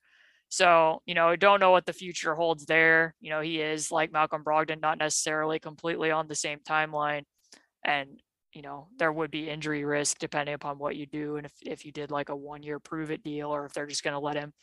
So, 0.49 1.01
you 1.05 1.13
know, 1.13 1.29
I 1.29 1.35
don't 1.35 1.59
know 1.59 1.71
what 1.71 1.85
the 1.85 1.93
future 1.93 2.35
holds 2.35 2.65
there. 2.65 3.15
You 3.21 3.29
know, 3.29 3.41
he 3.41 3.61
is 3.61 3.91
like 3.91 4.11
Malcolm 4.11 4.43
Brogdon, 4.43 4.81
not 4.81 4.99
necessarily 4.99 5.59
completely 5.59 6.11
on 6.11 6.27
the 6.27 6.35
same 6.35 6.59
timeline. 6.59 7.23
And 7.85 8.21
you 8.53 8.61
know, 8.61 8.87
there 8.97 9.11
would 9.11 9.31
be 9.31 9.49
injury 9.49 9.85
risk 9.85 10.19
depending 10.19 10.53
upon 10.53 10.77
what 10.77 10.95
you 10.95 11.05
do. 11.05 11.37
And 11.37 11.45
if, 11.45 11.53
if 11.61 11.85
you 11.85 11.91
did 11.91 12.11
like 12.11 12.29
a 12.29 12.35
one 12.35 12.63
year 12.63 12.79
prove 12.79 13.11
it 13.11 13.23
deal, 13.23 13.53
or 13.53 13.65
if 13.65 13.73
they're 13.73 13.87
just 13.87 14.03
going 14.03 14.13
to 14.13 14.19
let 14.19 14.35
him 14.35 14.53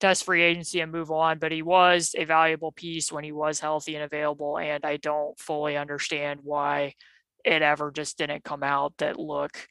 test 0.00 0.24
free 0.24 0.42
agency 0.42 0.80
and 0.80 0.90
move 0.90 1.10
on. 1.10 1.38
But 1.38 1.52
he 1.52 1.62
was 1.62 2.14
a 2.18 2.24
valuable 2.24 2.72
piece 2.72 3.12
when 3.12 3.24
he 3.24 3.32
was 3.32 3.60
healthy 3.60 3.94
and 3.94 4.04
available. 4.04 4.58
And 4.58 4.84
I 4.84 4.96
don't 4.96 5.38
fully 5.38 5.76
understand 5.76 6.40
why 6.42 6.94
it 7.44 7.62
ever 7.62 7.90
just 7.90 8.18
didn't 8.18 8.44
come 8.44 8.62
out 8.62 8.94
that 8.98 9.18
look 9.18 9.68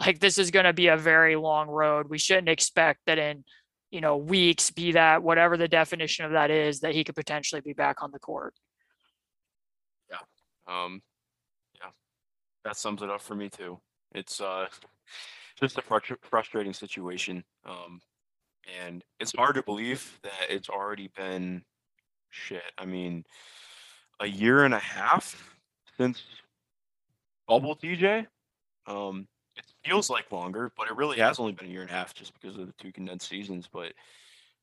like 0.00 0.18
this 0.18 0.38
is 0.38 0.50
going 0.50 0.64
to 0.64 0.72
be 0.72 0.88
a 0.88 0.96
very 0.96 1.36
long 1.36 1.68
road. 1.68 2.08
We 2.08 2.18
shouldn't 2.18 2.48
expect 2.48 3.00
that 3.06 3.18
in, 3.18 3.44
you 3.90 4.00
know, 4.00 4.16
weeks, 4.16 4.70
be 4.70 4.92
that 4.92 5.22
whatever 5.22 5.56
the 5.56 5.68
definition 5.68 6.24
of 6.24 6.32
that 6.32 6.50
is, 6.50 6.80
that 6.80 6.94
he 6.94 7.04
could 7.04 7.14
potentially 7.14 7.60
be 7.60 7.74
back 7.74 8.02
on 8.02 8.10
the 8.10 8.18
court. 8.18 8.54
Yeah. 10.10 10.16
Um, 10.66 11.02
yeah. 11.80 11.90
that 12.64 12.76
sums 12.76 13.02
it 13.02 13.10
up 13.10 13.20
for 13.20 13.34
me 13.34 13.48
too. 13.48 13.78
It's 14.12 14.40
uh 14.40 14.66
just 15.60 15.76
a 15.76 15.82
fr- 15.82 16.14
frustrating 16.22 16.72
situation. 16.72 17.44
Um, 17.66 18.00
and 18.82 19.04
it's 19.18 19.34
hard 19.36 19.56
to 19.56 19.62
believe 19.62 20.18
that 20.22 20.48
it's 20.48 20.70
already 20.70 21.10
been 21.16 21.62
shit. 22.30 22.62
I 22.78 22.86
mean, 22.86 23.24
a 24.20 24.26
year 24.26 24.64
and 24.64 24.72
a 24.72 24.78
half 24.78 25.54
since 25.98 26.22
bubble 27.50 27.74
TJ. 27.74 28.26
Um, 28.86 29.26
it 29.56 29.64
feels 29.84 30.08
like 30.08 30.30
longer, 30.30 30.70
but 30.76 30.86
it 30.86 30.96
really 30.96 31.18
has 31.18 31.40
only 31.40 31.52
been 31.52 31.66
a 31.66 31.70
year 31.70 31.82
and 31.82 31.90
a 31.90 31.92
half 31.92 32.14
just 32.14 32.32
because 32.40 32.56
of 32.56 32.66
the 32.66 32.72
two 32.78 32.92
condensed 32.92 33.28
seasons. 33.28 33.68
But 33.70 33.92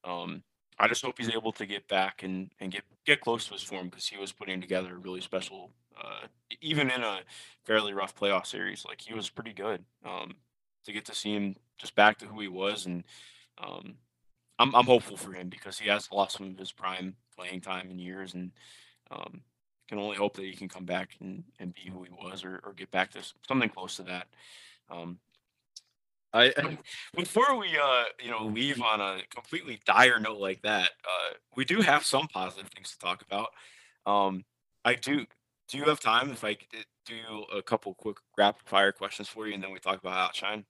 um, 0.06 0.42
I 0.80 0.88
just 0.88 1.04
hope 1.04 1.18
he's 1.18 1.30
able 1.30 1.52
to 1.52 1.66
get 1.66 1.88
back 1.90 2.24
and, 2.24 2.50
and 2.60 2.72
get 2.72 2.84
get 3.06 3.22
close 3.22 3.46
to 3.48 3.54
his 3.54 3.64
form 3.64 3.90
because 3.90 4.08
he 4.08 4.18
was 4.18 4.32
putting 4.32 4.62
together 4.62 4.96
a 4.96 5.00
really 5.00 5.22
special, 5.22 5.72
uh, 6.02 6.28
even 6.62 6.90
in 6.90 7.04
a 7.04 7.20
fairly 7.66 7.94
rough 7.94 8.16
playoff 8.16 8.46
series. 8.46 8.86
Like 8.88 9.02
he 9.02 9.14
was 9.14 9.30
pretty 9.30 9.54
good. 9.54 9.84
Um, 10.06 10.36
to 10.86 10.94
get 10.94 11.04
to 11.06 11.16
see 11.16 11.34
him 11.34 11.58
just 11.78 11.96
back 11.96 12.18
to 12.20 12.26
who 12.26 12.40
he 12.40 12.48
was, 12.48 12.86
and 12.86 13.04
um, 13.62 13.96
I'm 14.58 14.74
I'm 14.74 14.86
hopeful 14.86 15.18
for 15.18 15.34
him 15.34 15.50
because 15.50 15.78
he 15.78 15.90
has 15.90 16.10
lost 16.12 16.38
some 16.38 16.48
of 16.48 16.58
his 16.58 16.72
prime 16.72 17.16
playing 17.36 17.62
time 17.62 17.92
in 17.92 18.00
years, 18.00 18.34
and 18.34 18.52
um, 19.12 19.42
can 19.88 20.00
only 20.00 20.18
hope 20.18 20.36
that 20.36 20.46
he 20.46 20.54
can 20.54 20.68
come 20.68 20.86
back 20.86 21.12
and, 21.20 21.44
and 21.60 21.74
be 21.74 21.90
who 21.90 22.04
he 22.04 22.10
was 22.12 22.44
or, 22.44 22.60
or 22.64 22.74
get 22.74 22.92
back 22.92 23.12
to 23.12 23.20
something 23.48 23.70
close 23.70 23.96
to 23.98 24.04
that. 24.04 24.28
Um, 24.90 25.20
I 26.34 26.54
before 27.16 27.58
we 27.58 27.78
uh 27.78 28.04
you 28.24 28.32
know 28.32 28.46
leave 28.46 28.82
on 28.82 29.02
a 29.02 29.20
completely 29.34 29.80
dire 29.86 30.20
note 30.20 30.40
like 30.40 30.62
that, 30.62 30.92
uh, 31.06 31.36
we 31.56 31.66
do 31.66 31.82
have 31.82 32.06
some 32.06 32.28
positive 32.28 32.70
things 32.72 32.92
to 32.92 33.00
talk 33.00 33.22
about. 33.22 33.50
Um, 34.06 34.46
I 34.86 34.96
do. 34.96 35.26
Do 35.70 35.78
you 35.78 35.86
have 35.86 36.00
time 36.00 36.32
if 36.32 36.44
I 36.44 36.58
do 37.06 37.46
a 37.54 37.62
couple 37.62 37.94
quick 37.94 38.18
rapid 38.38 38.68
fire 38.68 38.92
questions 38.92 39.28
for 39.28 39.48
you, 39.48 39.54
and 39.54 39.62
then 39.62 39.72
we 39.72 39.80
talk 39.80 40.00
about 40.00 40.18
outshine? 40.18 40.66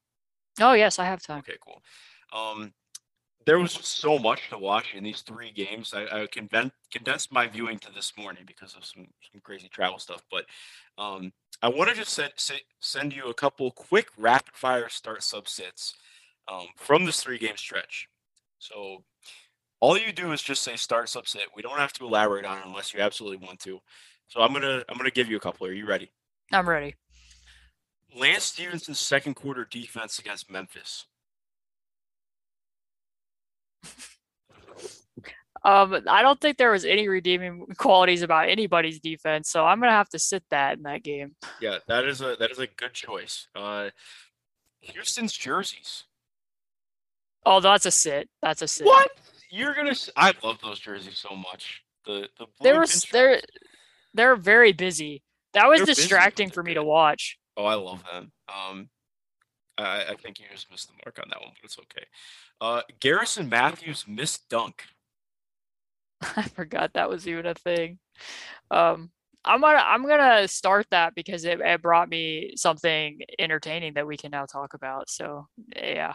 Oh 0.59 0.73
yes, 0.73 0.97
I 0.99 1.05
have 1.05 1.21
time. 1.21 1.39
Okay, 1.39 1.57
cool. 1.63 1.81
Um, 2.33 2.73
there 3.47 3.57
was 3.57 3.73
just 3.73 3.99
so 3.99 4.19
much 4.19 4.49
to 4.49 4.57
watch 4.57 4.93
in 4.93 5.05
these 5.05 5.21
three 5.21 5.51
games. 5.51 5.93
I, 5.95 6.23
I 6.23 6.27
condensed 6.91 7.31
my 7.31 7.47
viewing 7.47 7.79
to 7.79 7.93
this 7.93 8.11
morning 8.17 8.43
because 8.45 8.75
of 8.75 8.83
some, 8.83 9.07
some 9.31 9.39
crazy 9.41 9.69
travel 9.69 9.99
stuff. 9.99 10.21
But 10.29 10.43
um, 10.97 11.31
I 11.63 11.69
want 11.69 11.89
to 11.89 11.95
just 11.95 12.11
send, 12.11 12.33
send 12.81 13.15
you 13.15 13.29
a 13.29 13.33
couple 13.33 13.71
quick 13.71 14.09
rapid 14.17 14.53
fire 14.53 14.89
start 14.89 15.21
subsets 15.21 15.93
um, 16.49 16.67
from 16.75 17.05
this 17.05 17.21
three 17.21 17.37
game 17.37 17.55
stretch. 17.55 18.09
So 18.59 19.05
all 19.79 19.97
you 19.97 20.11
do 20.11 20.33
is 20.33 20.41
just 20.41 20.61
say 20.61 20.75
start 20.75 21.05
subset. 21.05 21.45
We 21.55 21.61
don't 21.61 21.79
have 21.79 21.93
to 21.93 22.05
elaborate 22.05 22.43
on 22.43 22.57
it 22.57 22.65
unless 22.65 22.93
you 22.93 22.99
absolutely 22.99 23.45
want 23.47 23.61
to. 23.61 23.79
So 24.27 24.41
I'm 24.41 24.51
gonna 24.51 24.83
I'm 24.89 24.97
gonna 24.97 25.09
give 25.09 25.29
you 25.29 25.37
a 25.37 25.39
couple. 25.39 25.67
Are 25.67 25.71
you 25.71 25.87
ready? 25.87 26.11
I'm 26.51 26.67
ready. 26.67 26.95
Lance 28.13 28.43
Stephenson's 28.43 28.99
second 28.99 29.35
quarter 29.35 29.63
defense 29.63 30.19
against 30.19 30.51
Memphis. 30.51 31.05
Um, 35.63 36.01
I 36.07 36.21
don't 36.21 36.39
think 36.39 36.57
there 36.57 36.71
was 36.71 36.85
any 36.85 37.09
redeeming 37.09 37.65
qualities 37.77 38.21
about 38.21 38.47
anybody's 38.47 38.99
defense, 38.99 39.49
so 39.49 39.65
I'm 39.65 39.79
gonna 39.79 39.91
have 39.91 40.09
to 40.09 40.19
sit 40.19 40.43
that 40.49 40.77
in 40.77 40.83
that 40.83 41.03
game. 41.03 41.35
Yeah, 41.59 41.79
that 41.87 42.05
is 42.05 42.21
a 42.21 42.37
that 42.39 42.51
is 42.51 42.59
a 42.59 42.67
good 42.67 42.93
choice. 42.93 43.47
Uh, 43.53 43.89
Houston's 44.81 45.33
jerseys. 45.33 46.05
Oh, 47.45 47.59
that's 47.59 47.85
a 47.85 47.91
sit. 47.91 48.29
That's 48.41 48.61
a 48.61 48.67
sit. 48.67 48.85
What? 48.85 49.11
You're 49.49 49.73
gonna? 49.73 49.95
I 50.15 50.33
love 50.43 50.59
those 50.61 50.79
jerseys 50.79 51.17
so 51.17 51.35
much. 51.35 51.83
The 52.05 52.29
the 52.37 52.45
they 52.61 52.73
were 52.73 52.85
they're 53.11 53.41
they're 54.13 54.35
very 54.35 54.73
busy. 54.73 55.23
That 55.53 55.67
was 55.67 55.79
they're 55.79 55.87
distracting 55.87 56.49
for 56.49 56.63
me 56.63 56.75
to 56.75 56.83
watch. 56.83 57.37
Oh, 57.57 57.65
I 57.65 57.75
love 57.75 58.03
them. 58.11 58.31
Um, 58.47 58.89
I, 59.77 60.05
I 60.09 60.15
think 60.15 60.39
you 60.39 60.45
just 60.51 60.71
missed 60.71 60.87
the 60.87 60.95
mark 61.05 61.19
on 61.21 61.29
that 61.29 61.41
one, 61.41 61.51
but 61.61 61.65
it's 61.65 61.79
okay. 61.79 62.05
Uh, 62.59 62.81
Garrison 62.99 63.49
Matthews 63.49 64.05
missed 64.07 64.49
dunk. 64.49 64.83
I 66.21 66.43
forgot 66.43 66.93
that 66.93 67.09
was 67.09 67.27
even 67.27 67.45
a 67.45 67.53
thing. 67.53 67.99
Um, 68.71 69.11
I'm 69.45 69.61
gonna 69.61 69.77
I'm 69.77 70.05
gonna 70.07 70.47
start 70.47 70.87
that 70.91 71.15
because 71.15 71.45
it, 71.45 71.61
it 71.61 71.81
brought 71.81 72.09
me 72.09 72.53
something 72.55 73.19
entertaining 73.39 73.93
that 73.93 74.07
we 74.07 74.17
can 74.17 74.31
now 74.31 74.45
talk 74.45 74.73
about. 74.73 75.09
So 75.09 75.47
yeah. 75.75 76.13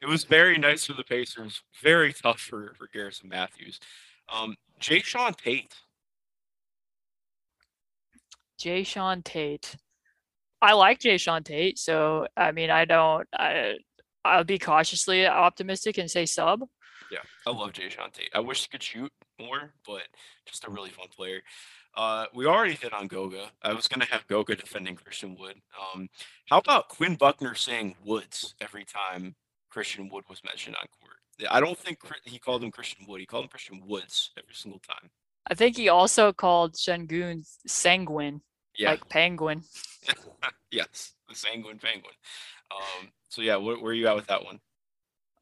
It 0.00 0.06
was 0.06 0.24
very 0.24 0.58
nice 0.58 0.86
for 0.86 0.94
the 0.94 1.04
Pacers. 1.04 1.62
Very 1.82 2.12
tough 2.12 2.40
for 2.40 2.74
for 2.78 2.88
Garrison 2.92 3.28
Matthews. 3.28 3.78
Um, 4.32 4.56
Jae'Sean 4.80 5.36
Tate. 5.36 5.74
Jae'Sean 8.58 9.22
Tate. 9.24 9.76
I 10.62 10.74
like 10.74 11.00
Jae'Sean 11.00 11.44
Tate, 11.44 11.78
so 11.78 12.28
I 12.36 12.52
mean 12.52 12.70
I 12.70 12.84
don't 12.84 13.26
I 13.34 13.78
I'll 14.24 14.44
be 14.44 14.58
cautiously 14.58 15.26
optimistic 15.26 15.98
and 15.98 16.10
say 16.10 16.24
sub. 16.24 16.60
Yeah, 17.10 17.18
I 17.46 17.50
love 17.50 17.72
Jae'Sean 17.72 18.12
Tate. 18.12 18.30
I 18.34 18.40
wish 18.40 18.62
he 18.62 18.68
could 18.68 18.82
shoot 18.82 19.12
more, 19.40 19.74
but 19.84 20.02
just 20.46 20.66
a 20.66 20.70
really 20.70 20.90
fun 20.90 21.08
player. 21.14 21.42
Uh, 21.94 22.26
we 22.32 22.46
already 22.46 22.74
hit 22.74 22.94
on 22.94 23.08
Goga. 23.08 23.50
I 23.62 23.74
was 23.74 23.88
gonna 23.88 24.06
have 24.06 24.26
Goga 24.28 24.54
defending 24.54 24.94
Christian 24.94 25.36
Wood. 25.38 25.56
Um, 25.94 26.08
how 26.48 26.58
about 26.58 26.88
Quinn 26.88 27.16
Buckner 27.16 27.54
saying 27.56 27.96
Woods 28.04 28.54
every 28.60 28.84
time 28.84 29.34
Christian 29.68 30.08
Wood 30.08 30.24
was 30.30 30.42
mentioned 30.44 30.76
on 30.76 30.86
court? 31.00 31.16
I 31.50 31.60
don't 31.60 31.76
think 31.76 31.98
he 32.24 32.38
called 32.38 32.62
him 32.62 32.70
Christian 32.70 33.04
Wood. 33.08 33.20
He 33.20 33.26
called 33.26 33.44
him 33.44 33.50
Christian 33.50 33.82
Woods 33.84 34.30
every 34.38 34.54
single 34.54 34.80
time. 34.80 35.10
I 35.46 35.54
think 35.54 35.76
he 35.76 35.88
also 35.88 36.32
called 36.32 36.74
Sengun 36.74 37.44
Sanguine, 37.66 38.42
yeah. 38.76 38.90
like 38.90 39.08
penguin. 39.08 39.62
yes, 40.70 41.12
the 41.28 41.34
Sanguine 41.34 41.78
Penguin. 41.78 42.14
Um, 42.70 43.08
so 43.28 43.42
yeah, 43.42 43.56
where, 43.56 43.76
where 43.76 43.92
are 43.92 43.94
you 43.94 44.08
at 44.08 44.16
with 44.16 44.26
that 44.26 44.44
one? 44.44 44.60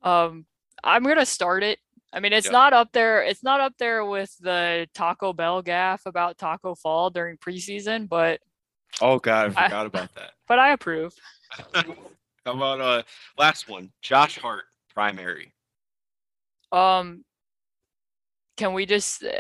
Um, 0.03 0.47
I'm 0.83 1.05
gonna 1.05 1.27
start 1.27 1.63
it. 1.63 1.79
I 2.13 2.21
mean, 2.21 2.33
it's 2.33 2.47
yep. 2.47 2.53
not 2.53 2.73
up 2.73 2.91
there. 2.93 3.23
It's 3.23 3.43
not 3.43 3.61
up 3.61 3.75
there 3.79 4.05
with 4.05 4.35
the 4.41 4.89
Taco 4.95 5.33
Bell 5.33 5.63
gaff 5.63 6.07
about 6.07 6.39
Taco 6.39 6.75
Fall 6.75 7.11
during 7.11 7.37
preseason, 7.37 8.09
but 8.09 8.41
oh 9.01 9.19
god, 9.19 9.55
I 9.57 9.65
forgot 9.65 9.85
I, 9.85 9.87
about 9.87 10.15
that. 10.15 10.33
But 10.49 10.59
I 10.59 10.73
approve. 10.73 11.15
How 11.75 12.53
about 12.53 12.81
uh 12.81 13.03
last 13.39 13.69
one, 13.69 13.93
Josh 14.03 14.39
Hart 14.39 14.65
primary. 14.93 15.53
Um, 16.73 17.25
can 18.57 18.73
we 18.73 18.87
just 18.87 19.23
uh, 19.23 19.31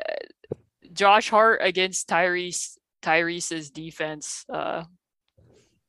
Josh 0.93 1.30
Hart 1.30 1.61
against 1.62 2.09
Tyrese 2.09 2.76
Tyrese's 3.03 3.70
defense? 3.70 4.44
Uh, 4.53 4.84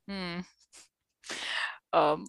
hmm. 0.08 0.40
Um, 1.92 2.26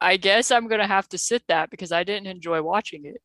I 0.00 0.16
guess 0.16 0.50
I'm 0.50 0.68
gonna 0.68 0.86
have 0.86 1.08
to 1.10 1.18
sit 1.18 1.42
that 1.48 1.70
because 1.70 1.92
I 1.92 2.04
didn't 2.04 2.26
enjoy 2.26 2.62
watching 2.62 3.04
it. 3.06 3.22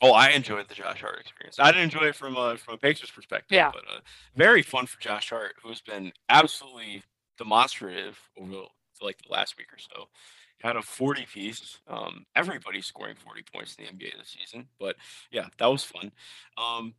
Oh, 0.00 0.12
I 0.12 0.30
enjoyed 0.30 0.68
the 0.68 0.74
Josh 0.74 1.00
Hart 1.00 1.20
experience. 1.20 1.58
I 1.58 1.72
didn't 1.72 1.84
enjoy 1.84 2.06
it 2.06 2.16
from 2.16 2.36
a 2.36 2.56
from 2.56 2.74
a 2.74 2.78
Pacers 2.78 3.10
perspective. 3.10 3.56
Yeah, 3.56 3.70
but 3.72 3.82
uh, 3.84 4.00
very 4.36 4.62
fun 4.62 4.86
for 4.86 5.00
Josh 5.00 5.30
Hart, 5.30 5.54
who's 5.62 5.80
been 5.80 6.12
absolutely 6.28 7.02
demonstrative 7.36 8.18
over 8.40 8.64
like 9.00 9.18
the 9.22 9.32
last 9.32 9.56
week 9.58 9.72
or 9.72 9.78
so. 9.78 10.08
Had 10.60 10.76
a 10.76 10.82
40 10.82 11.24
piece. 11.32 11.78
Um, 11.86 12.26
everybody's 12.34 12.86
scoring 12.86 13.14
40 13.14 13.44
points 13.52 13.76
in 13.76 13.84
the 13.84 13.90
NBA 13.92 14.18
this 14.18 14.36
season. 14.38 14.66
But 14.80 14.96
yeah, 15.30 15.46
that 15.58 15.66
was 15.66 15.84
fun. 15.84 16.10
Um, 16.56 16.94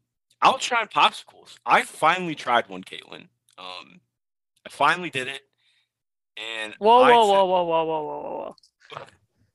try 0.60 0.86
popsicles. 0.86 1.58
I 1.66 1.82
finally 1.84 2.36
tried 2.36 2.70
one, 2.70 2.84
Caitlin. 2.84 3.28
Um, 3.60 4.00
I 4.66 4.70
finally 4.70 5.10
did 5.10 5.28
it. 5.28 5.42
And 6.38 6.74
whoa, 6.80 7.02
whoa, 7.02 7.26
whoa, 7.28 7.46
whoa, 7.46 7.64
whoa, 7.64 7.84
whoa, 7.84 8.04
whoa, 8.04 8.22
whoa. 8.22 9.06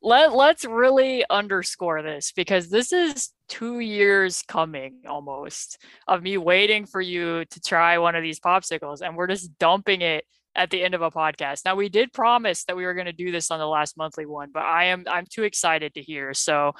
Let 0.02 0.34
let's 0.34 0.66
really 0.66 1.24
underscore 1.30 2.02
this 2.02 2.30
because 2.32 2.68
this 2.68 2.92
is 2.92 3.30
two 3.48 3.80
years 3.80 4.42
coming 4.46 5.00
almost 5.08 5.82
of 6.06 6.22
me 6.22 6.36
waiting 6.36 6.84
for 6.84 7.00
you 7.00 7.46
to 7.46 7.60
try 7.60 7.96
one 7.96 8.14
of 8.14 8.22
these 8.22 8.38
popsicles, 8.38 9.00
and 9.00 9.16
we're 9.16 9.28
just 9.28 9.58
dumping 9.58 10.02
it 10.02 10.26
at 10.54 10.68
the 10.70 10.82
end 10.82 10.94
of 10.94 11.00
a 11.00 11.10
podcast. 11.10 11.64
Now 11.64 11.74
we 11.74 11.88
did 11.88 12.12
promise 12.12 12.64
that 12.64 12.76
we 12.76 12.84
were 12.84 12.94
going 12.94 13.06
to 13.06 13.12
do 13.12 13.32
this 13.32 13.50
on 13.50 13.58
the 13.58 13.66
last 13.66 13.96
monthly 13.96 14.26
one, 14.26 14.50
but 14.52 14.62
I 14.64 14.84
am 14.86 15.04
I'm 15.08 15.24
too 15.24 15.44
excited 15.44 15.94
to 15.94 16.02
hear. 16.02 16.34
So 16.34 16.72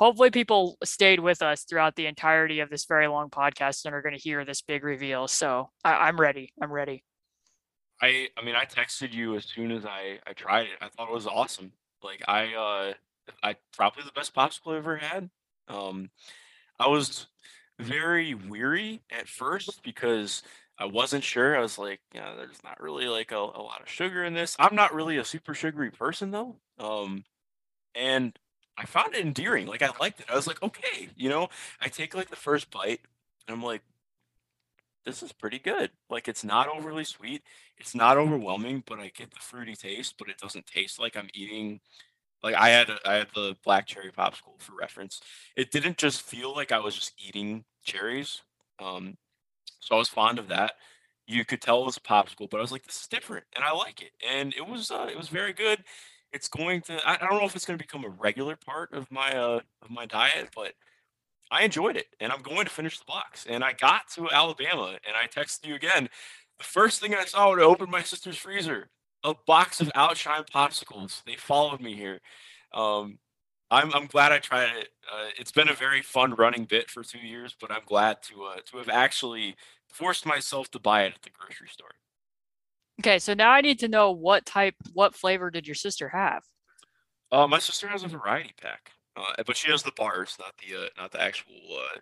hopefully 0.00 0.30
people 0.30 0.78
stayed 0.82 1.20
with 1.20 1.42
us 1.42 1.62
throughout 1.62 1.94
the 1.94 2.06
entirety 2.06 2.60
of 2.60 2.70
this 2.70 2.86
very 2.86 3.06
long 3.06 3.28
podcast 3.28 3.84
and 3.84 3.94
are 3.94 4.02
going 4.02 4.16
to 4.16 4.20
hear 4.20 4.44
this 4.44 4.62
big 4.62 4.82
reveal. 4.82 5.28
So 5.28 5.70
I, 5.84 6.08
I'm 6.08 6.18
ready. 6.18 6.52
I'm 6.60 6.72
ready. 6.72 7.04
I 8.02 8.28
I 8.36 8.42
mean 8.42 8.56
I 8.56 8.64
texted 8.64 9.12
you 9.12 9.36
as 9.36 9.44
soon 9.44 9.70
as 9.70 9.84
I 9.84 10.18
I 10.26 10.32
tried 10.32 10.66
it. 10.66 10.78
I 10.80 10.88
thought 10.88 11.10
it 11.10 11.14
was 11.14 11.26
awesome. 11.26 11.72
Like 12.02 12.22
I 12.26 12.54
uh 12.54 12.94
I 13.42 13.56
probably 13.76 14.04
the 14.04 14.12
best 14.12 14.34
popsicle 14.34 14.72
I 14.72 14.78
ever 14.78 14.96
had. 14.96 15.28
Um 15.68 16.10
I 16.78 16.88
was 16.88 17.26
very 17.78 18.34
weary 18.34 19.02
at 19.10 19.28
first 19.28 19.82
because 19.82 20.42
I 20.78 20.86
wasn't 20.86 21.24
sure. 21.24 21.54
I 21.54 21.60
was 21.60 21.78
like, 21.78 22.00
yeah, 22.14 22.32
there's 22.36 22.64
not 22.64 22.80
really 22.80 23.04
like 23.04 23.32
a, 23.32 23.36
a 23.36 23.60
lot 23.60 23.82
of 23.82 23.88
sugar 23.90 24.24
in 24.24 24.32
this. 24.32 24.56
I'm 24.58 24.74
not 24.74 24.94
really 24.94 25.18
a 25.18 25.24
super 25.26 25.52
sugary 25.52 25.90
person 25.90 26.30
though. 26.30 26.56
Um 26.78 27.24
and 27.94 28.38
I 28.80 28.86
found 28.86 29.14
it 29.14 29.24
endearing. 29.24 29.66
Like 29.66 29.82
I 29.82 29.90
liked 30.00 30.20
it. 30.20 30.26
I 30.30 30.34
was 30.34 30.46
like, 30.46 30.62
okay, 30.62 31.08
you 31.16 31.28
know, 31.28 31.48
I 31.80 31.88
take 31.88 32.14
like 32.14 32.30
the 32.30 32.36
first 32.36 32.70
bite 32.70 33.00
and 33.46 33.54
I'm 33.54 33.62
like, 33.62 33.82
this 35.04 35.22
is 35.22 35.32
pretty 35.32 35.58
good. 35.58 35.90
Like 36.08 36.28
it's 36.28 36.44
not 36.44 36.68
overly 36.68 37.04
sweet, 37.04 37.42
it's 37.78 37.94
not 37.94 38.16
overwhelming, 38.18 38.82
but 38.86 38.98
I 38.98 39.10
get 39.14 39.30
the 39.32 39.40
fruity 39.40 39.74
taste, 39.74 40.14
but 40.18 40.28
it 40.28 40.38
doesn't 40.38 40.66
taste 40.66 40.98
like 41.00 41.16
I'm 41.16 41.28
eating. 41.34 41.80
Like 42.42 42.54
I 42.54 42.70
had 42.70 42.90
a, 42.90 42.98
I 43.04 43.14
had 43.14 43.28
the 43.34 43.56
black 43.64 43.86
cherry 43.86 44.12
popsicle 44.12 44.58
for 44.58 44.74
reference. 44.78 45.20
It 45.56 45.70
didn't 45.70 45.98
just 45.98 46.22
feel 46.22 46.54
like 46.54 46.72
I 46.72 46.80
was 46.80 46.94
just 46.94 47.12
eating 47.18 47.64
cherries. 47.84 48.42
Um, 48.78 49.16
so 49.80 49.96
I 49.96 49.98
was 49.98 50.08
fond 50.08 50.38
of 50.38 50.48
that. 50.48 50.72
You 51.26 51.44
could 51.44 51.62
tell 51.62 51.82
it 51.82 51.86
was 51.86 51.96
a 51.98 52.00
popsicle, 52.00 52.50
but 52.50 52.58
I 52.58 52.62
was 52.62 52.72
like, 52.72 52.84
this 52.84 53.02
is 53.02 53.08
different, 53.08 53.44
and 53.54 53.64
I 53.64 53.72
like 53.72 54.02
it. 54.02 54.12
And 54.28 54.54
it 54.54 54.66
was 54.66 54.90
uh, 54.90 55.08
it 55.10 55.16
was 55.18 55.28
very 55.28 55.52
good. 55.52 55.84
It's 56.32 56.48
going 56.48 56.80
to 56.82 56.94
I, 57.08 57.14
I 57.14 57.28
don't 57.28 57.40
know 57.40 57.46
if 57.46 57.56
it's 57.56 57.66
going 57.66 57.78
to 57.78 57.84
become 57.84 58.04
a 58.04 58.08
regular 58.08 58.56
part 58.56 58.92
of 58.92 59.10
my 59.10 59.32
uh 59.32 59.60
of 59.82 59.90
my 59.90 60.06
diet, 60.06 60.50
but 60.54 60.74
I 61.50 61.64
enjoyed 61.64 61.96
it 61.96 62.06
and 62.20 62.32
I'm 62.32 62.42
going 62.42 62.64
to 62.64 62.70
finish 62.70 62.98
the 62.98 63.04
box. 63.06 63.46
And 63.48 63.64
I 63.64 63.72
got 63.72 64.08
to 64.14 64.30
Alabama 64.30 64.98
and 65.06 65.16
I 65.16 65.26
texted 65.26 65.66
you 65.66 65.74
again. 65.74 66.08
The 66.58 66.64
first 66.64 67.00
thing 67.00 67.14
I 67.14 67.24
saw 67.24 67.50
when 67.50 67.60
I 67.60 67.62
opened 67.62 67.90
my 67.90 68.02
sister's 68.02 68.36
freezer, 68.36 68.88
a 69.24 69.34
box 69.46 69.80
of 69.80 69.90
Outshine 69.94 70.44
popsicles. 70.44 71.22
They 71.24 71.36
followed 71.36 71.80
me 71.80 71.94
here. 71.94 72.20
Um, 72.72 73.18
I'm, 73.70 73.92
I'm 73.94 74.06
glad 74.06 74.32
I 74.32 74.38
tried 74.38 74.76
it. 74.76 74.88
Uh, 75.12 75.28
it's 75.38 75.52
been 75.52 75.68
a 75.68 75.74
very 75.74 76.02
fun 76.02 76.34
running 76.34 76.64
bit 76.64 76.90
for 76.90 77.04
two 77.04 77.18
years, 77.18 77.54
but 77.60 77.70
I'm 77.70 77.82
glad 77.86 78.22
to 78.24 78.44
uh, 78.44 78.56
to 78.66 78.78
have 78.78 78.88
actually 78.88 79.56
forced 79.88 80.26
myself 80.26 80.70
to 80.72 80.78
buy 80.78 81.04
it 81.04 81.14
at 81.14 81.22
the 81.22 81.30
grocery 81.30 81.68
store. 81.68 81.90
Okay, 83.00 83.18
so 83.18 83.34
now 83.34 83.50
I 83.50 83.60
need 83.60 83.78
to 83.80 83.88
know 83.88 84.10
what 84.12 84.46
type, 84.46 84.74
what 84.92 85.14
flavor 85.14 85.50
did 85.50 85.66
your 85.66 85.74
sister 85.74 86.10
have? 86.10 86.44
Uh, 87.32 87.46
my 87.46 87.58
sister 87.58 87.88
has 87.88 88.02
a 88.02 88.08
variety 88.08 88.52
pack. 88.60 88.92
Uh, 89.16 89.42
but 89.46 89.56
she 89.56 89.70
has 89.70 89.82
the 89.82 89.92
bars, 89.96 90.36
not 90.38 90.54
the 90.58 90.84
uh, 90.84 90.88
not 90.96 91.10
the 91.10 91.20
actual 91.20 91.54
uh, 91.72 91.98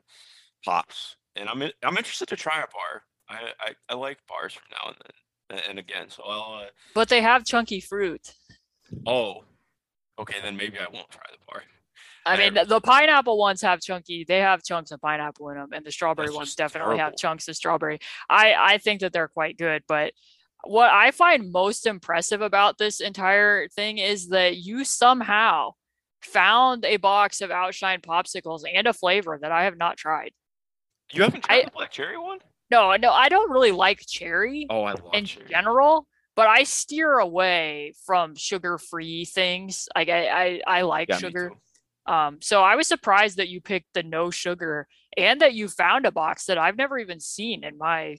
pops. 0.65 1.17
And 1.37 1.49
I'm 1.49 1.63
in, 1.63 1.73
I'm 1.83 1.97
interested 1.97 2.29
to 2.29 2.37
try 2.37 2.59
a 2.59 2.67
bar. 2.67 3.03
I, 3.29 3.53
I, 3.61 3.73
I 3.89 3.95
like 3.95 4.19
bars 4.29 4.55
from 4.55 4.65
now 4.71 4.89
and 4.89 4.97
then 5.51 5.61
and 5.71 5.79
again. 5.79 6.11
So 6.11 6.23
I'll. 6.25 6.63
Uh, 6.63 6.67
but 6.95 7.09
they 7.09 7.23
have 7.23 7.45
chunky 7.45 7.81
fruit. 7.81 8.35
Oh, 9.07 9.45
okay. 10.19 10.37
Then 10.43 10.57
maybe 10.57 10.79
I 10.79 10.87
won't 10.93 11.11
try 11.11 11.23
the 11.31 11.39
bar. 11.51 11.63
I 12.27 12.37
mean, 12.37 12.55
the, 12.55 12.65
the 12.65 12.81
pineapple 12.81 13.39
ones 13.39 13.63
have 13.63 13.81
chunky. 13.81 14.25
They 14.29 14.41
have 14.41 14.63
chunks 14.63 14.91
of 14.91 15.01
pineapple 15.01 15.49
in 15.49 15.57
them, 15.57 15.71
and 15.73 15.85
the 15.85 15.91
strawberry 15.91 16.31
ones 16.31 16.55
definitely 16.55 16.97
terrible. 16.97 17.05
have 17.05 17.17
chunks 17.17 17.49
of 17.49 17.57
strawberry. 17.57 18.01
I 18.29 18.55
I 18.59 18.79
think 18.79 19.01
that 19.01 19.13
they're 19.15 19.29
quite 19.29 19.57
good, 19.57 19.83
but 19.89 20.13
what 20.65 20.91
I 20.91 21.11
find 21.11 21.53
most 21.53 21.87
impressive 21.87 22.41
about 22.43 22.79
this 22.79 23.01
entire 23.01 23.69
thing 23.69 23.99
is 23.99 24.29
that 24.29 24.57
you 24.57 24.85
somehow 24.85 25.73
found 26.23 26.85
a 26.85 26.97
box 26.97 27.41
of 27.41 27.51
Outshine 27.51 28.01
popsicles 28.01 28.63
and 28.73 28.87
a 28.87 28.93
flavor 28.93 29.39
that 29.41 29.53
I 29.53 29.65
have 29.65 29.77
not 29.77 29.97
tried. 29.97 30.33
You 31.13 31.23
haven't 31.23 31.45
tried 31.45 31.61
I, 31.61 31.65
the 31.65 31.71
black 31.71 31.91
cherry 31.91 32.19
one? 32.19 32.39
No, 32.71 32.95
no, 32.97 33.13
I 33.13 33.29
don't 33.29 33.51
really 33.51 33.73
like 33.73 34.01
cherry. 34.07 34.67
Oh, 34.69 34.83
I 34.83 34.93
love 34.93 35.15
in 35.15 35.25
cherry. 35.25 35.47
general, 35.49 36.07
but 36.37 36.49
I 36.49 36.65
steer 36.65 37.19
away 37.19 37.95
from 38.05 38.35
sugar-free 38.37 39.25
things. 39.27 39.89
Like 39.97 40.09
I, 40.09 40.29
I, 40.29 40.61
I 40.67 40.83
like 40.83 41.09
yeah, 41.09 41.19
sugar. 41.19 41.53
Um, 42.07 42.39
so 42.43 42.63
I 42.63 42.77
was 42.77 42.87
surprised 42.87 43.37
that 43.37 43.49
you 43.49 43.61
picked 43.61 43.95
the 43.95 44.03
no 44.03 44.31
sugar 44.31 44.87
and 45.17 45.41
that 45.41 45.55
you 45.55 45.69
found 45.69 46.05
a 46.05 46.13
box 46.13 46.47
that 46.47 46.59
I've 46.59 46.77
never 46.77 46.99
even 46.99 47.21
seen 47.21 47.65
in 47.65 47.79
my 47.79 48.17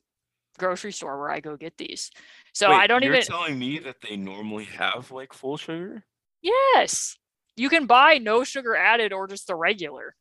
grocery 0.59 0.91
store 0.91 1.19
where 1.19 1.31
I 1.31 1.39
go 1.39 1.57
get 1.57 1.77
these. 1.77 2.11
So 2.53 2.69
Wait, 2.69 2.75
I 2.75 2.87
don't 2.87 3.03
you're 3.03 3.15
even 3.15 3.25
telling 3.25 3.57
me 3.57 3.79
that 3.79 3.97
they 4.01 4.15
normally 4.15 4.65
have 4.65 5.11
like 5.11 5.33
full 5.33 5.57
sugar? 5.57 6.03
Yes. 6.41 7.17
You 7.55 7.69
can 7.69 7.87
buy 7.87 8.19
no 8.19 8.43
sugar 8.43 8.75
added 8.75 9.11
or 9.11 9.27
just 9.27 9.47
the 9.47 9.55
regular. 9.55 10.15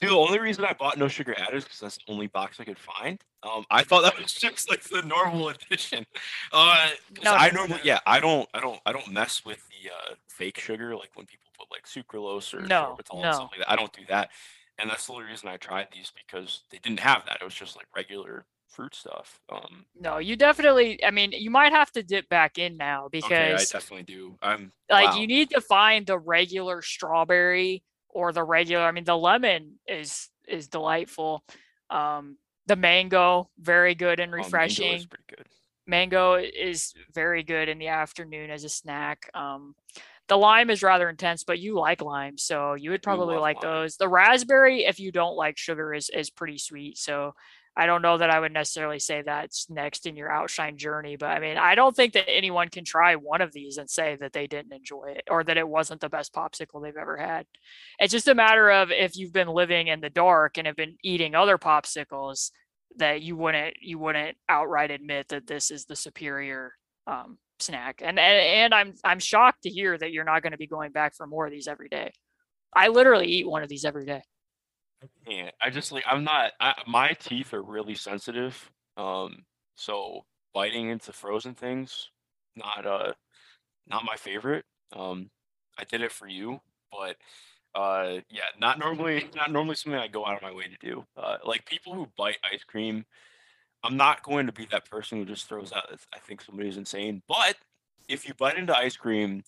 Dude, 0.00 0.10
the 0.10 0.16
only 0.16 0.40
reason 0.40 0.64
I 0.64 0.72
bought 0.72 0.98
no 0.98 1.06
sugar 1.06 1.32
added 1.38 1.58
is 1.58 1.64
because 1.64 1.78
that's 1.78 1.96
the 1.96 2.12
only 2.12 2.26
box 2.26 2.58
I 2.58 2.64
could 2.64 2.78
find. 2.78 3.20
Um, 3.44 3.64
I 3.70 3.84
thought 3.84 4.02
that 4.02 4.18
was 4.20 4.32
just 4.32 4.68
like 4.68 4.82
the 4.82 5.02
normal 5.02 5.50
edition. 5.50 6.04
Uh, 6.52 6.88
no, 7.24 7.32
I 7.32 7.50
normally, 7.50 7.80
yeah, 7.84 8.00
I 8.04 8.18
don't, 8.18 8.48
I 8.52 8.60
don't, 8.60 8.80
I 8.84 8.92
don't 8.92 9.12
mess 9.12 9.44
with 9.44 9.62
the 9.68 9.90
uh, 9.90 10.14
fake 10.26 10.58
sugar 10.58 10.96
like 10.96 11.10
when 11.14 11.26
people 11.26 11.46
put 11.56 11.68
like 11.70 11.86
sucralose 11.86 12.52
or 12.52 12.62
no, 12.62 12.96
sorbitol 12.98 13.22
no. 13.22 13.26
and 13.26 13.34
stuff 13.34 13.50
like 13.52 13.60
that. 13.60 13.70
I 13.70 13.76
don't 13.76 13.92
do 13.92 14.02
that, 14.08 14.30
and 14.78 14.90
that's 14.90 15.06
the 15.06 15.12
only 15.12 15.26
reason 15.26 15.48
I 15.48 15.56
tried 15.56 15.86
these 15.92 16.12
because 16.26 16.62
they 16.72 16.78
didn't 16.78 17.00
have 17.00 17.24
that. 17.26 17.38
It 17.40 17.44
was 17.44 17.54
just 17.54 17.76
like 17.76 17.86
regular 17.94 18.44
fruit 18.72 18.94
stuff. 18.94 19.40
Um, 19.50 19.84
No, 19.94 20.18
you 20.18 20.36
definitely. 20.36 21.04
I 21.04 21.10
mean, 21.10 21.32
you 21.32 21.50
might 21.50 21.72
have 21.72 21.92
to 21.92 22.02
dip 22.02 22.28
back 22.28 22.58
in 22.58 22.76
now 22.76 23.08
okay, 23.12 23.52
I 23.52 23.56
definitely 23.58 24.04
do. 24.04 24.36
I'm 24.42 24.72
like 24.90 25.10
wow. 25.10 25.16
you 25.16 25.26
need 25.26 25.50
to 25.50 25.60
find 25.60 26.06
the 26.06 26.18
regular 26.18 26.82
strawberry 26.82 27.82
or 28.08 28.32
the 28.32 28.44
regular. 28.44 28.84
I 28.84 28.92
mean, 28.92 29.04
the 29.04 29.16
lemon 29.16 29.78
is 29.86 30.28
is 30.48 30.68
delightful. 30.68 31.44
Um, 31.90 32.38
the 32.66 32.76
mango, 32.76 33.50
very 33.58 33.94
good 33.94 34.20
and 34.20 34.32
Oh, 34.38 34.48
mango 34.50 34.94
is 34.94 35.04
refreshing. 35.04 35.06
pretty 35.08 35.24
good. 35.36 35.46
mango 35.86 36.34
is 36.34 36.94
very 37.12 37.42
good 37.42 37.68
in 37.68 37.78
the 37.78 37.88
afternoon 37.88 38.50
as 38.50 38.64
a 38.64 38.68
snack. 38.68 39.28
Um, 39.34 39.74
the 40.28 40.36
lime 40.38 40.70
is 40.70 40.82
rather 40.82 41.08
intense, 41.10 41.44
but 41.44 41.58
you 41.58 41.74
like 41.78 42.00
lime, 42.00 42.38
so 42.38 42.74
you 42.74 42.90
would 42.90 43.02
probably 43.02 43.36
like 43.36 43.62
lime. 43.62 43.62
those. 43.62 43.96
The 43.96 44.08
raspberry, 44.08 44.84
if 44.84 45.00
you 45.00 45.12
don't 45.12 45.36
like 45.36 45.58
sugar, 45.58 45.92
is 45.92 46.08
is 46.10 46.30
pretty 46.30 46.58
sweet. 46.58 46.96
So 46.98 47.34
I 47.74 47.86
don't 47.86 48.02
know 48.02 48.18
that 48.18 48.28
I 48.28 48.38
would 48.38 48.52
necessarily 48.52 48.98
say 48.98 49.22
that's 49.22 49.70
next 49.70 50.06
in 50.06 50.14
your 50.14 50.30
outshine 50.30 50.76
journey, 50.76 51.16
but 51.16 51.30
I 51.30 51.40
mean, 51.40 51.56
I 51.56 51.74
don't 51.74 51.96
think 51.96 52.12
that 52.12 52.28
anyone 52.28 52.68
can 52.68 52.84
try 52.84 53.16
one 53.16 53.40
of 53.40 53.52
these 53.52 53.78
and 53.78 53.88
say 53.88 54.16
that 54.20 54.34
they 54.34 54.46
didn't 54.46 54.74
enjoy 54.74 55.14
it 55.16 55.24
or 55.30 55.42
that 55.44 55.56
it 55.56 55.66
wasn't 55.66 56.02
the 56.02 56.10
best 56.10 56.34
popsicle 56.34 56.82
they've 56.82 56.96
ever 56.96 57.16
had. 57.16 57.46
It's 57.98 58.12
just 58.12 58.28
a 58.28 58.34
matter 58.34 58.70
of 58.70 58.90
if 58.90 59.16
you've 59.16 59.32
been 59.32 59.48
living 59.48 59.86
in 59.86 60.02
the 60.02 60.10
dark 60.10 60.58
and 60.58 60.66
have 60.66 60.76
been 60.76 60.96
eating 61.02 61.34
other 61.34 61.56
popsicles 61.56 62.50
that 62.96 63.22
you 63.22 63.36
wouldn't 63.36 63.76
you 63.80 63.98
wouldn't 63.98 64.36
outright 64.50 64.90
admit 64.90 65.28
that 65.28 65.46
this 65.46 65.70
is 65.70 65.86
the 65.86 65.96
superior 65.96 66.74
um, 67.06 67.38
snack. 67.58 68.02
And, 68.04 68.18
and 68.18 68.38
and 68.38 68.74
I'm 68.74 68.94
I'm 69.02 69.18
shocked 69.18 69.62
to 69.62 69.70
hear 69.70 69.96
that 69.96 70.12
you're 70.12 70.24
not 70.24 70.42
going 70.42 70.52
to 70.52 70.58
be 70.58 70.66
going 70.66 70.92
back 70.92 71.14
for 71.16 71.26
more 71.26 71.46
of 71.46 71.52
these 71.52 71.68
every 71.68 71.88
day. 71.88 72.12
I 72.74 72.88
literally 72.88 73.28
eat 73.28 73.48
one 73.48 73.62
of 73.62 73.68
these 73.68 73.84
every 73.84 74.04
day. 74.04 74.22
Can't. 75.26 75.54
I 75.60 75.70
just 75.70 75.92
like 75.92 76.04
I'm 76.06 76.24
not. 76.24 76.52
I, 76.60 76.74
my 76.86 77.12
teeth 77.12 77.54
are 77.54 77.62
really 77.62 77.94
sensitive. 77.94 78.70
Um, 78.96 79.44
so 79.74 80.24
biting 80.54 80.90
into 80.90 81.12
frozen 81.12 81.54
things, 81.54 82.10
not 82.56 82.86
uh, 82.86 83.12
not 83.86 84.04
my 84.04 84.16
favorite. 84.16 84.64
Um, 84.94 85.30
I 85.78 85.84
did 85.84 86.02
it 86.02 86.12
for 86.12 86.28
you, 86.28 86.60
but 86.90 87.16
uh, 87.74 88.18
yeah, 88.30 88.50
not 88.58 88.78
normally. 88.78 89.28
Not 89.34 89.50
normally 89.50 89.76
something 89.76 89.98
I 89.98 90.08
go 90.08 90.26
out 90.26 90.36
of 90.36 90.42
my 90.42 90.52
way 90.52 90.64
to 90.64 90.86
do. 90.86 91.04
Uh, 91.16 91.38
like 91.44 91.66
people 91.66 91.94
who 91.94 92.08
bite 92.16 92.38
ice 92.52 92.64
cream, 92.64 93.04
I'm 93.82 93.96
not 93.96 94.22
going 94.22 94.46
to 94.46 94.52
be 94.52 94.66
that 94.70 94.88
person 94.88 95.18
who 95.18 95.24
just 95.24 95.48
throws 95.48 95.72
out. 95.72 95.88
I 96.14 96.18
think 96.18 96.42
somebody's 96.42 96.76
insane. 96.76 97.22
But 97.28 97.56
if 98.08 98.26
you 98.28 98.34
bite 98.34 98.58
into 98.58 98.76
ice 98.76 98.96
cream, 98.96 99.42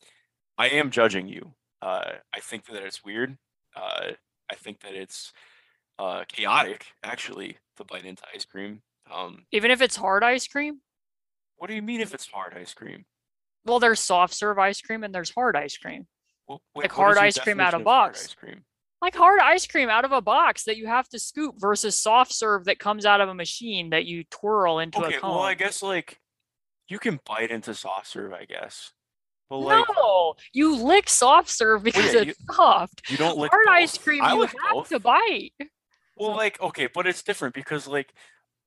I 0.56 0.68
am 0.68 0.90
judging 0.90 1.28
you. 1.28 1.52
Uh, 1.82 2.12
I 2.32 2.40
think 2.40 2.66
that 2.66 2.82
it's 2.82 3.04
weird. 3.04 3.36
Uh, 3.76 4.12
I 4.50 4.54
think 4.56 4.80
that 4.80 4.94
it's 4.94 5.32
uh, 5.98 6.24
chaotic 6.28 6.86
actually 7.02 7.58
to 7.76 7.84
bite 7.84 8.04
into 8.04 8.22
ice 8.34 8.44
cream. 8.44 8.82
Um, 9.12 9.44
Even 9.52 9.70
if 9.70 9.80
it's 9.82 9.96
hard 9.96 10.22
ice 10.24 10.46
cream, 10.46 10.80
what 11.56 11.68
do 11.68 11.74
you 11.74 11.82
mean 11.82 12.00
if 12.00 12.14
it's 12.14 12.26
hard 12.26 12.54
ice 12.56 12.74
cream? 12.74 13.04
well, 13.66 13.78
there's 13.80 14.00
soft 14.00 14.34
serve 14.34 14.58
ice 14.58 14.82
cream 14.82 15.04
and 15.04 15.14
there's 15.14 15.30
hard 15.30 15.56
ice 15.56 15.76
cream. 15.78 16.06
Well, 16.46 16.60
Like 16.74 16.92
hard 16.92 17.16
ice 17.16 17.38
cream 17.38 17.60
out 17.60 17.68
of 17.72 17.78
hard 17.78 17.84
box. 17.84 18.24
Ice 18.24 18.34
cream. 18.34 18.64
Like 19.00 19.14
hard 19.14 19.40
ice 19.40 19.66
cream 19.66 19.88
out 19.88 20.04
of 20.04 20.12
a 20.12 20.20
box 20.20 20.64
that 20.64 20.76
you 20.76 20.86
have 20.86 21.08
to 21.10 21.18
scoop 21.18 21.54
versus 21.58 21.98
soft 21.98 22.32
serve 22.34 22.66
that 22.66 22.78
comes 22.78 23.06
out 23.06 23.22
of 23.22 23.28
a 23.30 23.34
machine 23.34 23.90
that 23.90 24.04
you 24.04 24.24
twirl 24.30 24.78
into 24.80 24.98
Okay, 24.98 25.16
a 25.16 25.20
cone. 25.20 25.30
well, 25.30 25.40
I 25.40 25.54
guess 25.54 25.82
like 25.82 26.20
you 26.88 26.98
can 26.98 27.20
bite 27.24 27.50
into 27.50 27.74
soft 27.74 28.06
serve, 28.08 28.32
I 28.34 28.44
guess. 28.44 28.92
But 29.50 29.58
like 29.58 29.84
no, 29.96 30.34
you 30.52 30.76
lick 30.82 31.08
soft 31.08 31.50
serve 31.50 31.82
because 31.82 32.14
yeah, 32.14 32.22
it's 32.22 32.38
soft. 32.54 33.02
you 33.10 33.16
don't 33.16 33.36
lick 33.38 33.50
Hard 33.52 33.66
ice 33.68 33.96
cream, 33.98 34.22
I 34.22 34.34
you 34.34 34.40
have 34.42 34.54
both. 34.72 34.88
to 34.88 34.98
bite. 34.98 35.52
Well, 36.16 36.34
like 36.36 36.60
okay, 36.60 36.88
but 36.92 37.06
it's 37.06 37.22
different 37.22 37.54
because 37.54 37.86
like 37.86 38.12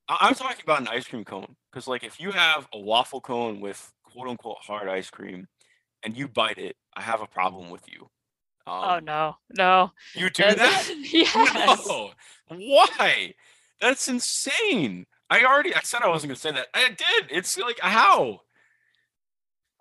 I- 0.08 0.18
I'm 0.20 0.34
talking 0.34 0.62
about 0.62 0.80
an 0.80 0.88
ice 0.88 1.06
cream 1.06 1.24
cone. 1.24 1.56
Because 1.70 1.86
like 1.88 2.04
if 2.04 2.20
you 2.20 2.30
have 2.30 2.68
a 2.72 2.78
waffle 2.78 3.20
cone 3.20 3.60
with 3.60 3.92
quote 4.04 4.28
unquote 4.28 4.58
hard 4.60 4.88
ice 4.88 5.10
cream, 5.10 5.48
and 6.02 6.16
you 6.16 6.28
bite 6.28 6.58
it, 6.58 6.76
I 6.94 7.02
have 7.02 7.20
a 7.20 7.26
problem 7.26 7.70
with 7.70 7.82
you. 7.92 8.08
Um, 8.66 8.84
oh 8.84 8.98
no, 9.00 9.36
no. 9.56 9.92
You 10.14 10.30
do 10.30 10.44
Uh, 10.44 10.54
that? 10.54 10.94
yes. 11.12 11.86
No. 11.88 12.10
Why? 12.48 13.34
That's 13.80 14.08
insane. 14.08 15.06
I 15.30 15.44
already 15.44 15.74
I 15.74 15.80
said 15.80 16.02
I 16.02 16.08
wasn't 16.08 16.30
gonna 16.30 16.38
say 16.38 16.52
that. 16.52 16.68
I 16.74 16.88
did. 16.88 17.30
It's 17.30 17.58
like 17.58 17.78
how? 17.80 18.40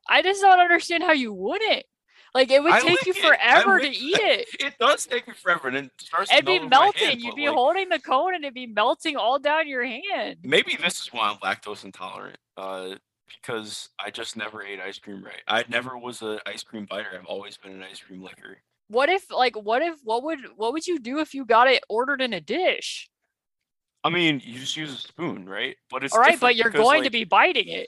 I 0.10 0.22
just 0.22 0.42
don't 0.42 0.60
understand 0.60 1.04
how 1.04 1.14
you 1.14 1.34
wouldn't. 1.34 1.84
Like 2.34 2.52
it 2.52 2.62
would 2.62 2.74
I 2.74 2.82
take 2.82 3.06
you 3.06 3.14
it. 3.16 3.22
Forever 3.22 3.80
to 3.80 3.88
eat 3.88 4.20
it. 4.20 4.48
It 4.60 4.74
does 4.80 5.06
take 5.06 5.28
me 5.28 5.34
forever, 5.34 5.70
and 5.70 5.78
it 5.78 5.92
starts 6.00 6.30
to 6.30 6.36
It'd 6.36 6.46
be 6.46 6.60
melt 6.60 6.70
melting. 6.70 7.08
hand, 7.08 7.22
You'd 7.22 7.36
be 7.36 7.48
like, 7.48 7.56
holding 7.56 7.90
the 7.90 8.00
cone 8.00 8.36
and 8.36 8.44
it'd 8.44 8.54
be 8.54 8.68
melting 8.68 9.16
all 9.16 9.40
down 9.40 9.68
your 9.68 9.86
hand. 9.86 10.38
Maybe 10.44 10.78
this 10.80 11.02
is 11.02 11.14
why 11.14 11.30
I'm 11.30 11.38
lactose 11.38 11.84
intolerant. 11.84 12.38
Uh, 12.56 12.96
because 13.42 13.90
I 14.00 14.10
just 14.10 14.38
never 14.38 14.64
ate 14.64 14.80
ice 14.80 15.00
cream 15.00 15.24
right. 15.24 15.42
I 15.48 15.64
never 15.68 15.98
was 15.98 16.22
an 16.22 16.40
ice 16.46 16.64
cream 16.64 16.86
biter. 16.90 17.10
I've 17.14 17.26
always 17.26 17.58
been 17.58 17.74
an 17.74 17.84
ice 17.84 18.00
cream 18.00 18.22
licker. 18.22 18.58
What 18.90 19.10
if 19.10 19.30
like 19.32 19.56
what 19.56 19.82
if 19.82 20.00
what 20.04 20.24
would 20.24 20.40
what 20.56 20.74
would 20.74 20.88
you 20.88 21.00
do 21.00 21.20
if 21.20 21.34
you 21.34 21.46
got 21.46 21.68
it 21.68 21.84
ordered 21.90 22.22
in 22.22 22.34
a 22.34 22.42
dish? 22.42 23.10
I 24.04 24.10
mean, 24.10 24.42
you 24.46 24.60
just 24.60 24.78
use 24.78 24.94
a 24.94 24.98
spoon, 24.98 25.50
right? 25.50 25.76
But 25.90 26.04
it's 26.04 26.14
All 26.14 26.22
right, 26.22 26.40
but 26.40 26.56
you're 26.56 26.72
because, 26.72 26.86
going 26.86 27.04
to 27.04 27.10
be 27.10 27.26
biting 27.26 27.68
it. 27.68 27.88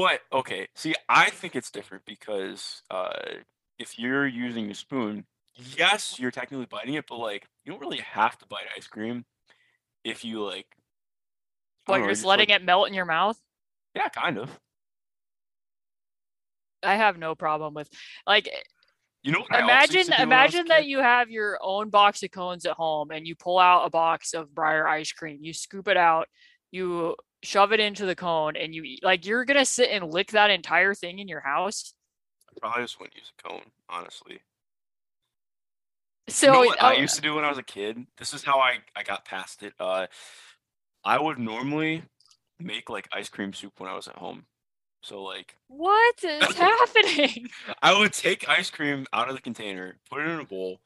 But 0.00 0.20
okay, 0.32 0.66
see, 0.74 0.94
I 1.10 1.28
think 1.28 1.54
it's 1.54 1.70
different 1.70 2.06
because 2.06 2.80
uh, 2.90 3.12
if 3.78 3.98
you're 3.98 4.26
using 4.26 4.70
a 4.70 4.74
spoon, 4.74 5.26
yes, 5.76 6.18
you're 6.18 6.30
technically 6.30 6.64
biting 6.64 6.94
it, 6.94 7.04
but 7.06 7.18
like 7.18 7.46
you 7.66 7.72
don't 7.72 7.82
really 7.82 7.98
have 7.98 8.38
to 8.38 8.46
bite 8.46 8.64
ice 8.74 8.86
cream 8.86 9.26
if 10.02 10.24
you 10.24 10.42
like. 10.42 10.64
But 11.86 11.96
you're 11.96 12.06
know, 12.06 12.12
just 12.12 12.24
letting 12.24 12.48
like, 12.48 12.62
it 12.62 12.64
melt 12.64 12.88
in 12.88 12.94
your 12.94 13.04
mouth. 13.04 13.38
Yeah, 13.94 14.08
kind 14.08 14.38
of. 14.38 14.58
I 16.82 16.96
have 16.96 17.18
no 17.18 17.34
problem 17.34 17.74
with 17.74 17.90
like 18.26 18.48
You 19.22 19.32
know 19.32 19.40
what? 19.40 19.60
Imagine 19.60 19.96
used 19.96 20.12
to 20.12 20.16
do 20.16 20.28
when 20.28 20.32
I 20.32 20.46
was 20.46 20.54
a 20.54 20.58
imagine 20.60 20.68
that 20.68 20.86
you 20.86 21.00
have 21.00 21.28
your 21.28 21.58
own 21.60 21.90
box 21.90 22.22
of 22.22 22.30
cones 22.30 22.64
at 22.64 22.72
home 22.72 23.10
and 23.10 23.26
you 23.26 23.36
pull 23.36 23.58
out 23.58 23.84
a 23.84 23.90
box 23.90 24.32
of 24.32 24.48
Breyers 24.48 24.86
ice 24.86 25.12
cream. 25.12 25.40
You 25.42 25.52
scoop 25.52 25.88
it 25.88 25.98
out, 25.98 26.26
you 26.70 27.16
shove 27.42 27.72
it 27.72 27.80
into 27.80 28.06
the 28.06 28.14
cone, 28.14 28.56
and 28.56 28.74
you 28.74 28.82
eat. 28.84 29.02
Like 29.02 29.26
you're 29.26 29.44
gonna 29.44 29.64
sit 29.64 29.90
and 29.90 30.12
lick 30.12 30.32
that 30.32 30.50
entire 30.50 30.94
thing 30.94 31.18
in 31.18 31.28
your 31.28 31.40
house. 31.40 31.94
I 32.48 32.58
probably 32.60 32.84
just 32.84 32.98
wouldn't 32.98 33.16
use 33.16 33.32
a 33.38 33.48
cone, 33.48 33.70
honestly. 33.88 34.40
So 36.28 36.46
you 36.46 36.52
know 36.52 36.58
what 36.60 36.82
I 36.82 36.96
uh, 36.96 37.00
used 37.00 37.16
to 37.16 37.22
do 37.22 37.34
when 37.34 37.44
I 37.44 37.48
was 37.48 37.58
a 37.58 37.62
kid? 37.62 38.06
This 38.18 38.32
is 38.32 38.44
how 38.44 38.60
I, 38.60 38.78
I 38.94 39.02
got 39.02 39.24
past 39.24 39.62
it. 39.62 39.74
Uh, 39.80 40.06
I 41.04 41.20
would 41.20 41.38
normally 41.38 42.02
make 42.58 42.88
like 42.88 43.08
ice 43.12 43.28
cream 43.28 43.52
soup 43.52 43.72
when 43.78 43.90
I 43.90 43.94
was 43.94 44.06
at 44.06 44.16
home. 44.16 44.44
So 45.02 45.22
like 45.22 45.56
what 45.68 46.22
is 46.22 46.56
happening? 46.56 47.48
I 47.82 47.98
would 47.98 48.12
take 48.12 48.48
ice 48.48 48.70
cream 48.70 49.06
out 49.12 49.28
of 49.28 49.34
the 49.34 49.42
container, 49.42 49.96
put 50.10 50.20
it 50.20 50.28
in 50.28 50.40
a 50.40 50.44
bowl, 50.44 50.80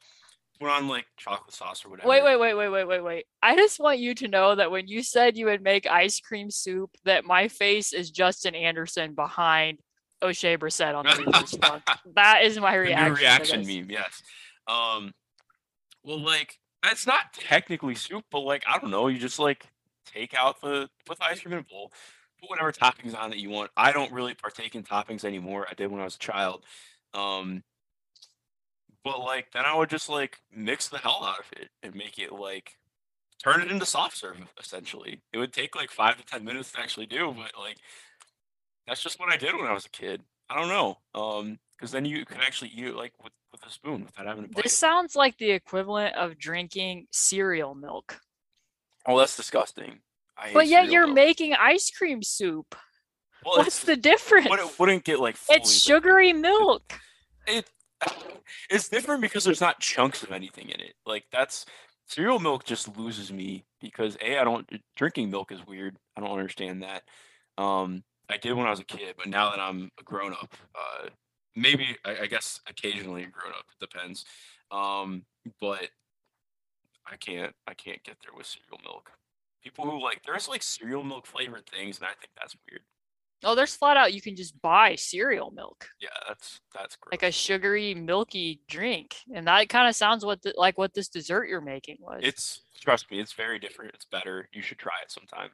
put 0.59 0.69
on 0.69 0.87
like 0.87 1.05
chocolate 1.17 1.53
sauce 1.53 1.85
or 1.85 1.89
whatever. 1.89 2.09
Wait, 2.09 2.23
wait, 2.23 2.39
wait, 2.39 2.53
wait, 2.53 2.69
wait, 2.69 2.87
wait, 2.87 3.03
wait. 3.03 3.25
I 3.41 3.55
just 3.55 3.79
want 3.79 3.99
you 3.99 4.15
to 4.15 4.27
know 4.27 4.55
that 4.55 4.71
when 4.71 4.87
you 4.87 5.03
said 5.03 5.37
you 5.37 5.45
would 5.45 5.61
make 5.61 5.87
ice 5.87 6.19
cream 6.19 6.49
soup, 6.49 6.91
that 7.05 7.25
my 7.25 7.47
face 7.47 7.93
is 7.93 8.11
Justin 8.11 8.55
Anderson 8.55 9.13
behind 9.13 9.79
Oshae 10.23 10.57
Brissett 10.57 10.95
on 10.95 11.05
the. 11.05 11.81
That 12.15 12.43
is 12.43 12.59
my 12.59 12.75
reaction. 12.75 13.15
to 13.15 13.21
reaction 13.21 13.67
meme, 13.67 13.89
yes. 13.89 14.21
Um, 14.67 15.13
well, 16.03 16.19
like 16.19 16.57
it's 16.83 17.07
not 17.07 17.33
technically 17.33 17.95
soup, 17.95 18.23
but 18.31 18.39
like 18.39 18.63
I 18.67 18.77
don't 18.77 18.91
know, 18.91 19.07
you 19.07 19.19
just 19.19 19.39
like 19.39 19.65
take 20.05 20.33
out 20.33 20.61
the 20.61 20.89
put 21.05 21.17
the 21.19 21.25
ice 21.25 21.39
cream 21.41 21.53
in 21.53 21.59
a 21.59 21.63
bowl, 21.63 21.91
put 22.39 22.49
whatever 22.49 22.71
toppings 22.71 23.17
on 23.17 23.29
that 23.31 23.39
you 23.39 23.49
want. 23.49 23.71
I 23.75 23.91
don't 23.91 24.11
really 24.11 24.33
partake 24.33 24.75
in 24.75 24.83
toppings 24.83 25.25
anymore. 25.25 25.67
I 25.69 25.73
did 25.73 25.91
when 25.91 26.01
I 26.01 26.05
was 26.05 26.15
a 26.15 26.19
child. 26.19 26.63
Um, 27.13 27.63
but 29.05 29.19
like 29.21 29.51
then 29.53 29.63
I 29.65 29.77
would 29.77 29.89
just 29.89 30.09
like 30.09 30.41
mix 30.53 30.89
the 30.89 30.97
hell 30.97 31.21
out 31.23 31.39
of 31.39 31.45
it 31.53 31.69
and 31.81 31.95
make 31.95 32.17
it 32.19 32.33
like 32.33 32.73
turn 33.41 33.61
it 33.61 33.71
into 33.71 33.85
soft 33.85 34.17
serve 34.17 34.37
essentially. 34.59 35.21
It 35.31 35.37
would 35.37 35.53
take 35.53 35.75
like 35.75 35.91
five 35.91 36.17
to 36.17 36.25
ten 36.25 36.43
minutes 36.43 36.73
to 36.73 36.81
actually 36.81 37.05
do, 37.05 37.33
but 37.37 37.51
like 37.57 37.77
that's 38.87 39.01
just 39.01 39.19
what 39.19 39.31
I 39.31 39.37
did 39.37 39.55
when 39.55 39.67
I 39.67 39.73
was 39.73 39.85
a 39.85 39.89
kid. 39.89 40.21
I 40.49 40.59
don't 40.59 40.67
know. 40.69 40.97
Um, 41.13 41.59
because 41.77 41.91
then 41.91 42.05
you 42.05 42.25
could 42.25 42.37
actually 42.37 42.71
eat 42.75 42.85
it 42.85 42.95
like 42.95 43.11
with, 43.23 43.33
with 43.51 43.65
a 43.65 43.69
spoon 43.69 44.05
without 44.05 44.25
having 44.25 44.43
to 44.43 44.49
bite. 44.49 44.63
This 44.63 44.73
it. 44.73 44.77
sounds 44.77 45.15
like 45.15 45.37
the 45.37 45.51
equivalent 45.51 46.15
of 46.15 46.37
drinking 46.37 47.07
cereal 47.11 47.75
milk. 47.75 48.19
Oh, 49.05 49.17
that's 49.19 49.35
disgusting. 49.35 49.99
I 50.37 50.53
But 50.53 50.67
yet 50.67 50.89
you're 50.89 51.05
milk. 51.05 51.15
making 51.15 51.53
ice 51.53 51.91
cream 51.91 52.23
soup. 52.23 52.75
Well, 53.45 53.57
What's 53.57 53.83
the 53.83 53.95
difference? 53.97 54.47
But 54.47 54.59
it 54.59 54.79
wouldn't 54.79 55.03
get 55.03 55.19
like 55.19 55.35
It's 55.49 55.71
sugary 55.71 56.33
milk. 56.33 56.99
It 57.45 57.69
it's 58.69 58.89
different 58.89 59.21
because 59.21 59.43
there's 59.43 59.61
not 59.61 59.79
chunks 59.79 60.23
of 60.23 60.31
anything 60.31 60.69
in 60.69 60.79
it. 60.79 60.93
Like 61.05 61.25
that's 61.31 61.65
cereal 62.07 62.39
milk 62.39 62.65
just 62.65 62.97
loses 62.97 63.31
me 63.31 63.65
because 63.81 64.17
a 64.21 64.37
I 64.37 64.43
don't 64.43 64.67
drinking 64.95 65.29
milk 65.29 65.51
is 65.51 65.65
weird. 65.65 65.97
I 66.17 66.21
don't 66.21 66.31
understand 66.31 66.83
that. 66.83 67.03
Um, 67.61 68.03
I 68.29 68.37
did 68.37 68.53
when 68.53 68.67
I 68.67 68.71
was 68.71 68.79
a 68.79 68.85
kid, 68.85 69.15
but 69.17 69.27
now 69.27 69.51
that 69.51 69.59
I'm 69.59 69.91
a 69.99 70.03
grown 70.03 70.33
up, 70.33 70.53
uh, 70.75 71.09
maybe 71.55 71.97
I, 72.03 72.23
I 72.23 72.25
guess 72.25 72.59
occasionally 72.67 73.23
a 73.23 73.27
grown 73.27 73.53
up. 73.53 73.65
It 73.79 73.89
depends. 73.89 74.25
Um, 74.71 75.23
but 75.61 75.89
I 77.05 77.17
can't 77.17 77.53
I 77.67 77.73
can't 77.73 78.03
get 78.03 78.17
there 78.23 78.35
with 78.35 78.47
cereal 78.47 78.81
milk 78.83 79.11
People 79.65 79.85
who 79.85 79.99
like 79.99 80.21
there's 80.23 80.47
like 80.47 80.61
cereal 80.61 81.03
milk 81.03 81.25
flavored 81.25 81.65
things, 81.65 81.97
and 81.97 82.05
I 82.05 82.09
think 82.09 82.29
that's 82.37 82.55
weird. 82.69 82.83
Oh, 83.45 83.53
there's 83.55 83.75
flat 83.75 83.95
out 83.95 84.13
you 84.13 84.21
can 84.21 84.35
just 84.35 84.59
buy 84.61 84.95
cereal 84.95 85.51
milk, 85.51 85.87
Yeah, 86.01 86.09
that's 86.27 86.59
that's 86.73 86.95
gross. 86.95 87.11
like 87.11 87.23
a 87.23 87.31
sugary, 87.31 87.93
milky 87.93 88.61
drink, 88.67 89.15
and 89.33 89.47
that 89.47 89.69
kind 89.69 89.87
of 89.87 89.95
sounds 89.95 90.25
what 90.25 90.41
the, 90.41 90.53
like 90.57 90.77
what 90.77 90.93
this 90.95 91.07
dessert 91.07 91.47
you're 91.47 91.61
making 91.61 91.97
was. 91.99 92.21
It's 92.23 92.63
trust 92.81 93.09
me, 93.11 93.19
it's 93.19 93.33
very 93.33 93.59
different. 93.59 93.93
It's 93.93 94.05
better. 94.05 94.49
You 94.51 94.61
should 94.61 94.79
try 94.79 94.95
it 95.03 95.11
sometime. 95.11 95.51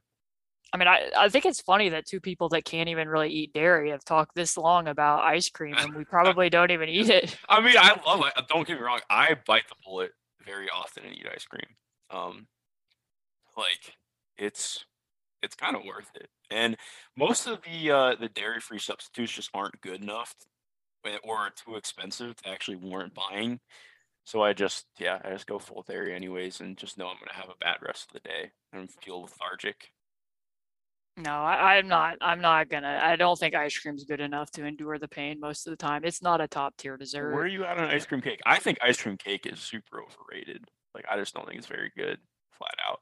I 0.73 0.77
mean, 0.77 0.87
I, 0.87 1.09
I 1.17 1.27
think 1.27 1.45
it's 1.45 1.59
funny 1.59 1.89
that 1.89 2.05
two 2.05 2.21
people 2.21 2.47
that 2.49 2.63
can't 2.63 2.87
even 2.87 3.09
really 3.09 3.29
eat 3.29 3.53
dairy 3.53 3.91
have 3.91 4.05
talked 4.05 4.35
this 4.35 4.55
long 4.55 4.87
about 4.87 5.23
ice 5.23 5.49
cream, 5.49 5.75
and 5.77 5.93
we 5.93 6.05
probably 6.09 6.49
don't 6.49 6.71
even 6.71 6.87
eat 6.87 7.09
it. 7.09 7.37
I 7.49 7.59
mean, 7.59 7.75
I 7.77 7.99
love 8.07 8.23
it. 8.25 8.47
Don't 8.47 8.65
get 8.65 8.77
me 8.77 8.83
wrong. 8.83 9.01
I 9.09 9.35
bite 9.45 9.67
the 9.67 9.75
bullet 9.83 10.11
very 10.45 10.69
often 10.69 11.03
and 11.03 11.13
eat 11.13 11.27
ice 11.29 11.43
cream. 11.45 11.75
Um, 12.09 12.47
like 13.57 13.95
it's 14.37 14.85
it's 15.41 15.55
kind 15.55 15.75
of 15.75 15.83
worth 15.85 16.09
it. 16.15 16.29
And 16.49 16.77
most 17.17 17.47
of 17.47 17.59
the 17.63 17.91
uh, 17.91 18.15
the 18.19 18.29
dairy 18.29 18.59
free 18.59 18.79
substitutes 18.79 19.33
just 19.33 19.49
aren't 19.53 19.81
good 19.81 20.01
enough 20.01 20.35
eh, 21.05 21.17
or 21.23 21.37
are 21.37 21.51
too 21.51 21.75
expensive 21.75 22.35
to 22.37 22.49
actually 22.49 22.77
warrant 22.77 23.13
buying. 23.13 23.59
So 24.25 24.43
I 24.43 24.53
just 24.53 24.85
yeah, 24.99 25.19
I 25.23 25.31
just 25.31 25.47
go 25.47 25.59
full 25.59 25.83
dairy 25.87 26.13
anyways, 26.15 26.61
and 26.61 26.77
just 26.77 26.97
know 26.97 27.07
I'm 27.07 27.17
gonna 27.19 27.39
have 27.39 27.49
a 27.49 27.57
bad 27.59 27.77
rest 27.81 28.07
of 28.09 28.13
the 28.13 28.27
day 28.27 28.51
and 28.73 28.89
feel 29.01 29.21
lethargic. 29.21 29.89
No, 31.17 31.31
I, 31.31 31.75
I'm 31.75 31.87
not. 31.87 32.17
I'm 32.21 32.39
not 32.39 32.69
gonna. 32.69 32.99
I 33.03 33.15
don't 33.15 33.37
think 33.37 33.53
ice 33.53 33.77
cream's 33.77 34.05
good 34.05 34.21
enough 34.21 34.49
to 34.51 34.65
endure 34.65 34.97
the 34.97 35.07
pain 35.07 35.39
most 35.39 35.67
of 35.67 35.71
the 35.71 35.77
time. 35.77 36.05
It's 36.05 36.21
not 36.21 36.39
a 36.39 36.47
top 36.47 36.77
tier 36.77 36.97
dessert. 36.97 37.33
Where 37.33 37.43
are 37.43 37.47
you 37.47 37.65
at 37.65 37.77
on 37.77 37.89
ice 37.89 38.05
cream 38.05 38.21
cake? 38.21 38.39
I 38.45 38.59
think 38.59 38.77
ice 38.81 39.01
cream 39.01 39.17
cake 39.17 39.45
is 39.45 39.59
super 39.59 40.01
overrated. 40.01 40.63
Like 40.95 41.05
I 41.11 41.17
just 41.17 41.33
don't 41.33 41.45
think 41.45 41.57
it's 41.57 41.67
very 41.67 41.91
good, 41.97 42.17
flat 42.57 42.75
out. 42.89 43.01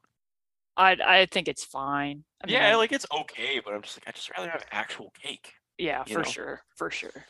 I 0.80 0.96
I 1.20 1.26
think 1.26 1.48
it's 1.48 1.64
fine. 1.64 2.24
I 2.42 2.46
mean, 2.46 2.54
yeah, 2.54 2.76
like 2.76 2.92
it's 2.92 3.06
okay, 3.12 3.60
but 3.64 3.74
I'm 3.74 3.82
just 3.82 3.98
like 3.98 4.08
I 4.08 4.12
just 4.12 4.30
rather 4.36 4.48
have 4.50 4.64
actual 4.72 5.12
cake. 5.20 5.52
yeah, 5.78 6.04
for 6.04 6.18
know. 6.18 6.22
sure, 6.22 6.62
for 6.76 6.90
sure. 6.90 7.24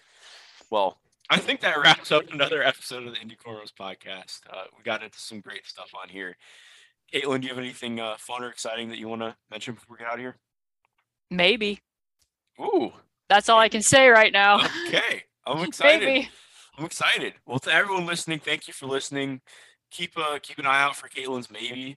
Well, 0.70 0.98
I 1.28 1.39
think 1.39 1.60
that 1.60 1.81
wraps 1.82 2.12
up 2.12 2.31
another 2.32 2.62
episode 2.62 3.06
of 3.06 3.14
the 3.14 3.20
Indy 3.20 3.36
Cornrows 3.36 3.72
podcast. 3.72 4.40
Uh, 4.48 4.64
we 4.77 4.85
got 4.85 5.02
into 5.02 5.18
some 5.18 5.40
great 5.40 5.66
stuff 5.66 5.90
on 6.01 6.09
here. 6.09 6.36
Caitlin, 7.12 7.40
do 7.40 7.48
you 7.48 7.55
have 7.55 7.59
anything 7.59 7.98
uh, 7.98 8.14
fun 8.18 8.44
or 8.44 8.48
exciting 8.48 8.89
that 8.90 8.98
you 8.98 9.09
want 9.09 9.22
to 9.22 9.35
mention 9.51 9.74
before 9.74 9.97
we 9.97 9.98
get 9.98 10.06
out 10.06 10.14
of 10.14 10.20
here? 10.20 10.36
Maybe 11.28 11.81
Ooh, 12.60 12.93
that's 13.28 13.48
all 13.48 13.59
I 13.59 13.68
can 13.68 13.82
say 13.82 14.09
right 14.09 14.32
now. 14.32 14.64
okay. 14.86 15.24
I'm 15.47 15.64
excited. 15.66 16.05
Maybe. 16.05 16.31
I'm 16.77 16.85
excited. 16.85 17.35
Well, 17.47 17.59
to 17.60 17.72
everyone 17.72 18.06
listening, 18.06 18.39
thank 18.39 18.68
you 18.68 18.74
for 18.74 18.86
listening. 18.86 19.40
Keep 19.90 20.16
uh 20.16 20.39
keep 20.40 20.59
an 20.59 20.66
eye 20.66 20.82
out 20.82 20.97
for 20.97 21.09
Caitlin's 21.09 21.51
maybe. 21.51 21.97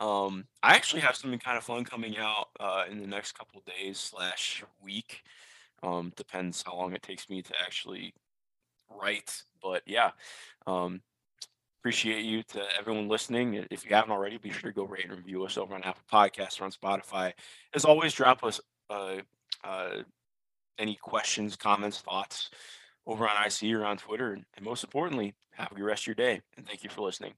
Um, 0.00 0.46
I 0.62 0.74
actually 0.74 1.02
have 1.02 1.14
something 1.14 1.38
kind 1.38 1.58
of 1.58 1.64
fun 1.64 1.84
coming 1.84 2.16
out 2.16 2.48
uh, 2.58 2.84
in 2.90 3.00
the 3.00 3.06
next 3.06 3.32
couple 3.32 3.62
days 3.66 3.98
slash 3.98 4.64
week. 4.82 5.22
Um, 5.82 6.12
depends 6.16 6.62
how 6.66 6.76
long 6.76 6.94
it 6.94 7.02
takes 7.02 7.28
me 7.28 7.42
to 7.42 7.52
actually 7.62 8.14
write, 8.90 9.42
but 9.62 9.82
yeah. 9.86 10.10
Um, 10.66 11.02
appreciate 11.80 12.24
you 12.24 12.42
to 12.42 12.62
everyone 12.78 13.08
listening. 13.08 13.66
If 13.70 13.84
you 13.84 13.94
haven't 13.94 14.10
already, 14.10 14.36
be 14.38 14.50
sure 14.50 14.70
to 14.70 14.74
go 14.74 14.84
rate 14.84 15.04
and 15.04 15.16
review 15.16 15.44
us 15.44 15.56
over 15.56 15.74
on 15.74 15.82
Apple 15.82 16.02
Podcasts 16.12 16.60
or 16.60 16.64
on 16.64 16.72
Spotify. 16.72 17.32
As 17.74 17.84
always, 17.84 18.12
drop 18.12 18.44
us 18.44 18.60
uh, 18.90 19.16
uh, 19.64 20.02
any 20.78 20.96
questions, 20.96 21.56
comments, 21.56 22.00
thoughts 22.00 22.50
over 23.06 23.26
on 23.28 23.36
IC 23.46 23.74
or 23.74 23.84
on 23.84 23.96
Twitter. 23.96 24.38
And 24.56 24.64
most 24.64 24.84
importantly, 24.84 25.34
have 25.52 25.72
a 25.72 25.74
good 25.74 25.84
rest 25.84 26.02
of 26.02 26.08
your 26.08 26.14
day. 26.16 26.40
And 26.56 26.66
thank 26.66 26.84
you 26.84 26.90
for 26.90 27.02
listening. 27.02 27.32